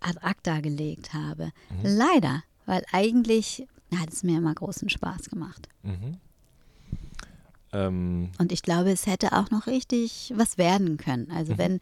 ad 0.00 0.18
acta 0.22 0.60
gelegt 0.60 1.12
habe. 1.12 1.52
Mhm. 1.70 1.82
Leider, 1.82 2.42
weil 2.66 2.82
eigentlich 2.92 3.66
hat 3.96 4.12
es 4.12 4.22
mir 4.22 4.38
immer 4.38 4.54
großen 4.54 4.88
Spaß 4.88 5.30
gemacht. 5.30 5.68
Mhm. 5.82 6.18
Ähm. 7.72 8.30
Und 8.38 8.52
ich 8.52 8.62
glaube, 8.62 8.90
es 8.90 9.06
hätte 9.06 9.32
auch 9.32 9.50
noch 9.50 9.66
richtig 9.66 10.32
was 10.36 10.58
werden 10.58 10.96
können. 10.96 11.30
Also 11.30 11.54
mhm. 11.54 11.58
wenn 11.58 11.80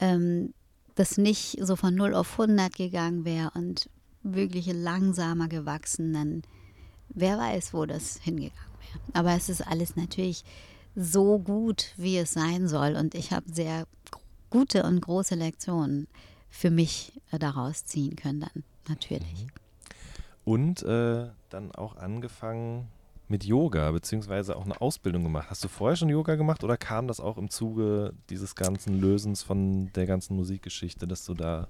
ähm, 0.00 0.54
das 0.94 1.16
nicht 1.18 1.58
so 1.60 1.76
von 1.76 1.94
0 1.94 2.14
auf 2.14 2.38
100 2.38 2.74
gegangen 2.74 3.24
wäre 3.24 3.50
und 3.54 3.88
wirklich 4.22 4.66
langsamer 4.66 5.48
gewachsen, 5.48 6.12
dann 6.12 6.42
wer 7.08 7.38
weiß, 7.38 7.72
wo 7.72 7.86
das 7.86 8.18
hingegangen 8.22 8.72
wäre. 8.80 9.00
Aber 9.14 9.34
es 9.34 9.48
ist 9.48 9.66
alles 9.66 9.96
natürlich 9.96 10.44
so 10.94 11.38
gut, 11.38 11.92
wie 11.96 12.18
es 12.18 12.32
sein 12.32 12.68
soll. 12.68 12.96
Und 12.96 13.14
ich 13.14 13.32
habe 13.32 13.46
sehr 13.52 13.86
gute 14.50 14.82
und 14.82 15.00
große 15.00 15.36
Lektionen 15.36 16.08
für 16.50 16.70
mich 16.70 17.12
äh, 17.30 17.38
daraus 17.38 17.84
ziehen 17.84 18.16
können 18.16 18.40
dann, 18.40 18.64
natürlich. 18.88 19.44
Mhm. 19.44 19.59
Und 20.50 20.82
äh, 20.82 21.28
dann 21.48 21.70
auch 21.76 21.94
angefangen 21.94 22.88
mit 23.28 23.44
Yoga, 23.44 23.92
beziehungsweise 23.92 24.56
auch 24.56 24.64
eine 24.64 24.80
Ausbildung 24.80 25.22
gemacht. 25.22 25.46
Hast 25.48 25.62
du 25.62 25.68
vorher 25.68 25.94
schon 25.94 26.08
Yoga 26.08 26.34
gemacht 26.34 26.64
oder 26.64 26.76
kam 26.76 27.06
das 27.06 27.20
auch 27.20 27.38
im 27.38 27.50
Zuge 27.50 28.14
dieses 28.30 28.56
ganzen 28.56 29.00
Lösens 29.00 29.44
von 29.44 29.92
der 29.92 30.06
ganzen 30.06 30.34
Musikgeschichte, 30.34 31.06
dass 31.06 31.24
du 31.24 31.34
da 31.34 31.68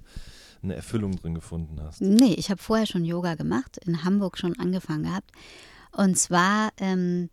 eine 0.62 0.76
Erfüllung 0.76 1.14
drin 1.16 1.34
gefunden 1.34 1.78
hast? 1.82 2.00
Nee, 2.00 2.32
ich 2.38 2.50
habe 2.50 2.62
vorher 2.62 2.86
schon 2.86 3.04
Yoga 3.04 3.34
gemacht, 3.34 3.76
in 3.84 4.02
Hamburg 4.02 4.38
schon 4.38 4.58
angefangen 4.58 5.02
gehabt. 5.02 5.30
Und 5.92 6.16
zwar 6.16 6.70
ähm, 6.78 7.28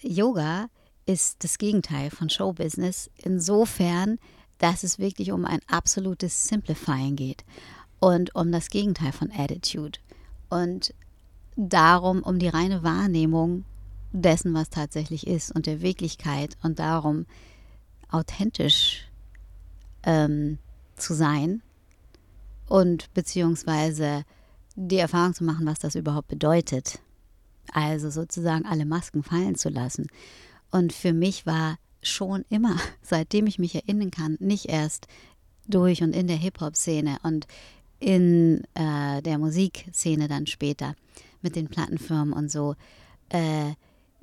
Yoga 0.00 0.66
ist 1.06 1.44
das 1.44 1.58
Gegenteil 1.58 2.10
von 2.10 2.30
Showbusiness. 2.30 3.12
Insofern, 3.22 4.18
dass 4.58 4.82
es 4.82 4.98
wirklich 4.98 5.30
um 5.30 5.44
ein 5.44 5.60
absolutes 5.68 6.48
Simplifying 6.48 7.14
geht 7.14 7.44
und 8.00 8.34
um 8.34 8.50
das 8.50 8.70
Gegenteil 8.70 9.12
von 9.12 9.30
Attitude 9.30 10.00
und 10.48 10.94
darum 11.56 12.22
um 12.22 12.38
die 12.38 12.48
reine 12.48 12.82
Wahrnehmung 12.82 13.64
dessen, 14.12 14.54
was 14.54 14.70
tatsächlich 14.70 15.26
ist 15.26 15.54
und 15.54 15.66
der 15.66 15.80
Wirklichkeit 15.80 16.56
und 16.62 16.78
darum 16.78 17.26
authentisch 18.10 19.08
ähm, 20.04 20.58
zu 20.96 21.14
sein 21.14 21.62
und 22.68 23.12
beziehungsweise 23.14 24.24
die 24.76 24.98
Erfahrung 24.98 25.34
zu 25.34 25.44
machen, 25.44 25.66
was 25.66 25.78
das 25.78 25.94
überhaupt 25.94 26.28
bedeutet. 26.28 26.98
Also 27.72 28.10
sozusagen 28.10 28.66
alle 28.66 28.84
Masken 28.84 29.22
fallen 29.22 29.54
zu 29.54 29.68
lassen. 29.68 30.08
Und 30.70 30.92
für 30.92 31.12
mich 31.12 31.46
war 31.46 31.78
schon 32.02 32.44
immer, 32.50 32.76
seitdem 33.02 33.46
ich 33.46 33.58
mich 33.58 33.74
erinnern 33.74 34.10
kann, 34.10 34.36
nicht 34.40 34.66
erst 34.66 35.06
durch 35.66 36.02
und 36.02 36.14
in 36.14 36.26
der 36.26 36.36
Hip-Hop-Szene 36.36 37.18
und 37.22 37.46
in 38.04 38.64
äh, 38.74 39.22
der 39.22 39.38
Musikszene 39.38 40.28
dann 40.28 40.46
später 40.46 40.94
mit 41.40 41.56
den 41.56 41.68
Plattenfirmen 41.68 42.34
und 42.34 42.50
so, 42.50 42.74
äh, 43.30 43.72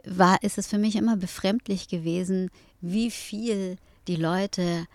war, 0.05 0.43
ist 0.43 0.59
es 0.59 0.67
für 0.67 0.77
mich 0.77 0.95
immer 0.95 1.17
befremdlich 1.17 1.87
gewesen, 1.87 2.51
wie 2.79 3.09
viel 3.09 3.77
die 4.07 4.17
Leute 4.17 4.85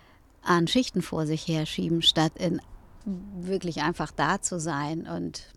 an 0.43 0.69
Schichten 0.69 1.03
vor 1.03 1.27
sich 1.27 1.49
herschieben, 1.49 2.01
statt 2.01 2.33
in 2.37 2.61
wirklich 3.05 3.83
einfach 3.83 4.13
da 4.13 4.41
zu 4.41 4.61
sein 4.61 5.09
und 5.09 5.53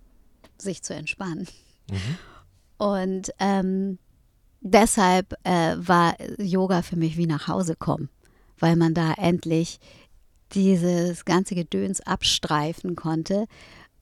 sich 0.57 0.81
zu 0.81 0.95
entspannen. 0.95 1.47
Mhm. 1.89 2.17
Und 2.77 3.31
ähm, 3.37 3.99
deshalb 4.61 5.35
äh, 5.43 5.75
war 5.77 6.15
Yoga 6.39 6.81
für 6.81 6.95
mich 6.95 7.15
wie 7.15 7.27
nach 7.27 7.47
Hause 7.47 7.75
kommen, 7.75 8.09
weil 8.57 8.75
man 8.75 8.95
da 8.95 9.13
endlich 9.13 9.79
dieses 10.53 11.25
ganze 11.25 11.55
Gedöns 11.55 12.01
abstreifen 12.01 12.95
konnte 12.95 13.45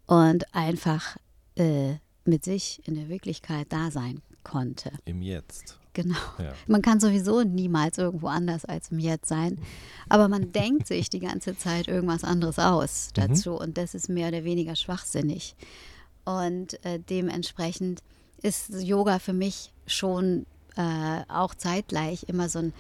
und 0.05 0.53
einfach 0.53 1.17
äh, 1.55 1.95
mit 2.25 2.43
sich 2.43 2.81
in 2.85 2.95
der 2.95 3.09
Wirklichkeit 3.09 3.67
da 3.69 3.91
sein 3.91 4.21
konnte. 4.43 4.91
Im 5.05 5.21
Jetzt. 5.21 5.77
Genau. 5.93 6.15
Ja. 6.37 6.53
Man 6.67 6.83
kann 6.83 6.99
sowieso 6.99 7.41
niemals 7.41 7.97
irgendwo 7.97 8.27
anders 8.27 8.65
als 8.65 8.91
im 8.91 8.99
Jetzt 8.99 9.27
sein. 9.27 9.57
Aber 10.09 10.27
man 10.27 10.51
denkt 10.53 10.87
sich 10.87 11.09
die 11.09 11.19
ganze 11.19 11.57
Zeit 11.57 11.87
irgendwas 11.87 12.23
anderes 12.23 12.59
aus 12.59 13.09
mhm. 13.09 13.21
dazu. 13.21 13.51
Mhm. 13.51 13.57
Und 13.57 13.77
das 13.77 13.95
ist 13.95 14.07
mehr 14.07 14.27
oder 14.27 14.43
weniger 14.43 14.75
schwachsinnig. 14.75 15.55
Und 16.23 16.83
äh, 16.85 16.99
dementsprechend 16.99 18.03
ist 18.43 18.69
Yoga 18.69 19.17
für 19.17 19.33
mich 19.33 19.73
schon 19.87 20.45
äh, 20.75 21.23
auch 21.29 21.55
zeitgleich 21.55 22.25
immer 22.27 22.47
so 22.47 22.59
ein 22.59 22.73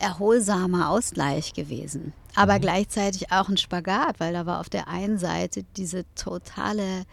erholsamer 0.00 0.90
Ausgleich 0.90 1.52
gewesen. 1.52 2.12
Aber 2.34 2.56
mhm. 2.56 2.62
gleichzeitig 2.62 3.32
auch 3.32 3.48
ein 3.48 3.56
Spagat, 3.56 4.20
weil 4.20 4.32
da 4.32 4.46
war 4.46 4.60
auf 4.60 4.68
der 4.68 4.88
einen 4.88 5.18
Seite 5.18 5.64
diese 5.76 6.04
totale, 6.14 7.04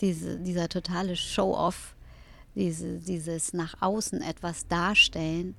diese, 0.00 0.38
dieser 0.38 0.68
totale 0.68 1.16
Show-off, 1.16 1.94
diese, 2.54 2.98
dieses 2.98 3.52
nach 3.52 3.74
außen 3.80 4.20
etwas 4.20 4.66
darstellen 4.68 5.54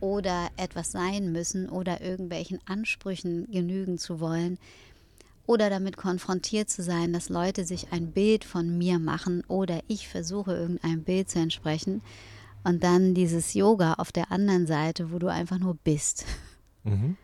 oder 0.00 0.48
etwas 0.56 0.92
sein 0.92 1.32
müssen 1.32 1.68
oder 1.68 2.00
irgendwelchen 2.00 2.60
Ansprüchen 2.66 3.50
genügen 3.50 3.98
zu 3.98 4.20
wollen 4.20 4.58
oder 5.46 5.70
damit 5.70 5.96
konfrontiert 5.96 6.68
zu 6.68 6.82
sein, 6.82 7.12
dass 7.12 7.28
Leute 7.28 7.64
sich 7.64 7.92
ein 7.92 8.12
Bild 8.12 8.44
von 8.44 8.76
mir 8.76 8.98
machen 8.98 9.42
oder 9.48 9.80
ich 9.86 10.08
versuche 10.08 10.54
irgendeinem 10.54 11.02
Bild 11.04 11.30
zu 11.30 11.38
entsprechen 11.38 12.02
und 12.66 12.82
dann 12.82 13.14
dieses 13.14 13.54
Yoga 13.54 13.94
auf 13.94 14.10
der 14.10 14.32
anderen 14.32 14.66
Seite, 14.66 15.12
wo 15.12 15.20
du 15.20 15.28
einfach 15.28 15.58
nur 15.58 15.76
bist. 15.76 16.24
Mhm. 16.82 17.16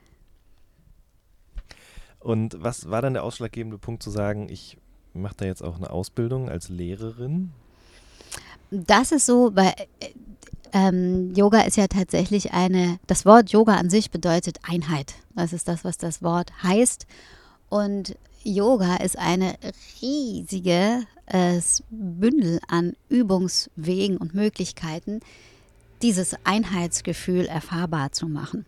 Und 2.21 2.63
was 2.63 2.89
war 2.91 3.03
dann 3.03 3.15
der 3.15 3.25
ausschlaggebende 3.25 3.77
Punkt 3.77 4.05
zu 4.05 4.11
sagen, 4.11 4.49
ich 4.49 4.79
mache 5.15 5.35
da 5.39 5.45
jetzt 5.45 5.63
auch 5.63 5.77
eine 5.77 5.91
Ausbildung 5.91 6.49
als 6.49 6.69
Lehrerin? 6.69 7.51
Das 8.71 9.11
ist 9.11 9.27
so, 9.27 9.51
weil 9.57 9.75
äh, 9.99 10.11
ähm, 10.73 11.35
Yoga 11.35 11.63
ist 11.63 11.77
ja 11.77 11.89
tatsächlich 11.89 12.53
eine, 12.53 13.01
das 13.09 13.27
Wort 13.27 13.51
Yoga 13.51 13.75
an 13.75 13.91
sich 13.91 14.13
bedeutet 14.13 14.61
Einheit. 14.63 15.15
Das 15.35 15.53
ist 15.53 15.67
das, 15.67 15.85
was 15.85 15.99
das 15.99 16.23
Wort 16.23 16.53
heißt. 16.63 17.09
Und 17.69 18.17
Yoga 18.45 18.97
ist 18.97 19.19
eine 19.19 19.55
riesige 20.01 21.05
äh, 21.27 21.61
Bündel 21.91 22.61
an 22.69 22.95
Übungswegen 23.09 24.17
und 24.17 24.35
Möglichkeiten, 24.35 25.21
dieses 26.03 26.35
Einheitsgefühl 26.45 27.47
erfahrbar 27.47 28.13
zu 28.13 28.29
machen. 28.29 28.67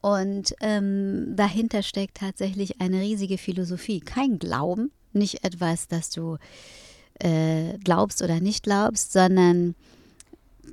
Und 0.00 0.54
ähm, 0.60 1.36
dahinter 1.36 1.82
steckt 1.82 2.16
tatsächlich 2.16 2.80
eine 2.80 3.00
riesige 3.00 3.38
Philosophie. 3.38 4.00
Kein 4.00 4.38
Glauben, 4.38 4.90
nicht 5.12 5.44
etwas, 5.44 5.86
das 5.86 6.10
du 6.10 6.38
äh, 7.20 7.78
glaubst 7.84 8.22
oder 8.22 8.40
nicht 8.40 8.64
glaubst, 8.64 9.12
sondern 9.12 9.74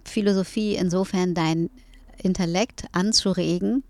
Philosophie 0.03 0.75
insofern 0.75 1.33
dein 1.33 1.69
Intellekt 2.17 2.85
anzuregen, 2.91 3.83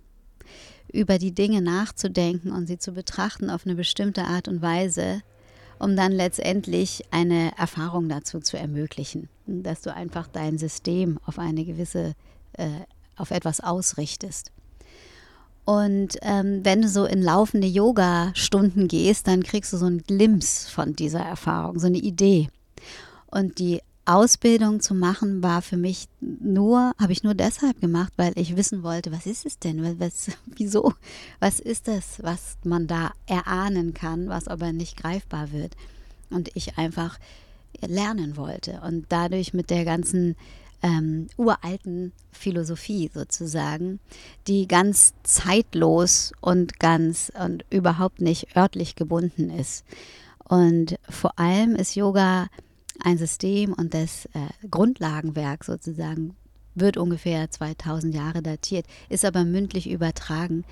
über 0.91 1.17
die 1.17 1.33
Dinge 1.33 1.61
nachzudenken 1.61 2.51
und 2.51 2.67
sie 2.67 2.77
zu 2.77 2.91
betrachten 2.91 3.49
auf 3.49 3.65
eine 3.65 3.75
bestimmte 3.75 4.23
Art 4.23 4.47
und 4.47 4.61
Weise, 4.61 5.21
um 5.79 5.95
dann 5.95 6.11
letztendlich 6.11 7.03
eine 7.11 7.57
Erfahrung 7.57 8.09
dazu 8.09 8.39
zu 8.39 8.57
ermöglichen, 8.57 9.29
dass 9.45 9.81
du 9.81 9.93
einfach 9.93 10.27
dein 10.27 10.57
System 10.57 11.19
auf 11.25 11.39
eine 11.39 11.63
gewisse, 11.63 12.13
äh, 12.53 12.67
auf 13.15 13.31
etwas 13.31 13.61
ausrichtest. 13.61 14.51
Und 15.65 16.17
ähm, 16.23 16.61
wenn 16.63 16.81
du 16.81 16.87
so 16.87 17.05
in 17.05 17.21
laufende 17.21 17.67
Yoga-Stunden 17.67 18.87
gehst, 18.87 19.27
dann 19.27 19.43
kriegst 19.43 19.71
du 19.71 19.77
so 19.77 19.85
einen 19.85 20.01
Glimpse 20.01 20.69
von 20.69 20.95
dieser 20.95 21.19
Erfahrung, 21.19 21.77
so 21.77 21.87
eine 21.87 21.99
Idee. 21.99 22.49
Und 23.27 23.59
die 23.59 23.81
Ausbildung 24.09 24.79
zu 24.79 24.95
machen 24.95 25.43
war 25.43 25.61
für 25.61 25.77
mich 25.77 26.07
nur, 26.19 26.93
habe 26.99 27.11
ich 27.11 27.23
nur 27.23 27.35
deshalb 27.35 27.79
gemacht, 27.79 28.11
weil 28.17 28.33
ich 28.35 28.55
wissen 28.55 28.81
wollte, 28.81 29.11
was 29.11 29.27
ist 29.27 29.45
es 29.45 29.59
denn? 29.59 29.99
Was, 29.99 30.31
wieso? 30.47 30.93
Was 31.39 31.59
ist 31.59 31.87
das, 31.87 32.21
was 32.23 32.57
man 32.63 32.87
da 32.87 33.11
erahnen 33.27 33.93
kann, 33.93 34.27
was 34.27 34.47
aber 34.47 34.73
nicht 34.73 34.97
greifbar 34.97 35.51
wird? 35.51 35.75
Und 36.31 36.49
ich 36.55 36.77
einfach 36.77 37.19
lernen 37.81 38.35
wollte. 38.35 38.81
Und 38.83 39.05
dadurch 39.09 39.53
mit 39.53 39.69
der 39.69 39.85
ganzen 39.85 40.35
ähm, 40.81 41.27
uralten 41.37 42.11
Philosophie 42.31 43.11
sozusagen, 43.13 43.99
die 44.47 44.67
ganz 44.67 45.13
zeitlos 45.21 46.31
und 46.41 46.79
ganz 46.79 47.31
und 47.39 47.63
überhaupt 47.69 48.21
nicht 48.21 48.55
örtlich 48.57 48.95
gebunden 48.95 49.51
ist. 49.51 49.85
Und 50.43 50.97
vor 51.07 51.37
allem 51.37 51.75
ist 51.75 51.95
Yoga 51.95 52.47
ein 53.03 53.17
System 53.17 53.73
und 53.73 53.93
das 53.93 54.25
äh, 54.27 54.67
Grundlagenwerk 54.69 55.63
sozusagen 55.63 56.35
wird 56.75 56.97
ungefähr 56.97 57.49
2000 57.49 58.13
Jahre 58.13 58.41
datiert, 58.41 58.85
ist 59.09 59.25
aber 59.25 59.43
mündlich 59.43 59.89
übertragen. 59.89 60.65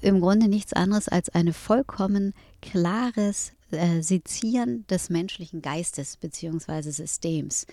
Im 0.00 0.20
Grunde 0.20 0.48
nichts 0.48 0.72
anderes 0.72 1.08
als 1.08 1.28
ein 1.30 1.52
vollkommen 1.52 2.34
klares 2.62 3.52
äh, 3.70 4.02
Sezieren 4.02 4.86
des 4.88 5.10
menschlichen 5.10 5.62
Geistes 5.62 6.16
bzw. 6.16 6.90
Systems, 6.90 7.66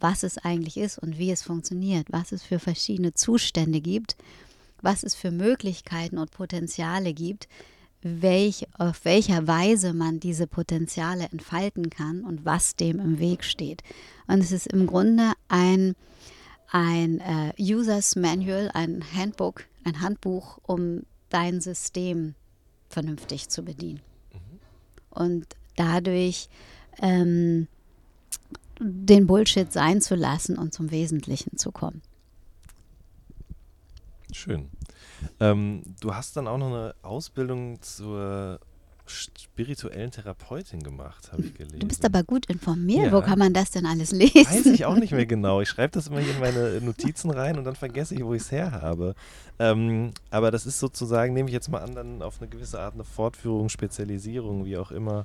was 0.00 0.22
es 0.22 0.38
eigentlich 0.38 0.76
ist 0.76 0.98
und 0.98 1.18
wie 1.18 1.30
es 1.30 1.42
funktioniert, 1.42 2.08
was 2.10 2.32
es 2.32 2.42
für 2.42 2.58
verschiedene 2.58 3.14
Zustände 3.14 3.80
gibt, 3.80 4.16
was 4.82 5.02
es 5.02 5.14
für 5.14 5.30
Möglichkeiten 5.30 6.18
und 6.18 6.30
Potenziale 6.30 7.14
gibt, 7.14 7.48
welch, 8.22 8.66
auf 8.78 9.04
welcher 9.04 9.46
Weise 9.46 9.92
man 9.92 10.20
diese 10.20 10.46
Potenziale 10.46 11.24
entfalten 11.30 11.90
kann 11.90 12.22
und 12.24 12.44
was 12.44 12.76
dem 12.76 13.00
im 13.00 13.18
Weg 13.18 13.44
steht. 13.44 13.82
Und 14.26 14.40
es 14.40 14.52
ist 14.52 14.66
im 14.66 14.86
Grunde 14.86 15.32
ein, 15.48 15.94
ein 16.70 17.20
äh, 17.20 17.52
Users 17.58 18.16
Manual, 18.16 18.70
ein 18.74 19.04
Handbook, 19.14 19.64
ein 19.84 20.00
Handbuch, 20.00 20.58
um 20.62 21.02
dein 21.28 21.60
System 21.60 22.34
vernünftig 22.88 23.48
zu 23.48 23.62
bedienen. 23.62 24.00
Mhm. 24.32 24.58
Und 25.10 25.46
dadurch 25.76 26.48
ähm, 27.00 27.68
den 28.80 29.26
Bullshit 29.26 29.72
sein 29.72 30.00
zu 30.00 30.14
lassen 30.14 30.58
und 30.58 30.74
zum 30.74 30.90
Wesentlichen 30.90 31.56
zu 31.56 31.72
kommen. 31.72 32.02
Schön. 34.32 34.68
Ähm, 35.40 35.82
du 36.00 36.14
hast 36.14 36.36
dann 36.36 36.46
auch 36.46 36.58
noch 36.58 36.68
eine 36.68 36.94
Ausbildung 37.02 37.80
zur 37.80 38.60
spirituellen 39.08 40.10
Therapeutin 40.10 40.82
gemacht, 40.82 41.30
habe 41.32 41.42
ich 41.42 41.54
gelesen. 41.54 41.78
Du 41.78 41.86
bist 41.86 42.04
aber 42.04 42.24
gut 42.24 42.46
informiert. 42.46 43.06
Ja. 43.06 43.12
Wo 43.12 43.20
kann 43.20 43.38
man 43.38 43.52
das 43.52 43.70
denn 43.70 43.86
alles 43.86 44.10
lesen? 44.10 44.46
Weiß 44.46 44.66
ich 44.66 44.84
auch 44.84 44.96
nicht 44.96 45.12
mehr 45.12 45.26
genau. 45.26 45.60
Ich 45.60 45.68
schreibe 45.68 45.92
das 45.92 46.08
immer 46.08 46.20
hier 46.20 46.34
in 46.34 46.40
meine 46.40 46.80
Notizen 46.80 47.30
rein 47.30 47.56
und 47.56 47.64
dann 47.64 47.76
vergesse 47.76 48.14
ich, 48.14 48.24
wo 48.24 48.34
ich 48.34 48.42
es 48.42 48.50
her 48.50 48.72
habe. 48.72 49.14
Ähm, 49.58 50.10
aber 50.30 50.50
das 50.50 50.66
ist 50.66 50.80
sozusagen, 50.80 51.34
nehme 51.34 51.48
ich 51.48 51.52
jetzt 51.52 51.68
mal 51.68 51.82
an, 51.82 51.94
dann 51.94 52.22
auf 52.22 52.40
eine 52.40 52.48
gewisse 52.48 52.80
Art 52.80 52.94
eine 52.94 53.04
Fortführung, 53.04 53.68
Spezialisierung, 53.68 54.64
wie 54.64 54.76
auch 54.76 54.90
immer. 54.90 55.24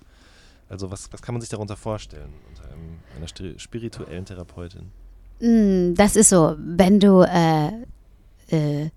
Also 0.69 0.91
was, 0.91 1.11
was 1.11 1.21
kann 1.21 1.33
man 1.33 1.41
sich 1.41 1.49
darunter 1.49 1.75
vorstellen 1.75 2.33
unter 2.49 2.63
einem, 2.71 2.99
einer 3.17 3.59
spirituellen 3.59 4.25
Therapeutin? 4.25 4.91
Mm, 5.39 5.95
das 5.95 6.15
ist 6.15 6.29
so, 6.29 6.55
wenn 6.59 6.99
du 6.99 7.21
äh, 7.23 7.71
äh, 8.51 8.89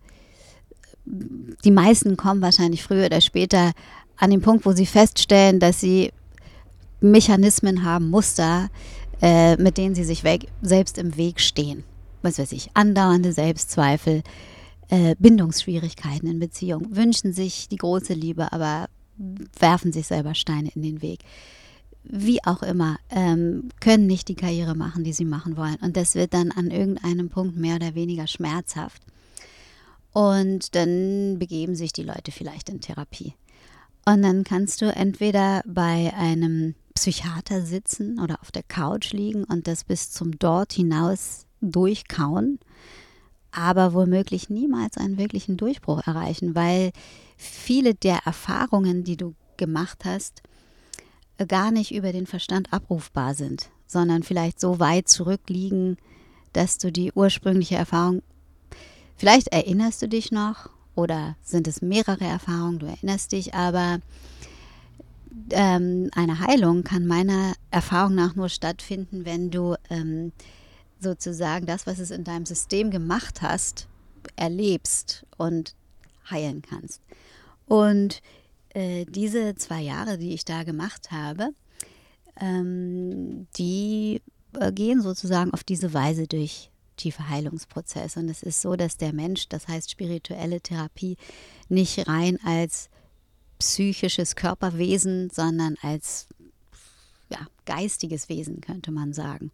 die 1.07 1.71
meisten 1.71 2.17
kommen 2.17 2.43
wahrscheinlich 2.43 2.83
früher 2.83 3.07
oder 3.07 3.21
später 3.21 3.73
an 4.17 4.31
den 4.31 4.41
Punkt, 4.41 4.65
wo 4.65 4.73
sie 4.73 4.87
feststellen, 4.87 5.61
dass 5.61 5.81
sie 5.81 6.13
Mechanismen 7.01 7.85
haben, 7.85 8.11
Muster, 8.11 8.71
äh, 9.21 9.57
mit 9.57 9.77
denen 9.77 9.95
sie 9.95 10.05
sich 10.05 10.25
weg, 10.25 10.47
selbst 10.63 10.99
im 10.99 11.17
Weg 11.17 11.41
stehen. 11.41 11.85
Was 12.23 12.39
weiß 12.39 12.53
ich, 12.53 12.71
andauernde 12.75 13.33
Selbstzweifel, 13.33 14.23
äh, 14.89 15.15
Bindungsschwierigkeiten 15.19 16.29
in 16.29 16.39
Beziehungen, 16.39 16.97
wünschen 16.97 17.33
sich 17.33 17.69
die 17.69 17.77
große 17.77 18.15
Liebe, 18.15 18.53
aber 18.53 18.89
werfen 19.59 19.93
sich 19.93 20.07
selber 20.07 20.35
Steine 20.35 20.71
in 20.75 20.83
den 20.83 21.03
Weg. 21.03 21.21
Wie 22.03 22.43
auch 22.45 22.63
immer, 22.63 22.97
ähm, 23.11 23.69
können 23.81 24.07
nicht 24.07 24.29
die 24.29 24.35
Karriere 24.35 24.75
machen, 24.75 25.05
die 25.05 25.13
sie 25.13 25.25
machen 25.25 25.57
wollen. 25.57 25.77
Und 25.81 25.97
das 25.97 26.15
wird 26.15 26.35
dann 26.35 26.51
an 26.51 26.71
irgendeinem 26.71 27.29
Punkt 27.31 27.57
mehr 27.57 27.77
oder 27.77 27.95
weniger 27.95 28.27
schmerzhaft. 28.27 29.03
Und 30.15 30.75
dann 30.75 31.39
begeben 31.39 31.75
sich 31.75 31.93
die 31.93 32.05
Leute 32.05 32.33
vielleicht 32.33 32.71
in 32.71 32.81
Therapie. 32.81 33.35
Und 34.07 34.23
dann 34.23 34.45
kannst 34.45 34.81
du 34.81 34.87
entweder 34.87 35.63
bei 35.67 36.15
einem 36.17 36.75
Psychiater 36.95 37.63
sitzen 37.63 38.21
oder 38.21 38.41
auf 38.41 38.53
der 38.53 38.63
Couch 38.63 39.13
liegen 39.13 39.45
und 39.45 39.67
das 39.67 39.85
bis 39.85 40.13
zum 40.13 40.39
dort 40.39 40.73
hinaus 40.73 41.47
durchkauen, 41.61 42.61
aber 43.51 43.93
womöglich 43.93 44.51
niemals 44.51 44.97
einen 44.99 45.19
wirklichen 45.19 45.57
Durchbruch 45.57 46.07
erreichen, 46.07 46.55
weil 46.55 46.93
viele 47.37 47.95
der 47.95 48.21
Erfahrungen, 48.25 49.03
die 49.03 49.17
du 49.17 49.35
gemacht 49.57 50.05
hast, 50.05 50.43
gar 51.49 51.73
nicht 51.73 51.93
über 51.93 52.13
den 52.13 52.27
Verstand 52.27 52.73
abrufbar 52.73 53.35
sind, 53.35 53.71
sondern 53.87 54.23
vielleicht 54.23 54.61
so 54.61 54.79
weit 54.79 55.09
zurückliegen, 55.09 55.97
dass 56.53 56.79
du 56.79 56.93
die 56.93 57.13
ursprüngliche 57.13 57.75
Erfahrung 57.75 58.23
Vielleicht 59.17 59.49
erinnerst 59.49 60.03
du 60.03 60.09
dich 60.09 60.33
noch 60.33 60.71
oder 60.95 61.37
sind 61.43 61.69
es 61.69 61.83
mehrere 61.83 62.25
Erfahrungen, 62.25 62.79
du 62.79 62.87
erinnerst 62.87 63.33
dich, 63.33 63.55
aber 63.55 64.01
ähm, 65.51 66.11
eine 66.15 66.41
Heilung 66.41 66.85
kann 66.85 67.07
meiner 67.07 67.55
Erfahrung 67.71 68.15
nach 68.15 68.35
nur 68.35 68.49
stattfinden, 68.49 69.25
wenn 69.25 69.51
du 69.51 69.75
ähm, 69.91 70.33
sozusagen 71.01 71.67
das, 71.67 71.87
was 71.87 71.99
es 71.99 72.11
in 72.11 72.25
deinem 72.25 72.47
System 72.47 72.91
gemacht 72.91 73.43
hast, 73.43 73.89
erlebst 74.37 75.27
und 75.37 75.75
heilen 76.31 76.63
kannst. 76.63 77.03
Und 77.67 78.23
äh, 78.71 79.05
diese 79.07 79.55
zwei 79.55 79.81
Jahre, 79.81 80.19
die 80.19 80.35
ich 80.35 80.45
da 80.45 80.65
gemacht 80.65 81.11
habe, 81.11 81.51
ähm, 82.41 83.47
die 83.57 84.23
äh, 84.59 84.73
gehen 84.73 85.03
sozusagen 85.03 85.53
auf 85.53 85.65
diese 85.65 85.95
Weise 85.95 86.27
durch 86.27 86.71
tiefe 86.97 87.29
Heilungsprozess. 87.29 88.17
Und 88.17 88.29
es 88.29 88.43
ist 88.43 88.61
so, 88.61 88.77
dass 88.77 88.97
der 88.97 89.13
Mensch, 89.13 89.49
das 89.49 89.69
heißt 89.69 89.91
spirituelle 89.91 90.61
Therapie, 90.61 91.17
nicht 91.69 92.09
rein 92.09 92.39
als 92.45 92.89
psychisches 93.59 94.37
Körperwesen, 94.37 95.31
sondern 95.31 95.77
als 95.83 96.27
ja, 97.31 97.39
geistiges 97.65 98.29
Wesen, 98.29 98.61
könnte 98.61 98.91
man 98.91 99.13
sagen. 99.13 99.51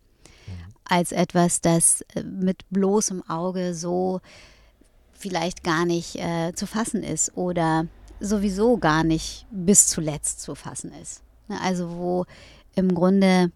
Mhm. 0.47 0.75
Als 0.85 1.13
etwas, 1.13 1.61
das 1.61 2.03
äh, 2.15 2.23
mit 2.23 2.69
bloßem 2.71 3.29
Auge 3.29 3.75
so 3.75 4.21
vielleicht 5.13 5.63
gar 5.63 5.85
nicht 5.85 6.17
äh, 6.17 6.53
zu 6.55 6.67
fassen 6.67 7.03
ist 7.03 7.37
oder 7.37 7.87
sowieso 8.21 8.79
gar 8.79 9.05
nicht 9.05 9.47
bis 9.51 9.87
zuletzt 9.87 10.41
zu 10.41 10.55
fassen 10.55 10.93
ist. 10.93 11.23
Ne, 11.49 11.61
also 11.61 11.91
wo 11.97 12.27
im 12.75 12.95
Grunde 12.95 13.53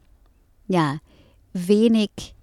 ja 0.66 0.98
wenig 1.52 2.34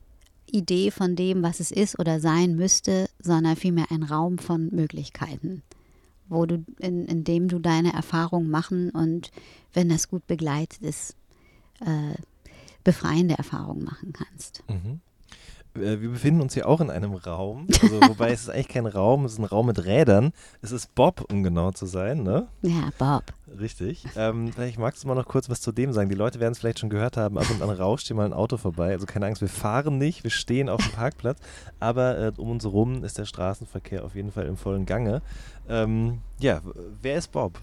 Idee 0.52 0.92
von 0.92 1.16
dem, 1.16 1.44
was 1.44 1.60
es 1.60 1.72
ist 1.72 2.00
oder 2.00 2.20
sein 2.20 2.56
müsste, 2.56 3.10
sondern 3.20 3.56
vielmehr 3.56 3.92
ein 3.92 4.04
Raum 4.04 4.38
von 4.38 4.70
Möglichkeiten, 4.72 5.64
wo 6.28 6.46
du, 6.46 6.64
in, 6.80 7.06
in 7.06 7.24
dem 7.24 7.48
du 7.48 7.60
deine 7.60 7.94
Erfahrungen 7.94 8.50
machen 8.50 8.90
und 8.92 9.32
wenn 9.74 9.90
das 9.90 10.10
gut 10.10 10.28
begleitet 10.28 10.82
ist, 10.82 11.16
äh, 11.80 12.16
befreiende 12.84 13.38
Erfahrungen 13.38 13.84
machen 13.84 14.14
kannst. 14.14 14.64
Mhm. 14.68 15.02
Äh, 15.76 16.02
wir 16.02 16.10
befinden 16.10 16.42
uns 16.42 16.54
hier 16.54 16.68
auch 16.68 16.82
in 16.82 16.90
einem 16.90 17.14
Raum, 17.14 17.68
also, 17.82 18.02
wobei 18.08 18.32
es 18.32 18.42
ist 18.42 18.50
eigentlich 18.50 18.68
kein 18.68 18.86
Raum, 18.86 19.26
es 19.26 19.34
ist 19.34 19.40
ein 19.40 19.46
Raum 19.46 19.68
mit 19.68 19.84
Rädern. 19.86 20.32
Es 20.62 20.72
ist 20.72 20.94
Bob, 20.96 21.26
um 21.32 21.44
genau 21.44 21.72
zu 21.72 21.86
sein, 21.86 22.24
ne? 22.24 22.48
Ja, 22.62 22.90
Bob. 22.98 23.24
Richtig. 23.60 24.06
Ähm, 24.16 24.52
vielleicht 24.54 24.80
magst 24.80 25.04
du 25.04 25.08
mal 25.08 25.16
noch 25.16 25.28
kurz 25.28 25.50
was 25.50 25.62
zu 25.62 25.72
dem 25.72 25.92
sagen. 25.94 26.10
Die 26.10 26.16
Leute 26.16 26.40
werden 26.40 26.54
es 26.54 26.60
vielleicht 26.60 26.80
schon 26.80 26.90
gehört 26.90 27.18
haben, 27.18 27.38
ab 27.38 27.46
und 27.50 27.62
an 27.62 27.70
rauscht 27.70 28.08
hier 28.08 28.16
mal 28.16 28.26
ein 28.26 28.34
Auto 28.34 28.58
vorbei. 28.58 28.92
Also 28.92 29.06
keine 29.06 29.26
Angst, 29.26 29.42
wir 29.42 29.50
fahren 29.50 29.98
nicht, 29.98 30.24
wir 30.24 30.32
stehen 30.32 30.70
auf 30.70 30.82
dem 30.82 30.92
Parkplatz, 30.92 31.40
aber 31.80 32.18
äh, 32.18 32.32
um 32.38 32.52
uns 32.52 32.64
herum 32.64 33.04
ist 33.04 33.18
der 33.18 33.26
Straßenverkehr 33.26 34.06
auf 34.06 34.16
jeden 34.16 34.32
Fall 34.32 34.46
im 34.46 34.58
vollen 34.58 34.86
Gange. 34.86 35.22
Ähm, 35.70 36.20
ja, 36.40 36.62
wer 37.02 37.18
ist 37.18 37.32
Bob? 37.32 37.60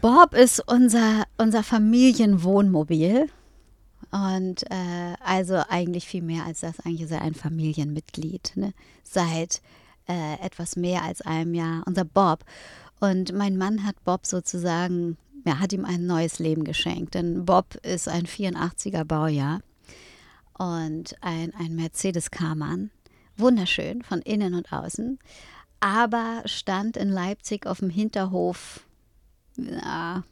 Bob 0.00 0.34
ist 0.34 0.60
unser, 0.66 1.24
unser 1.38 1.62
Familienwohnmobil. 1.62 3.28
Und 4.14 4.62
äh, 4.70 5.14
also 5.24 5.60
eigentlich 5.68 6.06
viel 6.06 6.22
mehr 6.22 6.44
als 6.44 6.60
das. 6.60 6.78
Eigentlich 6.78 7.02
ist 7.02 7.10
er 7.10 7.22
ein 7.22 7.34
Familienmitglied. 7.34 8.52
Ne? 8.54 8.72
Seit 9.02 9.60
äh, 10.06 10.34
etwas 10.34 10.76
mehr 10.76 11.02
als 11.02 11.20
einem 11.20 11.52
Jahr. 11.52 11.82
Unser 11.84 12.04
Bob. 12.04 12.44
Und 13.00 13.32
mein 13.32 13.56
Mann 13.56 13.84
hat 13.84 13.96
Bob 14.04 14.24
sozusagen, 14.24 15.16
ja, 15.44 15.58
hat 15.58 15.72
ihm 15.72 15.84
ein 15.84 16.06
neues 16.06 16.38
Leben 16.38 16.62
geschenkt. 16.62 17.14
Denn 17.14 17.44
Bob 17.44 17.74
ist 17.82 18.08
ein 18.08 18.26
84er 18.26 19.04
Baujahr 19.04 19.62
und 20.56 21.16
ein, 21.20 21.52
ein 21.58 21.74
Mercedes 21.74 22.30
Karmann. 22.30 22.92
Wunderschön 23.36 24.02
von 24.02 24.22
innen 24.22 24.54
und 24.54 24.72
außen. 24.72 25.18
Aber 25.80 26.42
stand 26.44 26.96
in 26.96 27.08
Leipzig 27.08 27.66
auf 27.66 27.80
dem 27.80 27.90
Hinterhof 27.90 28.86
ja, 29.56 30.22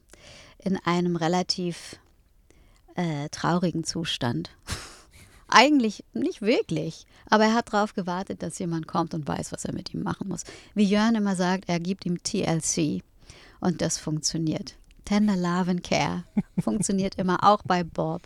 in 0.59 0.77
einem 0.77 1.17
relativ 1.17 1.99
äh, 2.97 3.29
traurigen 3.31 3.85
Zustand. 3.85 4.51
Eigentlich 5.49 6.05
nicht 6.15 6.41
wirklich, 6.41 7.07
aber 7.29 7.45
er 7.45 7.55
hat 7.55 7.73
darauf 7.73 7.95
gewartet, 7.95 8.43
dass 8.43 8.59
jemand 8.59 8.87
kommt 8.87 9.13
und 9.13 9.29
weiß, 9.29 9.53
was 9.53 9.67
er 9.67 9.75
mit 9.75 9.93
ihm 9.93 10.03
machen 10.03 10.29
muss. 10.29 10.45
Wie 10.75 10.85
Jörn 10.85 11.15
immer 11.15 11.37
sagt, 11.37 11.69
er 11.69 11.79
gibt 11.79 12.07
ihm 12.07 12.23
TLC 12.23 13.03
und 13.61 13.83
das 13.83 13.99
funktioniert. 13.99 14.77
Tender 15.05 15.37
Love 15.37 15.73
and 15.73 15.83
Care 15.83 16.25
funktioniert 16.59 17.17
immer 17.17 17.39
auch 17.43 17.63
bei 17.65 17.85
Bob. 17.85 18.23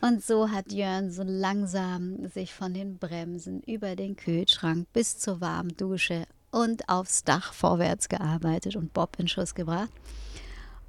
Und 0.00 0.24
so 0.24 0.50
hat 0.50 0.72
Jörn 0.72 1.10
so 1.10 1.22
langsam 1.24 2.28
sich 2.28 2.52
von 2.54 2.74
den 2.74 2.98
Bremsen 2.98 3.62
über 3.62 3.96
den 3.96 4.16
Kühlschrank 4.16 4.86
bis 4.92 5.18
zur 5.18 5.40
warmen 5.40 5.76
Dusche 5.76 6.26
und 6.50 6.88
aufs 6.88 7.24
Dach 7.24 7.52
vorwärts 7.52 8.08
gearbeitet 8.08 8.76
und 8.76 8.92
Bob 8.92 9.16
in 9.18 9.28
Schuss 9.28 9.54
gebracht. 9.54 9.90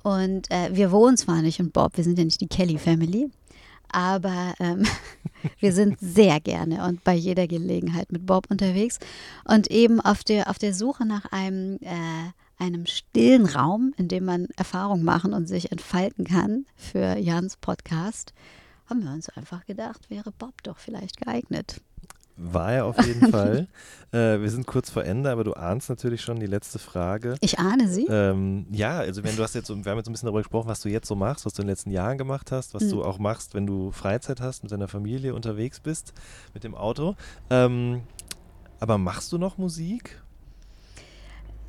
Und 0.04 0.50
äh, 0.52 0.70
wir 0.74 0.92
wohnen 0.92 1.18
zwar 1.18 1.42
nicht 1.42 1.60
in 1.60 1.72
Bob, 1.72 1.98
wir 1.98 2.04
sind 2.04 2.18
ja 2.18 2.24
nicht 2.24 2.42
die 2.42 2.48
Kelly 2.48 2.78
Family, 2.78 3.30
aber 3.90 4.54
ähm, 4.60 4.86
wir 5.60 5.74
sind 5.74 6.00
sehr 6.00 6.40
gerne 6.40 6.86
und 6.86 7.04
bei 7.04 7.14
jeder 7.14 7.48
Gelegenheit 7.48 8.12
mit 8.12 8.26
Bob 8.26 8.50
unterwegs 8.50 9.00
und 9.46 9.70
eben 9.70 10.00
auf 10.00 10.24
der, 10.24 10.50
auf 10.50 10.60
der 10.60 10.74
Suche 10.74 11.06
nach 11.06 11.26
einem, 11.32 11.78
äh, 11.82 12.32
einem 12.64 12.86
stillen 12.86 13.46
Raum, 13.46 13.94
in 13.98 14.08
dem 14.08 14.26
man 14.26 14.48
Erfahrung 14.56 15.04
machen 15.04 15.34
und 15.34 15.48
sich 15.48 15.72
entfalten 15.72 16.26
kann 16.26 16.66
für 16.76 17.18
Jans 17.18 17.58
Podcast, 17.58 18.34
haben 18.90 19.04
wir 19.04 19.12
uns 19.12 19.30
einfach 19.30 19.66
gedacht, 19.66 20.10
wäre 20.10 20.32
Bob 20.32 20.64
doch 20.64 20.78
vielleicht 20.78 21.18
geeignet. 21.18 21.82
War 22.38 22.72
er 22.72 22.86
auf 22.86 23.04
jeden 23.06 23.32
Fall. 23.32 23.68
Äh, 24.12 24.40
wir 24.40 24.50
sind 24.50 24.68
kurz 24.68 24.90
vor 24.90 25.04
Ende, 25.04 25.32
aber 25.32 25.44
du 25.44 25.54
ahnst 25.54 25.90
natürlich 25.90 26.22
schon 26.22 26.40
die 26.40 26.46
letzte 26.46 26.80
Frage. 26.80 27.36
Ich 27.42 27.60
ahne 27.60 27.90
sie. 27.90 28.06
Ähm, 28.10 28.68
ja, 28.72 29.00
also 29.00 29.24
wenn 29.24 29.36
du 29.36 29.44
hast 29.44 29.56
jetzt, 29.56 29.70
wir 29.70 29.76
haben 29.76 29.98
jetzt 29.98 30.08
ein 30.08 30.14
bisschen 30.14 30.28
darüber 30.28 30.42
gesprochen, 30.42 30.70
was 30.70 30.80
du 30.82 30.90
jetzt 30.90 31.08
so 31.08 31.16
machst, 31.16 31.46
was 31.46 31.54
du 31.54 31.62
in 31.62 31.68
den 31.68 31.72
letzten 31.72 31.92
Jahren 31.92 32.18
gemacht 32.18 32.52
hast, 32.52 32.74
was 32.74 32.84
mhm. 32.84 32.90
du 32.92 33.04
auch 33.04 33.18
machst, 33.18 33.54
wenn 33.54 33.66
du 33.66 33.92
Freizeit 33.92 34.40
hast, 34.40 34.64
mit 34.64 34.72
deiner 34.72 34.88
Familie 34.88 35.34
unterwegs 35.34 35.80
bist, 35.80 36.14
mit 36.54 36.64
dem 36.64 36.76
Auto. 36.76 37.16
Ähm, 37.50 38.02
aber 38.80 38.98
machst 38.98 39.32
du 39.32 39.38
noch 39.38 39.58
Musik? 39.58 40.22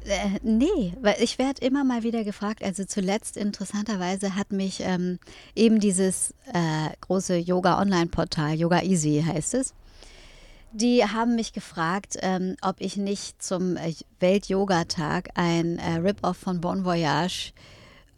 Äh, 0.04 0.38
nee, 0.42 0.94
weil 1.02 1.16
ich 1.20 1.38
werde 1.38 1.64
immer 1.64 1.84
mal 1.84 2.02
wieder 2.02 2.24
gefragt. 2.24 2.62
Also 2.62 2.84
zuletzt 2.84 3.36
interessanterweise 3.36 4.36
hat 4.36 4.52
mich 4.52 4.80
ähm, 4.80 5.18
eben 5.54 5.80
dieses 5.80 6.34
äh, 6.52 6.90
große 7.00 7.36
Yoga-Online-Portal, 7.36 8.54
Yoga 8.54 8.82
Easy 8.82 9.24
heißt 9.26 9.54
es, 9.54 9.74
die 10.72 11.04
haben 11.04 11.34
mich 11.34 11.52
gefragt, 11.52 12.16
ähm, 12.20 12.56
ob 12.60 12.76
ich 12.80 12.96
nicht 12.96 13.42
zum 13.42 13.76
äh, 13.76 13.94
Welt-Yoga-Tag 14.20 15.30
ein 15.34 15.78
äh, 15.78 15.96
Rip-Off 15.96 16.36
von 16.36 16.60
Bon 16.60 16.84
Voyage 16.84 17.52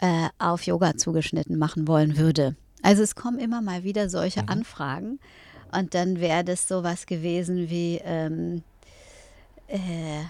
äh, 0.00 0.28
auf 0.38 0.62
Yoga 0.64 0.96
zugeschnitten 0.96 1.58
machen 1.58 1.86
wollen 1.86 2.16
würde. 2.16 2.56
Also 2.82 3.02
es 3.02 3.14
kommen 3.14 3.38
immer 3.38 3.60
mal 3.60 3.84
wieder 3.84 4.08
solche 4.08 4.42
mhm. 4.42 4.48
Anfragen 4.48 5.20
und 5.72 5.94
dann 5.94 6.20
wäre 6.20 6.44
das 6.44 6.66
sowas 6.66 7.06
gewesen 7.06 7.70
wie, 7.70 8.00
ähm, 8.02 8.62
äh, 9.68 10.24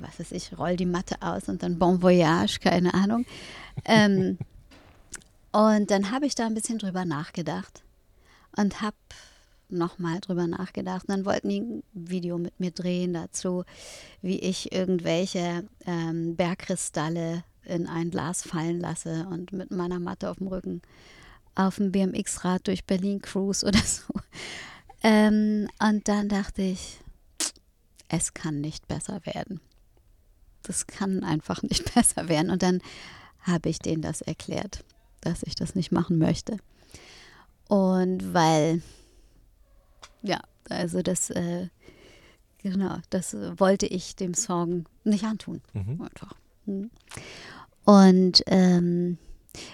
was 0.00 0.18
weiß 0.18 0.32
ich, 0.32 0.58
roll 0.58 0.76
die 0.76 0.86
Matte 0.86 1.16
aus 1.20 1.48
und 1.48 1.62
dann 1.62 1.78
Bon 1.78 2.02
Voyage, 2.02 2.58
keine 2.60 2.92
Ahnung. 2.92 3.24
ähm, 3.84 4.38
und 5.52 5.90
dann 5.90 6.10
habe 6.10 6.26
ich 6.26 6.34
da 6.34 6.46
ein 6.46 6.54
bisschen 6.54 6.78
drüber 6.78 7.04
nachgedacht 7.04 7.82
und 8.56 8.82
habe 8.82 8.96
nochmal 9.68 10.20
drüber 10.20 10.46
nachgedacht. 10.46 11.08
Und 11.08 11.10
dann 11.10 11.24
wollten 11.24 11.48
die 11.48 11.60
ein 11.60 11.82
Video 11.92 12.38
mit 12.38 12.58
mir 12.60 12.70
drehen 12.70 13.14
dazu, 13.14 13.64
wie 14.22 14.38
ich 14.38 14.72
irgendwelche 14.72 15.64
ähm, 15.86 16.36
Bergkristalle 16.36 17.44
in 17.64 17.86
ein 17.86 18.10
Glas 18.10 18.42
fallen 18.42 18.80
lasse 18.80 19.26
und 19.30 19.52
mit 19.52 19.70
meiner 19.70 19.98
Matte 19.98 20.30
auf 20.30 20.38
dem 20.38 20.46
Rücken 20.48 20.82
auf 21.56 21.76
dem 21.76 21.90
BMX-Rad 21.90 22.66
durch 22.68 22.84
Berlin 22.84 23.20
cruise 23.20 23.66
oder 23.66 23.78
so. 23.84 24.12
Ähm, 25.02 25.68
und 25.80 26.06
dann 26.06 26.28
dachte 26.28 26.62
ich, 26.62 26.98
es 28.08 28.34
kann 28.34 28.60
nicht 28.60 28.86
besser 28.86 29.20
werden. 29.24 29.60
Das 30.62 30.86
kann 30.86 31.24
einfach 31.24 31.62
nicht 31.62 31.94
besser 31.94 32.28
werden. 32.28 32.50
Und 32.50 32.62
dann 32.62 32.80
habe 33.40 33.68
ich 33.68 33.78
denen 33.78 34.02
das 34.02 34.20
erklärt, 34.20 34.84
dass 35.20 35.42
ich 35.42 35.54
das 35.54 35.74
nicht 35.74 35.92
machen 35.92 36.18
möchte. 36.18 36.58
Und 37.68 38.32
weil 38.32 38.82
ja, 40.26 40.40
also 40.68 41.02
das, 41.02 41.30
äh, 41.30 41.68
genau, 42.62 42.98
das 43.10 43.34
wollte 43.56 43.86
ich 43.86 44.16
dem 44.16 44.34
Song 44.34 44.86
nicht 45.04 45.24
antun. 45.24 45.60
Mhm. 45.72 46.02
Einfach. 46.02 46.34
Mhm. 46.66 46.90
Und 47.84 48.42
ähm, 48.46 49.18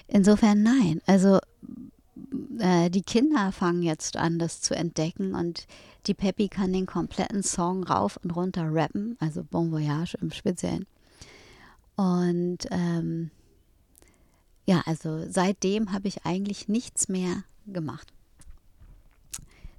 insofern 0.06 0.62
nein. 0.62 1.00
Also 1.06 1.38
äh, 2.58 2.90
die 2.90 3.02
Kinder 3.02 3.52
fangen 3.52 3.82
jetzt 3.82 4.16
an, 4.16 4.38
das 4.38 4.60
zu 4.60 4.74
entdecken 4.74 5.34
und 5.34 5.66
die 6.06 6.14
Peppy 6.14 6.48
kann 6.48 6.72
den 6.72 6.86
kompletten 6.86 7.42
Song 7.42 7.84
rauf 7.84 8.18
und 8.22 8.32
runter 8.32 8.68
rappen, 8.72 9.16
also 9.20 9.44
Bon 9.44 9.70
Voyage 9.70 10.18
im 10.20 10.30
Speziellen. 10.30 10.86
Und 11.96 12.58
ähm, 12.70 13.30
ja, 14.66 14.82
also 14.86 15.24
seitdem 15.30 15.92
habe 15.92 16.08
ich 16.08 16.24
eigentlich 16.24 16.68
nichts 16.68 17.08
mehr 17.08 17.44
gemacht. 17.66 18.12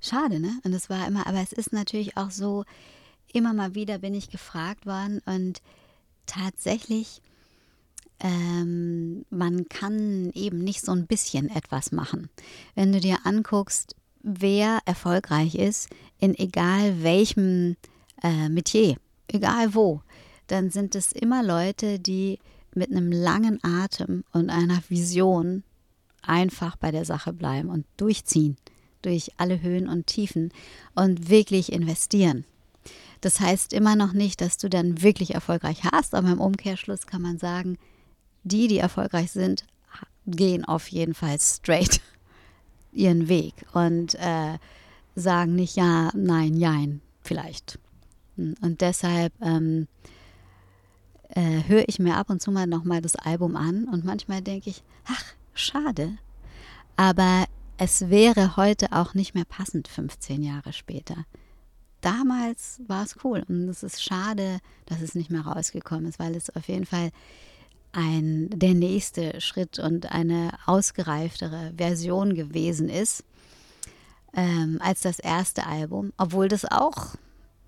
Schade, 0.04 0.42
ne? 0.42 0.60
Und 0.66 0.74
es 0.74 0.90
war 0.90 1.08
immer, 1.08 1.28
aber 1.28 1.40
es 1.40 1.54
ist 1.54 1.72
natürlich 1.72 2.18
auch 2.18 2.30
so, 2.30 2.66
immer 3.32 3.54
mal 3.54 3.74
wieder 3.74 4.00
bin 4.00 4.14
ich 4.14 4.30
gefragt 4.30 4.86
worden 4.86 5.22
und 5.26 5.62
tatsächlich, 6.26 7.22
ähm, 8.20 9.26
man 9.30 9.68
kann 9.70 10.30
eben 10.34 10.60
nicht 10.60 10.82
so 10.82 10.92
ein 10.92 11.08
bisschen 11.08 11.50
etwas 11.50 11.94
machen. 11.94 12.30
Wenn 12.76 12.92
du 12.92 13.00
dir 13.00 13.20
anguckst, 13.24 13.96
wer 14.22 14.80
erfolgreich 14.86 15.56
ist, 15.56 15.90
in 16.20 16.38
egal 16.38 17.02
welchem 17.02 17.78
äh, 18.22 18.50
Metier, 18.50 18.98
egal 19.30 19.74
wo, 19.74 20.02
dann 20.48 20.70
sind 20.70 20.96
es 20.96 21.14
immer 21.14 21.44
Leute, 21.44 21.98
die 21.98 22.40
mit 22.76 22.92
einem 22.92 23.10
langen 23.10 23.60
Atem 23.64 24.26
und 24.34 24.50
einer 24.50 24.82
Vision 24.90 25.64
einfach 26.22 26.76
bei 26.76 26.92
der 26.92 27.06
Sache 27.06 27.32
bleiben 27.32 27.70
und 27.70 27.86
durchziehen 27.96 28.58
durch 29.04 29.32
alle 29.38 29.62
Höhen 29.62 29.88
und 29.88 30.08
Tiefen 30.08 30.52
und 30.96 31.30
wirklich 31.30 31.72
investieren. 31.72 32.46
Das 33.22 33.40
heißt 33.40 33.72
immer 33.72 33.96
noch 33.96 34.14
nicht, 34.14 34.42
dass 34.42 34.58
du 34.58 34.70
dann 34.70 35.02
wirklich 35.02 35.34
erfolgreich 35.34 35.84
hast, 35.92 36.14
aber 36.14 36.30
im 36.30 36.42
Umkehrschluss 36.42 37.08
kann 37.08 37.22
man 37.22 37.38
sagen, 37.38 37.78
die, 38.44 38.68
die 38.68 38.80
erfolgreich 38.80 39.32
sind, 39.32 39.66
gehen 40.26 40.66
auf 40.66 40.88
jeden 40.90 41.14
Fall 41.14 41.40
straight 41.40 42.02
ihren 42.92 43.30
Weg 43.30 43.54
und 43.74 44.16
äh, 44.16 44.58
sagen 45.16 45.56
nicht 45.56 45.76
ja, 45.76 46.12
nein, 46.16 46.56
jein, 46.58 47.02
vielleicht. 47.22 47.80
Und 48.36 48.82
deshalb, 48.82 49.32
ähm, 49.42 49.88
äh, 51.36 51.64
höre 51.68 51.88
ich 51.88 52.00
mir 52.00 52.18
ab 52.18 52.30
und 52.30 52.42
zu 52.42 52.52
mal 52.52 52.68
nochmal 52.68 53.02
das 53.02 53.16
Album 53.16 53.56
an 53.56 53.86
und 53.86 54.06
manchmal 54.06 54.42
denke 54.42 54.70
ich, 54.70 54.84
ach, 55.06 55.24
schade. 55.54 56.18
Aber 56.96 57.46
es 57.84 58.10
wäre 58.10 58.56
heute 58.56 58.94
auch 58.94 59.14
nicht 59.14 59.36
mehr 59.36 59.44
passend, 59.44 59.90
15 59.90 60.42
Jahre 60.42 60.72
später. 60.72 61.26
Damals 62.00 62.82
war 62.88 63.04
es 63.04 63.18
cool 63.26 63.44
und 63.50 63.68
es 63.68 63.84
ist 63.84 64.02
schade, 64.02 64.60
dass 64.86 65.02
es 65.02 65.16
nicht 65.16 65.30
mehr 65.30 65.42
rausgekommen 65.42 66.06
ist, 66.06 66.18
weil 66.18 66.34
es 66.36 66.50
auf 66.56 66.70
jeden 66.70 66.86
Fall 66.86 67.12
ein, 67.92 68.50
der 68.52 68.74
nächste 68.74 69.40
Schritt 69.42 69.80
und 69.80 70.14
eine 70.14 70.52
ausgereiftere 70.66 71.74
Version 71.76 72.36
gewesen 72.36 72.88
ist 72.88 73.26
ähm, 74.34 74.80
als 74.82 75.02
das 75.02 75.20
erste 75.20 75.68
Album, 75.68 76.14
obwohl 76.18 76.48
das 76.48 76.64
auch 76.64 77.16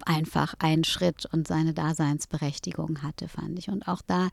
einfach 0.06 0.56
ein 0.60 0.86
Schritt 0.86 1.26
und 1.26 1.46
seine 1.46 1.74
Daseinsberechtigung 1.74 3.04
hatte, 3.04 3.28
fand 3.28 3.60
ich. 3.60 3.68
Und 3.68 3.88
auch 3.90 4.02
da 4.02 4.30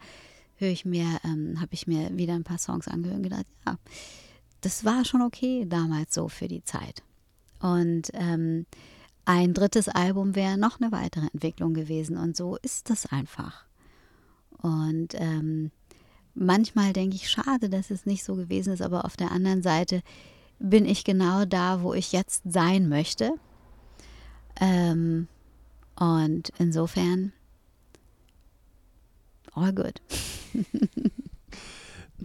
höre 0.57 0.71
ich 0.71 0.85
mir, 0.85 1.07
ähm, 1.25 1.61
habe 1.61 1.75
ich 1.75 1.89
mir 1.89 2.17
wieder 2.17 2.35
ein 2.35 2.45
paar 2.45 2.59
Songs 2.59 2.87
angehört 2.87 3.17
und 3.17 3.25
gedacht, 3.25 3.47
ja, 3.67 3.77
das 4.63 4.85
war 4.85 5.05
schon 5.05 5.23
okay 5.23 5.67
damals 5.69 6.15
so 6.15 6.29
für 6.29 6.49
die 6.49 6.65
Zeit. 6.65 7.03
Und 7.61 8.11
ähm, 8.15 8.67
ein 9.25 9.55
drittes 9.55 9.89
Album 9.89 10.35
wäre 10.35 10.57
noch 10.57 10.81
eine 10.81 10.91
weitere 10.91 11.27
Entwicklung 11.33 11.75
gewesen. 11.75 12.17
Und 12.17 12.37
so 12.37 12.57
ist 12.63 12.91
das 12.91 13.07
einfach. 13.07 13.67
Und 14.59 15.15
ähm, 15.15 15.71
manchmal 16.35 16.93
denke 16.93 17.17
ich, 17.17 17.31
schade, 17.31 17.69
dass 17.69 17.91
es 17.91 18.07
nicht 18.07 18.25
so 18.25 18.35
gewesen 18.35 18.73
ist, 18.73 18.83
aber 18.83 19.05
auf 19.05 19.17
der 19.17 19.31
anderen 19.31 19.63
Seite 19.63 20.03
bin 20.59 20.87
ich 20.87 21.05
genau 21.05 21.45
da, 21.45 21.83
wo 21.83 21.93
ich 21.95 22.13
jetzt 22.13 22.43
sein 22.45 22.89
möchte. 22.89 23.35
Ähm, 24.61 25.29
und 25.97 26.53
insofern, 26.59 27.33
all 29.55 29.73
good. 29.73 30.01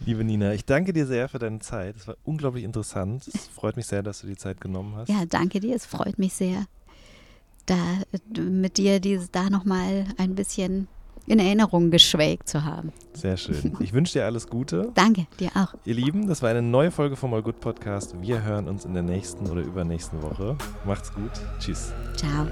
Liebe 0.07 0.23
Nina, 0.23 0.53
ich 0.53 0.63
danke 0.63 0.93
dir 0.93 1.05
sehr 1.05 1.27
für 1.27 1.37
deine 1.37 1.59
Zeit. 1.59 1.97
Es 1.97 2.07
war 2.07 2.15
unglaublich 2.23 2.63
interessant. 2.63 3.27
Es 3.27 3.47
freut 3.47 3.75
mich 3.75 3.87
sehr, 3.87 4.01
dass 4.01 4.21
du 4.21 4.27
die 4.27 4.37
Zeit 4.37 4.61
genommen 4.61 4.95
hast. 4.95 5.09
Ja, 5.09 5.25
danke 5.27 5.59
dir. 5.59 5.75
Es 5.75 5.85
freut 5.85 6.17
mich 6.17 6.33
sehr, 6.33 6.65
da 7.65 7.75
mit 8.37 8.77
dir 8.77 9.01
dieses 9.01 9.31
da 9.31 9.49
nochmal 9.49 10.05
ein 10.17 10.33
bisschen 10.33 10.87
in 11.25 11.39
Erinnerung 11.39 11.91
geschwelgt 11.91 12.47
zu 12.47 12.63
haben. 12.63 12.93
Sehr 13.11 13.35
schön. 13.35 13.75
Ich 13.81 13.91
wünsche 13.91 14.13
dir 14.13 14.23
alles 14.23 14.47
Gute. 14.47 14.93
Danke, 14.95 15.27
dir 15.41 15.49
auch. 15.55 15.73
Ihr 15.83 15.95
Lieben, 15.95 16.29
das 16.29 16.41
war 16.41 16.51
eine 16.51 16.61
neue 16.61 16.91
Folge 16.91 17.17
vom 17.17 17.33
All 17.33 17.43
Good 17.43 17.59
Podcast. 17.59 18.15
Wir 18.21 18.43
hören 18.43 18.69
uns 18.69 18.85
in 18.85 18.93
der 18.93 19.03
nächsten 19.03 19.49
oder 19.49 19.59
übernächsten 19.59 20.21
Woche. 20.21 20.57
Macht's 20.85 21.13
gut. 21.13 21.31
Tschüss. 21.59 21.91
Ciao. 22.15 22.47